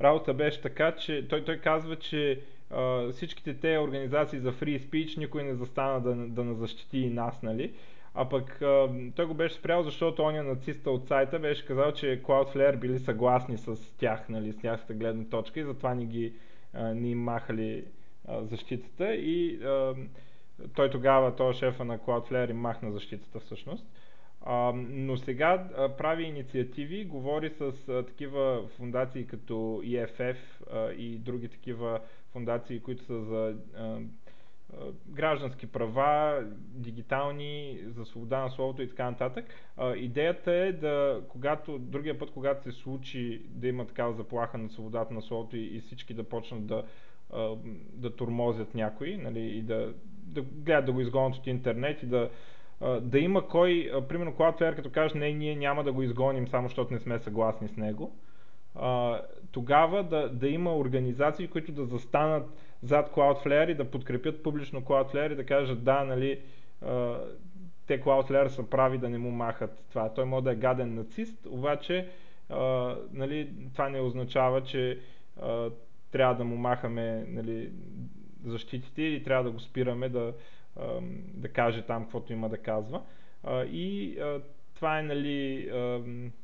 работа 0.00 0.34
беше 0.34 0.60
така, 0.60 0.92
че 0.92 1.28
той, 1.28 1.44
той 1.44 1.56
казва, 1.56 1.96
че 1.96 2.40
всичките 3.12 3.54
те 3.54 3.78
организации 3.78 4.38
за 4.38 4.52
free 4.52 4.80
speech 4.80 5.18
никой 5.18 5.42
не 5.42 5.54
застана 5.54 6.00
да, 6.00 6.14
да 6.14 6.44
не 6.44 6.54
защити 6.54 6.98
и 6.98 7.10
нас, 7.10 7.42
нали? 7.42 7.72
А 8.14 8.28
пък 8.28 8.56
той 9.16 9.26
го 9.26 9.34
беше 9.34 9.54
спрял, 9.54 9.82
защото 9.82 10.22
оня 10.22 10.42
нациста 10.42 10.90
от 10.90 11.08
сайта 11.08 11.38
беше 11.38 11.66
казал, 11.66 11.92
че 11.92 12.22
Cloudflare 12.22 12.76
били 12.76 12.98
съгласни 12.98 13.58
с 13.58 13.96
тях, 13.98 14.28
нали, 14.28 14.52
с 14.52 14.56
тяхната 14.56 14.94
гледна 14.94 15.24
точка 15.24 15.60
и 15.60 15.64
затова 15.64 15.94
ни 15.94 16.06
ги 16.06 16.32
ни 16.74 17.14
махали 17.14 17.84
а, 18.28 18.44
защитата 18.44 19.14
и 19.14 19.64
а, 19.64 19.94
той 20.74 20.90
тогава, 20.90 21.36
той 21.36 21.54
шефа 21.54 21.84
на 21.84 21.98
Cloudflare 21.98 22.50
им 22.50 22.56
махна 22.56 22.92
защитата 22.92 23.40
всъщност. 23.40 23.86
А, 24.42 24.72
но 24.74 25.16
сега 25.16 25.68
а, 25.76 25.88
прави 25.88 26.24
инициативи, 26.24 27.04
говори 27.04 27.50
с 27.50 27.88
а, 27.88 28.06
такива 28.06 28.68
фундации 28.76 29.26
като 29.26 29.54
EFF 29.84 30.36
а, 30.72 30.92
и 30.92 31.18
други 31.18 31.48
такива 31.48 32.00
фундации, 32.32 32.80
които 32.80 33.04
са 33.04 33.20
за 33.20 33.56
а, 33.76 33.98
граждански 35.06 35.66
права, 35.66 36.44
дигитални, 36.58 37.78
за 37.86 38.04
свобода 38.04 38.40
на 38.40 38.50
словото 38.50 38.82
и 38.82 38.88
така 38.88 39.10
нататък. 39.10 39.54
А, 39.76 39.96
идеята 39.96 40.52
е 40.52 40.72
да, 40.72 41.22
когато, 41.28 41.78
другия 41.78 42.18
път, 42.18 42.30
когато 42.30 42.62
се 42.62 42.72
случи 42.72 43.42
да 43.48 43.68
има 43.68 43.86
такава 43.86 44.12
заплаха 44.12 44.58
на 44.58 44.70
свободата 44.70 45.14
на 45.14 45.22
словото 45.22 45.56
и, 45.56 45.64
и 45.76 45.80
всички 45.80 46.14
да 46.14 46.24
почнат 46.24 46.66
да, 46.66 46.84
да 47.92 48.16
турмозят 48.16 48.74
някой 48.74 49.16
нали, 49.16 49.40
и 49.40 49.62
да, 49.62 49.94
да 50.30 50.42
гледат 50.42 50.86
да 50.86 50.92
го 50.92 51.00
изгонят 51.00 51.36
от 51.36 51.46
интернет 51.46 52.02
и 52.02 52.06
да, 52.06 52.30
да 53.00 53.18
има 53.18 53.48
кой, 53.48 53.90
примерно 54.08 54.32
Cloudflare 54.32 54.76
като 54.76 54.90
каже, 54.90 55.18
не, 55.18 55.32
ние 55.32 55.56
няма 55.56 55.84
да 55.84 55.92
го 55.92 56.02
изгоним 56.02 56.48
само 56.48 56.68
защото 56.68 56.94
не 56.94 57.00
сме 57.00 57.18
съгласни 57.18 57.68
с 57.68 57.76
него, 57.76 58.12
тогава 59.52 60.04
да, 60.04 60.28
да 60.28 60.48
има 60.48 60.76
организации, 60.76 61.48
които 61.48 61.72
да 61.72 61.84
застанат 61.84 62.50
зад 62.82 63.10
Cloudflare 63.10 63.70
и 63.70 63.74
да 63.74 63.90
подкрепят 63.90 64.42
публично 64.42 64.80
Cloudflare 64.80 65.32
и 65.32 65.36
да 65.36 65.46
кажат 65.46 65.84
да, 65.84 66.04
нали, 66.04 66.40
те 67.86 68.02
Cloudflare 68.02 68.46
са 68.46 68.70
прави 68.70 68.98
да 68.98 69.08
не 69.08 69.18
му 69.18 69.30
махат 69.30 69.84
това. 69.90 70.14
Той 70.14 70.24
може 70.24 70.44
да 70.44 70.52
е 70.52 70.56
гаден 70.56 70.94
нацист, 70.94 71.46
обаче 71.46 72.08
нали, 73.12 73.52
това 73.72 73.88
не 73.88 74.00
означава, 74.00 74.62
че 74.62 74.98
трябва 76.10 76.34
да 76.34 76.44
му 76.44 76.56
махаме 76.56 77.24
нали, 77.28 77.70
защитите 78.44 79.02
и 79.02 79.22
трябва 79.22 79.44
да 79.44 79.50
го 79.50 79.60
спираме 79.60 80.08
да, 80.08 80.34
да 81.34 81.48
каже 81.48 81.82
там 81.82 82.02
каквото 82.02 82.32
има 82.32 82.48
да 82.48 82.58
казва. 82.58 83.02
И 83.72 84.16
това 84.74 84.98
е, 84.98 85.02
нали, 85.02 85.70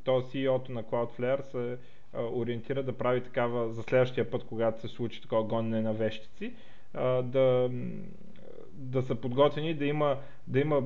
този 0.05 0.27
CEO-то 0.27 0.73
на 0.73 0.83
Cloudflare 0.83 1.43
се 1.43 1.79
ориентира 2.15 2.83
да 2.83 2.99
прави 2.99 3.23
такава 3.23 3.73
за 3.73 3.83
следващия 3.83 4.31
път, 4.31 4.45
когато 4.45 4.81
се 4.81 4.89
случи 4.89 5.23
такова 5.23 5.45
гонене 5.45 5.81
на 5.81 5.93
вещици, 5.93 6.53
да, 7.23 7.71
да 8.73 9.03
са 9.03 9.15
подготвени 9.15 9.75
да 9.75 9.85
има, 9.85 10.17
да 10.47 10.61
има 10.61 10.83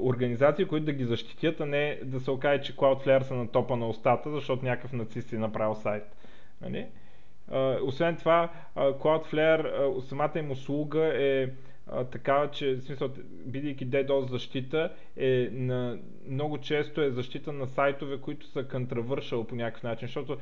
организации, 0.00 0.64
които 0.64 0.86
да 0.86 0.92
ги 0.92 1.04
защитят, 1.04 1.60
а 1.60 1.66
не 1.66 2.00
да 2.04 2.20
се 2.20 2.30
окаже, 2.30 2.62
че 2.62 2.76
Cloudflare 2.76 3.22
са 3.22 3.34
на 3.34 3.48
топа 3.48 3.76
на 3.76 3.88
устата, 3.88 4.30
защото 4.30 4.64
някакъв 4.64 4.92
нацист 4.92 5.32
е 5.32 5.38
направил 5.38 5.74
сайт. 5.74 6.16
Нали? 6.60 6.86
Освен 7.82 8.16
това, 8.16 8.48
Cloudflare, 8.76 10.00
самата 10.00 10.32
им 10.38 10.50
услуга 10.50 11.12
е 11.14 11.48
такава, 12.12 12.50
че 12.50 12.74
в 12.74 12.82
смисъл, 12.82 13.08
бидейки 13.46 13.86
DDoS 13.86 14.30
защита, 14.30 14.92
е 15.16 15.48
на, 15.52 15.98
много 16.28 16.58
често 16.58 17.02
е 17.02 17.10
защита 17.10 17.52
на 17.52 17.66
сайтове, 17.66 18.18
които 18.20 18.46
са 18.46 18.64
контравършал 18.64 19.44
по 19.44 19.54
някакъв 19.54 19.82
начин, 19.82 20.08
защото 20.08 20.36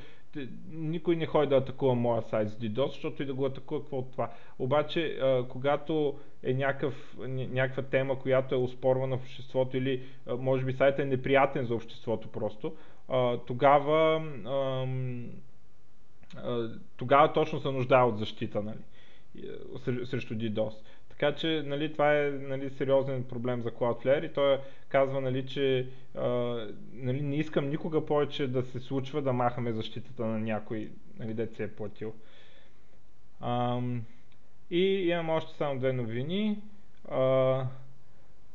никой 0.71 1.17
не 1.17 1.27
ходи 1.27 1.47
да 1.47 1.57
атакува 1.57 1.95
моя 1.95 2.23
сайт 2.23 2.51
с 2.51 2.57
DDoS, 2.59 2.87
защото 2.87 3.23
и 3.23 3.27
да 3.27 3.35
го 3.35 3.47
атакува, 3.47 3.81
какво 3.81 3.99
от 3.99 4.13
това. 4.13 4.31
Обаче, 4.59 5.19
когато 5.49 6.19
е 6.43 6.55
някакъв, 6.55 7.17
някаква 7.29 7.83
тема, 7.83 8.19
която 8.19 8.55
е 8.55 8.59
оспорвана 8.59 9.19
в 9.19 9.23
обществото 9.23 9.77
или 9.77 10.03
може 10.39 10.65
би 10.65 10.73
сайтът 10.73 11.01
е 11.01 11.05
неприятен 11.05 11.65
за 11.65 11.75
обществото 11.75 12.29
просто, 12.29 12.73
тогава 13.47 14.23
тогава 16.97 17.33
точно 17.33 17.61
се 17.61 17.71
нуждае 17.71 18.03
от 18.03 18.19
защита 18.19 18.63
нали, 18.63 18.79
срещу 20.07 20.35
DDoS. 20.35 20.75
Така 21.09 21.35
че 21.35 21.63
нали, 21.67 21.93
това 21.93 22.19
е 22.19 22.31
нали, 22.31 22.71
сериозен 22.71 23.25
проблем 23.25 23.63
за 23.63 23.71
Cloudflare 23.71 24.27
и 24.27 24.33
той 24.33 24.61
казва, 24.89 25.21
нали, 25.21 25.47
че 25.47 25.89
а, 26.15 26.29
нали, 26.93 27.23
не 27.23 27.37
искам 27.37 27.69
никога 27.69 28.07
повече 28.07 28.47
да 28.47 28.63
се 28.63 28.81
случва 28.81 29.23
да 29.23 29.33
махаме 29.33 29.73
защитата 29.73 30.27
на 30.27 30.39
някой, 30.39 30.91
нали, 31.19 31.35
дет 31.35 31.57
се 31.57 31.65
е 31.65 31.73
платил. 31.73 32.15
А, 33.41 33.81
и 34.71 34.85
имам 34.85 35.31
още 35.31 35.57
само 35.57 35.79
две 35.79 35.93
новини. 35.93 36.63
А, 37.11 37.67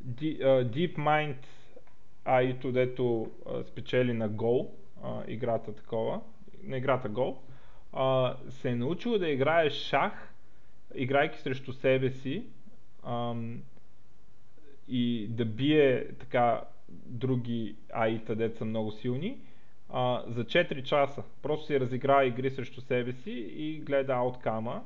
DeepMind 0.08 1.36
AI, 2.26 2.72
дето 2.72 3.32
спечели 3.68 4.14
на 4.14 4.30
Go, 4.30 4.68
а, 5.04 5.24
играта 5.28 5.76
такова, 5.76 6.22
на 6.64 6.78
играта 6.78 7.10
Go, 7.10 7.36
а, 7.94 8.36
се 8.50 8.70
е 8.70 8.76
научил 8.76 9.20
да 9.20 9.30
играе 9.30 9.70
шах, 9.70 10.34
играйки 10.96 11.40
срещу 11.40 11.74
себе 11.74 12.12
си 12.12 12.44
ам, 13.04 13.62
и 14.88 15.28
да 15.30 15.46
бие 15.46 16.08
така 16.20 16.62
други 16.90 17.76
аита, 17.94 18.36
деца 18.36 18.58
са 18.58 18.66
много 18.66 18.92
силни, 18.92 19.38
а, 19.90 20.24
за 20.28 20.46
4 20.46 20.84
часа. 20.84 21.24
Просто 21.42 21.66
си 21.66 21.80
разиграва 21.80 22.26
игри 22.26 22.50
срещу 22.50 22.82
себе 22.82 23.12
си 23.12 23.32
и 23.56 23.80
гледа 23.80 24.14
ауткама, 24.14 24.84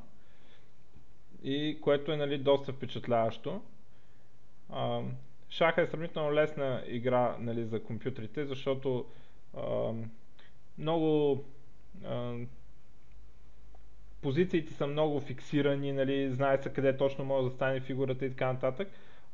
и 1.44 1.78
което 1.82 2.12
е 2.12 2.18
нали, 2.18 2.38
доста 2.38 2.74
впечатляващо. 2.74 3.62
А, 4.70 5.02
шаха 5.50 5.82
е 5.82 5.88
сравнително 5.88 6.34
лесна 6.34 6.84
игра 6.88 7.36
нали, 7.40 7.66
за 7.66 7.84
компютрите, 7.84 8.46
защото 8.46 9.06
а, 9.58 9.94
много 10.78 11.44
а, 12.06 12.36
позициите 14.28 14.74
са 14.74 14.88
много 14.88 15.20
фиксирани, 15.20 15.92
нали, 15.94 16.32
знае 16.34 16.58
се 16.58 16.70
къде 16.70 16.98
точно 16.98 17.26
може 17.26 17.50
да 17.50 17.56
стане 17.56 17.80
фигурата 17.80 18.26
и 18.26 18.30
така 18.30 18.54
нататък. 18.54 18.88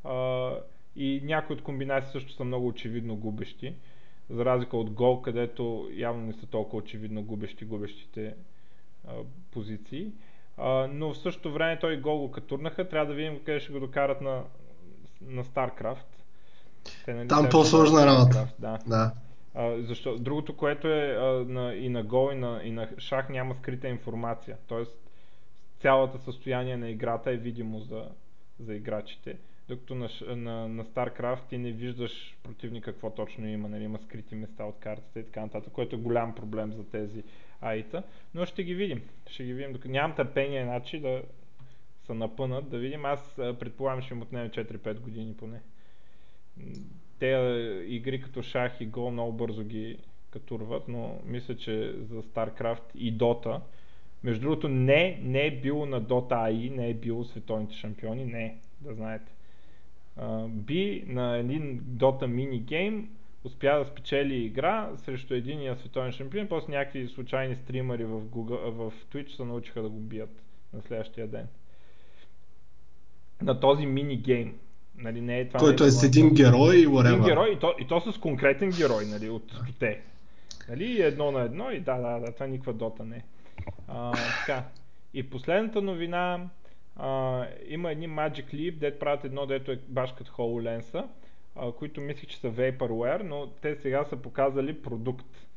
А, 0.03 0.51
и 0.95 1.21
някои 1.23 1.55
от 1.55 1.63
комбинации 1.63 2.11
също 2.11 2.31
са 2.33 2.43
много 2.43 2.67
очевидно 2.67 3.15
губещи, 3.15 3.75
за 4.29 4.45
разлика 4.45 4.77
от 4.77 4.89
гол, 4.89 5.21
където 5.21 5.89
явно 5.93 6.25
не 6.25 6.33
са 6.33 6.45
толкова 6.45 6.77
очевидно 6.77 7.23
губещи 7.23 7.65
губещите 7.65 8.35
а, 9.07 9.11
позиции. 9.51 10.11
А, 10.57 10.87
но 10.93 11.13
в 11.13 11.17
същото 11.17 11.53
време 11.53 11.79
той 11.79 11.97
гол 11.97 12.17
го 12.17 12.31
катурнаха, 12.31 12.89
трябва 12.89 13.07
да 13.07 13.13
видим 13.13 13.39
къде 13.45 13.59
ще 13.59 13.71
го 13.71 13.79
докарат 13.79 14.21
на, 14.21 14.43
на 15.21 15.43
StarCraft. 15.43 16.05
Те, 17.05 17.13
нали, 17.13 17.27
Там 17.27 17.49
по-сложна 17.51 18.05
работа. 18.05 18.47
Да. 18.59 18.79
да. 18.87 19.11
А, 19.53 19.81
защо? 19.81 20.17
Другото, 20.17 20.57
което 20.57 20.87
е 20.87 21.17
а, 21.19 21.45
на, 21.47 21.75
и 21.75 21.89
на 21.89 22.03
гол, 22.03 22.29
и 22.33 22.35
на, 22.35 22.61
и 22.63 22.71
на 22.71 22.89
шах 22.97 23.29
няма 23.29 23.55
скрита 23.55 23.87
информация. 23.87 24.57
Тоест, 24.67 25.03
цялата 25.79 26.19
състояние 26.19 26.77
на 26.77 26.89
играта 26.89 27.31
е 27.31 27.37
видимо 27.37 27.79
за, 27.79 28.09
за 28.59 28.75
играчите. 28.75 29.37
Докато 29.67 29.95
на, 29.95 30.09
на, 30.35 30.67
на 30.67 30.85
StarCraft 30.85 31.49
ти 31.49 31.57
не 31.57 31.71
виждаш 31.71 32.37
противника 32.43 32.91
какво 32.91 33.09
точно 33.09 33.47
има, 33.47 33.69
нали, 33.69 33.83
има 33.83 33.99
скрити 33.99 34.35
места 34.35 34.63
от 34.65 34.79
картата 34.79 35.19
и 35.19 35.25
така 35.25 35.41
нататък, 35.41 35.73
което 35.73 35.95
е 35.95 35.99
голям 35.99 36.35
проблем 36.35 36.73
за 36.73 36.89
тези 36.89 37.23
аита, 37.61 38.03
но 38.33 38.45
ще 38.45 38.63
ги 38.63 38.75
видим. 38.75 39.01
Ще 39.27 39.43
ги 39.43 39.53
видим. 39.53 39.79
Нямам 39.85 40.15
търпение, 40.15 40.63
значи 40.63 40.99
да 40.99 41.21
са 42.05 42.13
напънат, 42.13 42.69
да 42.69 42.77
видим. 42.77 43.05
Аз 43.05 43.33
предполагам, 43.35 44.01
ще 44.01 44.13
им 44.13 44.21
отнеме 44.21 44.49
4-5 44.49 44.99
години 44.99 45.37
поне. 45.37 45.61
Те 47.19 47.27
игри 47.87 48.21
като 48.21 48.41
шах 48.41 48.81
и 48.81 48.85
гол 48.85 49.11
много 49.11 49.33
бързо 49.33 49.63
ги 49.63 49.97
катурват, 50.31 50.87
но 50.87 51.19
мисля, 51.25 51.57
че 51.57 51.95
за 52.01 52.23
StarCraft 52.23 52.95
и 52.95 53.17
Dota, 53.17 53.59
между 54.23 54.41
другото 54.41 54.69
не, 54.69 55.19
не 55.23 55.45
е 55.45 55.59
било 55.61 55.85
на 55.85 56.01
Dota 56.01 56.51
AI, 56.51 56.75
не 56.75 56.89
е 56.89 56.93
било 56.93 57.23
световните 57.23 57.75
шампиони, 57.75 58.25
не, 58.25 58.57
да 58.81 58.93
знаете. 58.93 59.31
Би 60.47 61.03
на 61.07 61.37
един 61.37 61.81
Dota 61.81 62.25
мини 62.25 62.59
гейм 62.59 63.09
успя 63.43 63.79
да 63.79 63.85
спечели 63.85 64.35
игра 64.35 64.97
срещу 64.97 65.33
единия 65.33 65.75
световен 65.75 66.11
шампион, 66.11 66.47
после 66.47 66.71
някакви 66.71 67.07
случайни 67.07 67.55
стримари 67.55 68.05
в, 68.05 68.21
Google, 68.21 68.69
в 68.69 68.93
Twitch 69.11 69.29
се 69.29 69.45
научиха 69.45 69.81
да 69.81 69.89
го 69.89 69.99
бият 69.99 70.43
на 70.73 70.81
следващия 70.81 71.27
ден. 71.27 71.47
На 73.41 73.59
този 73.59 73.85
мини 73.85 74.17
гейм. 74.17 74.59
Нали, 74.97 75.21
не 75.21 75.39
е 75.39 75.47
това 75.47 75.59
Който 75.59 75.83
не 75.83 75.87
е, 75.87 75.89
е 75.89 75.91
с 75.91 76.03
един 76.03 76.33
герой 76.33 76.75
и 76.75 76.87
whatever. 76.87 77.13
Един 77.13 77.23
герой 77.23 77.49
и 77.49 77.59
то, 77.59 77.73
и 77.79 77.87
то 77.87 78.11
с 78.11 78.17
конкретен 78.17 78.69
герой, 78.69 79.05
нали, 79.05 79.29
от 79.29 79.53
те. 79.79 80.01
Нали, 80.69 81.01
едно 81.01 81.31
на 81.31 81.41
едно 81.41 81.71
и 81.71 81.79
да, 81.79 81.97
да, 81.97 82.19
да, 82.19 82.31
това 82.31 82.47
никаква 82.47 82.73
дота 82.73 83.05
не 83.05 83.15
е. 83.15 83.23
така. 84.39 84.63
И 85.13 85.29
последната 85.29 85.81
новина, 85.81 86.49
а, 86.95 87.45
има 87.67 87.91
едни 87.91 88.09
Magic 88.09 88.53
Leap, 88.53 88.77
дето 88.77 88.99
правят 88.99 89.25
едно, 89.25 89.45
дето 89.45 89.71
е 89.71 89.79
баш 89.87 90.13
като 90.17 90.31
HoloLens, 90.31 91.05
които 91.77 92.01
мислих, 92.01 92.29
че 92.29 92.37
са 92.37 92.51
Vaporware, 92.51 93.23
но 93.23 93.47
те 93.47 93.75
сега 93.75 94.05
са 94.05 94.17
показали 94.17 94.81
продукт. 94.81 95.47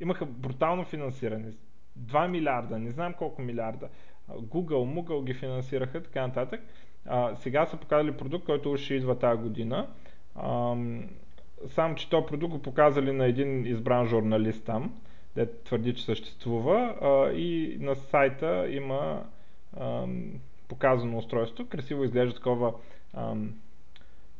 Имаха 0.00 0.26
брутално 0.26 0.84
финансиране. 0.84 1.52
2 2.00 2.28
милиарда, 2.28 2.78
не 2.78 2.90
знам 2.90 3.12
колко 3.12 3.42
милиарда. 3.42 3.88
Google, 4.30 5.02
Google 5.02 5.24
ги 5.24 5.34
финансираха, 5.34 6.02
така 6.02 6.26
нататък. 6.26 6.60
А, 7.06 7.36
сега 7.36 7.66
са 7.66 7.76
показали 7.76 8.12
продукт, 8.12 8.44
който 8.44 8.76
ще 8.76 8.94
идва 8.94 9.18
тази 9.18 9.42
година. 9.42 9.86
А, 10.34 10.76
само, 11.68 11.94
че 11.94 12.10
този 12.10 12.26
продукт 12.26 12.52
го 12.52 12.62
показали 12.62 13.12
на 13.12 13.26
един 13.26 13.66
избран 13.66 14.06
журналист 14.06 14.64
там, 14.64 14.94
де 15.36 15.62
твърди, 15.64 15.94
че 15.94 16.04
съществува 16.04 16.94
а, 17.02 17.32
и 17.32 17.76
на 17.80 17.94
сайта 17.94 18.66
има 18.70 19.24
а, 19.80 20.06
показано 20.68 21.18
устройство. 21.18 21.66
Красиво 21.66 22.04
изглежда 22.04 22.34
такова 22.34 22.72
а, 23.14 23.34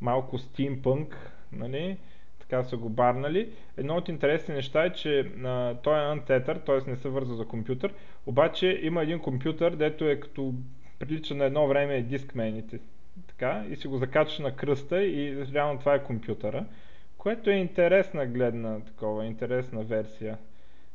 малко 0.01 0.39
стимпънк, 0.39 1.33
нали? 1.53 1.97
така 2.41 2.65
са 2.65 2.77
го 2.77 2.89
барнали. 2.89 3.49
Едно 3.77 3.97
от 3.97 4.09
интересни 4.09 4.55
неща 4.55 4.85
е, 4.85 4.93
че 4.93 5.21
а, 5.45 5.75
той 5.75 5.99
е 5.99 6.13
антетър, 6.13 6.57
т.е. 6.57 6.91
не 6.91 6.97
се 6.97 7.09
върза 7.09 7.35
за 7.35 7.45
компютър, 7.45 7.95
обаче 8.27 8.81
има 8.83 9.03
един 9.03 9.19
компютър, 9.19 9.77
дето 9.77 10.05
е 10.05 10.21
като 10.21 10.55
прилича 11.01 11.35
на 11.35 11.45
едно 11.45 11.67
време 11.67 12.03
дискмените. 12.03 12.81
Така, 13.29 13.65
и 13.71 13.77
си 13.77 13.89
го 13.89 13.99
закачаш 13.99 14.39
на 14.39 14.57
кръста 14.57 15.03
и 15.03 15.47
реално 15.55 15.79
това 15.79 15.95
е 15.95 16.05
компютъра, 16.05 16.65
което 17.19 17.51
е 17.51 17.55
интересна 17.55 18.27
гледна 18.27 18.81
такова, 18.81 19.27
интересна 19.27 19.83
версия, 19.83 20.39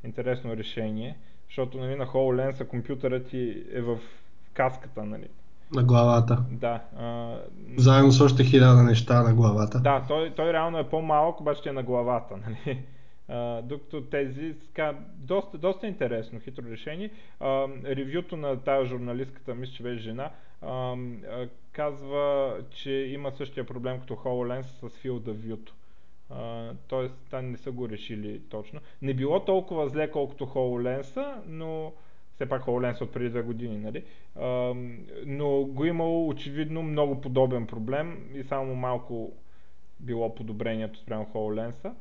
интересно 0.03 0.57
решение, 0.57 1.17
защото 1.47 1.77
нали, 1.77 1.95
на 1.95 2.07
HoloLens 2.07 2.67
компютърът 2.67 3.27
ти 3.27 3.63
е 3.73 3.81
в 3.81 3.99
каската, 4.53 5.03
нали, 5.03 5.27
на 5.75 5.83
главата. 5.83 6.43
Да. 6.51 6.81
А... 6.97 7.37
Заедно 7.77 8.11
с 8.11 8.21
още 8.21 8.43
хиляда 8.43 8.83
неща 8.83 9.23
на 9.23 9.33
главата. 9.33 9.79
Да, 9.79 10.05
той, 10.07 10.33
той 10.35 10.53
реално 10.53 10.79
е 10.79 10.89
по-малък, 10.89 11.39
обаче 11.41 11.69
е 11.69 11.71
на 11.71 11.83
главата. 11.83 12.35
Нали? 12.37 12.85
Докато 13.63 14.01
тези, 14.01 14.53
ска, 14.53 14.97
доста, 15.15 15.57
доста 15.57 15.87
интересно, 15.87 16.39
хитро 16.39 16.63
решение. 16.63 17.09
А, 17.39 17.67
ревюто 17.85 18.37
на 18.37 18.63
тази 18.63 18.89
журналистката, 18.89 19.55
мисля, 19.55 19.73
че 19.73 19.83
беше 19.83 20.03
жена, 20.03 20.31
а, 20.61 20.95
а, 21.31 21.49
казва, 21.71 22.57
че 22.69 22.91
има 22.91 23.31
същия 23.31 23.65
проблем 23.65 23.99
като 23.99 24.13
HoloLens 24.13 24.61
с 24.61 24.89
Field 24.89 25.19
of 25.19 25.33
View. 25.33 25.69
тоест, 26.87 27.15
там 27.29 27.51
не 27.51 27.57
са 27.57 27.71
го 27.71 27.89
решили 27.89 28.41
точно. 28.49 28.79
Не 29.01 29.13
било 29.13 29.39
толкова 29.45 29.89
зле, 29.89 30.11
колкото 30.11 30.45
HoloLens, 30.45 31.39
но 31.47 31.93
все 32.35 32.49
пак 32.49 32.63
HoloLens 32.65 33.01
от 33.01 33.11
преди 33.11 33.29
две 33.29 33.41
години, 33.41 33.77
нали? 33.77 34.03
А, 34.35 34.73
но 35.25 35.63
го 35.63 35.85
имало 35.85 36.27
очевидно 36.27 36.83
много 36.83 37.21
подобен 37.21 37.67
проблем 37.67 38.29
и 38.33 38.43
само 38.43 38.75
малко 38.75 39.31
било 39.99 40.35
подобрението 40.35 40.99
спрямо 40.99 41.25
HoloLens. 41.33 41.91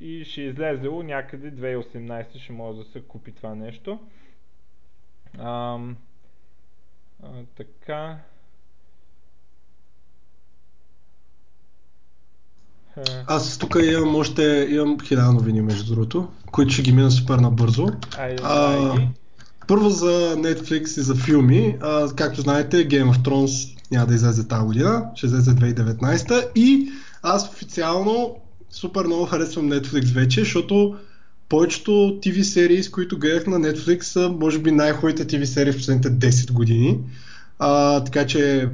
И 0.00 0.24
ще 0.24 0.40
излезело 0.40 1.02
някъде 1.02 1.52
2018 1.52 2.38
ще 2.38 2.52
може 2.52 2.78
да 2.78 2.84
се 2.84 3.00
купи 3.00 3.32
това 3.32 3.54
нещо. 3.54 3.98
А, 5.38 5.78
а, 7.22 7.28
така. 7.56 8.18
Аз 13.26 13.58
тук 13.58 13.76
имам 13.82 14.16
още 14.16 14.68
имам 14.70 15.00
хиляда 15.00 15.32
новини, 15.32 15.60
между 15.60 15.94
другото, 15.94 16.28
които 16.52 16.72
ще 16.72 16.82
ги 16.82 16.92
мина 16.92 17.10
супер 17.10 17.38
набързо. 17.38 17.86
Айде, 18.18 18.42
а, 18.44 18.94
първо 19.68 19.88
за 19.88 20.36
Netflix 20.36 20.98
и 20.98 21.02
за 21.02 21.14
филми. 21.14 21.76
А, 21.80 22.14
както 22.16 22.40
знаете, 22.40 22.88
Game 22.88 23.12
of 23.12 23.16
Thrones 23.16 23.78
няма 23.90 24.06
да 24.06 24.14
излезе 24.14 24.48
тази 24.48 24.66
година, 24.66 25.10
ще 25.14 25.26
излезе 25.26 25.50
2019 25.50 26.50
и 26.54 26.90
аз 27.22 27.48
официално 27.48 28.36
супер 28.70 29.04
много 29.04 29.26
харесвам 29.26 29.70
Netflix 29.70 30.14
вече, 30.14 30.40
защото 30.40 30.96
повечето 31.48 31.90
TV 31.90 32.42
серии, 32.42 32.82
с 32.82 32.90
които 32.90 33.18
гледах 33.18 33.46
на 33.46 33.60
Netflix 33.60 34.02
са 34.02 34.28
може 34.40 34.58
би 34.58 34.70
най-хубавите 34.70 35.26
TV 35.26 35.44
серии 35.44 35.72
в 35.72 35.76
последните 35.76 36.08
10 36.10 36.52
години. 36.52 36.98
А, 37.58 38.04
така 38.04 38.26
че 38.26 38.68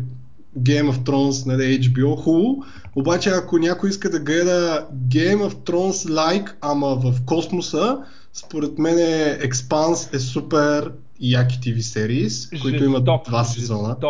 Game 0.59 0.90
of 0.90 0.98
Thrones 0.98 1.47
на 1.47 1.56
нали, 1.56 1.81
HBO 1.81 2.16
хубаво, 2.16 2.64
обаче 2.97 3.31
ако 3.31 3.59
някой 3.59 3.90
иска 3.90 4.10
да 4.10 4.20
гледа 4.20 4.86
Game 5.09 5.48
of 5.48 5.55
Thrones 5.55 6.10
like, 6.10 6.52
ама 6.60 6.94
в 6.94 7.14
космоса, 7.27 7.98
според 8.32 8.78
мен 8.78 8.97
Expanse 9.40 10.14
е 10.14 10.18
супер 10.18 10.93
яки 11.20 11.59
TV 11.60 11.81
серии, 11.81 12.28
които 12.62 12.85
имат 12.85 13.05
два 13.05 13.44
сезона. 13.44 13.90
Е 13.93 14.01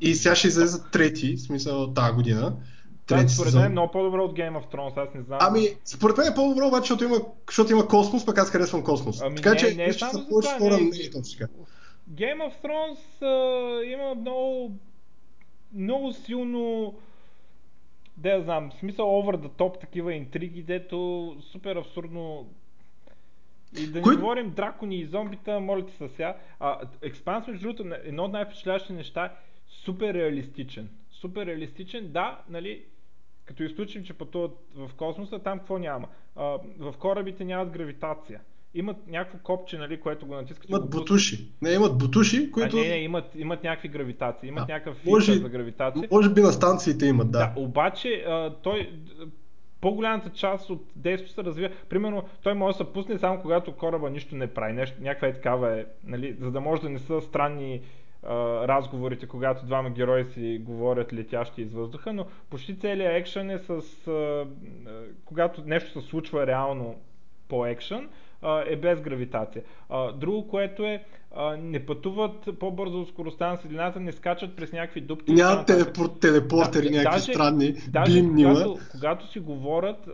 и 0.00 0.14
сега 0.14 0.34
ще 0.34 0.48
излезе 0.48 0.78
трети, 0.92 1.36
в 1.36 1.40
смисъл 1.40 1.92
тази 1.92 2.12
година. 2.12 2.52
Трети 3.06 3.32
според 3.32 3.54
мен 3.54 3.64
е 3.64 3.68
много 3.68 3.92
по-добро 3.92 4.24
от 4.24 4.32
Game 4.32 4.60
of 4.60 4.74
Thrones, 4.74 5.08
аз 5.08 5.14
не 5.14 5.22
знам. 5.22 5.38
Ами, 5.42 5.68
според 5.84 6.16
мен 6.16 6.32
е 6.32 6.34
по-добро, 6.34 6.66
обаче, 6.66 6.80
защото 6.80 7.04
има, 7.04 7.16
защото 7.48 7.72
има 7.72 7.88
космос, 7.88 8.26
пък 8.26 8.38
аз 8.38 8.50
харесвам 8.50 8.84
космос. 8.84 9.22
Ами 9.22 9.36
така 9.36 9.50
не, 9.50 9.56
че, 9.56 9.74
не, 9.74 9.84
е 9.84 9.92
само 9.92 10.12
за 10.12 10.28
повече 10.28 10.48
хора 10.58 10.76
не 10.76 11.06
е 11.06 11.10
точно 11.10 11.46
Game 12.10 12.38
of 12.38 12.52
Thrones 12.64 13.22
uh, 13.22 13.82
има 13.82 14.14
много 14.14 14.72
много 15.74 16.12
силно 16.12 16.94
да 18.16 18.30
я 18.30 18.42
знам, 18.42 18.70
в 18.70 18.78
смисъл 18.78 19.06
over 19.06 19.36
the 19.36 19.48
top 19.48 19.80
такива 19.80 20.14
интриги, 20.14 20.62
дето 20.62 21.36
супер 21.40 21.76
абсурдно 21.76 22.50
и 23.78 23.86
да 23.86 23.98
не 23.98 24.02
Кой? 24.02 24.16
говорим 24.16 24.50
дракони 24.50 24.96
и 24.96 25.06
зомбита, 25.06 25.60
моля 25.60 25.86
ти 25.86 25.92
се 25.92 26.08
сега. 26.08 26.36
А, 26.60 26.80
Експанс, 27.02 27.46
между 27.46 27.62
другото, 27.62 27.96
едно 28.04 28.24
от 28.24 28.32
най-впечатляващите 28.32 28.92
неща 28.92 29.24
е 29.24 29.30
супер 29.68 30.14
реалистичен. 30.14 30.88
Супер 31.10 31.46
реалистичен, 31.46 32.12
да, 32.12 32.42
нали, 32.48 32.84
като 33.44 33.62
изключим, 33.62 34.04
че 34.04 34.14
пътуват 34.14 34.52
в 34.74 34.90
космоса, 34.96 35.38
там 35.38 35.58
какво 35.58 35.78
няма? 35.78 36.08
А, 36.36 36.58
в 36.78 36.94
корабите 36.98 37.44
нямат 37.44 37.70
гравитация 37.70 38.40
имат 38.74 38.96
някакво 39.06 39.38
копче, 39.38 39.78
нали, 39.78 40.00
което 40.00 40.26
го 40.26 40.34
натискат. 40.34 40.70
Имат 40.70 40.90
бутуши. 40.90 41.48
Не, 41.62 41.70
имат 41.70 41.98
бутуши, 41.98 42.50
които... 42.50 42.76
А, 42.76 42.80
не, 42.80 42.88
не, 42.88 42.96
имат, 42.96 43.24
имат 43.34 43.64
някакви 43.64 43.88
гравитации. 43.88 44.48
Имат 44.48 44.70
а, 44.70 44.72
някакъв 44.72 44.96
филтър 44.96 45.22
за 45.22 45.48
гравитация. 45.48 46.08
Може 46.10 46.30
би 46.30 46.40
на 46.40 46.52
станциите 46.52 47.06
имат, 47.06 47.30
да. 47.30 47.38
да 47.38 47.60
обаче 47.60 48.24
а, 48.26 48.54
той 48.62 48.90
по-голямата 49.80 50.30
част 50.30 50.70
от 50.70 50.86
действието 50.96 51.34
се 51.34 51.44
развива. 51.44 51.70
Примерно, 51.88 52.22
той 52.42 52.54
може 52.54 52.78
да 52.78 52.84
се 52.84 52.92
пусне 52.92 53.18
само 53.18 53.40
когато 53.40 53.76
кораба 53.76 54.10
нищо 54.10 54.36
не 54.36 54.46
прави. 54.46 54.72
Нещо, 54.72 54.96
някаква 55.00 55.28
е 55.28 55.32
такава 55.32 55.80
е, 55.80 55.84
нали, 56.04 56.36
за 56.40 56.50
да 56.50 56.60
може 56.60 56.82
да 56.82 56.90
не 56.90 56.98
са 56.98 57.20
странни 57.20 57.80
а, 58.26 58.68
разговорите, 58.68 59.26
когато 59.26 59.66
двама 59.66 59.90
герои 59.90 60.24
си 60.24 60.60
говорят 60.62 61.12
летящи 61.12 61.62
из 61.62 61.72
въздуха, 61.72 62.12
но 62.12 62.26
почти 62.50 62.78
целият 62.78 63.14
екшен 63.14 63.50
е 63.50 63.58
с... 63.58 63.70
А, 64.08 64.46
когато 65.24 65.62
нещо 65.66 66.00
се 66.00 66.08
случва 66.08 66.46
реално 66.46 66.96
по 67.48 67.66
екшен, 67.66 68.08
е 68.66 68.76
без 68.76 69.00
гравитация. 69.00 69.62
Друго, 70.14 70.48
което 70.48 70.84
е, 70.84 71.04
не 71.58 71.86
пътуват 71.86 72.48
по-бързо 72.60 73.00
от 73.00 73.08
скоростта 73.08 73.50
на 73.50 73.56
светлината, 73.56 74.00
не 74.00 74.12
скачат 74.12 74.56
през 74.56 74.72
някакви 74.72 75.00
дупки. 75.00 75.32
Няма 75.32 75.64
телепорт, 75.64 76.20
телепортери, 76.20 76.90
да, 76.90 76.96
някакви 76.96 77.18
даже, 77.18 77.32
странни. 77.32 77.72
Даже 77.88 78.22
когато, 78.22 78.78
когато 78.90 79.26
си 79.26 79.40
говорят, 79.40 80.08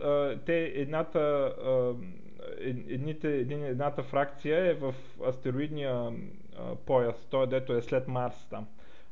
те 0.45 0.71
едната, 0.75 1.53
едните, 2.87 3.35
един, 3.35 3.63
едната 3.63 4.03
фракция 4.03 4.65
е 4.69 4.73
в 4.73 4.93
астероидния 5.27 6.11
пояс, 6.85 7.27
той 7.29 7.47
дето 7.47 7.73
е 7.73 7.81
след 7.81 8.07
Марс 8.07 8.47
там. 8.49 8.67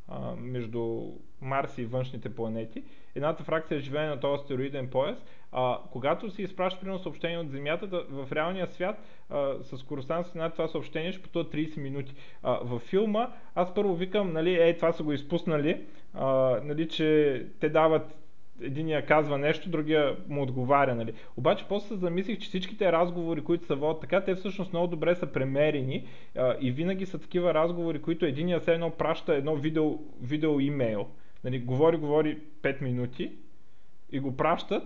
а, 0.08 0.36
между 0.36 1.12
Марс 1.42 1.78
и 1.78 1.86
външните 1.86 2.36
планети. 2.36 2.84
Едната 3.16 3.44
фракция 3.44 3.80
живее 3.80 4.08
на 4.08 4.20
този 4.20 4.42
астероиден 4.42 4.90
пояс. 4.90 5.26
А, 5.52 5.78
когато 5.92 6.32
си 6.32 6.42
изпращаш 6.42 6.80
примерно 6.80 7.00
съобщение 7.00 7.38
от 7.38 7.50
Земята, 7.50 7.88
в 8.10 8.32
реалния 8.32 8.68
свят 8.68 8.96
а, 9.30 9.54
с 9.64 9.78
скоростта 9.78 10.24
на 10.36 10.50
това 10.50 10.68
съобщение 10.68 11.12
ще 11.12 11.22
пътува 11.22 11.46
30 11.46 11.78
минути. 11.78 12.16
А, 12.44 12.60
във 12.64 12.82
филма 12.82 13.30
аз 13.56 13.74
първо 13.74 13.96
викам, 13.96 14.34
нали, 14.34 14.56
ей, 14.56 14.76
това 14.76 14.92
са 14.92 15.04
го 15.04 15.14
изпуснали, 15.14 15.86
а, 16.14 16.28
нали, 16.64 16.90
че 16.90 17.46
те 17.60 17.70
дават 17.70 18.16
единия 18.62 19.06
казва 19.06 19.38
нещо, 19.38 19.70
другия 19.70 20.16
му 20.28 20.42
отговаря. 20.42 20.96
Нали. 20.96 21.14
Обаче 21.38 21.66
после 21.70 21.88
се 21.88 21.96
замислих, 21.96 22.40
че 22.40 22.48
всичките 22.48 22.92
разговори, 22.92 23.44
които 23.44 23.66
са 23.66 23.76
водят 23.76 24.02
така, 24.02 24.22
те 24.22 24.36
всъщност 24.36 24.74
много 24.74 24.88
добре 24.88 25.16
са 25.16 25.28
премерени 25.28 26.08
а, 26.36 26.56
и 26.62 26.72
винаги 26.72 27.06
са 27.06 27.20
такива 27.20 27.54
разговори, 27.54 28.02
които 28.02 28.26
единия 28.26 28.60
все 28.60 28.74
едно 28.74 28.90
праща 28.90 29.36
едно 29.36 29.56
видео, 29.56 29.98
видео 30.22 30.60
имейл. 30.60 31.08
Нали, 31.44 31.60
говори, 31.60 31.98
говори 31.98 32.40
5 32.62 32.82
минути 32.82 33.32
и 34.12 34.20
го 34.20 34.38
пращат 34.38 34.84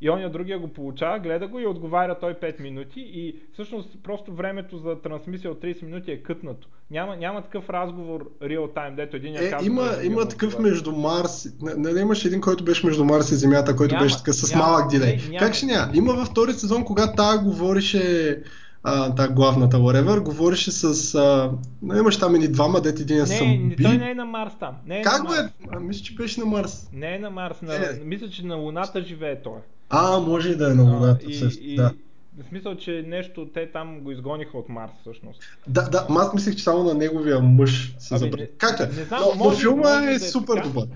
и 0.00 0.10
оня 0.10 0.30
другия 0.30 0.58
го 0.58 0.68
получава, 0.68 1.18
гледа 1.18 1.48
го 1.48 1.60
и 1.60 1.66
отговаря 1.66 2.16
той 2.20 2.34
5 2.34 2.60
минути 2.60 3.00
и 3.00 3.36
всъщност 3.52 3.88
просто 4.02 4.32
времето 4.32 4.78
за 4.78 5.00
трансмисия 5.02 5.50
от 5.50 5.62
30 5.62 5.82
минути 5.82 6.10
е 6.10 6.22
кътнато. 6.22 6.68
Няма, 6.90 7.16
няма 7.16 7.42
такъв 7.42 7.70
разговор 7.70 8.30
реал 8.42 8.68
тайм, 8.68 8.96
дето 8.96 9.16
един 9.16 9.36
е, 9.36 9.50
казва, 9.50 9.66
има, 9.66 9.90
има 10.02 10.28
такъв 10.28 10.58
между 10.58 10.92
Марс, 10.92 11.48
нали 11.76 12.00
имаш 12.00 12.24
един, 12.24 12.40
който 12.40 12.64
беше 12.64 12.86
между 12.86 13.04
Марс 13.04 13.30
и 13.30 13.34
Земята, 13.34 13.76
който 13.76 13.94
няма, 13.94 14.04
беше 14.04 14.18
така 14.18 14.32
с 14.32 14.54
няма, 14.54 14.64
малък 14.64 14.90
дилей. 14.90 15.18
Не, 15.30 15.38
как 15.38 15.54
ще 15.54 15.66
няма? 15.66 15.90
Има 15.94 16.12
във 16.12 16.28
втори 16.28 16.52
сезон, 16.52 16.84
когато 16.84 17.16
тая 17.16 17.38
говорише 17.38 18.36
а, 18.84 19.14
та 19.14 19.28
главната 19.28 19.76
whatever, 19.76 20.22
говореше 20.22 20.72
с... 20.72 21.14
А, 21.14 21.50
не 21.82 21.98
имаш 21.98 22.18
там 22.18 22.36
и 22.36 22.48
двама, 22.48 22.80
дете 22.80 23.02
един 23.02 23.18
не, 23.18 23.26
съм 23.26 23.68
би. 23.76 23.82
Той 23.82 23.96
не 23.96 24.10
е 24.10 24.14
на 24.14 24.24
Марс 24.24 24.52
там. 24.60 24.74
Не 24.86 24.98
е 24.98 25.02
как 25.02 25.26
го 25.26 25.34
е? 25.34 25.48
А, 25.72 25.80
мисля, 25.80 26.02
че 26.04 26.14
беше 26.14 26.40
на 26.40 26.46
Марс. 26.46 26.88
Не 26.92 27.14
е 27.14 27.18
на 27.18 27.30
Марс. 27.30 27.62
На, 27.62 27.74
е. 27.74 28.00
Мисля, 28.04 28.28
че 28.28 28.46
на 28.46 28.56
Луната 28.56 29.02
живее 29.02 29.42
той. 29.42 29.58
А, 29.90 30.18
може 30.20 30.50
и 30.50 30.56
да 30.56 30.70
е 30.70 30.74
на 30.74 30.82
Луната. 30.82 31.26
А, 31.26 31.30
и, 31.30 31.72
и, 31.72 31.76
да. 31.76 31.92
В 32.38 32.48
смисъл, 32.48 32.76
че 32.76 33.04
нещо 33.06 33.48
те 33.54 33.72
там 33.72 34.00
го 34.00 34.10
изгониха 34.10 34.58
от 34.58 34.68
Марс 34.68 34.92
всъщност. 35.00 35.42
Да, 35.66 35.88
да, 35.88 36.06
аз 36.10 36.34
мислех, 36.34 36.56
че 36.56 36.64
само 36.64 36.84
на 36.84 36.94
неговия 36.94 37.40
мъж 37.40 37.94
се 37.98 38.16
забрави. 38.16 38.48
Както 38.58 38.82
е, 38.82 38.86
не 38.86 39.04
знам, 39.04 39.20
но, 39.38 39.44
но 39.44 39.50
филма 39.50 39.76
може 39.76 40.04
е 40.04 40.06
да 40.08 40.14
е 40.14 40.18
супер 40.18 40.54
така. 40.54 40.68
добър. 40.68 40.86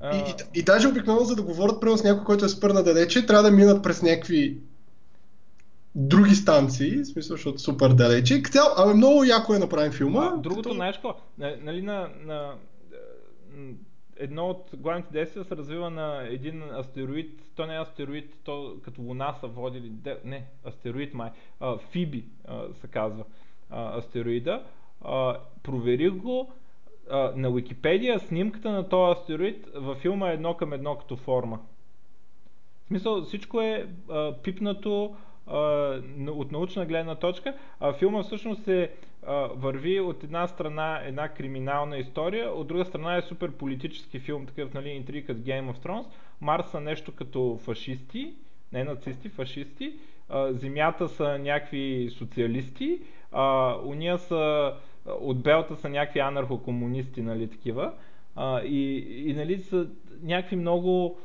А... 0.00 0.16
И, 0.16 0.18
и, 0.18 0.34
и 0.60 0.62
даже 0.62 0.88
обикновено, 0.88 1.24
за 1.24 1.36
да 1.36 1.42
говорят 1.42 1.80
прямо 1.80 1.98
с 1.98 2.04
някой, 2.04 2.24
който 2.24 2.44
е 2.44 2.48
спърна 2.48 2.82
далече, 2.82 3.26
трябва 3.26 3.42
да 3.42 3.50
минат 3.50 3.82
през 3.82 4.02
някакви 4.02 4.58
други 5.94 6.34
станции, 6.34 6.98
в 6.98 7.06
смисъл, 7.06 7.36
защото 7.36 7.58
супер 7.58 7.88
далече. 7.88 8.42
Цял, 8.42 8.66
абе, 8.76 8.94
много 8.94 9.24
яко 9.24 9.54
е 9.54 9.58
направен 9.58 9.92
филма. 9.92 10.30
А, 10.34 10.36
другото, 10.36 10.62
като... 10.62 10.74
знаеш 10.74 10.96
какво? 10.96 11.16
Нали 11.38 11.82
на, 11.82 12.08
на, 12.26 12.52
едно 14.18 14.46
от 14.50 14.70
главните 14.74 15.12
действия 15.12 15.44
се 15.44 15.56
развива 15.56 15.90
на 15.90 16.22
един 16.28 16.62
астероид, 16.62 17.42
то 17.56 17.66
не 17.66 17.74
е 17.74 17.80
астероид, 17.80 18.34
то 18.44 18.76
като 18.82 19.02
Луна 19.02 19.34
са 19.40 19.46
водили, 19.46 19.92
не, 20.24 20.44
астероид 20.64 21.14
май, 21.14 21.30
а, 21.60 21.78
Фиби 21.78 22.24
а, 22.44 22.74
се 22.74 22.88
казва 22.88 23.24
а, 23.70 23.98
астероида. 23.98 24.64
А, 25.02 25.36
проверих 25.62 26.12
го, 26.12 26.52
а, 27.10 27.32
на 27.36 27.50
Википедия 27.52 28.20
снимката 28.20 28.70
на 28.70 28.88
този 28.88 29.20
астероид 29.20 29.68
във 29.74 29.98
филма 29.98 30.30
е 30.30 30.34
едно 30.34 30.54
към 30.54 30.72
едно 30.72 30.96
като 30.96 31.16
форма. 31.16 31.60
В 32.84 32.86
смисъл 32.88 33.22
всичко 33.22 33.60
е 33.60 33.88
а, 34.10 34.32
пипнато, 34.42 35.16
от 36.26 36.52
научна 36.52 36.86
гледна 36.86 37.14
точка, 37.14 37.54
а 37.80 37.92
филма 37.92 38.22
всъщност 38.22 38.64
се 38.64 38.90
върви 39.54 40.00
от 40.00 40.24
една 40.24 40.46
страна 40.46 41.00
една 41.04 41.28
криминална 41.28 41.98
история, 41.98 42.50
от 42.50 42.66
друга 42.66 42.84
страна 42.84 43.16
е 43.16 43.22
супер 43.22 43.50
политически 43.50 44.18
филм, 44.18 44.46
такъв 44.46 44.74
нали, 44.74 44.88
интриг 44.88 45.26
с 45.26 45.34
Game 45.34 45.72
of 45.72 45.78
Thrones. 45.86 46.06
Марс 46.40 46.70
са 46.70 46.80
нещо 46.80 47.12
като 47.12 47.58
фашисти, 47.64 48.34
не 48.72 48.84
нацисти, 48.84 49.28
фашисти. 49.28 49.92
Земята 50.50 51.08
са 51.08 51.38
някакви 51.38 52.10
социалисти, 52.18 53.00
а, 53.32 53.76
уния 53.84 54.18
са 54.18 54.74
от 55.20 55.42
Белта 55.42 55.76
са 55.76 55.88
някакви 55.88 56.20
анархокомунисти, 56.20 57.22
нали, 57.22 57.50
такива. 57.50 57.92
А, 58.36 58.62
и, 58.62 58.96
и 59.30 59.34
нали, 59.34 59.58
са 59.58 59.86
някакви 60.22 60.56
много 60.56 61.18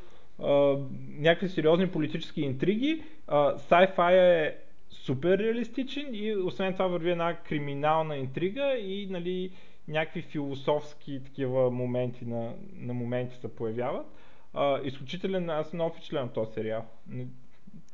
някакви 1.18 1.48
сериозни 1.48 1.88
политически 1.88 2.42
интриги. 2.42 3.02
Sci-fi 3.28 4.12
е 4.12 4.56
супер 5.06 5.38
реалистичен 5.38 6.06
и 6.12 6.36
освен 6.36 6.72
това 6.72 6.86
върви 6.86 7.10
една 7.10 7.36
криминална 7.36 8.16
интрига 8.16 8.74
и 8.78 9.06
нали, 9.10 9.50
някакви 9.88 10.22
философски 10.22 11.20
такива 11.24 11.70
моменти 11.70 12.24
на, 12.24 12.52
на 12.76 12.94
моменти 12.94 13.36
се 13.40 13.48
появяват. 13.48 14.06
А, 14.54 14.80
изключителен, 14.84 15.50
аз 15.50 15.72
много 15.72 15.94
впечатлен 15.94 16.24
от 16.24 16.32
този 16.32 16.52
сериал 16.52 16.84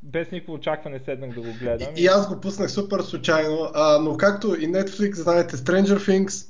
без 0.03 0.31
никакво 0.31 0.53
очакване 0.53 0.99
седнах 1.05 1.33
да 1.33 1.41
го 1.41 1.53
гледам. 1.59 1.87
И, 1.95 2.01
и 2.01 2.05
аз 2.07 2.29
го 2.29 2.41
пуснах 2.41 2.71
супер 2.71 2.99
случайно, 2.99 3.69
а, 3.73 3.99
но 3.99 4.17
както 4.17 4.47
и 4.47 4.67
Netflix, 4.67 5.13
знаете, 5.13 5.57
Stranger 5.57 5.97
Things, 5.97 6.47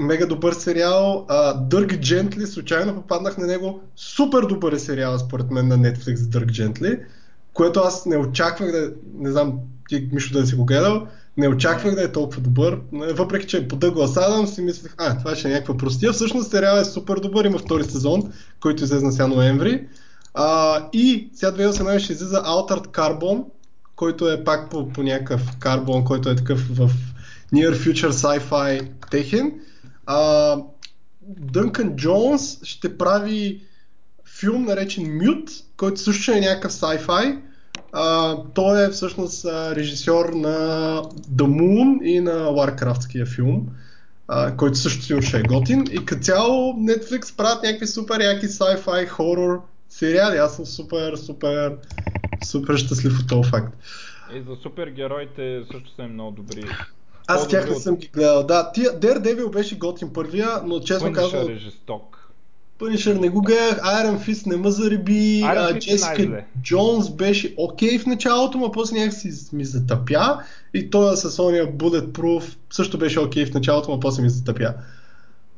мега 0.00 0.26
добър 0.26 0.52
сериал, 0.52 1.26
а, 1.28 1.60
Dirk 1.68 2.00
Gently, 2.00 2.44
случайно 2.44 2.94
попаднах 2.94 3.38
на 3.38 3.46
него, 3.46 3.80
супер 3.96 4.42
добър 4.42 4.72
е 4.72 4.78
сериал 4.78 5.18
според 5.18 5.50
мен 5.50 5.68
на 5.68 5.78
Netflix 5.78 6.14
Dirk 6.14 6.46
Gently, 6.46 7.00
което 7.52 7.80
аз 7.80 8.06
не 8.06 8.16
очаквах 8.16 8.72
да, 8.72 8.92
не 9.14 9.30
знам, 9.30 9.60
ти 9.88 10.08
Мишо 10.12 10.32
да 10.32 10.46
си 10.46 10.54
го 10.54 10.64
гледал, 10.64 11.06
не 11.36 11.48
очаквах 11.48 11.94
да 11.94 12.02
е 12.02 12.12
толкова 12.12 12.40
добър, 12.40 12.78
въпреки 12.92 13.46
че 13.46 13.58
е 13.58 13.68
по 13.68 13.76
Дъглас 13.76 14.16
Адам 14.16 14.46
си 14.46 14.62
мислех, 14.62 14.94
а, 14.98 15.18
това 15.18 15.36
ще 15.36 15.48
е 15.48 15.52
някаква 15.52 15.76
простия. 15.76 16.12
Всъщност 16.12 16.50
сериал 16.50 16.76
е 16.76 16.84
супер 16.84 17.16
добър, 17.16 17.44
има 17.44 17.58
втори 17.58 17.84
сезон, 17.84 18.32
който 18.60 18.84
излезе 18.84 19.10
сега 19.10 19.26
ноември. 19.26 19.88
А, 20.34 20.88
и 20.92 21.30
сега 21.34 21.52
2018 21.52 21.98
ще 21.98 22.12
излиза 22.12 22.42
Altered 22.42 22.86
Carbon, 22.86 23.44
който 23.96 24.30
е 24.30 24.44
пак 24.44 24.70
по, 24.70 24.88
по 24.88 25.02
някакъв 25.02 25.56
карбон, 25.58 26.04
който 26.04 26.30
е 26.30 26.36
такъв 26.36 26.68
в 26.76 26.90
Near 27.54 27.74
Future 27.74 28.10
Sci-Fi 28.10 28.88
техен. 29.10 29.52
А, 30.06 30.56
Дънкан 31.22 31.96
Джонс 31.96 32.58
ще 32.62 32.98
прави 32.98 33.62
филм 34.38 34.64
наречен 34.64 35.04
Mute, 35.04 35.62
който 35.76 36.00
също 36.00 36.32
е 36.32 36.40
някакъв 36.40 36.72
sci-fi. 36.72 37.38
А, 37.92 38.36
той 38.54 38.86
е 38.86 38.90
всъщност 38.90 39.44
режисьор 39.46 40.28
на 40.28 40.56
The 41.34 41.46
Moon 41.46 42.02
и 42.02 42.20
на 42.20 42.32
Warcraftския 42.32 43.34
филм, 43.34 43.66
а, 44.28 44.56
който 44.56 44.78
също 44.78 45.02
си 45.02 45.22
ще 45.22 45.38
е 45.38 45.42
готин. 45.42 45.84
И 45.92 46.04
като 46.04 46.22
цяло 46.22 46.72
Netflix 46.72 47.36
правят 47.36 47.62
някакви 47.62 47.86
супер 47.86 48.20
яки 48.20 48.46
sci-fi, 48.46 49.08
хорор 49.08 49.62
сериали. 49.88 50.36
Аз 50.36 50.56
съм 50.56 50.66
супер, 50.66 51.16
супер, 51.16 51.76
супер 52.44 52.76
щастлив 52.76 53.18
от 53.20 53.28
този 53.28 53.50
факт. 53.50 53.76
И 54.34 54.42
за 54.42 54.56
супергероите 54.62 55.62
също 55.72 55.90
са 55.90 56.02
много 56.02 56.30
добри. 56.30 56.64
Аз 57.26 57.48
тях 57.48 57.68
не 57.68 57.74
съм 57.74 57.96
ги 57.96 58.08
гледал. 58.08 58.42
Да, 58.42 58.72
тия 58.72 59.00
Daredevil 59.00 59.52
беше 59.52 59.78
готин 59.78 60.12
първия, 60.12 60.48
но 60.64 60.80
честно 60.80 61.12
казвам... 61.12 61.50
е 61.50 61.54
жесток. 61.54 62.17
Punisher 62.78 63.20
не 63.20 63.28
го 63.28 63.42
гледах, 63.42 63.78
Iron 63.78 64.18
Fist 64.18 64.46
не 64.46 64.56
ме 64.56 64.70
зариби, 64.70 65.44
Джесика 65.78 66.42
Джонс 66.62 67.10
беше 67.10 67.54
окей 67.56 67.90
okay 67.90 68.02
в 68.02 68.06
началото, 68.06 68.58
но 68.58 68.72
после 68.72 68.98
някакси 68.98 69.32
ми 69.52 69.64
затъпя 69.64 70.42
и 70.74 70.90
той 70.90 71.16
с 71.16 71.42
ония 71.42 71.72
Bulletproof 71.72 72.56
също 72.70 72.98
беше 72.98 73.20
окей 73.20 73.44
okay 73.44 73.50
в 73.50 73.54
началото, 73.54 73.90
но 73.90 74.00
после 74.00 74.22
ми 74.22 74.30
затъпя. 74.30 74.74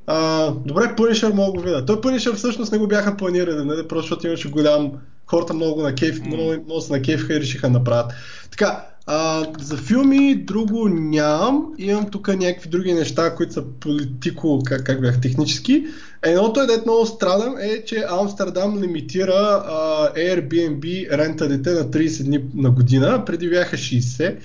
А, 0.06 0.50
добре, 0.50 0.82
Punisher 0.82 1.32
мога 1.32 1.52
го 1.52 1.60
видя. 1.60 1.84
Той 1.84 1.96
Punisher 1.96 2.34
всъщност 2.34 2.72
не 2.72 2.78
го 2.78 2.88
бяха 2.88 3.16
планирали, 3.16 3.64
нали? 3.64 3.88
просто 3.88 4.02
защото 4.08 4.26
имаше 4.26 4.50
голям... 4.50 4.92
Хората 5.26 5.54
много 5.54 5.82
на 5.82 5.94
кейф, 5.94 6.20
mm. 6.20 6.26
много, 6.26 6.64
много 6.64 6.82
на 6.90 7.02
кейфха 7.02 7.34
и 7.34 7.40
решиха 7.40 7.66
да 7.66 7.78
направят. 7.78 8.12
Така, 8.50 8.84
а, 9.06 9.46
за 9.60 9.76
филми 9.76 10.34
друго 10.34 10.88
нямам. 10.88 11.74
Имам 11.78 12.10
тук 12.10 12.28
някакви 12.28 12.68
други 12.68 12.92
неща, 12.92 13.34
които 13.34 13.52
са 13.52 13.64
политико, 13.80 14.62
как, 14.66 14.84
как 14.84 15.00
бях, 15.00 15.20
технически. 15.20 15.84
Едното 16.22 16.60
е, 16.60 16.66
дето 16.66 16.82
много 16.86 17.06
страдам, 17.06 17.54
е, 17.60 17.84
че 17.84 18.04
Амстердам 18.08 18.82
лимитира 18.82 19.62
а, 19.66 20.12
Airbnb 20.14 21.10
ренталите 21.18 21.70
на 21.70 21.84
30 21.84 22.24
дни 22.24 22.44
на 22.54 22.70
година. 22.70 23.24
Преди 23.26 23.48
бяха 23.48 23.76
60 23.76 24.36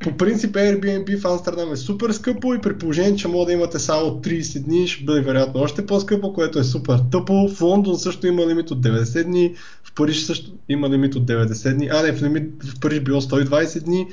по 0.00 0.16
принцип 0.16 0.54
Airbnb 0.56 1.20
в 1.20 1.26
Амстердам 1.26 1.72
е 1.72 1.76
супер 1.76 2.10
скъпо 2.10 2.54
и 2.54 2.60
при 2.60 2.78
положение, 2.78 3.16
че 3.16 3.28
мога 3.28 3.46
да 3.46 3.52
имате 3.52 3.78
само 3.78 4.10
30 4.10 4.64
дни, 4.64 4.88
ще 4.88 5.04
бъде 5.04 5.20
вероятно 5.20 5.60
още 5.60 5.86
по-скъпо, 5.86 6.32
което 6.32 6.58
е 6.58 6.64
супер 6.64 6.98
тъпо. 7.12 7.48
В 7.48 7.62
Лондон 7.62 7.98
също 7.98 8.26
има 8.26 8.46
лимит 8.46 8.70
от 8.70 8.82
90 8.82 9.24
дни, 9.24 9.54
в 9.84 9.94
Париж 9.94 10.24
също 10.24 10.50
има 10.68 10.90
лимит 10.90 11.14
от 11.14 11.26
90 11.26 11.74
дни, 11.74 11.88
а 11.92 12.02
не, 12.02 12.12
в, 12.12 12.22
лимит, 12.22 12.64
в 12.64 12.80
Париж 12.80 13.00
било 13.00 13.20
120 13.20 13.80
дни, 13.80 14.06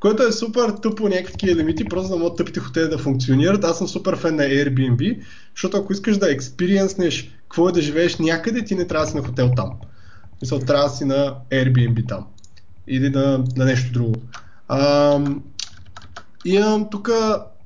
което 0.00 0.22
е 0.22 0.32
супер 0.32 0.70
тъпо 0.70 1.08
някакви 1.08 1.54
лимити, 1.54 1.84
просто 1.84 2.10
да 2.10 2.16
могат 2.16 2.36
тъпите 2.36 2.60
хотели 2.60 2.88
да 2.88 2.98
функционират. 2.98 3.64
Аз 3.64 3.78
съм 3.78 3.88
супер 3.88 4.16
фен 4.16 4.36
на 4.36 4.42
Airbnb, 4.42 5.18
защото 5.54 5.76
ако 5.76 5.92
искаш 5.92 6.16
да 6.16 6.32
експириенснеш 6.32 7.30
какво 7.42 7.68
е 7.68 7.72
да 7.72 7.82
живееш 7.82 8.16
някъде, 8.18 8.64
ти 8.64 8.74
не 8.74 8.86
трябва 8.86 9.06
да 9.06 9.10
си 9.10 9.16
на 9.16 9.22
хотел 9.22 9.50
там. 9.56 9.70
Мисля, 10.42 10.58
трябва 10.58 10.84
да 10.84 10.90
си 10.90 11.04
на 11.04 11.34
Airbnb 11.52 12.08
там. 12.08 12.26
Или 12.88 13.10
на, 13.10 13.44
на 13.56 13.64
нещо 13.64 13.92
друго. 13.92 14.14
А, 14.68 15.20
имам 16.44 16.90
тук 16.90 17.10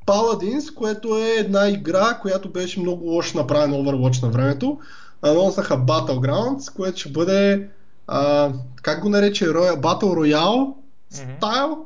Paladins, 0.07 0.75
което 0.75 1.19
е 1.19 1.41
една 1.41 1.69
игра, 1.69 2.19
която 2.23 2.49
беше 2.49 2.81
много 2.81 3.05
лошо 3.05 3.39
направена 3.39 3.77
Overwatch 3.77 4.23
на 4.23 4.29
времето. 4.29 4.79
Анонсаха 5.23 5.79
Battlegrounds, 5.79 6.77
което 6.77 7.01
ще 7.01 7.13
бъде, 7.13 7.69
а, 8.07 8.51
как 8.83 9.03
го 9.03 9.09
нарече, 9.09 9.49
Battle 9.49 10.03
Royale 10.03 10.73
стайл. 11.11 11.85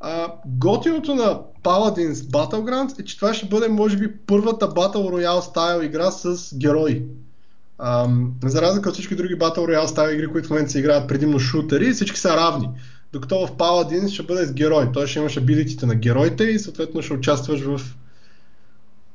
А, 0.00 0.32
готиното 0.46 1.14
на 1.14 1.40
Paladins 1.64 2.14
Battlegrounds 2.14 3.00
е, 3.00 3.04
че 3.04 3.16
това 3.16 3.34
ще 3.34 3.46
бъде, 3.46 3.68
може 3.68 3.96
би, 3.96 4.16
първата 4.16 4.68
Battle 4.68 5.10
Royale 5.10 5.40
стайл 5.40 5.82
игра 5.82 6.10
с 6.10 6.54
герои. 6.58 7.02
Ам, 7.78 8.32
за 8.44 8.62
разлика 8.62 8.88
от 8.88 8.94
всички 8.94 9.16
други 9.16 9.38
Battle 9.38 9.58
Royale 9.58 9.86
стайл 9.86 10.14
игри, 10.14 10.26
които 10.26 10.46
в 10.46 10.50
момента 10.50 10.72
се 10.72 10.78
играят 10.78 11.08
предимно 11.08 11.38
шутери, 11.38 11.92
всички 11.92 12.20
са 12.20 12.36
равни. 12.36 12.68
Докато 13.12 13.46
в 13.46 13.52
Paladins 13.52 14.08
ще 14.08 14.22
бъде 14.22 14.46
с 14.46 14.52
герой. 14.52 14.92
Той 14.92 15.06
ще 15.06 15.18
имаш 15.18 15.36
абилитите 15.36 15.86
на 15.86 15.94
героите 15.94 16.44
и 16.44 16.58
съответно 16.58 17.02
ще 17.02 17.12
участваш 17.12 17.60
в 17.60 17.80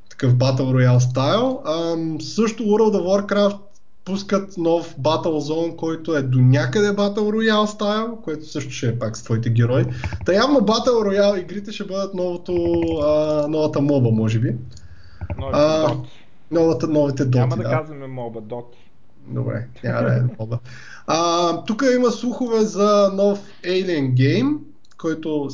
такъв 0.10 0.36
Battle 0.36 0.60
Royale 0.60 1.00
стайл. 1.00 1.62
Ам, 1.66 2.22
също 2.22 2.64
World 2.64 2.98
of 2.98 3.28
Warcraft 3.28 3.58
пускат 4.06 4.58
нов 4.58 4.96
Battle 4.98 5.52
Zone, 5.54 5.76
който 5.76 6.16
е 6.16 6.22
до 6.22 6.42
някъде 6.42 6.88
Battle 6.88 7.18
Royale 7.18 7.66
стайл, 7.66 8.18
което 8.24 8.46
също 8.46 8.72
ще 8.72 8.88
е 8.88 9.00
пак 9.00 9.18
с 9.18 9.24
твоите 9.24 9.50
герои. 9.50 9.86
Та 10.26 10.34
явно 10.34 10.60
Battle 10.60 10.88
Royale 10.88 11.42
игрите 11.42 11.72
ще 11.72 11.84
бъдат 11.84 12.14
новото, 12.14 12.54
а, 13.04 13.48
новата 13.48 13.82
моба, 13.82 14.12
може 14.12 14.40
би. 14.40 14.56
Новите 15.38 15.60
а, 15.60 15.88
доти. 15.88 16.10
Новата, 16.52 16.88
новите 16.88 17.26
доти, 17.26 17.38
Няма 17.40 17.56
да, 17.58 17.64
да. 17.64 17.70
казваме 17.70 18.08
моба, 18.08 18.42
доти. 18.42 18.78
Добре, 19.28 19.68
няма 19.84 20.02
да 20.02 20.16
е 20.16 20.22
моба. 20.40 20.60
Тук 21.68 21.84
има 21.96 22.12
слухове 22.12 22.62
за 22.62 23.12
нов 23.14 23.40
Alien 23.64 24.14
Game, 24.14 24.58
който 24.98 25.50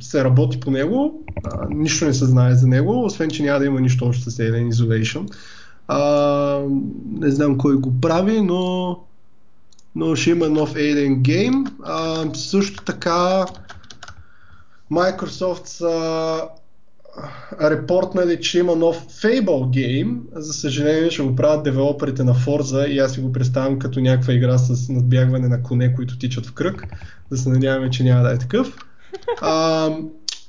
се 0.00 0.24
работи 0.24 0.60
по 0.60 0.70
него. 0.70 1.24
А, 1.44 1.66
нищо 1.70 2.04
не 2.04 2.14
се 2.14 2.24
знае 2.24 2.54
за 2.54 2.66
него, 2.66 3.04
освен 3.04 3.30
че 3.30 3.42
няма 3.42 3.58
да 3.58 3.66
има 3.66 3.80
нищо 3.80 4.04
общо 4.04 4.30
с 4.30 4.36
Alien 4.36 4.70
Isolation. 4.70 5.34
А, 5.88 6.60
не 7.12 7.30
знам 7.30 7.58
кой 7.58 7.76
го 7.76 8.00
прави, 8.00 8.40
но, 8.42 8.98
но 9.94 10.16
ще 10.16 10.30
има 10.30 10.48
нов 10.48 10.74
Alien 10.74 11.20
Game. 11.20 11.70
А, 11.82 12.34
също 12.34 12.84
така 12.84 13.46
Microsoft 14.92 15.66
са 15.66 16.42
репортнали, 17.62 18.40
че 18.40 18.58
има 18.58 18.76
нов 18.76 19.06
Fable 19.06 19.44
Game. 19.44 20.18
За 20.32 20.52
съжаление 20.52 21.10
ще 21.10 21.22
го 21.22 21.36
правят 21.36 21.62
девелоперите 21.62 22.24
на 22.24 22.34
Forza 22.34 22.86
и 22.86 22.98
аз 22.98 23.12
си 23.12 23.20
го 23.20 23.32
представям 23.32 23.78
като 23.78 24.00
някаква 24.00 24.32
игра 24.32 24.58
с 24.58 24.88
надбягване 24.88 25.48
на 25.48 25.62
коне, 25.62 25.94
които 25.94 26.18
тичат 26.18 26.46
в 26.46 26.52
кръг. 26.52 26.86
Да 27.30 27.36
се 27.36 27.48
надяваме, 27.48 27.90
че 27.90 28.04
няма 28.04 28.22
да 28.22 28.32
е 28.32 28.38
такъв. 28.38 28.76
А, 29.40 29.90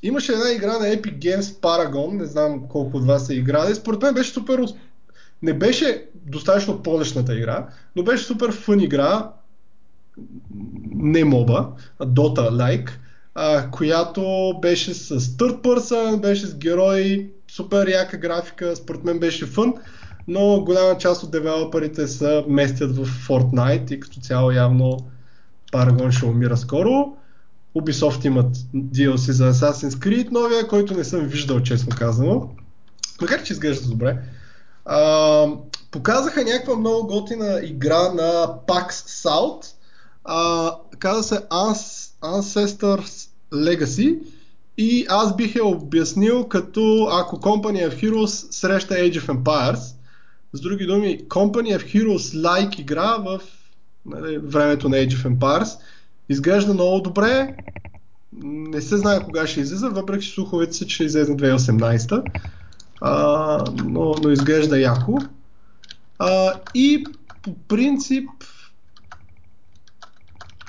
имаше 0.03 0.31
една 0.31 0.51
игра 0.51 0.77
на 0.77 0.85
Epic 0.85 1.19
Games 1.19 1.41
Paragon, 1.41 2.11
не 2.11 2.25
знам 2.25 2.67
колко 2.69 2.97
от 2.97 3.05
вас 3.05 3.25
са 3.25 3.33
играли. 3.33 3.75
Според 3.75 4.01
мен 4.01 4.13
беше 4.13 4.31
супер 4.31 4.59
не 5.41 5.53
беше 5.53 6.05
достатъчно 6.25 6.83
полешната 6.83 7.37
игра, 7.37 7.67
но 7.95 8.03
беше 8.03 8.23
супер 8.23 8.51
фън 8.51 8.79
игра, 8.79 9.31
не 10.95 11.25
моба, 11.25 11.67
Dota-like, 12.01 12.89
която 13.71 14.53
беше 14.61 14.93
с 14.93 15.19
third 15.19 15.61
person, 15.61 16.21
беше 16.21 16.47
с 16.47 16.55
герои, 16.55 17.29
супер 17.51 17.87
яка 17.87 18.17
графика, 18.17 18.75
според 18.75 19.03
мен 19.03 19.19
беше 19.19 19.45
фън, 19.45 19.73
но 20.27 20.63
голяма 20.63 20.97
част 20.97 21.23
от 21.23 21.31
девелоперите 21.31 22.07
се 22.07 22.45
местят 22.47 22.95
в 22.95 23.27
Fortnite 23.27 23.91
и 23.91 23.99
като 23.99 24.19
цяло 24.19 24.51
явно 24.51 24.97
Paragon 25.71 26.11
ще 26.11 26.25
умира 26.25 26.57
скоро. 26.57 27.17
Ubisoft 27.77 28.25
имат 28.25 28.57
DLC 28.75 29.31
за 29.31 29.53
Assassin's 29.53 29.89
Creed 29.89 30.31
новия, 30.31 30.67
който 30.67 30.93
не 30.93 31.03
съм 31.03 31.19
виждал, 31.19 31.59
честно 31.59 31.95
казано. 31.97 32.49
Макар 33.21 33.43
че 33.43 33.53
изглежда 33.53 33.89
добре. 33.89 34.17
А, 34.85 35.47
показаха 35.91 36.43
някаква 36.43 36.75
много 36.75 37.07
готина 37.07 37.59
игра 37.63 38.13
на 38.13 38.47
PAX 38.67 38.89
South. 38.91 39.65
А, 40.25 40.75
каза 40.99 41.23
се 41.23 41.39
Ancestors 42.21 43.20
Legacy 43.53 44.19
и 44.77 45.05
аз 45.09 45.35
бих 45.35 45.55
я 45.55 45.65
обяснил 45.65 46.47
като 46.47 47.07
ако 47.11 47.35
Company 47.39 47.89
of 47.89 48.03
Heroes 48.03 48.51
среща 48.51 48.93
Age 48.93 49.19
of 49.19 49.37
Empires. 49.37 49.95
С 50.53 50.61
други 50.61 50.85
думи, 50.85 51.19
Company 51.27 51.77
of 51.77 51.95
Heroes 51.95 52.37
like 52.37 52.79
игра 52.79 53.17
в 53.17 53.41
нали, 54.05 54.37
времето 54.37 54.89
на 54.89 54.97
Age 54.97 55.11
of 55.11 55.37
Empires. 55.37 55.79
Изглежда 56.29 56.73
много 56.73 57.01
добре. 57.01 57.55
Не 58.43 58.81
се 58.81 58.97
знае 58.97 59.23
кога 59.23 59.47
ще 59.47 59.59
излиза, 59.59 59.89
въпреки 59.89 60.25
че 60.25 60.33
слуховете 60.33 60.73
са, 60.73 60.85
че 60.85 61.03
излезе 61.03 61.31
2018 61.31 62.23
а, 63.01 63.63
но, 63.83 64.15
но 64.23 64.29
изглежда 64.29 64.79
яко. 64.79 65.19
А, 66.19 66.53
и 66.75 67.03
по 67.41 67.53
принцип 67.67 68.29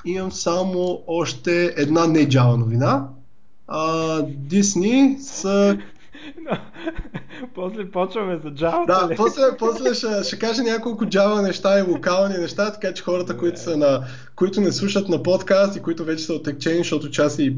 имам 0.04 0.32
само 0.32 1.02
още 1.06 1.74
една 1.76 2.06
не 2.06 2.28
Java 2.28 2.56
новина. 2.56 3.08
Дисни 4.28 5.16
са 5.20 5.78
после 7.54 7.90
почваме 7.90 8.36
за 8.36 8.48
Java. 8.48 8.86
Да, 8.86 9.12
ли? 9.12 9.16
после, 9.16 9.42
после 9.58 9.94
ще, 9.94 10.24
ще 10.24 10.38
кажа 10.38 10.62
няколко 10.62 11.04
Java 11.04 11.42
неща 11.42 11.78
и 11.78 11.82
локални 11.82 12.38
неща, 12.38 12.72
така 12.72 12.94
че 12.94 13.02
хората, 13.02 13.36
които, 13.36 13.60
са 13.60 13.76
на, 13.76 14.04
които 14.36 14.60
не 14.60 14.72
слушат 14.72 15.08
на 15.08 15.22
подкаст 15.22 15.76
и 15.76 15.82
които 15.82 16.04
вече 16.04 16.24
са 16.24 16.34
отекчени, 16.34 16.78
защото 16.78 17.10
час 17.10 17.38
и 17.38 17.56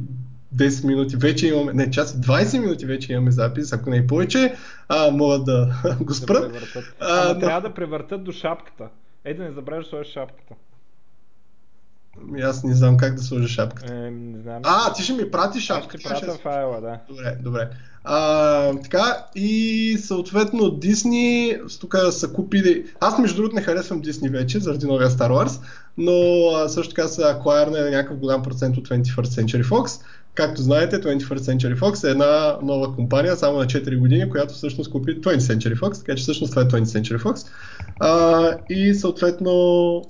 10 0.57 0.87
минути 0.87 1.17
вече 1.17 1.49
имаме, 1.49 1.73
не, 1.73 1.91
час 1.91 2.17
20 2.17 2.61
минути 2.61 2.87
вече 2.87 3.13
имаме 3.13 3.31
запис, 3.31 3.73
ако 3.73 3.91
не 3.91 3.97
и 3.97 4.07
повече, 4.07 4.55
а, 4.89 5.11
могат 5.11 5.45
да 5.45 5.75
го 6.01 6.15
спрат. 6.15 6.53
Да 6.53 6.83
а, 7.01 7.35
но... 7.35 7.41
трябва 7.41 7.61
да 7.61 7.75
превъртат 7.75 8.25
до 8.25 8.33
шапката. 8.33 8.89
Ей 9.25 9.35
да 9.35 9.43
не 9.43 9.53
забравяш 9.53 9.87
сложиш 9.87 10.13
шапката. 10.13 10.55
Аз 12.43 12.65
не 12.65 12.75
знам 12.75 12.97
как 12.97 13.15
да 13.15 13.23
сложа 13.23 13.49
шапката. 13.49 13.95
Е, 13.95 14.11
не 14.11 14.41
знам. 14.43 14.63
А, 14.65 14.93
ти 14.93 15.03
ще 15.03 15.13
ми 15.13 15.31
прати 15.31 15.61
шапката. 15.61 15.99
Ще 15.99 16.09
пратя 16.09 16.39
файла, 16.43 16.81
да. 16.81 16.99
Добре, 17.09 17.37
добре. 17.43 17.69
А, 18.05 18.73
така, 18.83 19.27
и 19.35 19.99
съответно 20.01 20.71
Дисни, 20.71 21.57
тук 21.81 21.97
са 22.11 22.33
купили... 22.33 22.87
Аз 23.01 23.19
между 23.19 23.37
другото 23.37 23.57
не 23.57 23.63
харесвам 23.63 24.01
Дисни 24.01 24.29
вече, 24.29 24.61
заради 24.61 24.87
новия 24.87 25.11
Star 25.11 25.31
Wars, 25.31 25.61
но 25.99 26.47
а, 26.57 26.69
също 26.69 26.95
така 26.95 27.09
са 27.09 27.23
аквайрна 27.23 27.81
на 27.81 27.91
някакъв 27.91 28.19
голям 28.19 28.43
процент 28.43 28.77
от 28.77 28.89
21st 28.89 29.25
Century 29.25 29.65
Fox. 29.65 30.01
Както 30.35 30.63
знаете, 30.63 31.01
21st 31.01 31.39
Century 31.39 31.79
Fox 31.79 32.09
е 32.09 32.11
една 32.11 32.59
нова 32.63 32.95
компания, 32.95 33.37
само 33.37 33.59
на 33.59 33.65
4 33.65 33.99
години, 33.99 34.31
която 34.31 34.55
всъщност 34.55 34.91
купи 34.91 35.21
20th 35.21 35.39
Century 35.39 35.79
Fox, 35.79 35.99
така 35.99 36.15
че 36.15 36.23
всъщност 36.23 36.53
това 36.53 36.63
е 36.63 36.65
20th 36.65 37.01
Century 37.01 37.23
Fox. 37.23 37.47
А, 38.01 38.53
и 38.71 38.95
съответно 38.95 40.03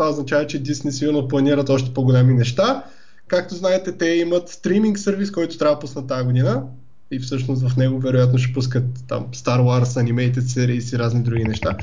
това 0.00 0.10
означава, 0.10 0.46
че 0.46 0.62
Disney 0.62 0.90
сигурно 0.90 1.28
планират 1.28 1.68
още 1.68 1.94
по-големи 1.94 2.34
неща. 2.34 2.84
Както 3.28 3.54
знаете, 3.54 3.92
те 3.92 4.06
имат 4.06 4.48
стриминг 4.48 4.98
сервис, 4.98 5.32
който 5.32 5.58
трябва 5.58 5.76
да 5.76 5.80
пуснат 5.80 6.06
тази 6.06 6.24
година 6.24 6.62
и 7.10 7.18
всъщност 7.18 7.68
в 7.68 7.76
него 7.76 8.00
вероятно 8.00 8.38
ще 8.38 8.52
пускат 8.52 8.84
там 9.08 9.26
Star 9.32 9.60
Wars, 9.60 9.84
Animated 9.84 10.40
Series 10.40 10.96
и 10.96 10.98
разни 10.98 11.22
други 11.22 11.44
неща. 11.44 11.76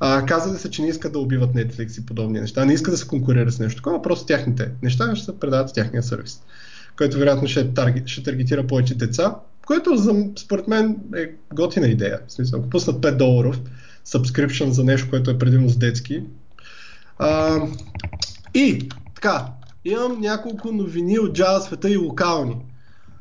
А, 0.00 0.26
казали 0.26 0.58
се, 0.58 0.70
че 0.70 0.82
не 0.82 0.88
искат 0.88 1.12
да 1.12 1.18
убиват 1.18 1.54
Netflix 1.54 2.00
и 2.00 2.06
подобни 2.06 2.40
неща, 2.40 2.64
не 2.64 2.72
искат 2.72 2.94
да 2.94 2.98
се 2.98 3.08
конкурира 3.08 3.50
с 3.50 3.58
нещо 3.58 3.76
такова, 3.76 4.02
просто 4.02 4.26
тяхните 4.26 4.70
неща 4.82 5.16
ще 5.16 5.24
се 5.24 5.40
предават 5.40 5.70
в 5.70 5.72
тяхния 5.72 6.02
сервис 6.02 6.40
който 6.96 7.18
вероятно 7.18 7.48
ще, 7.48 7.74
тарги, 7.74 8.02
ще 8.06 8.22
таргетира 8.22 8.66
повече 8.66 8.94
деца, 8.94 9.34
което 9.66 9.96
за, 9.96 10.26
според 10.38 10.68
мен 10.68 10.96
е 11.16 11.30
готина 11.54 11.86
идея. 11.86 12.20
В 12.28 12.32
смисъл, 12.32 12.60
ако 12.60 12.70
пуснат 12.70 12.96
5 12.96 13.16
доларов 13.16 13.60
subscription 14.06 14.68
за 14.68 14.84
нещо, 14.84 15.10
което 15.10 15.30
е 15.30 15.38
предимно 15.38 15.68
с 15.68 15.76
детски. 15.76 16.22
А, 17.18 17.60
и 18.54 18.88
така, 19.14 19.46
имам 19.84 20.20
няколко 20.20 20.72
новини 20.72 21.18
от 21.18 21.38
Java 21.38 21.58
света 21.58 21.90
и 21.90 21.96
локални. 21.96 22.56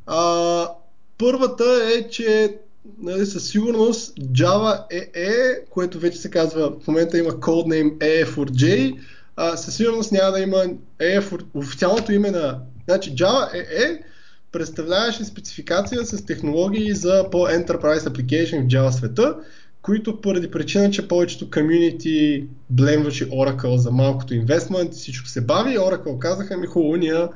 А, 0.05 0.69
първата 1.17 1.63
е, 1.97 2.09
че 2.09 2.57
нали, 2.99 3.25
със 3.25 3.49
сигурност 3.49 4.15
Java 4.15 4.91
EE, 4.91 5.69
което 5.69 5.99
вече 5.99 6.17
се 6.17 6.29
казва, 6.29 6.73
в 6.83 6.87
момента 6.87 7.17
има 7.17 7.29
codename 7.29 7.97
EE4J, 7.97 8.97
а, 9.35 9.57
със 9.57 9.75
сигурност 9.75 10.11
няма 10.11 10.31
да 10.31 10.39
има 10.39 10.65
EE4, 10.99 11.43
официалното 11.53 12.13
име 12.13 12.31
на 12.31 12.59
Значи 12.87 13.15
Java 13.15 13.51
EE 13.53 14.03
представляваше 14.51 15.25
спецификация 15.25 16.05
с 16.05 16.25
технологии 16.25 16.93
за 16.93 17.27
по-enterprise 17.31 17.99
application 17.99 18.63
в 18.63 18.67
Java 18.67 18.89
света, 18.89 19.35
които 19.87 20.21
поради 20.21 20.51
причина, 20.51 20.91
че 20.91 21.07
повечето 21.07 21.51
комьюнити 21.51 22.45
блемваше 22.69 23.29
Oracle 23.29 23.75
за 23.75 23.91
малкото 23.91 24.33
инвестмент, 24.33 24.93
всичко 24.93 25.27
се 25.27 25.41
бави, 25.41 25.77
Oracle 25.77 26.19
казаха 26.19 26.57
ми 26.57 26.67
хубаво, 26.67 26.95
ние 26.95 27.27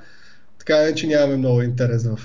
така 0.60 0.82
не, 0.82 0.95
че 0.95 1.07
нямаме 1.07 1.38
много 1.38 1.61
интерес 1.61 2.03
в 2.03 2.19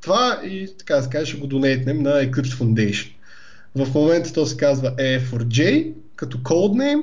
това 0.00 0.40
и 0.44 0.68
така 0.78 1.02
се 1.02 1.08
каже 1.08 1.26
ще 1.26 1.40
го 1.40 1.46
донейтнем 1.46 2.02
на 2.02 2.10
Eclipse 2.10 2.62
Foundation. 2.62 3.12
В 3.74 3.94
момента 3.94 4.32
то 4.32 4.46
се 4.46 4.56
казва 4.56 4.96
EE4J 4.96 5.92
като 6.16 6.38
codename, 6.38 7.02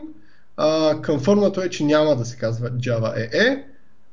конфърмато 1.06 1.62
е, 1.62 1.70
че 1.70 1.84
няма 1.84 2.16
да 2.16 2.26
се 2.26 2.38
казва 2.38 2.72
Java 2.72 3.32
EE, 3.32 3.64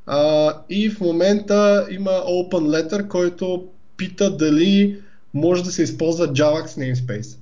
а, 0.06 0.54
и 0.70 0.90
в 0.90 1.00
момента 1.00 1.86
има 1.90 2.10
Open 2.10 2.88
Letter, 2.90 3.08
който 3.08 3.68
пита 3.96 4.36
дали 4.36 5.00
може 5.34 5.64
да 5.64 5.72
се 5.72 5.82
използва 5.82 6.28
JavaX 6.28 6.66
namespace. 6.66 7.39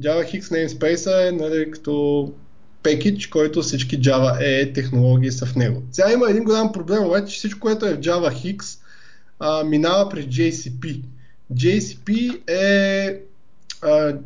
JavaX 0.00 0.40
namespace 0.40 1.28
е 1.28 1.32
нали, 1.32 1.70
като 1.70 2.32
пекидж, 2.82 3.26
който 3.26 3.62
всички 3.62 4.00
Java 4.00 4.40
EE 4.42 4.74
технологии 4.74 5.32
са 5.32 5.46
в 5.46 5.56
него. 5.56 5.82
Сега 5.92 6.12
има 6.12 6.30
един 6.30 6.44
голям 6.44 6.72
проблем, 6.72 7.04
обаче 7.04 7.36
всичко, 7.36 7.60
което 7.60 7.86
е 7.86 7.94
в 7.94 8.00
JavaX, 8.00 8.78
а, 9.40 9.64
минава 9.64 10.08
през 10.08 10.24
JCP. 10.24 11.02
JCP 11.54 12.40
е 12.50 13.20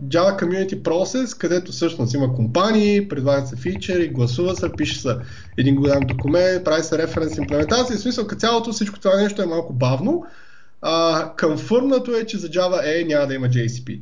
Java 0.09 0.43
Community 0.43 0.83
Process, 0.83 1.39
където 1.39 1.73
всъщност 1.73 2.15
има 2.15 2.35
компании, 2.35 3.09
предлагат 3.09 3.49
се 3.49 3.57
фичери, 3.57 4.09
гласува 4.09 4.57
се, 4.57 4.73
пише 4.77 5.01
се 5.01 5.17
един 5.59 5.77
голям 5.77 6.01
документ, 6.01 6.65
прави 6.65 6.83
се 6.83 6.99
референс 6.99 7.37
имплементация. 7.37 7.97
В 7.97 8.01
смисъл, 8.01 8.27
като 8.27 8.41
цялото 8.41 8.73
всичко 8.73 8.99
това 8.99 9.17
нещо 9.17 9.43
е 9.43 9.47
малко 9.47 9.73
бавно. 9.73 10.25
А, 10.83 11.33
конфърмнато 11.41 12.17
е, 12.17 12.27
че 12.27 12.39
за 12.39 12.49
Java 12.49 12.85
E 12.85 13.07
няма 13.07 13.27
да 13.27 13.35
има 13.35 13.49
JCP. 13.49 14.01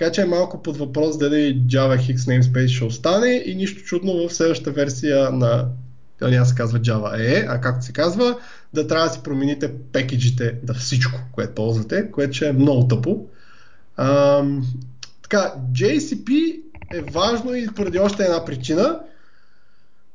Така 0.00 0.12
че 0.12 0.20
е 0.22 0.26
малко 0.26 0.62
под 0.62 0.76
въпрос 0.76 1.18
дали 1.18 1.62
Java 1.66 2.14
X 2.14 2.16
namespace 2.16 2.68
ще 2.68 2.84
остане 2.84 3.42
и 3.46 3.54
нищо 3.54 3.82
чудно 3.82 4.28
в 4.28 4.34
следващата 4.34 4.70
версия 4.70 5.30
на 5.30 5.66
това 6.18 6.30
няма 6.30 6.46
се 6.46 6.54
казва 6.54 6.80
Java 6.80 7.18
E, 7.18 7.46
а 7.48 7.60
както 7.60 7.84
се 7.84 7.92
казва, 7.92 8.38
да 8.74 8.86
трябва 8.86 9.06
да 9.06 9.12
си 9.12 9.20
промените 9.22 9.72
пекеджите 9.92 10.54
да 10.62 10.74
всичко, 10.74 11.18
което 11.32 11.54
ползвате, 11.54 12.10
което 12.10 12.32
ще 12.32 12.48
е 12.48 12.52
много 12.52 12.88
тъпо. 12.88 13.26
Ам, 13.96 14.66
така, 15.22 15.54
JCP 15.72 16.60
е 16.94 17.00
важно 17.00 17.54
и 17.54 17.68
поради 17.76 17.98
още 17.98 18.22
една 18.22 18.44
причина. 18.44 19.00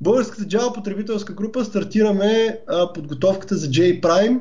Българската 0.01 0.43
Java 0.43 0.73
потребителска 0.73 1.33
група 1.33 1.65
стартираме 1.65 2.59
а, 2.67 2.93
подготовката 2.93 3.57
за 3.57 3.67
J-Prime. 3.67 4.39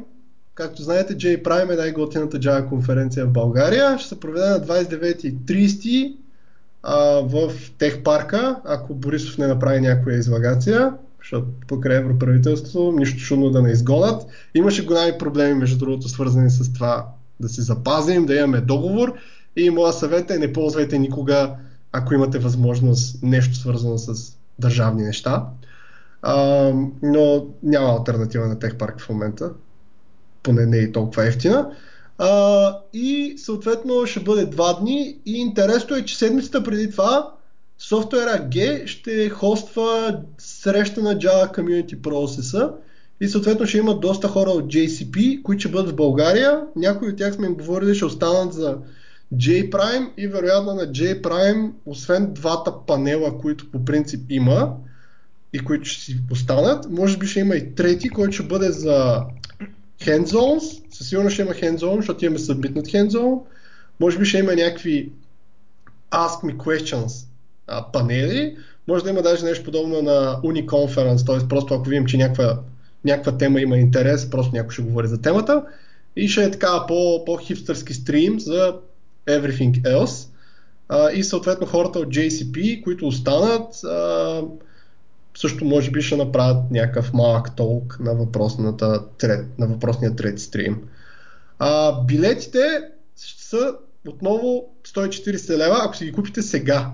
Както 0.54 0.82
знаете, 0.82 1.18
J-Prime 1.18 1.72
е 1.72 1.76
най-готината 1.76 2.38
Java 2.38 2.68
конференция 2.68 3.26
в 3.26 3.32
България. 3.32 3.98
Ще 3.98 4.08
се 4.08 4.20
проведе 4.20 4.46
на 4.46 4.60
29 4.60 5.24
и 5.24 5.36
30 5.36 6.16
а, 6.82 6.96
в 7.20 7.52
Техпарка, 7.78 8.60
ако 8.64 8.94
Борисов 8.94 9.38
не 9.38 9.46
направи 9.46 9.80
някоя 9.80 10.16
излагация, 10.16 10.92
защото 11.22 11.46
покрай 11.68 11.96
Европравителството, 11.96 12.92
нищо 12.98 13.18
чудно 13.18 13.50
да 13.50 13.62
не 13.62 13.70
изгонят. 13.70 14.26
Имаше 14.54 14.84
големи 14.84 15.18
проблеми, 15.18 15.54
между 15.54 15.78
другото, 15.78 16.08
свързани 16.08 16.50
с 16.50 16.72
това 16.72 17.06
да 17.40 17.48
се 17.48 17.62
запазим, 17.62 18.26
да 18.26 18.36
имаме 18.36 18.60
договор 18.60 19.14
и 19.56 19.70
моя 19.70 19.92
съвет 19.92 20.30
е 20.30 20.38
не 20.38 20.52
ползвайте 20.52 20.98
никога, 20.98 21.54
ако 21.92 22.14
имате 22.14 22.38
възможност, 22.38 23.22
нещо 23.22 23.56
свързано 23.56 23.98
с 23.98 24.36
държавни 24.58 25.02
неща. 25.02 25.46
А, 26.22 26.72
но 27.02 27.46
няма 27.62 27.88
альтернатива 27.88 28.46
на 28.46 28.58
Техпарк 28.58 29.00
в 29.00 29.08
момента. 29.08 29.50
Поне 30.44 30.66
не 30.66 30.78
е 30.78 30.92
толкова 30.92 31.26
ефтина. 31.26 31.70
А, 32.18 32.78
и 32.92 33.34
съответно 33.38 34.06
ще 34.06 34.20
бъде 34.20 34.46
два 34.46 34.72
дни 34.80 35.18
и 35.26 35.32
интересно 35.32 35.96
е, 35.96 36.04
че 36.04 36.18
седмицата 36.18 36.62
преди 36.62 36.90
това 36.90 37.32
софтуера 37.78 38.48
G 38.50 38.86
ще 38.86 39.28
хоства 39.28 40.20
среща 40.38 41.02
на 41.02 41.18
Java 41.18 41.58
Community 41.58 41.96
Process 41.96 42.70
и 43.20 43.28
съответно 43.28 43.66
ще 43.66 43.78
има 43.78 44.00
доста 44.00 44.28
хора 44.28 44.50
от 44.50 44.64
JCP, 44.64 45.42
които 45.42 45.60
ще 45.60 45.68
бъдат 45.68 45.90
в 45.90 45.96
България. 45.96 46.60
Някои 46.76 47.08
от 47.08 47.16
тях 47.16 47.34
сме 47.34 47.46
им 47.46 47.54
говорили, 47.54 47.94
ще 47.94 48.04
останат 48.04 48.52
за 48.52 48.78
J-Prime 49.34 50.08
и 50.16 50.28
вероятно 50.28 50.74
на 50.74 50.82
J-Prime, 50.82 51.70
освен 51.86 52.32
двата 52.34 52.72
панела, 52.86 53.38
които 53.38 53.70
по 53.70 53.84
принцип 53.84 54.20
има 54.30 54.76
и 55.52 55.58
които 55.58 55.84
ще 55.84 56.04
си 56.04 56.20
останат, 56.30 56.90
може 56.90 57.18
би 57.18 57.26
ще 57.26 57.40
има 57.40 57.56
и 57.56 57.74
трети, 57.74 58.08
който 58.08 58.32
ще 58.32 58.42
бъде 58.42 58.70
за 58.70 59.22
hands. 60.00 60.80
Със 60.90 61.08
сигурност 61.08 61.34
ще 61.34 61.42
има 61.42 61.52
zone, 61.52 61.96
защото 61.96 62.24
имаме 62.24 62.38
hands 62.38 63.08
zone. 63.08 63.40
Може 64.00 64.18
би 64.18 64.24
ще 64.24 64.38
има 64.38 64.54
някакви 64.54 65.12
ask 66.10 66.42
me 66.42 66.56
questions 66.56 67.26
а, 67.66 67.92
панели. 67.92 68.56
Може 68.88 69.04
да 69.04 69.10
има 69.10 69.22
даже 69.22 69.44
нещо 69.44 69.64
подобно 69.64 70.02
на 70.02 70.40
Uniconference, 70.44 71.26
т.е. 71.26 71.48
просто 71.48 71.74
ако 71.74 71.88
видим, 71.88 72.06
че 72.06 72.16
някаква, 72.16 72.58
някаква 73.04 73.38
тема 73.38 73.60
има 73.60 73.76
интерес, 73.76 74.30
просто 74.30 74.54
някой 74.54 74.72
ще 74.72 74.82
говори 74.82 75.08
за 75.08 75.20
темата. 75.20 75.62
И 76.16 76.28
ще 76.28 76.44
е 76.44 76.50
така 76.50 76.86
по, 76.88 77.24
по-хипстърски 77.24 77.94
стрим 77.94 78.40
за 78.40 78.76
everything 79.26 79.82
else. 79.82 80.28
А, 80.88 81.10
и 81.10 81.24
съответно 81.24 81.66
хората 81.66 81.98
от 81.98 82.08
JCP, 82.08 82.82
които 82.82 83.06
останат, 83.06 83.84
а, 83.84 84.40
също 85.36 85.64
може 85.64 85.90
би 85.90 86.02
ще 86.02 86.16
направят 86.16 86.70
някакъв 86.70 87.12
малък 87.12 87.56
толк 87.56 87.96
на, 88.00 88.14
въпросната, 88.14 89.02
на 89.58 89.66
въпросния 89.66 90.16
трети 90.16 90.42
стрим. 90.42 90.82
А, 91.58 92.02
билетите 92.04 92.80
са 93.16 93.74
отново 94.08 94.64
140 94.84 95.56
лева, 95.56 95.76
ако 95.84 95.96
си 95.96 96.04
ги 96.04 96.12
купите 96.12 96.42
сега. 96.42 96.90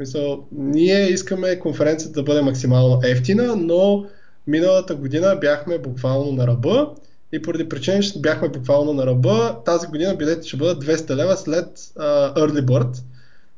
Мисъл, 0.00 0.46
ние 0.52 1.08
искаме 1.08 1.58
конференцията 1.58 2.12
да 2.12 2.22
бъде 2.22 2.42
максимално 2.42 3.00
ефтина, 3.04 3.56
но 3.56 4.04
миналата 4.46 4.94
година 4.94 5.36
бяхме 5.40 5.78
буквално 5.78 6.32
на 6.32 6.46
ръба 6.46 6.90
и 7.32 7.42
поради 7.42 7.68
причина, 7.68 8.02
че 8.02 8.20
бяхме 8.20 8.48
буквално 8.48 8.92
на 8.92 9.06
ръба, 9.06 9.58
тази 9.64 9.86
година 9.86 10.16
билетите 10.16 10.48
ще 10.48 10.56
бъдат 10.56 10.84
200 10.84 11.16
лева 11.16 11.36
след 11.36 11.78
uh, 11.78 12.36
Early 12.36 12.64
Bird. 12.64 13.02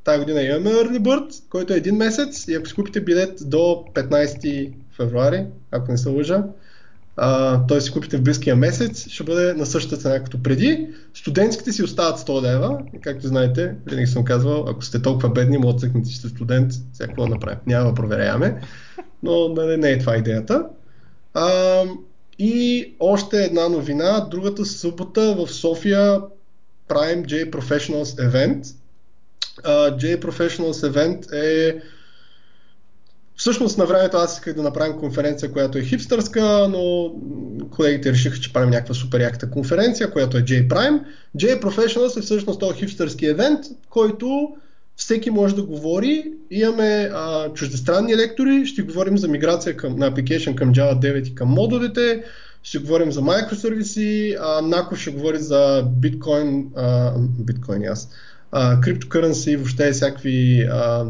Тази 0.04 0.18
година 0.18 0.42
имаме 0.42 0.70
Early 0.70 0.98
Bird, 0.98 1.42
който 1.50 1.72
е 1.72 1.76
един 1.76 1.96
месец 1.96 2.48
и 2.48 2.54
ако 2.54 2.66
си 2.66 2.74
купите 2.74 3.00
билет 3.00 3.38
до 3.40 3.84
15 3.94 4.72
февруари, 4.96 5.46
ако 5.70 5.90
не 5.90 5.98
се 5.98 6.08
лъжа, 6.08 6.44
т.е. 7.68 7.80
си 7.80 7.92
купите 7.92 8.16
в 8.16 8.22
близкия 8.22 8.56
месец, 8.56 9.08
ще 9.08 9.24
бъде 9.24 9.54
на 9.54 9.66
същата 9.66 9.96
цена 9.96 10.24
като 10.24 10.42
преди. 10.42 10.88
Студентските 11.14 11.72
си 11.72 11.82
остават 11.82 12.18
100 12.18 12.42
лева. 12.42 12.78
Както 13.00 13.26
знаете, 13.26 13.74
винаги 13.86 14.06
съм 14.06 14.24
казвал, 14.24 14.64
ако 14.68 14.84
сте 14.84 15.02
толкова 15.02 15.28
бедни, 15.28 15.58
може 15.58 15.74
да 15.74 15.80
цъкнете, 15.80 16.10
че 16.10 16.16
сте 16.16 16.28
студент, 16.28 16.72
сега 16.92 17.06
какво 17.06 17.26
направим? 17.26 17.58
Няма 17.66 17.88
да 17.88 17.94
проверяваме. 17.94 18.60
Но 19.22 19.48
нали, 19.48 19.76
не 19.76 19.90
е 19.90 19.98
това 19.98 20.16
идеята. 20.16 20.66
А, 21.34 21.82
и 22.38 22.94
още 23.00 23.44
една 23.44 23.68
новина, 23.68 24.20
другата 24.30 24.64
събота 24.64 25.34
в 25.34 25.52
София 25.52 26.20
Prime 26.88 27.24
J 27.26 27.50
Professionals 27.50 28.30
Event. 28.30 28.74
Uh, 29.62 29.96
J 29.96 30.20
Professionals 30.20 30.90
Event 30.90 31.32
е 31.32 31.82
Всъщност 33.36 33.78
на 33.78 33.86
времето 33.86 34.16
аз 34.16 34.34
исках 34.34 34.54
да 34.54 34.62
направим 34.62 34.98
конференция, 34.98 35.52
която 35.52 35.78
е 35.78 35.82
хипстърска, 35.82 36.68
но 36.70 37.12
колегите 37.70 38.12
решиха, 38.12 38.40
че 38.40 38.52
правим 38.52 38.70
някаква 38.70 38.94
супер 38.94 39.20
яката 39.20 39.50
конференция, 39.50 40.10
която 40.10 40.36
е 40.36 40.42
J 40.42 40.68
Prime. 40.68 41.00
J 41.38 41.60
Professionals 41.62 42.18
е 42.18 42.22
всъщност 42.22 42.60
този 42.60 42.78
хипстърски 42.78 43.26
евент, 43.26 43.60
който 43.90 44.48
всеки 44.96 45.30
може 45.30 45.54
да 45.54 45.62
говори. 45.62 46.32
Имаме 46.50 47.10
а, 47.14 47.52
чуждестранни 47.52 48.16
лектори, 48.16 48.66
ще 48.66 48.82
говорим 48.82 49.18
за 49.18 49.28
миграция 49.28 49.76
към, 49.76 49.96
на 49.96 50.12
application 50.12 50.54
към 50.54 50.74
Java 50.74 51.00
9 51.00 51.28
и 51.28 51.34
към 51.34 51.48
модулите, 51.48 52.24
ще 52.62 52.78
говорим 52.78 53.12
за 53.12 53.22
микросервиси, 53.22 54.36
а, 54.40 54.60
Нако 54.60 54.96
ще 54.96 55.10
говори 55.10 55.38
за 55.38 55.84
биткоин, 55.96 56.70
биткоин 57.38 57.88
аз, 57.88 58.08
а, 58.56 58.80
криптокърнси, 58.80 59.56
въобще 59.56 59.92
всякакви 59.92 60.62
а, 60.62 61.06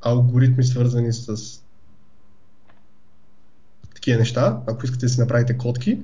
алгоритми 0.00 0.64
свързани 0.64 1.12
с 1.12 1.36
такива 3.94 4.18
неща, 4.18 4.60
ако 4.66 4.84
искате 4.84 5.06
да 5.06 5.08
си 5.08 5.20
направите 5.20 5.56
котки, 5.58 5.98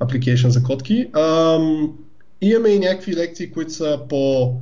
application 0.00 0.48
за 0.48 0.62
котки. 0.62 1.10
Ам, 1.12 1.98
имаме 2.40 2.68
и 2.68 2.78
някакви 2.78 3.16
лекции, 3.16 3.50
които 3.50 3.72
са 3.72 4.00
по 4.08 4.54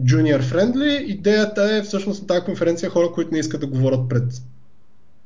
junior 0.00 0.42
friendly. 0.42 0.98
Идеята 0.98 1.74
е 1.74 1.82
всъщност 1.82 2.20
на 2.20 2.26
тази 2.26 2.44
конференция 2.44 2.90
хора, 2.90 3.12
които 3.14 3.32
не 3.32 3.38
искат 3.38 3.60
да 3.60 3.66
говорят 3.66 4.08
пред 4.08 4.32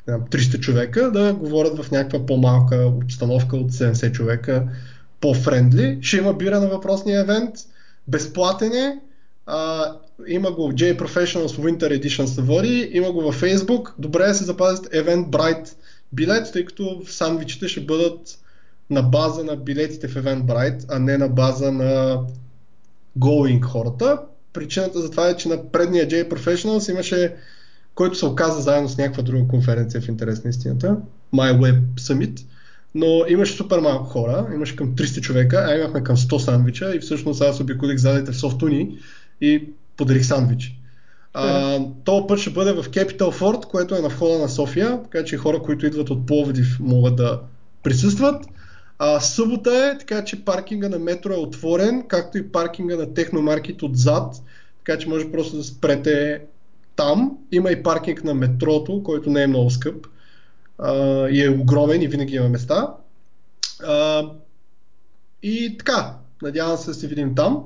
300 0.08 0.60
човека, 0.60 1.10
да 1.10 1.34
говорят 1.34 1.84
в 1.84 1.90
някаква 1.90 2.26
по-малка 2.26 2.76
обстановка 2.76 3.56
от 3.56 3.72
70 3.72 4.12
човека, 4.12 4.68
по-френдли. 5.20 5.98
Ще 6.00 6.16
има 6.16 6.32
бира 6.32 6.60
на 6.60 6.68
въпросния 6.68 7.20
евент, 7.20 7.54
безплатен 8.08 8.72
е, 8.72 9.00
а, 9.46 9.92
има 10.28 10.52
го 10.52 10.68
в 10.68 10.74
J 10.74 10.98
Professionals 10.98 11.46
Winter 11.46 12.00
Edition 12.00 12.24
се 12.24 12.98
има 12.98 13.12
го 13.12 13.20
във 13.20 13.40
Facebook. 13.40 13.92
Добре 13.98 14.26
да 14.26 14.34
се 14.34 14.44
запазят 14.44 14.86
Eventbrite 14.86 15.74
билет, 16.12 16.52
тъй 16.52 16.64
като 16.64 17.02
сандвичите 17.06 17.68
ще 17.68 17.80
бъдат 17.80 18.38
на 18.90 19.02
база 19.02 19.44
на 19.44 19.56
билетите 19.56 20.08
в 20.08 20.14
Eventbrite, 20.14 20.84
а 20.88 20.98
не 20.98 21.18
на 21.18 21.28
база 21.28 21.72
на 21.72 22.20
Going 23.18 23.62
хората. 23.62 24.18
Причината 24.52 25.00
за 25.00 25.10
това 25.10 25.28
е, 25.28 25.36
че 25.36 25.48
на 25.48 25.70
предния 25.70 26.08
J 26.08 26.28
Professionals 26.28 26.90
имаше, 26.90 27.36
който 27.94 28.18
се 28.18 28.26
оказа 28.26 28.60
заедно 28.60 28.88
с 28.88 28.98
някаква 28.98 29.22
друга 29.22 29.48
конференция 29.48 30.00
в 30.00 30.08
интерес 30.08 30.44
на 30.44 30.50
истината, 30.50 30.96
My 31.34 31.58
Web 31.58 31.80
Summit, 32.00 32.40
но 32.94 33.24
имаше 33.28 33.56
супер 33.56 33.78
малко 33.78 34.04
хора, 34.04 34.46
имаше 34.54 34.76
към 34.76 34.94
300 34.94 35.20
човека, 35.20 35.66
а 35.68 35.74
имахме 35.74 36.02
към 36.02 36.16
100 36.16 36.38
сандвича 36.38 36.96
и 36.96 37.00
всъщност 37.00 37.42
аз 37.42 37.60
обиколих 37.60 37.98
задите 37.98 38.32
в 38.32 38.36
Софтуни 38.36 38.98
и 39.40 39.64
подарих 39.96 40.24
сандвичи. 40.24 40.78
А, 41.34 41.78
този 42.04 42.26
път 42.28 42.38
ще 42.38 42.50
бъде 42.50 42.72
в 42.72 42.84
Capital 42.84 43.18
Fort, 43.18 43.64
което 43.64 43.94
е 43.94 44.00
на 44.00 44.08
входа 44.08 44.38
на 44.38 44.48
София, 44.48 45.02
така 45.02 45.24
че 45.24 45.36
хора, 45.36 45.62
които 45.62 45.86
идват 45.86 46.10
от 46.10 46.26
Пловдив 46.26 46.78
могат 46.80 47.16
да 47.16 47.40
присъстват. 47.82 48.44
А, 48.98 49.20
събота 49.20 49.70
е, 49.94 49.98
така 49.98 50.24
че 50.24 50.44
паркинга 50.44 50.88
на 50.88 50.98
метро 50.98 51.32
е 51.32 51.36
отворен, 51.36 52.04
както 52.08 52.38
и 52.38 52.48
паркинга 52.48 52.96
на 52.96 53.14
техномаркет 53.14 53.82
отзад, 53.82 54.34
така 54.84 54.98
че 54.98 55.08
може 55.08 55.32
просто 55.32 55.56
да 55.56 55.64
спрете 55.64 56.40
там. 56.96 57.38
Има 57.52 57.70
и 57.70 57.82
паркинг 57.82 58.24
на 58.24 58.34
метрото, 58.34 59.02
който 59.02 59.30
не 59.30 59.42
е 59.42 59.46
много 59.46 59.70
скъп 59.70 60.06
и 61.30 61.42
е 61.44 61.56
огромен 61.60 62.02
и 62.02 62.08
винаги 62.08 62.36
има 62.36 62.48
места. 62.48 62.94
А, 63.86 64.24
и 65.42 65.76
така, 65.78 66.14
надявам 66.42 66.76
се 66.76 66.86
да 66.86 66.94
се 66.94 67.06
видим 67.06 67.34
там. 67.34 67.64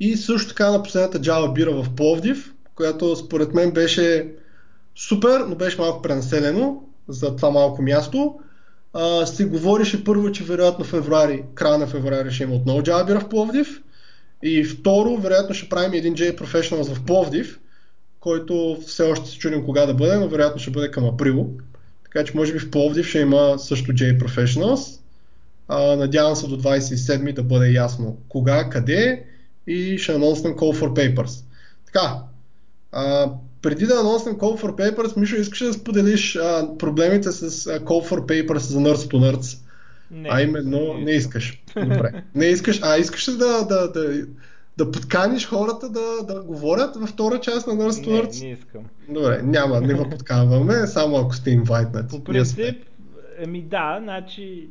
И 0.00 0.16
също 0.16 0.48
така 0.48 0.70
на 0.70 0.82
последната 0.82 1.20
Java 1.20 1.52
бира 1.52 1.82
в 1.82 1.94
Пловдив, 1.96 2.54
която 2.74 3.16
според 3.16 3.54
мен 3.54 3.70
беше 3.70 4.32
супер, 4.96 5.40
но 5.40 5.54
беше 5.54 5.80
малко 5.80 6.02
пренаселено 6.02 6.82
за 7.08 7.36
това 7.36 7.50
малко 7.50 7.82
място. 7.82 8.40
А, 8.92 9.26
се 9.26 9.44
говореше 9.44 10.04
първо, 10.04 10.32
че 10.32 10.44
вероятно 10.44 10.84
февруари, 10.84 11.44
края 11.54 11.78
на 11.78 11.86
февруари 11.86 12.30
ще 12.30 12.42
има 12.42 12.54
отново 12.54 12.80
Java 12.80 13.06
бира 13.06 13.20
в 13.20 13.28
Пловдив. 13.28 13.82
И 14.42 14.64
второ, 14.64 15.16
вероятно 15.16 15.54
ще 15.54 15.68
правим 15.68 15.92
един 15.92 16.14
J 16.14 16.38
Professionals 16.38 16.94
в 16.94 17.04
Пловдив, 17.04 17.60
който 18.22 18.78
все 18.86 19.02
още 19.02 19.30
се 19.30 19.38
чудим 19.38 19.64
кога 19.64 19.86
да 19.86 19.94
бъде, 19.94 20.16
но 20.16 20.28
вероятно 20.28 20.60
ще 20.60 20.70
бъде 20.70 20.90
към 20.90 21.04
април. 21.04 21.50
Така 22.04 22.24
че 22.24 22.36
може 22.36 22.52
би 22.52 22.58
в 22.58 22.70
Пловдив 22.70 23.06
ще 23.06 23.18
има 23.18 23.58
също 23.58 23.92
J 23.92 24.18
Professionals. 24.18 25.00
А, 25.68 25.96
надявам 25.96 26.36
се 26.36 26.46
до 26.46 26.62
27 26.62 27.32
да 27.32 27.42
бъде 27.42 27.72
ясно 27.72 28.18
кога, 28.28 28.68
къде 28.68 29.24
и 29.66 29.98
ще 29.98 30.12
анонснем 30.12 30.52
Call 30.52 30.80
for 30.80 31.14
Papers. 31.14 31.44
Така, 31.86 32.18
а, 32.92 33.30
преди 33.62 33.86
да 33.86 34.00
анонснем 34.00 34.34
Call 34.34 34.62
for 34.62 34.96
Papers, 34.96 35.16
Мишо, 35.16 35.36
искаш 35.36 35.58
да 35.58 35.72
споделиш 35.72 36.36
а, 36.36 36.68
проблемите 36.78 37.32
с 37.32 37.42
а, 37.42 37.80
Call 37.80 38.10
for 38.10 38.20
Papers 38.20 38.58
за 38.58 38.78
Nerds 38.78 39.12
to 39.12 39.14
Nerds? 39.14 39.58
Не, 40.10 40.28
а 40.32 40.42
именно, 40.42 40.94
не, 40.94 41.04
не 41.04 41.10
искаш. 41.10 41.62
Добре. 41.76 42.22
Не 42.34 42.46
искаш, 42.46 42.80
а 42.82 42.98
искаш 42.98 43.24
да, 43.24 43.62
да, 43.62 43.92
да, 43.92 44.26
да 44.76 44.90
подканиш 44.90 45.48
хората 45.48 45.88
да, 45.88 46.34
да 46.34 46.42
говорят 46.42 46.96
във 46.96 47.08
втора 47.08 47.40
част 47.40 47.66
на 47.66 47.72
to 47.72 47.90
Nerds? 47.90 48.40
Не, 48.40 48.46
не 48.46 48.52
искам. 48.52 48.82
Добре, 49.08 49.40
няма, 49.42 49.80
не 49.80 49.94
го 49.94 50.10
подканваме, 50.10 50.86
само 50.86 51.16
ако 51.16 51.34
сте 51.34 51.50
инвайтнати. 51.50 52.18
По 52.18 52.24
принцип, 52.24 52.76
ами 53.44 53.62
да, 53.62 53.98
значи 54.02 54.68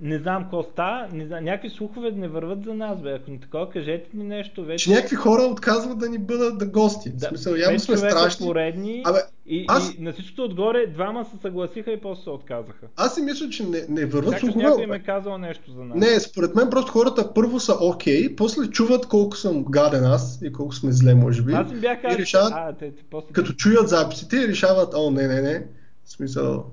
не 0.00 0.18
знам 0.18 0.42
какво 0.42 0.62
става, 0.62 1.08
не 1.12 1.26
знам, 1.26 1.44
някакви 1.44 1.70
слухове 1.70 2.10
не 2.10 2.28
върват 2.28 2.64
за 2.64 2.74
нас, 2.74 3.02
бе. 3.02 3.12
Ако 3.12 3.30
не 3.30 3.40
такова, 3.40 3.70
кажете 3.70 4.08
ми 4.14 4.24
нещо 4.24 4.64
вече. 4.64 4.84
Че 4.84 4.90
някакви 4.90 5.16
хора 5.16 5.42
отказват 5.42 5.98
да 5.98 6.08
ни 6.08 6.18
бъдат 6.18 6.58
да 6.58 6.66
гости. 6.66 7.10
Да, 7.10 7.26
в 7.26 7.28
смисъл, 7.28 7.54
явно 7.54 7.80
сме 7.80 7.96
страшни. 7.96 8.46
Поредни, 8.46 9.02
Абе, 9.04 9.18
и, 9.46 9.64
аз... 9.68 9.94
и 9.94 10.02
на 10.02 10.12
всичкото 10.12 10.44
отгоре 10.44 10.86
двама 10.86 11.24
се 11.24 11.36
съгласиха 11.42 11.92
и 11.92 12.00
после 12.00 12.22
се 12.22 12.30
отказаха. 12.30 12.86
Аз 12.96 13.14
си 13.14 13.22
мисля, 13.22 13.48
че 13.48 13.64
не, 13.64 13.84
не 13.88 14.06
върват 14.06 14.30
Сякаш 14.30 14.40
слухове. 14.40 14.64
някой 14.64 14.84
им 14.84 14.92
е 14.92 15.02
казал 15.02 15.38
нещо 15.38 15.72
за 15.72 15.84
нас. 15.84 15.98
Не, 15.98 16.20
според 16.20 16.54
мен 16.54 16.70
просто 16.70 16.92
хората 16.92 17.34
първо 17.34 17.60
са 17.60 17.74
окей, 17.80 18.22
okay, 18.22 18.36
после 18.36 18.66
чуват 18.66 19.06
колко 19.06 19.36
съм 19.36 19.64
гаден 19.64 20.04
аз 20.04 20.40
и 20.42 20.52
колко 20.52 20.74
сме 20.74 20.92
зле, 20.92 21.14
може 21.14 21.42
би. 21.42 21.52
Аз 21.52 21.72
им 21.72 21.80
бях 21.80 22.02
казал, 22.02 22.18
решават, 22.18 22.52
а, 22.56 22.72
те, 22.72 22.90
те, 22.90 23.02
после... 23.10 23.32
като 23.32 23.52
чуят 23.52 23.88
записите 23.88 24.36
и 24.36 24.48
решават, 24.48 24.94
о, 24.94 25.10
не, 25.10 25.28
не, 25.28 25.42
не, 25.42 25.66
в 26.04 26.10
смисъл, 26.10 26.66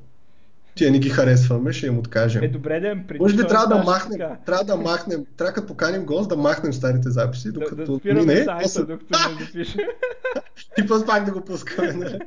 тия 0.79 0.91
не 0.91 0.99
ги 0.99 1.09
харесваме, 1.09 1.73
ще 1.73 1.87
им 1.87 1.99
откажем. 1.99 2.43
Е, 2.43 2.47
добре 2.47 2.79
да 2.79 2.95
преди 3.07 3.19
Може 3.19 3.35
би 3.35 3.43
трябва 3.43 3.67
да 3.67 3.83
махнем, 3.83 4.19
така. 4.19 4.37
трябва 4.45 4.63
да 4.63 4.75
махнем, 4.75 5.25
трябва 5.37 5.53
като 5.53 5.67
поканим 5.67 6.05
гост 6.05 6.29
да 6.29 6.37
махнем 6.37 6.73
старите 6.73 7.09
записи, 7.09 7.51
докато 7.51 7.97
да, 7.97 8.13
да 8.13 8.13
мине, 8.13 8.43
сайта, 8.43 8.59
после... 8.63 8.83
докато 8.83 9.29
не 9.29 9.45
запише. 9.45 9.77
и 10.77 10.87
после 10.87 11.05
пак 11.05 11.25
да 11.25 11.31
го 11.31 11.41
пускаме. 11.41 11.93
Не? 11.93 12.19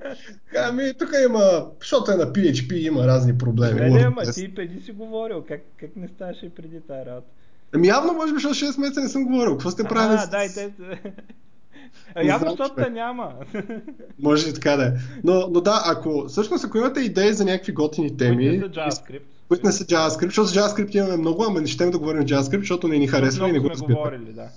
Ами, 0.59 0.95
тук 0.99 1.11
има, 1.25 1.67
защото 1.81 2.13
е 2.13 2.15
на 2.15 2.27
PHP, 2.27 2.73
има 2.73 3.07
разни 3.07 3.39
проблеми. 3.39 3.73
Добре, 3.73 4.01
да, 4.01 4.07
ама 4.07 4.23
ти 4.23 4.55
преди 4.55 4.81
си 4.81 4.93
говорил, 4.93 5.45
как, 5.49 5.61
как 5.81 5.97
не 5.97 6.09
ставаше 6.09 6.55
преди 6.55 6.81
тази 6.81 7.07
работа? 7.07 7.27
Ами 7.75 7.87
явно, 7.87 8.13
може 8.13 8.33
би, 8.33 8.41
защото 8.41 8.55
6 8.55 8.81
месеца 8.81 9.01
не 9.01 9.09
съм 9.09 9.25
говорил. 9.25 9.53
Какво 9.53 9.71
сте 9.71 9.85
правили? 9.85 10.19
А, 10.19 10.27
с... 10.27 10.31
да, 10.31 10.55
те... 10.55 10.73
А, 12.15 12.25
явно, 12.25 12.51
защото 12.51 12.75
те 12.75 12.91
няма. 12.91 13.33
Може 14.23 14.49
и 14.49 14.55
така 14.55 14.77
да 14.77 14.87
е. 14.87 14.93
Но, 15.25 15.49
но 15.51 15.61
да, 15.61 15.83
ако 15.87 16.25
всъщност 16.29 16.65
ако 16.65 16.79
имате 16.79 17.01
идеи 17.01 17.33
за 17.33 17.45
някакви 17.45 17.73
готини 17.73 18.17
теми, 18.17 18.61
които 18.61 18.67
не 18.67 18.73
са 18.73 18.81
JavaScript, 18.81 19.21
които 19.49 19.67
не 19.67 19.73
са 19.73 19.85
JavaScript, 19.85 20.25
защото 20.25 20.49
за 20.49 20.61
JavaScript 20.61 20.97
имаме 20.97 21.17
много, 21.17 21.45
ама 21.45 21.61
не 21.61 21.67
ще 21.67 21.91
да 21.91 21.99
говорим 21.99 22.23
JavaScript, 22.23 22.59
защото 22.59 22.89
не 22.89 22.99
ни 22.99 23.07
харесва 23.07 23.49
и 23.49 23.53
не 23.53 23.59
го 23.59 23.71
говорили, 23.81 24.33
да. 24.33 24.49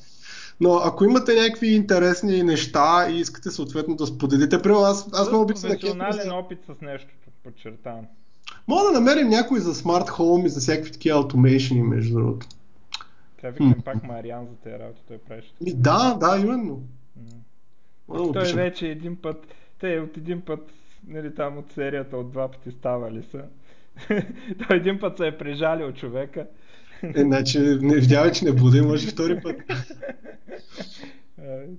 Но 0.60 0.76
ако 0.76 1.06
имате 1.06 1.36
някакви 1.36 1.68
интересни 1.68 2.44
неща 2.44 3.08
и 3.10 3.20
искате 3.20 3.52
съответно 3.52 3.96
да 3.96 4.06
споделите, 4.06 4.62
примерно 4.62 4.84
аз, 4.84 5.08
аз 5.14 5.30
много 5.30 5.44
обичам 5.44 5.70
на 5.70 5.76
Професионален 5.76 6.32
опит 6.32 6.60
с 6.66 6.82
нещо, 6.82 7.08
подчертавам. 7.44 8.06
Мога 8.68 8.84
да 8.84 8.92
намерим 8.92 9.28
някой 9.28 9.60
за 9.60 9.76
смарт 9.76 10.10
хоум 10.10 10.46
и 10.46 10.50
за 10.50 10.60
всякакви 10.60 10.92
такива 10.92 11.24
automation 11.24 11.82
между 11.82 12.14
другото. 12.14 12.48
Трябва 13.42 13.52
викам 13.52 13.84
пак 13.86 14.04
Мариан 14.04 14.46
за 14.46 14.56
тези 14.56 14.80
работи, 14.80 15.02
той 15.08 15.18
правеше. 15.18 15.54
Ми, 15.62 15.74
да, 15.74 16.18
да, 16.20 16.38
именно. 16.40 16.82
Той 18.08 18.44
пишем. 18.44 18.56
вече 18.56 18.88
един 18.88 19.16
път, 19.16 19.48
те 19.80 20.00
от 20.00 20.18
един 20.18 20.42
път, 20.42 20.72
нали 21.08 21.36
там 21.36 21.58
от 21.58 21.72
серията 21.72 22.18
от 22.18 22.32
два 22.32 22.52
пъти 22.52 22.72
ставали 22.72 23.24
са. 23.24 23.44
той 24.68 24.78
един 24.78 25.00
път 25.00 25.18
се 25.18 25.28
е 25.28 25.38
прижалил 25.38 25.92
човека. 25.92 26.48
Е, 27.04 27.22
значи 27.22 27.60
не 27.60 27.96
видява, 27.96 28.32
че 28.32 28.46
не 28.46 28.52
буде, 28.52 28.82
може 28.82 29.08
втори 29.08 29.42
път. 29.42 29.56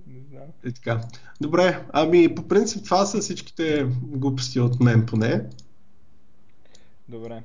Не 0.07 0.21
знам. 0.29 0.47
И 0.65 0.73
така. 0.73 1.01
Добре, 1.41 1.85
ами 1.93 2.35
по 2.35 2.47
принцип 2.47 2.85
това 2.85 3.05
са 3.05 3.19
всичките 3.19 3.87
глупости 4.01 4.59
от 4.59 4.79
мен 4.79 5.05
поне. 5.05 5.45
Добре. 7.09 7.43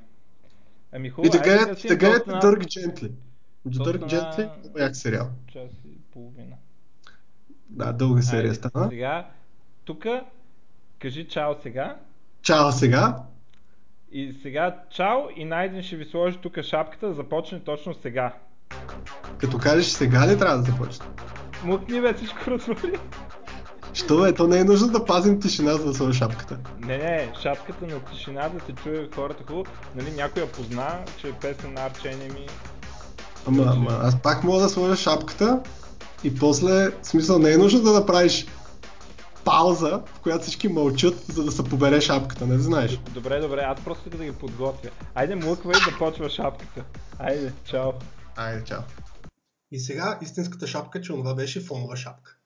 Ами 0.93 1.11
хубаво. 1.11 1.37
И 1.37 1.39
да 1.39 1.45
гледате 1.45 1.89
да 1.89 1.97
гледате 1.97 2.31
Дърг 2.31 2.67
Джентли. 2.67 3.13
Дърг 3.65 4.07
Джентли, 4.07 4.49
як 4.79 4.97
сериал. 4.97 5.31
Час 5.53 5.71
и 5.85 5.99
половина. 6.13 6.57
Да, 7.73 7.93
дълга 7.93 8.23
серия 8.23 8.43
Айде, 8.43 8.55
стана. 8.55 8.89
Сега, 8.89 9.27
тук, 9.85 10.05
кажи 10.99 11.29
чао 11.29 11.55
сега. 11.63 11.97
Чао 12.43 12.73
сега. 12.73 13.17
И 14.13 14.35
сега 14.43 14.77
чао 14.91 15.19
и 15.37 15.45
Найден 15.45 15.83
ще 15.83 15.97
ви 15.97 16.05
сложи 16.05 16.39
тук 16.43 16.63
шапката 16.63 17.09
да 17.09 17.15
започне 17.15 17.61
точно 17.61 17.95
сега. 17.95 18.35
Като 19.39 19.59
кажеш 19.59 19.87
сега 19.87 20.27
ли 20.27 20.39
трябва 20.39 20.57
да 20.57 20.63
започне? 20.63 21.07
Мутни 21.65 22.01
бе, 22.01 22.15
всичко 22.15 22.51
развали. 22.51 22.99
Що 23.95 24.27
е? 24.27 24.35
То 24.35 24.47
не 24.47 24.59
е 24.59 24.65
нужно 24.65 24.89
да 24.89 25.05
пазим 25.05 25.41
тишина, 25.41 25.73
за 25.73 25.85
да 25.85 25.95
сложи 25.95 26.19
шапката. 26.19 26.59
Не, 26.79 26.99
не, 26.99 27.33
шапката 27.43 27.87
на 27.87 28.05
тишина, 28.05 28.49
да 28.49 28.61
се 28.61 28.73
чуе 28.73 29.09
хората 29.15 29.45
хубаво. 29.47 29.65
Нали, 29.95 30.11
някой 30.11 30.43
я 30.43 30.53
позна, 30.53 30.99
че 31.21 31.29
е 31.29 31.33
песен 31.33 31.73
на 31.73 31.91
Arch 31.91 32.15
Enemy. 32.15 32.51
Ама, 33.47 33.65
ама, 33.67 33.99
аз 34.03 34.23
пак 34.23 34.45
мога 34.45 34.61
да 34.61 34.69
сложа 34.69 34.97
шапката 34.97 35.61
и 36.25 36.35
после, 36.35 36.91
в 36.91 37.07
смисъл, 37.07 37.39
не 37.39 37.53
е 37.53 37.57
нужно 37.57 37.81
да 37.81 37.93
направиш 37.93 38.47
пауза, 39.45 40.03
в 40.07 40.21
която 40.21 40.43
всички 40.43 40.69
мълчат, 40.69 41.19
за 41.29 41.45
да 41.45 41.53
се 41.53 41.65
побере 41.65 42.01
шапката, 42.01 42.47
не 42.47 42.59
знаеш. 42.59 42.99
Добре, 43.15 43.41
добре, 43.41 43.61
аз 43.61 43.85
просто 43.85 44.11
да 44.11 44.25
ги 44.25 44.33
подготвя. 44.33 44.91
Айде 45.15 45.35
млъквай 45.35 45.75
да 45.75 45.99
почва 45.99 46.31
шапката. 46.31 46.85
Айде, 47.19 47.53
чао. 47.65 47.93
Айде, 48.37 48.65
чао. 48.65 48.81
И 49.71 49.81
сега 49.81 50.19
истинската 50.23 50.67
шапка, 50.67 51.01
че 51.01 51.13
онова 51.13 51.35
беше 51.35 51.61
фонова 51.61 51.97
шапка. 51.97 52.37